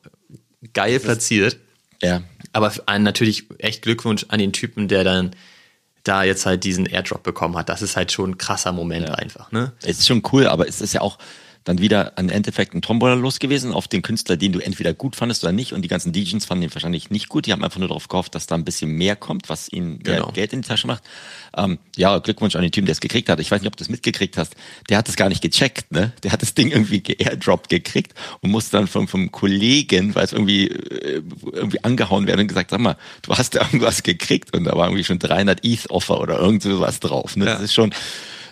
geil 0.72 1.00
platziert. 1.00 1.56
Ja. 2.02 2.22
Aber 2.52 2.72
natürlich 2.98 3.44
echt 3.58 3.82
Glückwunsch 3.82 4.26
an 4.28 4.38
den 4.38 4.52
Typen, 4.52 4.88
der 4.88 5.04
dann 5.04 5.30
da 6.04 6.22
jetzt 6.22 6.46
halt 6.46 6.64
diesen 6.64 6.86
Airdrop 6.86 7.22
bekommen 7.22 7.56
hat. 7.56 7.68
Das 7.68 7.82
ist 7.82 7.96
halt 7.96 8.10
schon 8.10 8.30
ein 8.30 8.38
krasser 8.38 8.72
Moment 8.72 9.08
ja. 9.08 9.14
einfach. 9.14 9.52
Ne? 9.52 9.72
Es 9.82 9.98
ist 9.98 10.06
schon 10.06 10.22
cool, 10.32 10.46
aber 10.46 10.66
es 10.66 10.80
ist 10.80 10.94
ja 10.94 11.02
auch 11.02 11.18
dann 11.64 11.78
wieder 11.78 12.14
im 12.16 12.30
Endeffekt 12.30 12.74
ein 12.74 12.80
Tombola 12.80 13.14
los 13.14 13.38
gewesen 13.38 13.72
auf 13.72 13.86
den 13.86 14.00
Künstler, 14.02 14.36
den 14.36 14.52
du 14.52 14.60
entweder 14.60 14.94
gut 14.94 15.14
fandest 15.14 15.44
oder 15.44 15.52
nicht. 15.52 15.72
Und 15.72 15.82
die 15.82 15.88
ganzen 15.88 16.12
DJs 16.12 16.44
fanden 16.44 16.64
ihn 16.64 16.74
wahrscheinlich 16.74 17.10
nicht 17.10 17.28
gut. 17.28 17.46
Die 17.46 17.52
haben 17.52 17.62
einfach 17.62 17.78
nur 17.78 17.88
darauf 17.88 18.08
gehofft, 18.08 18.34
dass 18.34 18.46
da 18.46 18.54
ein 18.54 18.64
bisschen 18.64 18.90
mehr 18.92 19.14
kommt, 19.14 19.48
was 19.48 19.70
ihnen 19.70 19.98
genau. 19.98 20.32
Geld 20.32 20.52
in 20.52 20.62
die 20.62 20.68
Tasche 20.68 20.86
macht. 20.86 21.02
Ähm, 21.56 21.78
ja, 21.96 22.18
Glückwunsch 22.18 22.56
an 22.56 22.62
den 22.62 22.72
Typen, 22.72 22.86
der 22.86 22.92
es 22.92 23.00
gekriegt 23.00 23.28
hat. 23.28 23.40
Ich 23.40 23.50
weiß 23.50 23.60
nicht, 23.60 23.68
ob 23.68 23.76
du 23.76 23.84
es 23.84 23.90
mitgekriegt 23.90 24.38
hast. 24.38 24.54
Der 24.88 24.96
hat 24.96 25.08
es 25.08 25.16
gar 25.16 25.28
nicht 25.28 25.42
gecheckt, 25.42 25.92
ne? 25.92 26.12
Der 26.22 26.32
hat 26.32 26.40
das 26.40 26.54
Ding 26.54 26.70
irgendwie 26.70 27.02
geairdroppt 27.02 27.68
gekriegt 27.68 28.14
und 28.40 28.50
musste 28.50 28.78
dann 28.78 28.86
vom, 28.86 29.06
vom 29.06 29.30
Kollegen, 29.30 30.14
weil 30.14 30.24
es 30.24 30.32
irgendwie, 30.32 30.68
äh, 30.68 31.22
irgendwie 31.52 31.84
angehauen 31.84 32.26
werden 32.26 32.40
und 32.40 32.48
gesagt, 32.48 32.70
sag 32.70 32.80
mal, 32.80 32.96
du 33.22 33.34
hast 33.34 33.54
da 33.54 33.60
irgendwas 33.60 34.02
gekriegt 34.02 34.56
und 34.56 34.64
da 34.64 34.76
war 34.76 34.86
irgendwie 34.86 35.04
schon 35.04 35.18
300 35.18 35.64
ETH-Offer 35.64 36.20
oder 36.20 36.38
irgend 36.38 36.62
sowas 36.62 37.00
drauf. 37.00 37.36
Ne? 37.36 37.46
Ja. 37.46 37.54
Das 37.54 37.62
ist 37.62 37.74
schon, 37.74 37.92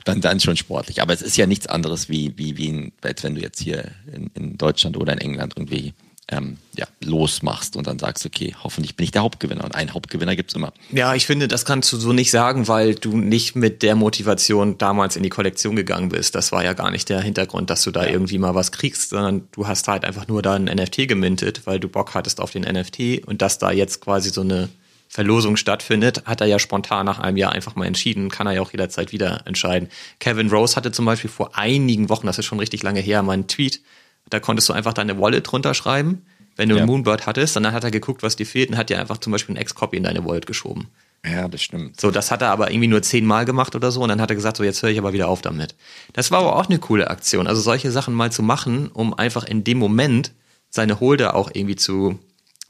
dann, 0.08 0.20
dann 0.20 0.40
schon 0.40 0.56
sportlich. 0.56 1.02
Aber 1.02 1.12
es 1.12 1.22
ist 1.22 1.36
ja 1.36 1.46
nichts 1.46 1.66
anderes 1.66 2.08
wie, 2.08 2.32
wie, 2.36 2.56
wie 2.56 2.68
in, 2.68 2.92
als 3.02 3.22
wenn 3.22 3.34
du 3.34 3.40
jetzt 3.40 3.60
hier 3.60 3.92
in, 4.12 4.30
in 4.34 4.58
Deutschland 4.58 4.96
oder 4.96 5.12
in 5.12 5.18
England 5.18 5.54
irgendwie 5.56 5.92
ähm, 6.30 6.58
ja, 6.76 6.86
losmachst 7.00 7.74
und 7.74 7.86
dann 7.86 7.98
sagst, 7.98 8.24
okay, 8.26 8.54
hoffentlich 8.62 8.96
bin 8.96 9.04
ich 9.04 9.10
der 9.10 9.22
Hauptgewinner. 9.22 9.64
Und 9.64 9.74
einen 9.74 9.94
Hauptgewinner 9.94 10.36
gibt's 10.36 10.54
immer. 10.54 10.72
Ja, 10.90 11.14
ich 11.14 11.26
finde, 11.26 11.48
das 11.48 11.64
kannst 11.64 11.92
du 11.92 11.96
so 11.96 12.12
nicht 12.12 12.30
sagen, 12.30 12.68
weil 12.68 12.94
du 12.94 13.16
nicht 13.16 13.56
mit 13.56 13.82
der 13.82 13.94
Motivation 13.94 14.76
damals 14.78 15.16
in 15.16 15.22
die 15.22 15.30
Kollektion 15.30 15.74
gegangen 15.74 16.10
bist. 16.10 16.34
Das 16.34 16.52
war 16.52 16.62
ja 16.62 16.74
gar 16.74 16.90
nicht 16.90 17.08
der 17.08 17.20
Hintergrund, 17.20 17.70
dass 17.70 17.82
du 17.82 17.90
da 17.90 18.04
ja. 18.04 18.12
irgendwie 18.12 18.38
mal 18.38 18.54
was 18.54 18.72
kriegst, 18.72 19.10
sondern 19.10 19.48
du 19.52 19.66
hast 19.66 19.88
halt 19.88 20.04
einfach 20.04 20.28
nur 20.28 20.42
da 20.42 20.54
ein 20.54 20.64
NFT 20.64 21.08
gemintet, 21.08 21.62
weil 21.66 21.80
du 21.80 21.88
Bock 21.88 22.14
hattest 22.14 22.40
auf 22.40 22.50
den 22.50 22.62
NFT 22.62 23.26
und 23.26 23.40
dass 23.40 23.58
da 23.58 23.70
jetzt 23.70 24.00
quasi 24.00 24.30
so 24.30 24.42
eine 24.42 24.68
Verlosung 25.08 25.56
stattfindet, 25.56 26.22
hat 26.26 26.40
er 26.40 26.46
ja 26.46 26.58
spontan 26.58 27.06
nach 27.06 27.18
einem 27.18 27.36
Jahr 27.36 27.52
einfach 27.52 27.74
mal 27.74 27.86
entschieden, 27.86 28.28
kann 28.28 28.46
er 28.46 28.54
ja 28.54 28.60
auch 28.60 28.72
jederzeit 28.72 29.10
wieder 29.10 29.42
entscheiden. 29.46 29.88
Kevin 30.20 30.50
Rose 30.50 30.76
hatte 30.76 30.92
zum 30.92 31.06
Beispiel 31.06 31.30
vor 31.30 31.56
einigen 31.56 32.08
Wochen, 32.10 32.26
das 32.26 32.38
ist 32.38 32.44
schon 32.44 32.58
richtig 32.58 32.82
lange 32.82 33.00
her, 33.00 33.22
mal 33.22 33.32
einen 33.32 33.48
Tweet, 33.48 33.80
da 34.28 34.38
konntest 34.38 34.68
du 34.68 34.74
einfach 34.74 34.92
deine 34.92 35.18
Wallet 35.18 35.50
drunter 35.50 35.72
schreiben, 35.72 36.26
wenn 36.56 36.68
du 36.68 36.74
ja. 36.74 36.82
einen 36.82 36.90
Moonbird 36.90 37.26
hattest, 37.26 37.56
und 37.56 37.62
dann 37.62 37.72
hat 37.72 37.84
er 37.84 37.90
geguckt, 37.90 38.22
was 38.22 38.36
dir 38.36 38.46
fehlt 38.46 38.70
und 38.70 38.76
hat 38.76 38.90
dir 38.90 39.00
einfach 39.00 39.16
zum 39.16 39.32
Beispiel 39.32 39.54
ein 39.54 39.58
Ex-Copy 39.58 39.96
in 39.96 40.02
deine 40.02 40.24
Wallet 40.24 40.46
geschoben. 40.46 40.88
Ja, 41.24 41.48
das 41.48 41.62
stimmt. 41.62 42.00
So, 42.00 42.10
das 42.10 42.30
hat 42.30 42.42
er 42.42 42.50
aber 42.50 42.70
irgendwie 42.70 42.88
nur 42.88 43.02
zehnmal 43.02 43.44
gemacht 43.44 43.74
oder 43.74 43.90
so 43.90 44.02
und 44.02 44.08
dann 44.08 44.20
hat 44.20 44.30
er 44.30 44.36
gesagt, 44.36 44.56
so 44.56 44.64
jetzt 44.64 44.82
höre 44.82 44.90
ich 44.90 44.98
aber 44.98 45.12
wieder 45.12 45.28
auf 45.28 45.40
damit. 45.40 45.74
Das 46.12 46.30
war 46.30 46.40
aber 46.40 46.56
auch 46.56 46.66
eine 46.66 46.78
coole 46.78 47.10
Aktion. 47.10 47.46
Also 47.46 47.60
solche 47.60 47.90
Sachen 47.90 48.14
mal 48.14 48.30
zu 48.30 48.42
machen, 48.42 48.88
um 48.92 49.14
einfach 49.14 49.44
in 49.44 49.64
dem 49.64 49.78
Moment 49.78 50.32
seine 50.70 51.00
Holder 51.00 51.34
auch 51.34 51.50
irgendwie 51.52 51.76
zu, 51.76 52.18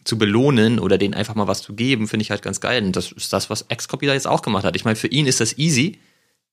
zu 0.09 0.17
belohnen 0.17 0.79
oder 0.79 0.97
denen 0.97 1.13
einfach 1.13 1.35
mal 1.35 1.49
was 1.49 1.61
zu 1.61 1.75
geben, 1.75 2.09
finde 2.09 2.23
ich 2.23 2.31
halt 2.31 2.41
ganz 2.41 2.61
geil. 2.61 2.83
Und 2.83 2.97
das 2.97 3.13
ist 3.13 3.31
das, 3.31 3.51
was 3.51 3.69
Xcopy 3.69 4.07
da 4.07 4.15
jetzt 4.15 4.27
auch 4.27 4.41
gemacht 4.41 4.65
hat. 4.65 4.75
Ich 4.75 4.87
meine, 4.87 4.97
für 4.97 5.09
ihn 5.09 5.27
ist 5.27 5.41
das 5.41 5.59
easy. 5.59 5.99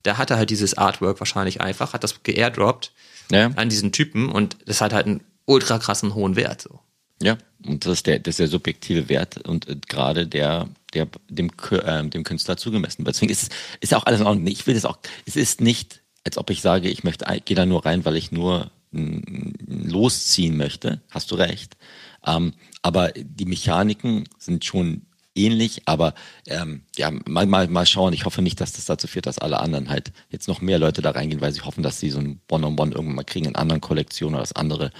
Der 0.03 0.17
hatte 0.17 0.35
halt 0.35 0.49
dieses 0.49 0.77
Artwork 0.77 1.21
wahrscheinlich 1.21 1.61
einfach, 1.61 1.93
hat 1.93 2.03
das 2.03 2.21
geairdroppt 2.21 2.91
ja. 3.31 3.51
an 3.55 3.69
diesen 3.69 3.93
Typen 3.93 4.27
und 4.27 4.57
das 4.65 4.81
hat 4.81 4.91
halt 4.91 5.05
einen 5.05 5.23
ultra 5.45 5.79
krassen 5.79 6.15
hohen 6.15 6.35
Wert. 6.35 6.63
So. 6.63 6.81
Ja, 7.23 7.37
und 7.65 7.85
das 7.85 7.93
ist 7.93 8.07
der, 8.07 8.19
das 8.19 8.33
ist 8.33 8.39
der 8.39 8.47
subjektive 8.49 9.07
Wert 9.07 9.47
und 9.47 9.69
äh, 9.69 9.77
gerade 9.87 10.27
der, 10.27 10.67
der 10.93 11.07
dem, 11.29 11.49
äh, 11.71 12.03
dem 12.09 12.25
Künstler 12.25 12.57
zugemessen 12.57 13.05
wird. 13.05 13.15
Deswegen 13.15 13.31
ist 13.31 13.53
ist 13.79 13.93
auch 13.93 14.05
alles 14.05 14.19
in 14.19 14.27
Ordnung. 14.27 14.45
Ich 14.47 14.67
will 14.67 14.75
das 14.75 14.83
auch, 14.83 14.99
es 15.25 15.37
ist 15.37 15.61
nicht, 15.61 16.01
als 16.25 16.37
ob 16.37 16.49
ich 16.49 16.61
sage, 16.61 16.89
ich 16.89 17.05
möchte, 17.05 17.25
gehe 17.45 17.55
da 17.55 17.65
nur 17.65 17.85
rein, 17.85 18.03
weil 18.03 18.17
ich 18.17 18.33
nur 18.33 18.69
losziehen 18.91 20.57
möchte. 20.57 21.01
Hast 21.09 21.31
du 21.31 21.35
recht. 21.35 21.77
Ähm, 22.25 22.53
aber 22.85 23.09
die 23.15 23.45
Mechaniken 23.45 24.29
sind 24.37 24.63
schon 24.63 25.07
ähnlich, 25.33 25.81
aber 25.85 26.13
ähm, 26.45 26.83
ja, 26.95 27.09
mal, 27.25 27.47
mal, 27.47 27.67
mal 27.67 27.87
schauen. 27.87 28.13
Ich 28.13 28.25
hoffe 28.25 28.43
nicht, 28.43 28.61
dass 28.61 28.73
das 28.73 28.85
dazu 28.85 29.07
führt, 29.07 29.25
dass 29.25 29.39
alle 29.39 29.59
anderen 29.59 29.89
halt 29.89 30.11
jetzt 30.29 30.47
noch 30.47 30.61
mehr 30.61 30.77
Leute 30.77 31.01
da 31.01 31.09
reingehen, 31.09 31.41
weil 31.41 31.51
sie 31.51 31.61
hoffen, 31.61 31.81
dass 31.81 31.99
sie 31.99 32.11
so 32.11 32.19
ein 32.19 32.41
One-on-One 32.47 32.91
irgendwann 32.91 33.15
mal 33.15 33.23
kriegen 33.23 33.47
in 33.47 33.55
anderen 33.55 33.81
Kollektionen 33.81 34.35
oder 34.35 34.43
dass 34.43 34.53
andere 34.53 34.91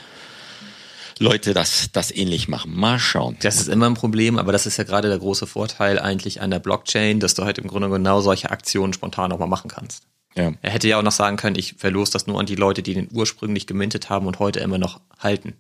Leute 1.19 1.53
das, 1.53 1.91
das 1.91 2.09
ähnlich 2.09 2.47
machen. 2.47 2.75
Mal 2.75 2.97
schauen. 2.97 3.37
Das 3.43 3.57
ist 3.57 3.69
immer 3.69 3.85
ein 3.85 3.93
Problem, 3.93 4.39
aber 4.39 4.51
das 4.51 4.65
ist 4.65 4.77
ja 4.77 4.83
gerade 4.83 5.07
der 5.09 5.19
große 5.19 5.45
Vorteil 5.45 5.99
eigentlich 5.99 6.41
an 6.41 6.49
der 6.49 6.59
Blockchain, 6.59 7.19
dass 7.19 7.35
du 7.35 7.43
halt 7.43 7.59
im 7.59 7.67
Grunde 7.67 7.87
genau 7.91 8.19
solche 8.19 8.49
Aktionen 8.49 8.93
spontan 8.93 9.31
auch 9.31 9.37
mal 9.37 9.45
machen 9.45 9.69
kannst. 9.69 10.07
Ja. 10.35 10.53
Er 10.63 10.71
hätte 10.71 10.87
ja 10.87 10.97
auch 10.97 11.03
noch 11.03 11.11
sagen 11.11 11.37
können, 11.37 11.55
ich 11.55 11.75
verlose 11.77 12.11
das 12.13 12.25
nur 12.25 12.39
an 12.39 12.47
die 12.47 12.55
Leute, 12.55 12.81
die 12.81 12.95
den 12.95 13.09
ursprünglich 13.13 13.67
gemintet 13.67 14.09
haben 14.09 14.25
und 14.25 14.39
heute 14.39 14.59
immer 14.59 14.79
noch 14.79 15.01
halten. 15.19 15.53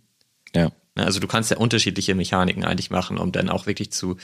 Ja. 0.55 0.71
Ne, 0.95 1.05
also 1.05 1.19
du 1.19 1.27
kannst 1.27 1.51
ja 1.51 1.57
unterschiedliche 1.57 2.15
Mechaniken 2.15 2.63
eigentlich 2.63 2.89
machen, 2.89 3.17
um 3.17 3.31
dann 3.31 3.49
auch 3.49 3.67
wirklich 3.67 3.91
zu 3.91 4.17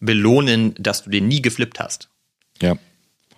belohnen, 0.00 0.74
dass 0.78 1.04
du 1.04 1.10
den 1.10 1.28
nie 1.28 1.42
geflippt 1.42 1.80
hast. 1.80 2.08
Ja. 2.60 2.76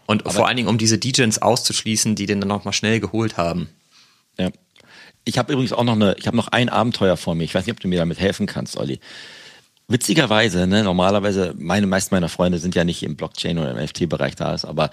Und 0.07 0.26
Aber 0.26 0.34
vor 0.34 0.49
allen 0.49 0.57
Dingen, 0.57 0.68
um 0.68 0.78
diese 0.78 0.99
DJs 0.99 1.40
auszuschließen, 1.40 2.14
die 2.14 2.26
den 2.26 2.40
dann 2.40 2.49
nochmal 2.49 2.74
schnell 2.74 3.01
geholt 3.01 3.36
haben. 3.36 3.68
Ja. 4.38 4.51
Ich 5.24 5.38
habe 5.38 5.53
übrigens 5.53 5.72
auch 5.72 5.84
noch 5.84 5.95
eine, 5.95 6.14
ich 6.18 6.26
habe 6.26 6.36
noch 6.36 6.49
ein 6.49 6.68
Abenteuer 6.68 7.16
vor 7.16 7.34
mir. 7.34 7.45
Ich 7.45 7.55
weiß 7.55 7.64
nicht, 7.66 7.74
ob 7.74 7.80
du 7.80 7.88
mir 7.88 7.99
damit 7.99 8.20
helfen 8.20 8.47
kannst, 8.47 8.76
Olli. 8.76 9.01
Witzigerweise, 9.88 10.66
ne, 10.66 10.82
normalerweise, 10.82 11.55
meine 11.59 11.86
meisten 11.86 12.14
meiner 12.14 12.28
Freunde 12.28 12.59
sind 12.59 12.74
ja 12.74 12.84
nicht 12.84 13.03
im 13.03 13.16
Blockchain 13.16 13.59
oder 13.59 13.70
im 13.70 13.82
NFT-Bereich 13.82 14.34
da 14.34 14.55
ist, 14.55 14.64
aber 14.64 14.90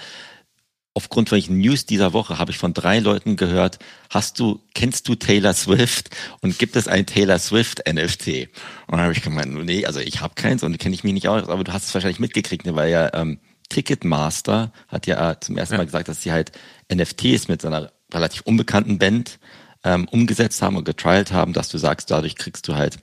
aufgrund 0.93 1.29
von 1.29 1.39
News 1.49 1.85
dieser 1.85 2.13
Woche 2.13 2.37
habe 2.37 2.51
ich 2.51 2.57
von 2.57 2.73
drei 2.73 2.99
Leuten 2.99 3.37
gehört, 3.37 3.79
hast 4.09 4.39
du, 4.39 4.59
kennst 4.73 5.07
du 5.07 5.15
Taylor 5.15 5.53
Swift 5.53 6.09
und 6.41 6.57
gibt 6.59 6.75
es 6.75 6.87
ein 6.87 7.05
Taylor 7.05 7.39
Swift 7.39 7.81
NFT? 7.87 8.49
Und 8.87 8.97
dann 8.97 9.01
habe 9.01 9.13
ich 9.13 9.21
gemeint, 9.21 9.53
nee, 9.53 9.85
also 9.85 9.99
ich 9.99 10.21
habe 10.21 10.35
keins 10.35 10.63
und 10.63 10.77
kenne 10.79 10.93
ich 10.93 11.03
mich 11.03 11.13
nicht 11.13 11.27
aus, 11.27 11.47
aber 11.47 11.63
du 11.63 11.71
hast 11.71 11.85
es 11.85 11.93
wahrscheinlich 11.93 12.19
mitgekriegt, 12.19 12.65
ne, 12.65 12.75
weil 12.75 12.91
ja 12.91 13.13
ähm, 13.13 13.39
Ticketmaster 13.69 14.73
hat 14.89 15.07
ja 15.07 15.39
zum 15.39 15.57
ersten 15.57 15.77
Mal 15.77 15.85
gesagt, 15.85 16.09
dass 16.09 16.21
sie 16.21 16.31
halt 16.31 16.51
NFTs 16.93 17.47
mit 17.47 17.61
so 17.61 17.67
einer 17.69 17.91
relativ 18.13 18.41
unbekannten 18.41 18.99
Band 18.99 19.39
ähm, 19.83 20.07
umgesetzt 20.09 20.61
haben 20.61 20.75
und 20.75 20.83
getrialt 20.83 21.31
haben, 21.31 21.53
dass 21.53 21.69
du 21.69 21.77
sagst, 21.77 22.11
dadurch 22.11 22.35
kriegst 22.35 22.67
du 22.67 22.75
halt 22.75 22.99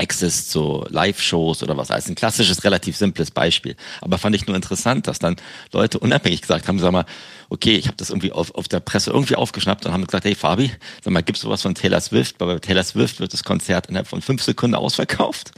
Access 0.00 0.48
zu 0.48 0.84
Live-Shows 0.88 1.62
oder 1.62 1.76
was. 1.76 1.90
Also 1.90 2.10
ein 2.10 2.14
klassisches, 2.14 2.64
relativ 2.64 2.96
simples 2.96 3.30
Beispiel. 3.30 3.76
Aber 4.00 4.18
fand 4.18 4.34
ich 4.34 4.46
nur 4.46 4.56
interessant, 4.56 5.06
dass 5.06 5.18
dann 5.18 5.36
Leute 5.72 5.98
unabhängig 5.98 6.40
gesagt 6.40 6.68
haben, 6.68 6.78
sag 6.78 6.92
mal, 6.92 7.04
okay, 7.50 7.76
ich 7.76 7.86
habe 7.86 7.96
das 7.96 8.10
irgendwie 8.10 8.32
auf, 8.32 8.54
auf 8.54 8.68
der 8.68 8.80
Presse 8.80 9.10
irgendwie 9.10 9.36
aufgeschnappt 9.36 9.84
und 9.84 9.92
haben 9.92 10.06
gesagt, 10.06 10.24
hey 10.24 10.34
Fabi, 10.34 10.70
sag 11.02 11.12
mal, 11.12 11.22
gibt's 11.22 11.42
sowas 11.42 11.62
von 11.62 11.74
Taylor 11.74 12.00
Swift? 12.00 12.36
Weil 12.38 12.54
bei 12.54 12.58
Taylor 12.60 12.84
Swift 12.84 13.20
wird 13.20 13.32
das 13.32 13.44
Konzert 13.44 13.88
innerhalb 13.88 14.06
von 14.06 14.22
fünf 14.22 14.42
Sekunden 14.42 14.76
ausverkauft. 14.76 15.50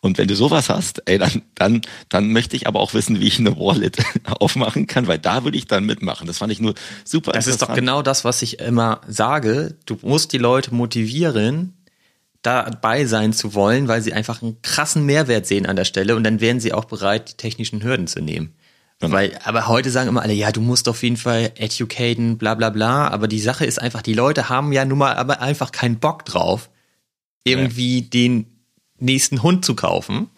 Und 0.00 0.16
wenn 0.16 0.28
du 0.28 0.36
sowas 0.36 0.70
hast, 0.70 1.02
ey, 1.06 1.18
dann, 1.18 1.42
dann, 1.56 1.82
dann 2.08 2.32
möchte 2.32 2.56
ich 2.56 2.66
aber 2.66 2.80
auch 2.80 2.94
wissen, 2.94 3.20
wie 3.20 3.26
ich 3.26 3.38
eine 3.38 3.56
Wallet 3.56 3.98
aufmachen 4.24 4.86
kann, 4.86 5.08
weil 5.08 5.18
da 5.18 5.44
würde 5.44 5.58
ich 5.58 5.66
dann 5.66 5.84
mitmachen. 5.84 6.26
Das 6.26 6.38
fand 6.38 6.52
ich 6.52 6.60
nur 6.60 6.74
super 7.04 7.32
Das 7.32 7.46
ist 7.46 7.62
doch 7.62 7.74
genau 7.74 8.02
das, 8.02 8.24
was 8.24 8.42
ich 8.42 8.60
immer 8.60 9.00
sage. 9.06 9.76
Du 9.86 9.98
musst 10.02 10.32
die 10.32 10.38
Leute 10.38 10.74
motivieren, 10.74 11.74
dabei 12.42 13.04
sein 13.04 13.32
zu 13.32 13.54
wollen, 13.54 13.88
weil 13.88 14.00
sie 14.00 14.12
einfach 14.12 14.42
einen 14.42 14.60
krassen 14.62 15.04
Mehrwert 15.04 15.46
sehen 15.46 15.66
an 15.66 15.76
der 15.76 15.84
Stelle 15.84 16.16
und 16.16 16.24
dann 16.24 16.40
wären 16.40 16.60
sie 16.60 16.72
auch 16.72 16.86
bereit, 16.86 17.30
die 17.30 17.36
technischen 17.36 17.82
Hürden 17.82 18.06
zu 18.06 18.20
nehmen. 18.20 18.54
Genau. 19.00 19.14
Weil, 19.14 19.38
aber 19.44 19.66
heute 19.66 19.90
sagen 19.90 20.08
immer 20.08 20.22
alle, 20.22 20.34
ja, 20.34 20.52
du 20.52 20.60
musst 20.60 20.86
auf 20.86 21.02
jeden 21.02 21.16
Fall 21.16 21.52
educaten, 21.56 22.36
bla 22.36 22.54
bla 22.54 22.68
bla. 22.68 23.08
Aber 23.08 23.28
die 23.28 23.40
Sache 23.40 23.64
ist 23.64 23.80
einfach, 23.80 24.02
die 24.02 24.12
Leute 24.12 24.50
haben 24.50 24.72
ja 24.72 24.84
nun 24.84 24.98
mal 24.98 25.14
aber 25.14 25.40
einfach 25.40 25.72
keinen 25.72 25.98
Bock 25.98 26.26
drauf, 26.26 26.68
irgendwie 27.44 28.00
ja. 28.00 28.06
den 28.06 28.46
nächsten 28.98 29.42
Hund 29.42 29.64
zu 29.64 29.74
kaufen. 29.74 30.28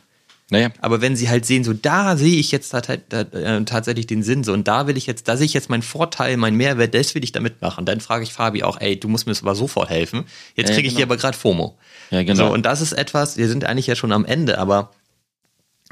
Naja. 0.52 0.70
Aber 0.80 1.00
wenn 1.00 1.16
sie 1.16 1.28
halt 1.28 1.46
sehen, 1.46 1.64
so 1.64 1.72
da 1.72 2.16
sehe 2.16 2.38
ich 2.38 2.52
jetzt 2.52 2.74
äh, 2.74 3.64
tatsächlich 3.64 4.06
den 4.06 4.22
Sinn 4.22 4.44
so 4.44 4.52
und 4.52 4.68
da 4.68 4.86
will 4.86 4.98
ich 4.98 5.06
jetzt, 5.06 5.26
da 5.26 5.36
sehe 5.36 5.46
ich 5.46 5.54
jetzt 5.54 5.70
meinen 5.70 5.82
Vorteil, 5.82 6.36
meinen 6.36 6.58
Mehrwert, 6.58 6.94
das 6.94 7.14
will 7.14 7.24
ich 7.24 7.32
da 7.32 7.40
mitmachen. 7.40 7.86
Dann 7.86 8.00
frage 8.00 8.22
ich 8.22 8.32
Fabi 8.32 8.62
auch, 8.62 8.78
ey, 8.78 9.00
du 9.00 9.08
musst 9.08 9.26
mir 9.26 9.34
aber 9.40 9.54
sofort 9.54 9.88
helfen. 9.88 10.26
Jetzt 10.54 10.72
kriege 10.72 10.72
ja, 10.72 10.76
genau. 10.82 10.88
ich 10.88 10.96
hier 10.96 11.06
aber 11.06 11.16
gerade 11.16 11.36
FOMO. 11.36 11.78
Ja, 12.12 12.22
genau. 12.22 12.48
So, 12.48 12.52
und 12.52 12.66
das 12.66 12.82
ist 12.82 12.92
etwas, 12.92 13.38
wir 13.38 13.48
sind 13.48 13.64
eigentlich 13.64 13.86
ja 13.86 13.96
schon 13.96 14.12
am 14.12 14.26
Ende, 14.26 14.58
aber 14.58 14.92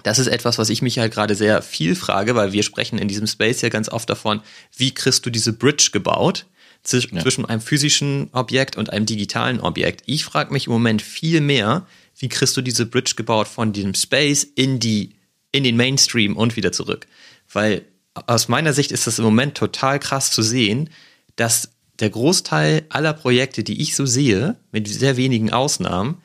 das 0.03 0.19
ist 0.19 0.27
etwas, 0.27 0.59
was 0.59 0.69
ich 0.69 0.83
mich 0.83 0.99
halt 0.99 1.13
gerade 1.13 1.35
sehr 1.35 1.63
viel 1.63 1.95
frage, 1.95 2.35
weil 2.35 2.53
wir 2.53 2.63
sprechen 2.63 2.99
in 2.99 3.09
diesem 3.09 3.27
Space 3.27 3.63
ja 3.63 3.71
ganz 3.71 3.89
oft 3.89 4.09
davon, 4.09 4.43
wie 4.77 4.93
kriegst 4.93 5.25
du 5.25 5.31
diese 5.31 5.55
Bridge 5.55 5.89
gebaut 5.93 6.45
zwischen, 6.83 7.17
ja. 7.17 7.23
zwischen 7.23 7.47
einem 7.47 7.63
physischen 7.63 8.29
Objekt 8.33 8.77
und 8.77 8.91
einem 8.91 9.07
digitalen 9.07 9.61
Objekt. 9.61 10.03
Ich 10.07 10.25
frage 10.25 10.53
mich 10.53 10.67
im 10.67 10.73
Moment 10.75 11.01
viel 11.01 11.41
mehr, 11.41 11.87
wie 12.19 12.29
kriegst 12.29 12.55
du 12.57 12.61
diese 12.61 12.85
Bridge 12.85 13.15
gebaut 13.17 13.49
von 13.49 13.73
diesem 13.73 13.95
Space 13.95 14.45
in 14.45 14.79
die, 14.79 15.15
in 15.53 15.65
den 15.65 15.77
Mainstream 15.77 16.37
und 16.37 16.57
wieder 16.57 16.73
zurück? 16.73 17.07
Weil 17.51 17.87
aus 18.15 18.49
meiner 18.49 18.75
Sicht 18.75 18.93
ist 18.93 19.07
das 19.07 19.19
im 19.19 19.25
Moment 19.25 19.57
total 19.57 19.99
krass 19.99 20.31
zu 20.31 20.43
sehen, 20.43 20.91
dass 21.37 21.71
der 22.01 22.11
Großteil 22.11 22.85
aller 22.89 23.13
Projekte, 23.13 23.63
die 23.63 23.81
ich 23.81 23.95
so 23.95 24.07
sehe, 24.07 24.57
mit 24.73 24.89
sehr 24.89 25.17
wenigen 25.17 25.53
Ausnahmen, 25.53 26.19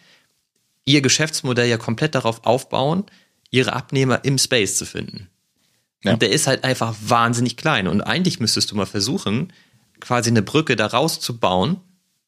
ihr 0.85 1.01
Geschäftsmodell 1.01 1.67
ja 1.67 1.77
komplett 1.77 2.15
darauf 2.15 2.45
aufbauen, 2.45 3.05
ihre 3.49 3.73
Abnehmer 3.73 4.23
im 4.23 4.37
Space 4.37 4.77
zu 4.77 4.85
finden. 4.85 5.29
Ja. 6.03 6.13
Und 6.13 6.21
der 6.21 6.29
ist 6.29 6.47
halt 6.47 6.63
einfach 6.63 6.95
wahnsinnig 7.01 7.57
klein. 7.57 7.87
Und 7.87 8.01
eigentlich 8.01 8.39
müsstest 8.39 8.71
du 8.71 8.75
mal 8.75 8.85
versuchen, 8.85 9.51
quasi 9.99 10.29
eine 10.29 10.43
Brücke 10.43 10.75
da 10.75 10.87
rauszubauen. 10.87 11.77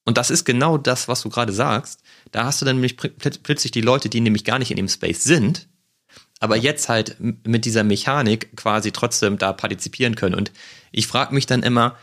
Und 0.03 0.17
das 0.17 0.31
ist 0.31 0.45
genau 0.45 0.77
das, 0.77 1.07
was 1.07 1.21
du 1.21 1.29
gerade 1.29 1.53
sagst. 1.53 2.01
Da 2.31 2.45
hast 2.45 2.61
du 2.61 2.65
dann 2.65 2.77
nämlich 2.79 2.97
plötzlich 2.97 3.71
die 3.71 3.81
Leute, 3.81 4.09
die 4.09 4.21
nämlich 4.21 4.45
gar 4.45 4.57
nicht 4.57 4.71
in 4.71 4.77
dem 4.77 4.87
Space 4.87 5.23
sind, 5.23 5.67
aber 6.39 6.55
jetzt 6.55 6.87
halt 6.87 7.17
mit 7.19 7.65
dieser 7.65 7.83
Mechanik 7.83 8.55
quasi 8.55 8.91
trotzdem 8.91 9.37
da 9.37 9.53
partizipieren 9.53 10.15
können. 10.15 10.35
Und 10.35 10.51
ich 10.91 11.07
frage 11.07 11.33
mich 11.33 11.45
dann 11.45 11.63
immer, 11.63 11.97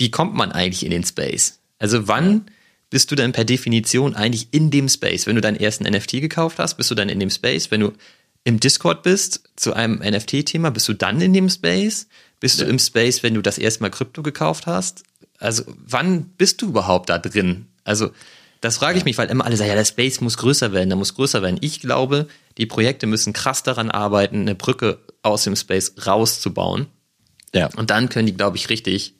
wie 0.00 0.10
kommt 0.10 0.34
man 0.34 0.50
eigentlich 0.50 0.82
in 0.82 0.90
den 0.90 1.04
Space? 1.04 1.60
Also 1.78 2.08
wann 2.08 2.46
bist 2.88 3.10
du 3.10 3.16
denn 3.16 3.32
per 3.32 3.44
Definition 3.44 4.16
eigentlich 4.16 4.48
in 4.50 4.70
dem 4.70 4.88
Space? 4.88 5.26
Wenn 5.26 5.34
du 5.34 5.42
deinen 5.42 5.60
ersten 5.60 5.84
NFT 5.84 6.12
gekauft 6.22 6.58
hast, 6.58 6.78
bist 6.78 6.90
du 6.90 6.94
dann 6.94 7.10
in 7.10 7.20
dem 7.20 7.28
Space? 7.28 7.70
Wenn 7.70 7.80
du 7.80 7.92
im 8.42 8.60
Discord 8.60 9.02
bist 9.02 9.42
zu 9.56 9.74
einem 9.74 9.98
NFT-Thema, 9.98 10.70
bist 10.70 10.88
du 10.88 10.94
dann 10.94 11.20
in 11.20 11.34
dem 11.34 11.50
Space? 11.50 12.08
Bist 12.40 12.58
ja. 12.58 12.64
du 12.64 12.70
im 12.70 12.78
Space, 12.78 13.22
wenn 13.22 13.34
du 13.34 13.42
das 13.42 13.58
erste 13.58 13.82
Mal 13.82 13.90
Krypto 13.90 14.22
gekauft 14.22 14.66
hast? 14.66 15.04
Also 15.38 15.64
wann 15.86 16.30
bist 16.38 16.62
du 16.62 16.68
überhaupt 16.68 17.10
da 17.10 17.18
drin? 17.18 17.66
Also 17.84 18.10
das 18.62 18.78
frage 18.78 18.96
ich 18.96 19.04
mich, 19.04 19.18
weil 19.18 19.28
immer 19.28 19.44
alle 19.44 19.58
sagen, 19.58 19.68
ja, 19.68 19.76
der 19.76 19.84
Space 19.84 20.22
muss 20.22 20.38
größer 20.38 20.72
werden, 20.72 20.88
der 20.88 20.96
muss 20.96 21.14
größer 21.14 21.42
werden. 21.42 21.58
Ich 21.60 21.80
glaube, 21.80 22.26
die 22.56 22.64
Projekte 22.64 23.06
müssen 23.06 23.34
krass 23.34 23.62
daran 23.62 23.90
arbeiten, 23.90 24.40
eine 24.40 24.54
Brücke 24.54 24.98
aus 25.20 25.44
dem 25.44 25.56
Space 25.56 25.92
rauszubauen. 26.06 26.86
Ja. 27.54 27.68
Und 27.76 27.90
dann 27.90 28.08
können 28.08 28.26
die, 28.26 28.34
glaube 28.34 28.56
ich, 28.56 28.70
richtig 28.70 29.14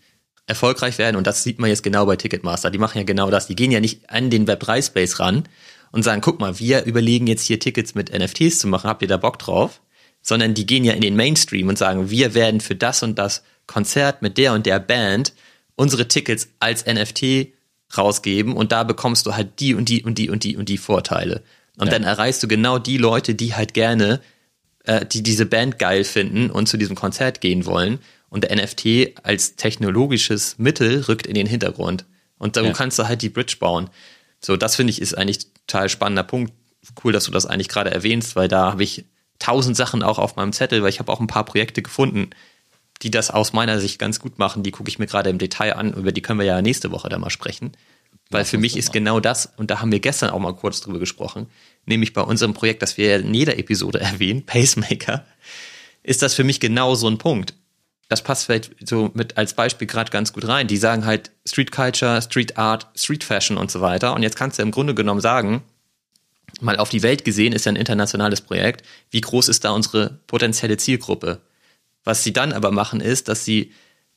erfolgreich 0.51 0.99
werden. 0.99 1.17
Und 1.17 1.27
das 1.27 1.43
sieht 1.43 1.59
man 1.59 1.71
jetzt 1.71 1.83
genau 1.83 2.05
bei 2.05 2.17
Ticketmaster. 2.17 2.71
Die 2.71 2.79
machen 2.79 2.99
ja 2.99 3.05
genau 3.05 3.31
das. 3.31 3.47
Die 3.47 3.57
gehen 3.57 3.71
ja 3.71 3.81
nicht 3.81 4.11
an 4.11 4.29
den 4.29 4.47
Web3-Space 4.47 5.19
ran 5.19 5.45
und 5.93 6.03
sagen, 6.03 6.21
guck 6.21 6.41
mal, 6.41 6.59
wir 6.59 6.85
überlegen 6.85 7.27
jetzt 7.27 7.45
hier 7.47 7.59
Tickets 7.59 7.95
mit 7.95 8.13
NFTs 8.13 8.59
zu 8.59 8.69
machen. 8.69 8.91
Habt 8.91 9.03
ihr 9.03 9.09
da 9.09 9.17
Bock 9.17 9.39
drauf? 9.39 9.81
Sondern 10.21 10.53
die 10.53 10.67
gehen 10.67 10.85
ja 10.85 10.93
in 10.93 11.01
den 11.01 11.17
Mainstream 11.17 11.69
und 11.69 11.79
sagen, 11.79 12.11
wir 12.11 12.35
werden 12.35 12.61
für 12.61 12.75
das 12.75 13.03
und 13.03 13.19
das 13.19 13.43
Konzert 13.67 14.21
mit 14.21 14.37
der 14.37 14.53
und 14.53 14.67
der 14.67 14.81
Band 14.81 15.33
unsere 15.77 16.09
Tickets 16.09 16.49
als 16.59 16.85
NFT 16.85 17.55
rausgeben 17.97 18.55
und 18.55 18.73
da 18.73 18.85
bekommst 18.85 19.27
du 19.27 19.35
halt 19.35 19.61
die 19.61 19.75
und 19.75 19.89
die 19.89 20.03
und 20.05 20.19
die 20.19 20.29
und 20.29 20.45
die 20.45 20.57
und 20.57 20.69
die 20.69 20.79
Vorteile. 20.79 21.43
Und 21.79 21.87
ja. 21.87 21.93
dann 21.93 22.05
erreichst 22.05 22.43
du 22.43 22.49
genau 22.49 22.79
die 22.79 22.99
Leute, 22.99 23.35
die 23.35 23.55
halt 23.55 23.73
gerne, 23.73 24.21
äh, 24.85 25.07
die 25.07 25.23
diese 25.23 25.47
Band 25.47 25.79
geil 25.79 26.05
finden 26.05 26.51
und 26.51 26.69
zu 26.69 26.77
diesem 26.77 26.97
Konzert 26.97 27.41
gehen 27.41 27.65
wollen. 27.65 27.99
Und 28.31 28.45
der 28.45 28.57
NFT 28.57 29.25
als 29.25 29.57
technologisches 29.57 30.57
Mittel 30.59 31.03
rückt 31.03 31.27
in 31.27 31.35
den 31.35 31.47
Hintergrund. 31.47 32.07
Und 32.39 32.57
da 32.57 32.63
ja. 32.63 32.73
kannst 32.73 32.99
du 32.99 33.07
halt 33.07 33.23
die 33.23 33.29
Bridge 33.29 33.57
bauen. 33.61 33.91
So, 34.41 34.57
das 34.57 34.77
finde 34.77 34.93
ich 34.93 35.03
ist 35.03 35.15
eigentlich 35.15 35.53
total 35.67 35.89
spannender 35.89 36.23
Punkt. 36.23 36.53
Cool, 37.05 37.13
dass 37.13 37.25
du 37.25 37.33
das 37.33 37.45
eigentlich 37.45 37.69
gerade 37.69 37.91
erwähnst, 37.91 38.37
weil 38.37 38.49
da 38.49 38.73
habe 38.73 38.83
ich 38.83 39.05
tausend 39.39 39.77
Sachen 39.77 40.03
auch 40.03 40.19
auf 40.19 40.37
meinem 40.37 40.53
Zettel, 40.53 40.83
weil 40.83 40.89
ich 40.89 41.01
habe 41.01 41.13
auch 41.13 41.21
ein 41.21 41.27
paar 41.27 41.45
Projekte 41.45 41.83
gefunden, 41.83 42.31
die 43.03 43.11
das 43.11 43.31
aus 43.31 43.53
meiner 43.53 43.81
Sicht 43.81 43.99
ganz 43.99 44.21
gut 44.21 44.39
machen, 44.39 44.63
die 44.63 44.71
gucke 44.71 44.89
ich 44.89 44.99
mir 44.99 45.07
gerade 45.07 45.31
im 45.31 45.39
Detail 45.39 45.75
an, 45.77 45.93
über 45.93 46.13
die 46.13 46.23
können 46.23 46.39
wir 46.39 46.47
ja 46.47 46.63
nächste 46.63 46.91
Woche 46.93 47.09
dann 47.09 47.21
mal 47.21 47.31
sprechen. 47.31 47.73
Weil 48.31 48.45
für 48.45 48.59
mich 48.59 48.77
ist 48.77 48.93
genau 48.93 49.19
das, 49.19 49.53
und 49.57 49.73
da 49.73 49.81
haben 49.81 49.91
wir 49.91 49.99
gestern 49.99 50.31
auch 50.31 50.39
mal 50.39 50.55
kurz 50.55 50.81
drüber 50.81 51.01
gesprochen, 51.01 51.49
nämlich 51.85 52.13
bei 52.13 52.21
unserem 52.21 52.55
Projekt, 52.55 52.81
das 52.81 52.97
wir 52.97 53.17
in 53.17 53.35
jeder 53.35 53.59
Episode 53.59 54.01
erwähnen, 54.01 54.47
Pacemaker, 54.47 55.27
ist 56.03 56.23
das 56.23 56.35
für 56.35 56.45
mich 56.45 56.61
genau 56.61 56.95
so 56.95 57.09
ein 57.09 57.19
Punkt. 57.19 57.55
Das 58.11 58.23
passt 58.23 58.45
vielleicht 58.45 58.73
so 58.87 59.11
mit 59.15 59.39
als 59.39 59.55
Beispiel 59.55 59.87
gerade 59.87 60.11
ganz 60.11 60.33
gut 60.33 60.47
rein. 60.47 60.67
Die 60.67 60.77
sagen 60.77 61.07
halt 61.07 61.31
Street 61.47 61.71
Culture, 61.71 62.21
Street 62.21 62.59
Art, 62.59 62.89
Street 62.97 63.25
Fashion 63.25 63.57
und 63.57 63.71
so 63.71 63.81
weiter. 63.81 64.15
Und 64.15 64.23
jetzt 64.23 64.37
kannst 64.37 64.59
du 64.59 64.63
im 64.63 64.73
Grunde 64.73 64.95
genommen 64.97 65.21
sagen, 65.21 65.63
mal 66.61 66.77
auf 66.77 66.89
die 66.89 67.05
Welt 67.05 67.25
gesehen 67.25 67.53
ist 67.53 67.67
ja 67.67 67.73
ein 67.73 67.77
internationales 67.77 68.41
Projekt. 68.41 68.85
Wie 69.11 69.21
groß 69.21 69.49
ist 69.49 69.65
da 69.65 69.71
unsere 69.71 70.19
potenzielle 70.27 70.77
Zielgruppe? 70.77 71.41
Was 72.03 72.25
sie 72.25 72.33
dann 72.33 72.53
aber 72.53 72.73
machen, 72.73 73.01
ist, 73.01 73.29
dass 73.29 73.45
sie 73.45 73.73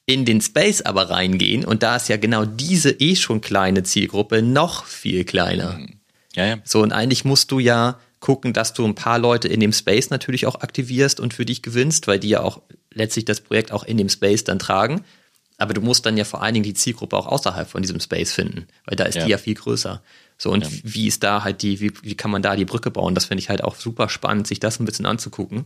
in 0.06 0.26
den 0.26 0.42
Space 0.42 0.82
aber 0.82 1.10
reingehen 1.12 1.64
und 1.64 1.84
da 1.84 1.96
ist 1.96 2.10
ja 2.10 2.18
genau 2.18 2.46
diese 2.46 2.90
eh 2.90 3.16
schon 3.16 3.42
kleine 3.42 3.84
Zielgruppe 3.84 4.42
noch 4.42 4.86
viel 4.86 5.24
kleiner. 5.24 5.78
Mhm. 5.78 6.00
Ja, 6.36 6.46
ja. 6.46 6.58
So, 6.66 6.82
und 6.82 6.92
eigentlich 6.92 7.26
musst 7.26 7.52
du 7.52 7.60
ja 7.60 8.00
gucken, 8.20 8.54
dass 8.54 8.74
du 8.74 8.86
ein 8.86 8.96
paar 8.96 9.20
Leute 9.20 9.48
in 9.48 9.60
dem 9.60 9.74
Space 9.74 10.10
natürlich 10.10 10.46
auch 10.46 10.62
aktivierst 10.62 11.20
und 11.20 11.34
für 11.34 11.46
dich 11.46 11.62
gewinnst, 11.62 12.08
weil 12.08 12.20
die 12.20 12.30
ja 12.30 12.42
auch 12.42 12.62
letztlich 12.94 13.26
das 13.26 13.42
Projekt 13.42 13.72
auch 13.72 13.84
in 13.84 13.98
dem 13.98 14.10
Space 14.10 14.44
dann 14.44 14.60
tragen. 14.60 15.04
Aber 15.58 15.74
du 15.74 15.82
musst 15.82 16.06
dann 16.06 16.18
ja 16.18 16.24
vor 16.24 16.42
allen 16.42 16.56
Dingen 16.56 16.64
die 16.64 16.74
Zielgruppe 16.74 17.16
auch 17.16 17.28
außerhalb 17.28 17.70
von 17.70 17.82
diesem 17.82 18.00
Space 18.00 18.34
finden, 18.34 18.68
weil 18.86 18.96
da 18.96 19.06
ist 19.06 19.16
ja. 19.16 19.26
die 19.26 19.32
ja 19.32 19.38
viel 19.38 19.54
größer. 19.54 20.02
So, 20.38 20.52
und 20.52 20.64
ja. 20.64 20.70
wie 20.84 21.08
ist 21.08 21.24
da 21.24 21.44
halt 21.44 21.62
die, 21.62 21.80
wie, 21.80 21.92
wie 22.02 22.16
kann 22.16 22.32
man 22.32 22.42
da 22.42 22.56
die 22.56 22.66
Brücke 22.66 22.92
bauen? 22.92 23.16
Das 23.16 23.26
finde 23.26 23.42
ich 23.42 23.50
halt 23.50 23.64
auch 23.64 23.76
super 23.76 24.10
spannend, 24.10 24.48
sich 24.48 24.60
das 24.60 24.80
ein 24.80 24.86
bisschen 24.86 25.06
anzugucken. 25.06 25.66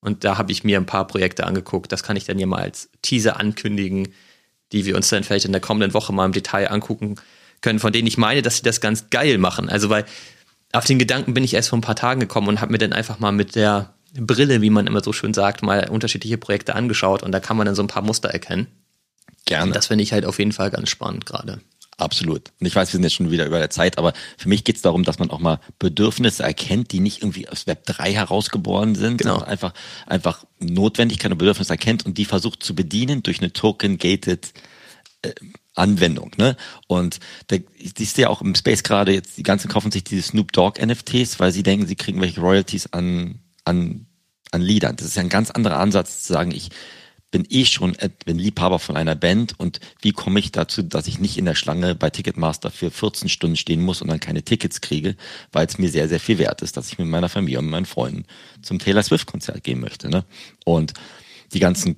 Und 0.00 0.24
da 0.24 0.38
habe 0.38 0.52
ich 0.52 0.64
mir 0.64 0.78
ein 0.78 0.86
paar 0.86 1.06
Projekte 1.06 1.46
angeguckt. 1.46 1.90
Das 1.90 2.02
kann 2.02 2.16
ich 2.16 2.24
dann 2.24 2.38
hier 2.38 2.46
mal 2.46 2.62
als 2.62 2.90
Teaser 3.02 3.40
ankündigen, 3.40 4.08
die 4.72 4.86
wir 4.86 4.96
uns 4.96 5.08
dann 5.08 5.24
vielleicht 5.24 5.46
in 5.46 5.52
der 5.52 5.60
kommenden 5.60 5.94
Woche 5.94 6.12
mal 6.12 6.26
im 6.26 6.32
Detail 6.32 6.70
angucken 6.70 7.16
können, 7.60 7.80
von 7.80 7.92
denen 7.92 8.06
ich 8.06 8.18
meine, 8.18 8.42
dass 8.42 8.58
sie 8.58 8.62
das 8.62 8.80
ganz 8.80 9.10
geil 9.10 9.38
machen. 9.38 9.68
Also 9.68 9.88
weil 9.88 10.04
auf 10.72 10.84
den 10.84 10.98
Gedanken 10.98 11.34
bin 11.34 11.44
ich 11.44 11.54
erst 11.54 11.70
vor 11.70 11.78
ein 11.78 11.82
paar 11.82 11.96
Tagen 11.96 12.20
gekommen 12.20 12.48
und 12.48 12.60
habe 12.60 12.72
mir 12.72 12.78
dann 12.78 12.92
einfach 12.92 13.18
mal 13.18 13.32
mit 13.32 13.54
der 13.56 13.94
Brille, 14.14 14.60
wie 14.62 14.70
man 14.70 14.86
immer 14.86 15.02
so 15.02 15.12
schön 15.12 15.34
sagt, 15.34 15.62
mal 15.62 15.88
unterschiedliche 15.88 16.38
Projekte 16.38 16.74
angeschaut 16.74 17.22
und 17.22 17.32
da 17.32 17.40
kann 17.40 17.56
man 17.56 17.66
dann 17.66 17.74
so 17.74 17.82
ein 17.82 17.88
paar 17.88 18.02
Muster 18.02 18.30
erkennen. 18.30 18.66
Gerne. 19.44 19.66
Und 19.66 19.76
das 19.76 19.86
finde 19.86 20.04
ich 20.04 20.12
halt 20.12 20.24
auf 20.24 20.38
jeden 20.38 20.52
Fall 20.52 20.70
ganz 20.70 20.88
spannend 20.88 21.26
gerade. 21.26 21.60
Absolut. 21.96 22.50
Und 22.60 22.66
ich 22.66 22.74
weiß, 22.74 22.88
wir 22.88 22.92
sind 22.92 23.04
jetzt 23.04 23.14
schon 23.14 23.30
wieder 23.30 23.46
über 23.46 23.58
der 23.58 23.70
Zeit, 23.70 23.98
aber 23.98 24.14
für 24.36 24.48
mich 24.48 24.64
geht 24.64 24.76
es 24.76 24.82
darum, 24.82 25.04
dass 25.04 25.18
man 25.18 25.30
auch 25.30 25.38
mal 25.38 25.60
Bedürfnisse 25.78 26.42
erkennt, 26.42 26.90
die 26.92 27.00
nicht 27.00 27.22
irgendwie 27.22 27.48
aus 27.48 27.66
Web 27.66 27.86
3 27.86 28.12
herausgeboren 28.12 28.94
sind, 28.96 29.18
genau. 29.18 29.34
sondern 29.34 29.50
einfach, 29.50 29.74
einfach 30.06 30.44
Notwendigkeit 30.58 31.30
und 31.30 31.38
Bedürfnisse 31.38 31.72
erkennt 31.72 32.04
und 32.04 32.18
die 32.18 32.24
versucht 32.24 32.64
zu 32.64 32.74
bedienen 32.74 33.22
durch 33.22 33.38
eine 33.38 33.52
Token-Gated 33.52 34.52
äh, 35.22 35.32
Anwendung, 35.76 36.32
ne? 36.36 36.56
Und 36.86 37.18
da 37.48 37.56
siehst 37.96 38.16
du 38.16 38.22
ja 38.22 38.28
auch 38.28 38.40
im 38.40 38.54
Space 38.54 38.84
gerade 38.84 39.12
jetzt, 39.12 39.36
die 39.36 39.42
ganzen 39.42 39.68
kaufen 39.68 39.90
sich 39.90 40.04
diese 40.04 40.22
Snoop 40.22 40.52
Dogg 40.52 40.80
NFTs, 40.80 41.40
weil 41.40 41.50
sie 41.50 41.64
denken, 41.64 41.86
sie 41.86 41.96
kriegen 41.96 42.20
welche 42.20 42.40
Royalties 42.40 42.92
an, 42.92 43.40
an, 43.64 44.06
an 44.50 44.62
Liedern. 44.62 44.96
Das 44.96 45.06
ist 45.06 45.16
ja 45.16 45.22
ein 45.22 45.28
ganz 45.28 45.50
anderer 45.50 45.78
Ansatz 45.78 46.22
zu 46.22 46.32
sagen, 46.32 46.50
ich 46.50 46.70
bin 47.34 47.46
eh 47.50 47.64
schon 47.64 47.96
bin 48.24 48.38
Liebhaber 48.38 48.78
von 48.78 48.96
einer 48.96 49.16
Band 49.16 49.58
und 49.58 49.80
wie 50.00 50.12
komme 50.12 50.38
ich 50.38 50.52
dazu, 50.52 50.82
dass 50.82 51.08
ich 51.08 51.18
nicht 51.18 51.36
in 51.36 51.46
der 51.46 51.56
Schlange 51.56 51.96
bei 51.96 52.08
Ticketmaster 52.08 52.70
für 52.70 52.92
14 52.92 53.28
Stunden 53.28 53.56
stehen 53.56 53.82
muss 53.82 54.00
und 54.00 54.06
dann 54.06 54.20
keine 54.20 54.44
Tickets 54.44 54.80
kriege, 54.80 55.16
weil 55.50 55.66
es 55.66 55.76
mir 55.76 55.88
sehr, 55.88 56.08
sehr 56.08 56.20
viel 56.20 56.38
wert 56.38 56.62
ist, 56.62 56.76
dass 56.76 56.92
ich 56.92 56.98
mit 56.98 57.08
meiner 57.08 57.28
Familie 57.28 57.58
und 57.58 57.66
meinen 57.66 57.86
Freunden 57.86 58.24
zum 58.62 58.78
Taylor 58.78 59.02
Swift 59.02 59.26
Konzert 59.26 59.64
gehen 59.64 59.80
möchte. 59.80 60.08
Ne? 60.08 60.24
Und 60.64 60.92
die 61.52 61.58
ganzen 61.58 61.96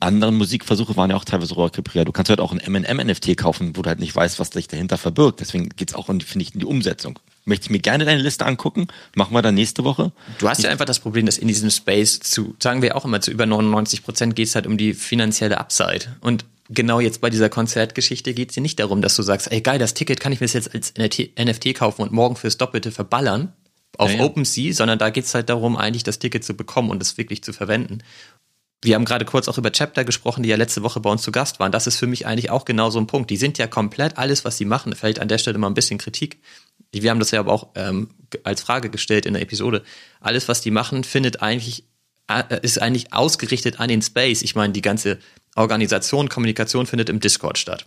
anderen 0.00 0.34
Musikversuche 0.36 0.96
waren 0.96 1.10
ja 1.10 1.16
auch 1.16 1.24
teilweise 1.24 1.54
Rohrkrepierer. 1.54 2.04
Du 2.04 2.10
kannst 2.10 2.30
halt 2.30 2.40
auch 2.40 2.50
ein 2.50 2.58
M&M-NFT 2.58 3.36
kaufen, 3.36 3.76
wo 3.76 3.82
du 3.82 3.88
halt 3.88 4.00
nicht 4.00 4.16
weißt, 4.16 4.40
was 4.40 4.48
sich 4.48 4.66
dahinter 4.66 4.98
verbirgt. 4.98 5.38
Deswegen 5.38 5.68
geht's 5.68 5.94
auch, 5.94 6.06
finde 6.06 6.40
ich, 6.40 6.54
in 6.54 6.58
die 6.58 6.66
Umsetzung. 6.66 7.20
Möchte 7.44 7.66
ich 7.66 7.70
mir 7.70 7.78
gerne 7.78 8.04
deine 8.04 8.22
Liste 8.22 8.46
angucken. 8.46 8.88
Machen 9.14 9.34
wir 9.34 9.42
dann 9.42 9.54
nächste 9.54 9.84
Woche. 9.84 10.12
Du 10.38 10.48
hast 10.48 10.62
ja 10.62 10.70
einfach 10.70 10.86
das 10.86 10.98
Problem, 10.98 11.26
dass 11.26 11.36
in 11.36 11.48
diesem 11.48 11.70
Space 11.70 12.20
zu, 12.20 12.56
sagen 12.58 12.80
wir 12.80 12.96
auch 12.96 13.04
immer, 13.04 13.20
zu 13.20 13.30
über 13.30 13.44
99 13.44 14.02
Prozent 14.02 14.34
geht's 14.34 14.54
halt 14.54 14.66
um 14.66 14.78
die 14.78 14.94
finanzielle 14.94 15.58
Upside. 15.58 16.16
Und 16.20 16.46
genau 16.70 17.00
jetzt 17.00 17.20
bei 17.20 17.30
dieser 17.30 17.50
Konzertgeschichte 17.50 18.32
geht's 18.32 18.54
dir 18.54 18.62
nicht 18.62 18.80
darum, 18.80 19.02
dass 19.02 19.16
du 19.16 19.22
sagst, 19.22 19.52
ey 19.52 19.60
geil, 19.60 19.78
das 19.78 19.94
Ticket 19.94 20.20
kann 20.20 20.32
ich 20.32 20.40
mir 20.40 20.46
jetzt 20.46 20.74
als 20.74 20.94
NFT 20.98 21.74
kaufen 21.74 22.02
und 22.02 22.12
morgen 22.12 22.36
fürs 22.36 22.56
Doppelte 22.56 22.90
verballern 22.90 23.52
auf 23.98 24.10
ja, 24.10 24.18
ja. 24.18 24.24
OpenSea, 24.24 24.72
sondern 24.72 24.98
da 24.98 25.10
geht's 25.10 25.34
halt 25.34 25.48
darum, 25.48 25.76
eigentlich 25.76 26.02
das 26.02 26.18
Ticket 26.18 26.44
zu 26.44 26.54
bekommen 26.54 26.90
und 26.90 27.00
es 27.02 27.18
wirklich 27.18 27.42
zu 27.42 27.52
verwenden. 27.52 28.02
Wir 28.82 28.96
haben 28.96 29.06
gerade 29.06 29.24
kurz 29.24 29.48
auch 29.48 29.56
über 29.56 29.72
Chapter 29.72 30.04
gesprochen, 30.04 30.42
die 30.42 30.50
ja 30.50 30.56
letzte 30.56 30.82
Woche 30.82 31.00
bei 31.00 31.10
uns 31.10 31.22
zu 31.22 31.32
Gast 31.32 31.58
waren. 31.58 31.72
Das 31.72 31.86
ist 31.86 31.96
für 31.96 32.06
mich 32.06 32.26
eigentlich 32.26 32.50
auch 32.50 32.66
genau 32.66 32.90
so 32.90 32.98
ein 32.98 33.06
Punkt. 33.06 33.30
Die 33.30 33.38
sind 33.38 33.56
ja 33.56 33.66
komplett 33.66 34.18
alles, 34.18 34.44
was 34.44 34.58
sie 34.58 34.66
machen, 34.66 34.94
fällt 34.94 35.20
an 35.20 35.28
der 35.28 35.38
Stelle 35.38 35.56
mal 35.56 35.68
ein 35.68 35.74
bisschen 35.74 35.96
Kritik. 35.96 36.38
Wir 37.02 37.10
haben 37.10 37.18
das 37.18 37.30
ja 37.30 37.40
aber 37.40 37.52
auch 37.52 37.68
ähm, 37.74 38.10
als 38.42 38.62
Frage 38.62 38.90
gestellt 38.90 39.26
in 39.26 39.34
der 39.34 39.42
Episode. 39.42 39.82
Alles, 40.20 40.48
was 40.48 40.60
die 40.60 40.70
machen, 40.70 41.04
findet 41.04 41.42
eigentlich, 41.42 41.84
äh, 42.28 42.60
ist 42.62 42.80
eigentlich 42.80 43.12
ausgerichtet 43.12 43.80
an 43.80 43.88
den 43.88 44.02
Space. 44.02 44.42
Ich 44.42 44.54
meine, 44.54 44.72
die 44.72 44.82
ganze 44.82 45.18
Organisation, 45.56 46.28
Kommunikation 46.28 46.86
findet 46.86 47.08
im 47.08 47.20
Discord 47.20 47.58
statt. 47.58 47.86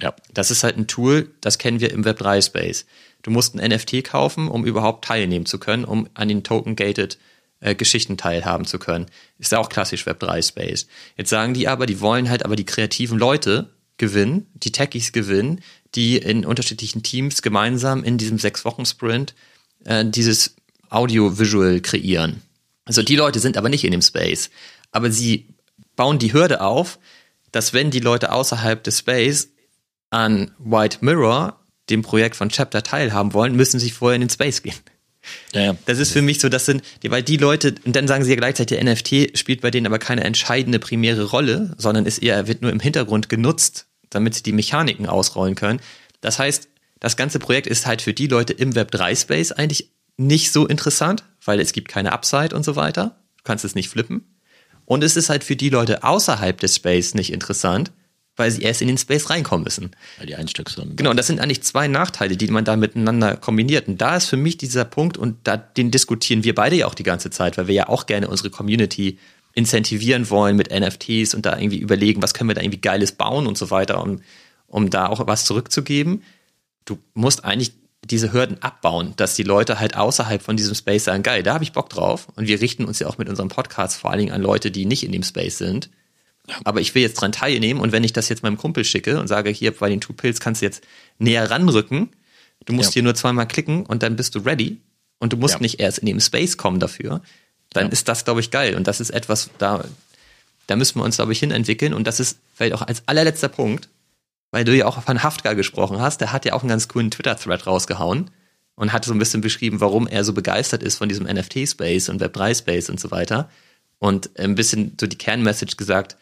Ja. 0.00 0.14
Das 0.32 0.50
ist 0.50 0.64
halt 0.64 0.76
ein 0.76 0.86
Tool, 0.86 1.34
das 1.40 1.58
kennen 1.58 1.80
wir 1.80 1.90
im 1.90 2.04
Web3 2.04 2.42
Space. 2.42 2.86
Du 3.22 3.30
musst 3.30 3.54
ein 3.54 3.70
NFT 3.70 4.04
kaufen, 4.04 4.48
um 4.48 4.64
überhaupt 4.64 5.04
teilnehmen 5.04 5.46
zu 5.46 5.58
können, 5.58 5.84
um 5.84 6.08
an 6.14 6.28
den 6.28 6.42
Token-Gated 6.42 7.18
äh, 7.60 7.74
Geschichten 7.74 8.16
teilhaben 8.16 8.64
zu 8.64 8.78
können. 8.78 9.06
Ist 9.38 9.52
ja 9.52 9.58
auch 9.58 9.68
klassisch 9.68 10.06
Web3 10.06 10.46
Space. 10.46 10.86
Jetzt 11.16 11.30
sagen 11.30 11.54
die 11.54 11.68
aber, 11.68 11.86
die 11.86 12.00
wollen 12.00 12.30
halt 12.30 12.44
aber 12.44 12.56
die 12.56 12.64
kreativen 12.64 13.18
Leute 13.18 13.70
gewinnen, 13.98 14.46
die 14.54 14.72
Techies 14.72 15.12
gewinnen, 15.12 15.60
die 15.94 16.18
in 16.18 16.44
unterschiedlichen 16.44 17.02
Teams 17.02 17.42
gemeinsam 17.42 18.04
in 18.04 18.18
diesem 18.18 18.38
sechs 18.38 18.64
Wochen 18.64 18.86
Sprint 18.86 19.34
äh, 19.84 20.04
dieses 20.04 20.54
Audio-Visual 20.88 21.80
kreieren. 21.80 22.42
Also 22.84 23.02
die 23.02 23.16
Leute 23.16 23.38
sind 23.38 23.56
aber 23.56 23.68
nicht 23.68 23.84
in 23.84 23.92
dem 23.92 24.02
Space, 24.02 24.50
aber 24.90 25.10
sie 25.10 25.46
bauen 25.96 26.18
die 26.18 26.32
Hürde 26.32 26.60
auf, 26.60 26.98
dass 27.52 27.72
wenn 27.72 27.90
die 27.90 28.00
Leute 28.00 28.32
außerhalb 28.32 28.82
des 28.82 28.98
Space 28.98 29.48
an 30.10 30.50
White 30.58 30.98
Mirror, 31.00 31.60
dem 31.88 32.02
Projekt 32.02 32.36
von 32.36 32.48
Chapter 32.48 32.82
teilhaben 32.82 33.32
wollen, 33.32 33.56
müssen 33.56 33.80
sie 33.80 33.90
vorher 33.90 34.14
in 34.14 34.22
den 34.22 34.30
Space 34.30 34.62
gehen. 34.62 34.76
Ja, 35.52 35.60
ja. 35.60 35.76
Das 35.86 35.98
ist 35.98 36.12
für 36.12 36.22
mich 36.22 36.40
so, 36.40 36.48
das 36.48 36.66
sind, 36.66 36.82
weil 37.06 37.22
die 37.22 37.36
Leute, 37.36 37.74
und 37.84 37.94
dann 37.94 38.08
sagen 38.08 38.24
sie 38.24 38.30
ja 38.30 38.36
gleichzeitig, 38.36 38.78
der 38.78 38.92
NFT 38.92 39.38
spielt 39.38 39.60
bei 39.60 39.70
denen 39.70 39.86
aber 39.86 39.98
keine 39.98 40.24
entscheidende 40.24 40.78
primäre 40.78 41.24
Rolle, 41.24 41.74
sondern 41.76 42.06
ist 42.06 42.22
eher, 42.22 42.46
wird 42.48 42.62
nur 42.62 42.70
im 42.70 42.80
Hintergrund 42.80 43.28
genutzt, 43.28 43.86
damit 44.10 44.34
sie 44.34 44.42
die 44.42 44.52
Mechaniken 44.52 45.06
ausrollen 45.06 45.54
können. 45.54 45.80
Das 46.20 46.38
heißt, 46.38 46.68
das 46.98 47.16
ganze 47.16 47.38
Projekt 47.38 47.66
ist 47.66 47.86
halt 47.86 48.02
für 48.02 48.12
die 48.12 48.26
Leute 48.26 48.52
im 48.52 48.74
Web 48.74 48.90
3 48.90 49.14
Space 49.14 49.52
eigentlich 49.52 49.90
nicht 50.16 50.52
so 50.52 50.66
interessant, 50.66 51.24
weil 51.44 51.60
es 51.60 51.72
gibt 51.72 51.88
keine 51.88 52.12
Upside 52.12 52.54
und 52.54 52.64
so 52.64 52.76
weiter. 52.76 53.16
Du 53.38 53.44
kannst 53.44 53.64
es 53.64 53.74
nicht 53.74 53.88
flippen. 53.88 54.36
Und 54.84 55.02
es 55.02 55.16
ist 55.16 55.30
halt 55.30 55.44
für 55.44 55.56
die 55.56 55.70
Leute 55.70 56.02
außerhalb 56.02 56.58
des 56.60 56.76
Space 56.76 57.14
nicht 57.14 57.32
interessant, 57.32 57.92
weil 58.36 58.50
sie 58.50 58.62
erst 58.62 58.82
in 58.82 58.88
den 58.88 58.98
Space 58.98 59.30
reinkommen 59.30 59.64
müssen. 59.64 59.92
Weil 60.18 60.26
die 60.26 60.34
Einstiegshürden. 60.34 60.96
Genau, 60.96 61.10
und 61.10 61.16
das 61.16 61.26
sind 61.26 61.40
eigentlich 61.40 61.62
zwei 61.62 61.88
Nachteile, 61.88 62.36
die 62.36 62.48
man 62.48 62.64
da 62.64 62.76
miteinander 62.76 63.36
kombiniert. 63.36 63.88
Und 63.88 64.00
da 64.00 64.16
ist 64.16 64.26
für 64.26 64.36
mich 64.36 64.56
dieser 64.56 64.84
Punkt, 64.84 65.16
und 65.16 65.36
da, 65.44 65.56
den 65.56 65.90
diskutieren 65.90 66.44
wir 66.44 66.54
beide 66.54 66.76
ja 66.76 66.86
auch 66.86 66.94
die 66.94 67.02
ganze 67.02 67.30
Zeit, 67.30 67.56
weil 67.56 67.66
wir 67.66 67.74
ja 67.74 67.88
auch 67.88 68.06
gerne 68.06 68.28
unsere 68.28 68.50
Community 68.50 69.18
incentivieren 69.54 70.30
wollen 70.30 70.56
mit 70.56 70.70
NFTs 70.70 71.34
und 71.34 71.46
da 71.46 71.58
irgendwie 71.58 71.78
überlegen, 71.78 72.22
was 72.22 72.34
können 72.34 72.48
wir 72.48 72.54
da 72.54 72.62
irgendwie 72.62 72.80
Geiles 72.80 73.12
bauen 73.12 73.46
und 73.46 73.58
so 73.58 73.70
weiter, 73.70 74.02
um, 74.02 74.20
um 74.66 74.90
da 74.90 75.06
auch 75.06 75.26
was 75.26 75.44
zurückzugeben. 75.44 76.22
Du 76.84 76.98
musst 77.14 77.44
eigentlich 77.44 77.72
diese 78.04 78.32
Hürden 78.32 78.62
abbauen, 78.62 79.12
dass 79.16 79.34
die 79.34 79.42
Leute 79.42 79.78
halt 79.78 79.96
außerhalb 79.96 80.40
von 80.42 80.56
diesem 80.56 80.74
Space 80.74 81.04
sagen, 81.04 81.22
geil, 81.22 81.42
da 81.42 81.54
habe 81.54 81.64
ich 81.64 81.72
Bock 81.72 81.90
drauf. 81.90 82.28
Und 82.36 82.46
wir 82.48 82.60
richten 82.60 82.84
uns 82.84 82.98
ja 82.98 83.06
auch 83.06 83.18
mit 83.18 83.28
unserem 83.28 83.48
Podcast 83.48 83.98
vor 83.98 84.10
allen 84.10 84.20
Dingen 84.20 84.32
an 84.32 84.42
Leute, 84.42 84.70
die 84.70 84.86
nicht 84.86 85.04
in 85.04 85.12
dem 85.12 85.22
Space 85.22 85.58
sind 85.58 85.90
aber 86.64 86.80
ich 86.80 86.94
will 86.94 87.02
jetzt 87.02 87.20
dran 87.20 87.32
teilnehmen 87.32 87.80
und 87.80 87.92
wenn 87.92 88.04
ich 88.04 88.12
das 88.12 88.28
jetzt 88.28 88.42
meinem 88.42 88.56
Kumpel 88.56 88.84
schicke 88.84 89.20
und 89.20 89.28
sage, 89.28 89.50
hier 89.50 89.72
bei 89.72 89.88
den 89.88 90.00
Two 90.00 90.12
Pills 90.12 90.40
kannst 90.40 90.62
du 90.62 90.66
jetzt 90.66 90.82
näher 91.18 91.50
ranrücken, 91.50 92.10
du 92.64 92.72
musst 92.72 92.90
ja. 92.90 92.94
hier 92.94 93.02
nur 93.04 93.14
zweimal 93.14 93.46
klicken 93.46 93.86
und 93.86 94.02
dann 94.02 94.16
bist 94.16 94.34
du 94.34 94.40
ready 94.40 94.78
und 95.18 95.32
du 95.32 95.36
musst 95.36 95.54
ja. 95.54 95.60
nicht 95.60 95.80
erst 95.80 95.98
in 95.98 96.06
den 96.06 96.20
Space 96.20 96.56
kommen 96.56 96.80
dafür, 96.80 97.22
dann 97.72 97.86
ja. 97.86 97.92
ist 97.92 98.08
das, 98.08 98.24
glaube 98.24 98.40
ich, 98.40 98.50
geil 98.50 98.74
und 98.74 98.86
das 98.86 99.00
ist 99.00 99.10
etwas, 99.10 99.50
da, 99.58 99.84
da 100.66 100.76
müssen 100.76 100.98
wir 100.98 101.04
uns, 101.04 101.16
glaube 101.16 101.32
ich, 101.32 101.38
hinentwickeln 101.38 101.94
und 101.94 102.06
das 102.06 102.20
ist 102.20 102.38
vielleicht 102.54 102.74
auch 102.74 102.82
als 102.82 103.02
allerletzter 103.06 103.48
Punkt, 103.48 103.88
weil 104.50 104.64
du 104.64 104.76
ja 104.76 104.86
auch 104.86 105.02
von 105.02 105.22
Haftgar 105.22 105.54
gesprochen 105.54 106.00
hast, 106.00 106.20
der 106.20 106.32
hat 106.32 106.44
ja 106.44 106.54
auch 106.54 106.62
einen 106.62 106.70
ganz 106.70 106.88
coolen 106.88 107.10
Twitter-Thread 107.10 107.66
rausgehauen 107.66 108.30
und 108.74 108.92
hat 108.92 109.04
so 109.04 109.12
ein 109.12 109.18
bisschen 109.18 109.40
beschrieben, 109.40 109.80
warum 109.80 110.06
er 110.06 110.24
so 110.24 110.32
begeistert 110.32 110.82
ist 110.82 110.96
von 110.96 111.08
diesem 111.08 111.26
NFT-Space 111.26 112.08
und 112.08 112.22
Web3-Space 112.22 112.90
und 112.90 112.98
so 112.98 113.10
weiter 113.10 113.48
und 114.00 114.30
ein 114.38 114.56
bisschen 114.56 114.96
so 115.00 115.06
die 115.06 115.18
Kernmessage 115.18 115.76
gesagt, 115.76 116.16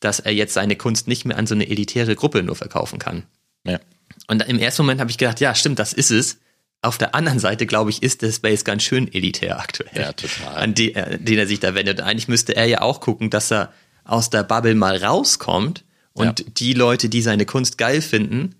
dass 0.00 0.20
er 0.20 0.32
jetzt 0.32 0.54
seine 0.54 0.76
Kunst 0.76 1.08
nicht 1.08 1.24
mehr 1.24 1.36
an 1.36 1.46
so 1.46 1.54
eine 1.54 1.68
elitäre 1.68 2.14
Gruppe 2.14 2.42
nur 2.42 2.56
verkaufen 2.56 2.98
kann. 2.98 3.24
Ja. 3.64 3.80
Und 4.28 4.42
im 4.48 4.58
ersten 4.58 4.82
Moment 4.82 5.00
habe 5.00 5.10
ich 5.10 5.18
gedacht, 5.18 5.40
ja, 5.40 5.54
stimmt, 5.54 5.78
das 5.78 5.92
ist 5.92 6.10
es. 6.10 6.38
Auf 6.80 6.96
der 6.96 7.14
anderen 7.14 7.40
Seite, 7.40 7.66
glaube 7.66 7.90
ich, 7.90 8.02
ist 8.02 8.22
der 8.22 8.30
Space 8.30 8.64
ganz 8.64 8.84
schön 8.84 9.12
elitär 9.12 9.58
aktuell. 9.58 9.90
Ja, 9.96 10.12
total. 10.12 10.54
An 10.56 10.74
die, 10.74 10.94
äh, 10.94 11.18
den 11.18 11.38
er 11.38 11.46
sich 11.46 11.58
da 11.58 11.74
wendet. 11.74 12.00
Eigentlich 12.00 12.28
müsste 12.28 12.54
er 12.54 12.66
ja 12.66 12.82
auch 12.82 13.00
gucken, 13.00 13.30
dass 13.30 13.50
er 13.50 13.72
aus 14.04 14.30
der 14.30 14.44
Bubble 14.44 14.74
mal 14.74 14.96
rauskommt 15.02 15.84
und 16.12 16.40
ja. 16.40 16.46
die 16.56 16.74
Leute, 16.74 17.08
die 17.08 17.22
seine 17.22 17.46
Kunst 17.46 17.78
geil 17.78 18.00
finden 18.00 18.54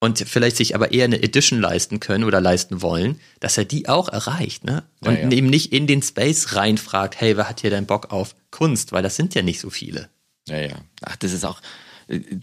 und 0.00 0.18
vielleicht 0.18 0.56
sich 0.56 0.74
aber 0.74 0.92
eher 0.92 1.04
eine 1.04 1.22
Edition 1.22 1.60
leisten 1.60 2.00
können 2.00 2.24
oder 2.24 2.40
leisten 2.40 2.82
wollen, 2.82 3.20
dass 3.38 3.56
er 3.56 3.64
die 3.64 3.88
auch 3.88 4.08
erreicht, 4.08 4.64
ne? 4.64 4.82
Und 5.00 5.14
ja, 5.14 5.20
ja. 5.20 5.30
eben 5.30 5.46
nicht 5.46 5.72
in 5.72 5.86
den 5.86 6.02
Space 6.02 6.56
reinfragt, 6.56 7.20
hey, 7.20 7.36
wer 7.36 7.48
hat 7.48 7.60
hier 7.60 7.70
deinen 7.70 7.86
Bock 7.86 8.10
auf 8.10 8.34
Kunst? 8.50 8.90
Weil 8.90 9.04
das 9.04 9.14
sind 9.14 9.34
ja 9.36 9.42
nicht 9.42 9.60
so 9.60 9.70
viele. 9.70 10.08
Ja, 10.48 10.58
ja. 10.58 10.74
Ach, 11.02 11.14
das 11.16 11.32
ist 11.32 11.44
auch. 11.44 11.60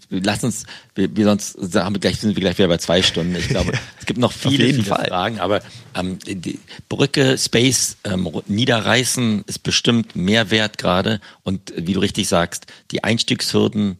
Lass 0.09 0.43
uns, 0.43 0.65
wir, 0.95 1.15
wir 1.15 1.25
sonst 1.25 1.57
haben 1.75 1.95
wir 1.95 1.99
gleich 1.99 2.19
sind 2.19 2.35
wir 2.35 2.41
gleich 2.41 2.57
wieder 2.57 2.67
bei 2.67 2.77
zwei 2.77 3.01
Stunden. 3.01 3.35
Ich 3.35 3.49
glaube, 3.49 3.73
es 3.99 4.05
gibt 4.05 4.19
noch 4.19 4.31
viele, 4.31 4.65
viele 4.65 4.83
Fall. 4.83 5.07
Fragen, 5.07 5.39
aber 5.39 5.61
ähm, 5.95 6.19
die 6.25 6.59
Brücke 6.87 7.37
Space 7.37 7.97
ähm, 8.03 8.29
niederreißen 8.47 9.43
ist 9.47 9.63
bestimmt 9.63 10.15
mehr 10.15 10.51
wert 10.51 10.77
gerade. 10.77 11.21
Und 11.43 11.73
wie 11.75 11.93
du 11.93 11.99
richtig 11.99 12.27
sagst, 12.27 12.67
die 12.91 13.03
Einstiegshürden 13.03 13.97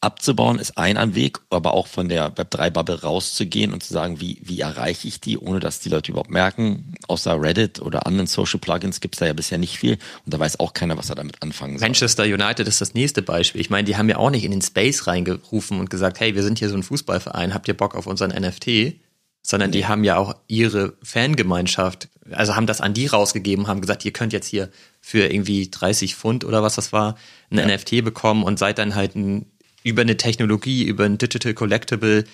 abzubauen 0.00 0.58
ist 0.58 0.78
ein 0.78 0.96
Anweg, 0.96 1.40
aber 1.50 1.74
auch 1.74 1.86
von 1.86 2.08
der 2.08 2.34
Web3-Bubble 2.34 3.02
rauszugehen 3.02 3.72
und 3.74 3.82
zu 3.82 3.92
sagen, 3.92 4.20
wie, 4.20 4.38
wie 4.42 4.60
erreiche 4.60 5.06
ich 5.06 5.20
die, 5.20 5.36
ohne 5.36 5.60
dass 5.60 5.80
die 5.80 5.90
Leute 5.90 6.12
überhaupt 6.12 6.30
merken. 6.30 6.94
Außer 7.06 7.40
Reddit 7.40 7.80
oder 7.82 8.06
anderen 8.06 8.26
Social 8.26 8.58
Plugins 8.58 9.00
gibt 9.00 9.16
es 9.16 9.18
da 9.18 9.26
ja 9.26 9.34
bisher 9.34 9.58
nicht 9.58 9.78
viel 9.78 9.98
und 10.24 10.32
da 10.32 10.38
weiß 10.38 10.58
auch 10.58 10.72
keiner, 10.72 10.96
was 10.96 11.10
er 11.10 11.16
damit 11.16 11.42
anfangen 11.42 11.78
soll. 11.78 11.86
Manchester 11.86 12.24
United 12.24 12.66
ist 12.66 12.80
das 12.80 12.94
nächste 12.94 13.20
Beispiel. 13.20 13.60
Ich 13.60 13.68
meine, 13.68 13.84
die 13.84 13.96
haben 13.96 14.08
ja 14.08 14.16
auch 14.16 14.30
nicht 14.30 14.44
in 14.44 14.52
den 14.52 14.62
Space 14.62 15.06
reingerufen 15.06 15.78
und 15.78 15.90
gesagt, 15.90 16.18
hey, 16.20 16.34
wir 16.34 16.42
sind 16.42 16.58
hier 16.58 16.70
so 16.70 16.76
ein 16.76 16.82
Fußballverein, 16.82 17.52
habt 17.52 17.68
ihr 17.68 17.76
Bock 17.76 17.94
auf 17.94 18.06
unseren 18.06 18.30
NFT? 18.30 18.94
Sondern 19.42 19.70
nee. 19.70 19.78
die 19.78 19.86
haben 19.86 20.04
ja 20.04 20.16
auch 20.16 20.34
ihre 20.48 20.94
Fangemeinschaft, 21.02 22.08
also 22.30 22.56
haben 22.56 22.66
das 22.66 22.80
an 22.80 22.94
die 22.94 23.06
rausgegeben, 23.06 23.68
haben 23.68 23.80
gesagt, 23.80 24.04
ihr 24.04 24.12
könnt 24.12 24.32
jetzt 24.32 24.46
hier 24.46 24.70
für 25.00 25.26
irgendwie 25.26 25.70
30 25.70 26.14
Pfund 26.14 26.44
oder 26.44 26.62
was 26.62 26.76
das 26.76 26.92
war, 26.92 27.16
ein 27.50 27.58
ja. 27.58 27.66
NFT 27.66 28.04
bekommen 28.04 28.44
und 28.44 28.58
seid 28.58 28.78
dann 28.78 28.94
halt 28.94 29.14
ein 29.14 29.46
über 29.82 30.02
eine 30.02 30.16
Technologie, 30.16 30.84
über 30.84 31.04
ein 31.04 31.18
Digital 31.18 31.54
Collectible 31.54 32.24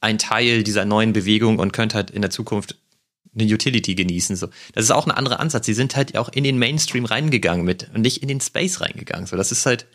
ein 0.00 0.18
Teil 0.18 0.62
dieser 0.62 0.84
neuen 0.84 1.12
Bewegung 1.12 1.58
und 1.58 1.72
könnt 1.72 1.94
halt 1.94 2.10
in 2.10 2.22
der 2.22 2.30
Zukunft 2.30 2.76
eine 3.34 3.52
Utility 3.52 3.94
genießen. 3.94 4.36
So, 4.36 4.48
das 4.72 4.84
ist 4.84 4.90
auch 4.90 5.06
ein 5.06 5.10
anderer 5.10 5.40
Ansatz. 5.40 5.66
Sie 5.66 5.74
sind 5.74 5.96
halt 5.96 6.16
auch 6.16 6.30
in 6.30 6.44
den 6.44 6.58
Mainstream 6.58 7.04
reingegangen 7.04 7.64
mit 7.64 7.88
und 7.94 8.02
nicht 8.02 8.22
in 8.22 8.28
den 8.28 8.40
Space 8.40 8.80
reingegangen. 8.80 9.26
So, 9.26 9.36
das 9.36 9.52
ist 9.52 9.66
halt 9.66 9.86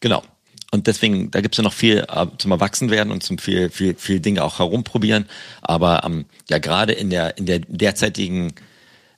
genau. 0.00 0.22
und 0.70 0.86
deswegen, 0.86 1.30
da 1.30 1.40
gibt's 1.40 1.58
ja 1.58 1.64
noch 1.64 1.72
viel 1.72 2.04
äh, 2.08 2.26
zum 2.38 2.52
Erwachsenwerden 2.52 3.12
und 3.12 3.22
zum 3.22 3.38
viel, 3.38 3.70
viel, 3.70 3.94
viel 3.96 4.20
Dinge 4.20 4.44
auch 4.44 4.58
herumprobieren. 4.58 5.26
Aber 5.62 6.02
ähm, 6.04 6.26
ja, 6.48 6.58
gerade 6.58 6.92
in 6.92 7.10
der, 7.10 7.38
in 7.38 7.46
der 7.46 7.60
derzeitigen 7.60 8.52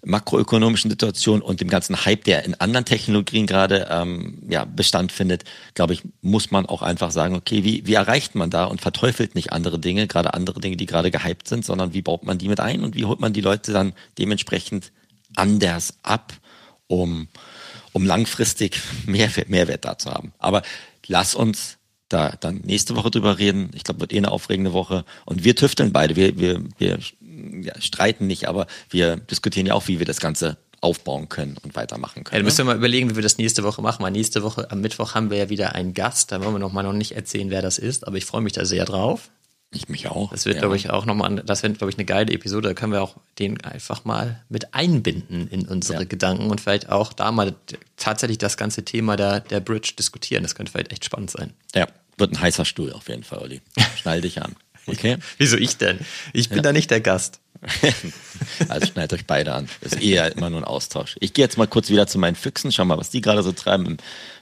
makroökonomischen 0.08 0.90
Situation 0.90 1.42
und 1.42 1.60
dem 1.60 1.68
ganzen 1.68 2.04
Hype, 2.06 2.24
der 2.24 2.44
in 2.44 2.54
anderen 2.54 2.86
Technologien 2.86 3.46
gerade 3.46 3.88
ähm, 3.90 4.38
ja, 4.48 4.64
Bestand 4.64 5.12
findet, 5.12 5.44
glaube 5.74 5.92
ich, 5.92 6.02
muss 6.22 6.50
man 6.50 6.64
auch 6.64 6.80
einfach 6.80 7.10
sagen, 7.10 7.34
okay, 7.34 7.62
wie, 7.62 7.86
wie 7.86 7.92
erreicht 7.92 8.34
man 8.34 8.48
da 8.48 8.64
und 8.64 8.80
verteufelt 8.80 9.34
nicht 9.34 9.52
andere 9.52 9.78
Dinge, 9.78 10.06
gerade 10.06 10.32
andere 10.32 10.60
Dinge, 10.60 10.76
die 10.76 10.86
gerade 10.86 11.10
gehypt 11.10 11.46
sind, 11.46 11.64
sondern 11.64 11.92
wie 11.92 12.00
baut 12.00 12.24
man 12.24 12.38
die 12.38 12.48
mit 12.48 12.58
ein 12.58 12.82
und 12.82 12.94
wie 12.94 13.04
holt 13.04 13.20
man 13.20 13.34
die 13.34 13.42
Leute 13.42 13.72
dann 13.72 13.92
dementsprechend 14.18 14.92
anders 15.36 15.98
ab, 16.02 16.32
um, 16.86 17.28
um 17.92 18.06
langfristig 18.06 18.80
mehr 19.06 19.30
Mehrwert 19.46 19.84
da 19.84 19.98
zu 19.98 20.10
haben. 20.10 20.32
Aber 20.38 20.62
lass 21.06 21.34
uns 21.34 21.76
da 22.08 22.32
dann 22.40 22.62
nächste 22.64 22.96
Woche 22.96 23.10
drüber 23.10 23.38
reden. 23.38 23.70
Ich 23.74 23.84
glaube, 23.84 24.00
wird 24.00 24.14
eh 24.14 24.16
eine 24.16 24.30
aufregende 24.30 24.72
Woche. 24.72 25.04
Und 25.26 25.44
wir 25.44 25.54
tüfteln 25.54 25.92
beide. 25.92 26.16
Wir, 26.16 26.38
wir, 26.38 26.64
wir 26.78 26.98
ja, 27.62 27.80
streiten 27.80 28.26
nicht, 28.26 28.48
aber 28.48 28.66
wir 28.90 29.16
diskutieren 29.16 29.66
ja 29.66 29.74
auch, 29.74 29.88
wie 29.88 29.98
wir 29.98 30.06
das 30.06 30.20
Ganze 30.20 30.56
aufbauen 30.80 31.28
können 31.28 31.56
und 31.62 31.74
weitermachen 31.74 32.24
können. 32.24 32.34
Ja, 32.34 32.38
dann 32.38 32.44
müssen 32.44 32.58
wir 32.58 32.64
mal 32.64 32.76
überlegen, 32.76 33.10
wie 33.10 33.16
wir 33.16 33.22
das 33.22 33.38
nächste 33.38 33.64
Woche 33.64 33.82
machen. 33.82 34.02
Weil 34.04 34.12
nächste 34.12 34.42
Woche, 34.42 34.70
am 34.70 34.80
Mittwoch 34.80 35.14
haben 35.14 35.30
wir 35.30 35.38
ja 35.38 35.48
wieder 35.48 35.74
einen 35.74 35.94
Gast. 35.94 36.30
Da 36.30 36.42
wollen 36.42 36.54
wir 36.54 36.58
noch 36.58 36.72
mal 36.72 36.82
noch 36.82 36.92
nicht 36.92 37.12
erzählen, 37.12 37.50
wer 37.50 37.62
das 37.62 37.78
ist, 37.78 38.06
aber 38.06 38.16
ich 38.16 38.24
freue 38.24 38.42
mich 38.42 38.52
da 38.52 38.64
sehr 38.64 38.84
drauf. 38.84 39.30
Ich 39.70 39.88
mich 39.88 40.08
auch. 40.08 40.30
Das 40.30 40.46
wird, 40.46 40.56
ja. 40.56 40.60
glaube 40.62 40.76
ich, 40.76 40.88
auch 40.88 41.04
nochmal, 41.04 41.42
das 41.44 41.62
wird, 41.62 41.76
glaube 41.76 41.90
ich, 41.90 41.98
eine 41.98 42.06
geile 42.06 42.32
Episode. 42.32 42.68
Da 42.68 42.74
können 42.74 42.92
wir 42.92 43.02
auch 43.02 43.16
den 43.38 43.60
einfach 43.62 44.04
mal 44.06 44.42
mit 44.48 44.72
einbinden 44.72 45.46
in 45.48 45.68
unsere 45.68 46.00
ja. 46.00 46.04
Gedanken 46.08 46.50
und 46.50 46.60
vielleicht 46.60 46.88
auch 46.88 47.12
da 47.12 47.32
mal 47.32 47.54
tatsächlich 47.96 48.38
das 48.38 48.56
ganze 48.56 48.84
Thema 48.84 49.16
der, 49.16 49.40
der 49.40 49.60
Bridge 49.60 49.92
diskutieren. 49.98 50.42
Das 50.42 50.54
könnte 50.54 50.72
vielleicht 50.72 50.92
echt 50.92 51.04
spannend 51.04 51.30
sein. 51.30 51.52
Ja, 51.74 51.86
wird 52.16 52.32
ein 52.32 52.40
heißer 52.40 52.64
Stuhl 52.64 52.92
auf 52.94 53.08
jeden 53.08 53.24
Fall, 53.24 53.40
Olli. 53.40 53.60
Schnall 53.96 54.22
dich 54.22 54.40
an. 54.40 54.56
Okay? 54.88 55.18
Wieso 55.38 55.56
ich 55.56 55.76
denn? 55.76 55.98
Ich 56.32 56.48
bin 56.48 56.58
ja. 56.58 56.62
da 56.62 56.72
nicht 56.72 56.90
der 56.90 57.00
Gast. 57.00 57.40
also 58.68 58.86
schneidet 58.86 59.14
euch 59.14 59.26
beide 59.26 59.52
an. 59.52 59.68
Das 59.80 59.92
ist 59.92 60.02
eher 60.02 60.34
immer 60.36 60.48
nur 60.48 60.60
ein 60.60 60.64
Austausch. 60.64 61.16
Ich 61.20 61.32
gehe 61.32 61.44
jetzt 61.44 61.58
mal 61.58 61.66
kurz 61.66 61.90
wieder 61.90 62.06
zu 62.06 62.18
meinen 62.18 62.36
Füchsen, 62.36 62.70
schau 62.70 62.84
mal, 62.84 62.98
was 62.98 63.10
die 63.10 63.20
gerade 63.20 63.42
so 63.42 63.52
treiben 63.52 63.86
in 63.86 63.96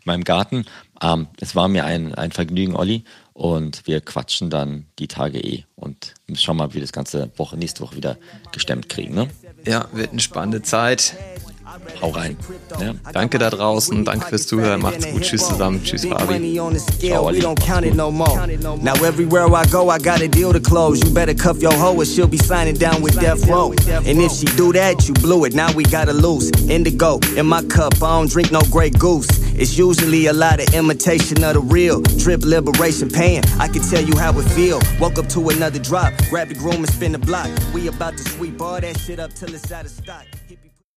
meinem 0.04 0.24
Garten. 0.24 0.66
Ähm, 1.00 1.28
es 1.40 1.54
war 1.54 1.68
mir 1.68 1.84
ein, 1.84 2.14
ein 2.14 2.32
Vergnügen, 2.32 2.76
Olli. 2.76 3.04
Und 3.32 3.86
wir 3.86 4.00
quatschen 4.00 4.48
dann 4.48 4.86
die 4.98 5.08
Tage 5.08 5.38
eh 5.38 5.64
und 5.74 6.14
schauen 6.34 6.56
mal, 6.56 6.70
wie 6.70 6.74
wir 6.74 6.80
das 6.80 6.92
ganze 6.92 7.30
Woche, 7.36 7.58
nächste 7.58 7.82
Woche 7.82 7.96
wieder 7.96 8.16
gestemmt 8.50 8.88
kriegen. 8.88 9.14
Ne? 9.14 9.28
Ja, 9.66 9.88
wird 9.92 10.12
eine 10.12 10.20
spannende 10.20 10.62
Zeit. 10.62 11.14
Hau 12.00 12.10
rein. 12.10 12.36
Ja. 12.80 12.94
Danke 13.12 13.38
da 13.38 13.50
draußen, 13.50 14.04
danke 14.04 14.26
fürs 14.26 14.46
Zuhören, 14.46 14.80
macht's 14.82 15.06
gut, 15.10 15.22
tschüss 15.22 15.48
zusammen, 15.48 15.82
tschüss 15.82 16.04
Fabi. 16.04 16.58
Ciao, 17.00 17.26
Ali. 17.26 17.40
Now 17.40 18.94
everywhere 19.04 19.46
I 19.46 19.64
go, 19.70 19.90
I 19.90 19.98
got 19.98 20.20
a 20.20 20.28
deal 20.28 20.52
to 20.52 20.60
close. 20.60 21.02
You 21.04 21.10
better 21.12 21.34
cuff 21.34 21.62
your 21.62 21.72
hoe 21.74 21.96
or 21.96 22.04
she'll 22.04 22.28
be 22.28 22.38
signing 22.38 22.74
down 22.74 23.02
with 23.02 23.18
Death 23.20 23.46
Row. 23.48 23.72
And 24.06 24.20
if 24.20 24.32
she 24.32 24.46
do 24.56 24.72
that, 24.72 25.08
you 25.08 25.14
blew 25.14 25.44
it. 25.44 25.54
Now 25.54 25.72
we 25.72 25.84
gotta 25.84 26.12
lose. 26.12 26.50
Indigo 26.68 27.18
in 27.36 27.46
my 27.46 27.62
cup, 27.62 27.94
I 28.02 28.18
don't 28.18 28.30
drink 28.30 28.52
no 28.52 28.60
Grey 28.70 28.90
Goose. 28.90 29.28
It's 29.58 29.78
usually 29.78 30.26
a 30.26 30.34
lot 30.34 30.60
of 30.60 30.74
imitation 30.74 31.42
of 31.42 31.54
the 31.54 31.60
real. 31.60 32.02
Drip 32.18 32.44
liberation 32.44 33.08
pain. 33.08 33.42
I 33.58 33.68
can 33.68 33.82
tell 33.82 34.02
you 34.04 34.16
how 34.18 34.38
it 34.38 34.44
feel. 34.50 34.80
Woke 35.00 35.18
up 35.18 35.28
to 35.30 35.48
another 35.48 35.78
drop. 35.78 36.12
Grab 36.28 36.48
the 36.48 36.54
groom 36.54 36.76
and 36.76 36.90
spin 36.90 37.12
the 37.12 37.18
block. 37.18 37.48
We 37.72 37.88
about 37.88 38.16
to 38.18 38.24
sweep 38.30 38.60
all 38.60 38.80
that 38.80 38.98
shit 38.98 39.18
up 39.18 39.32
till 39.32 39.54
it's 39.54 39.72
out 39.72 39.86
of 39.86 39.90
stock. 39.90 40.26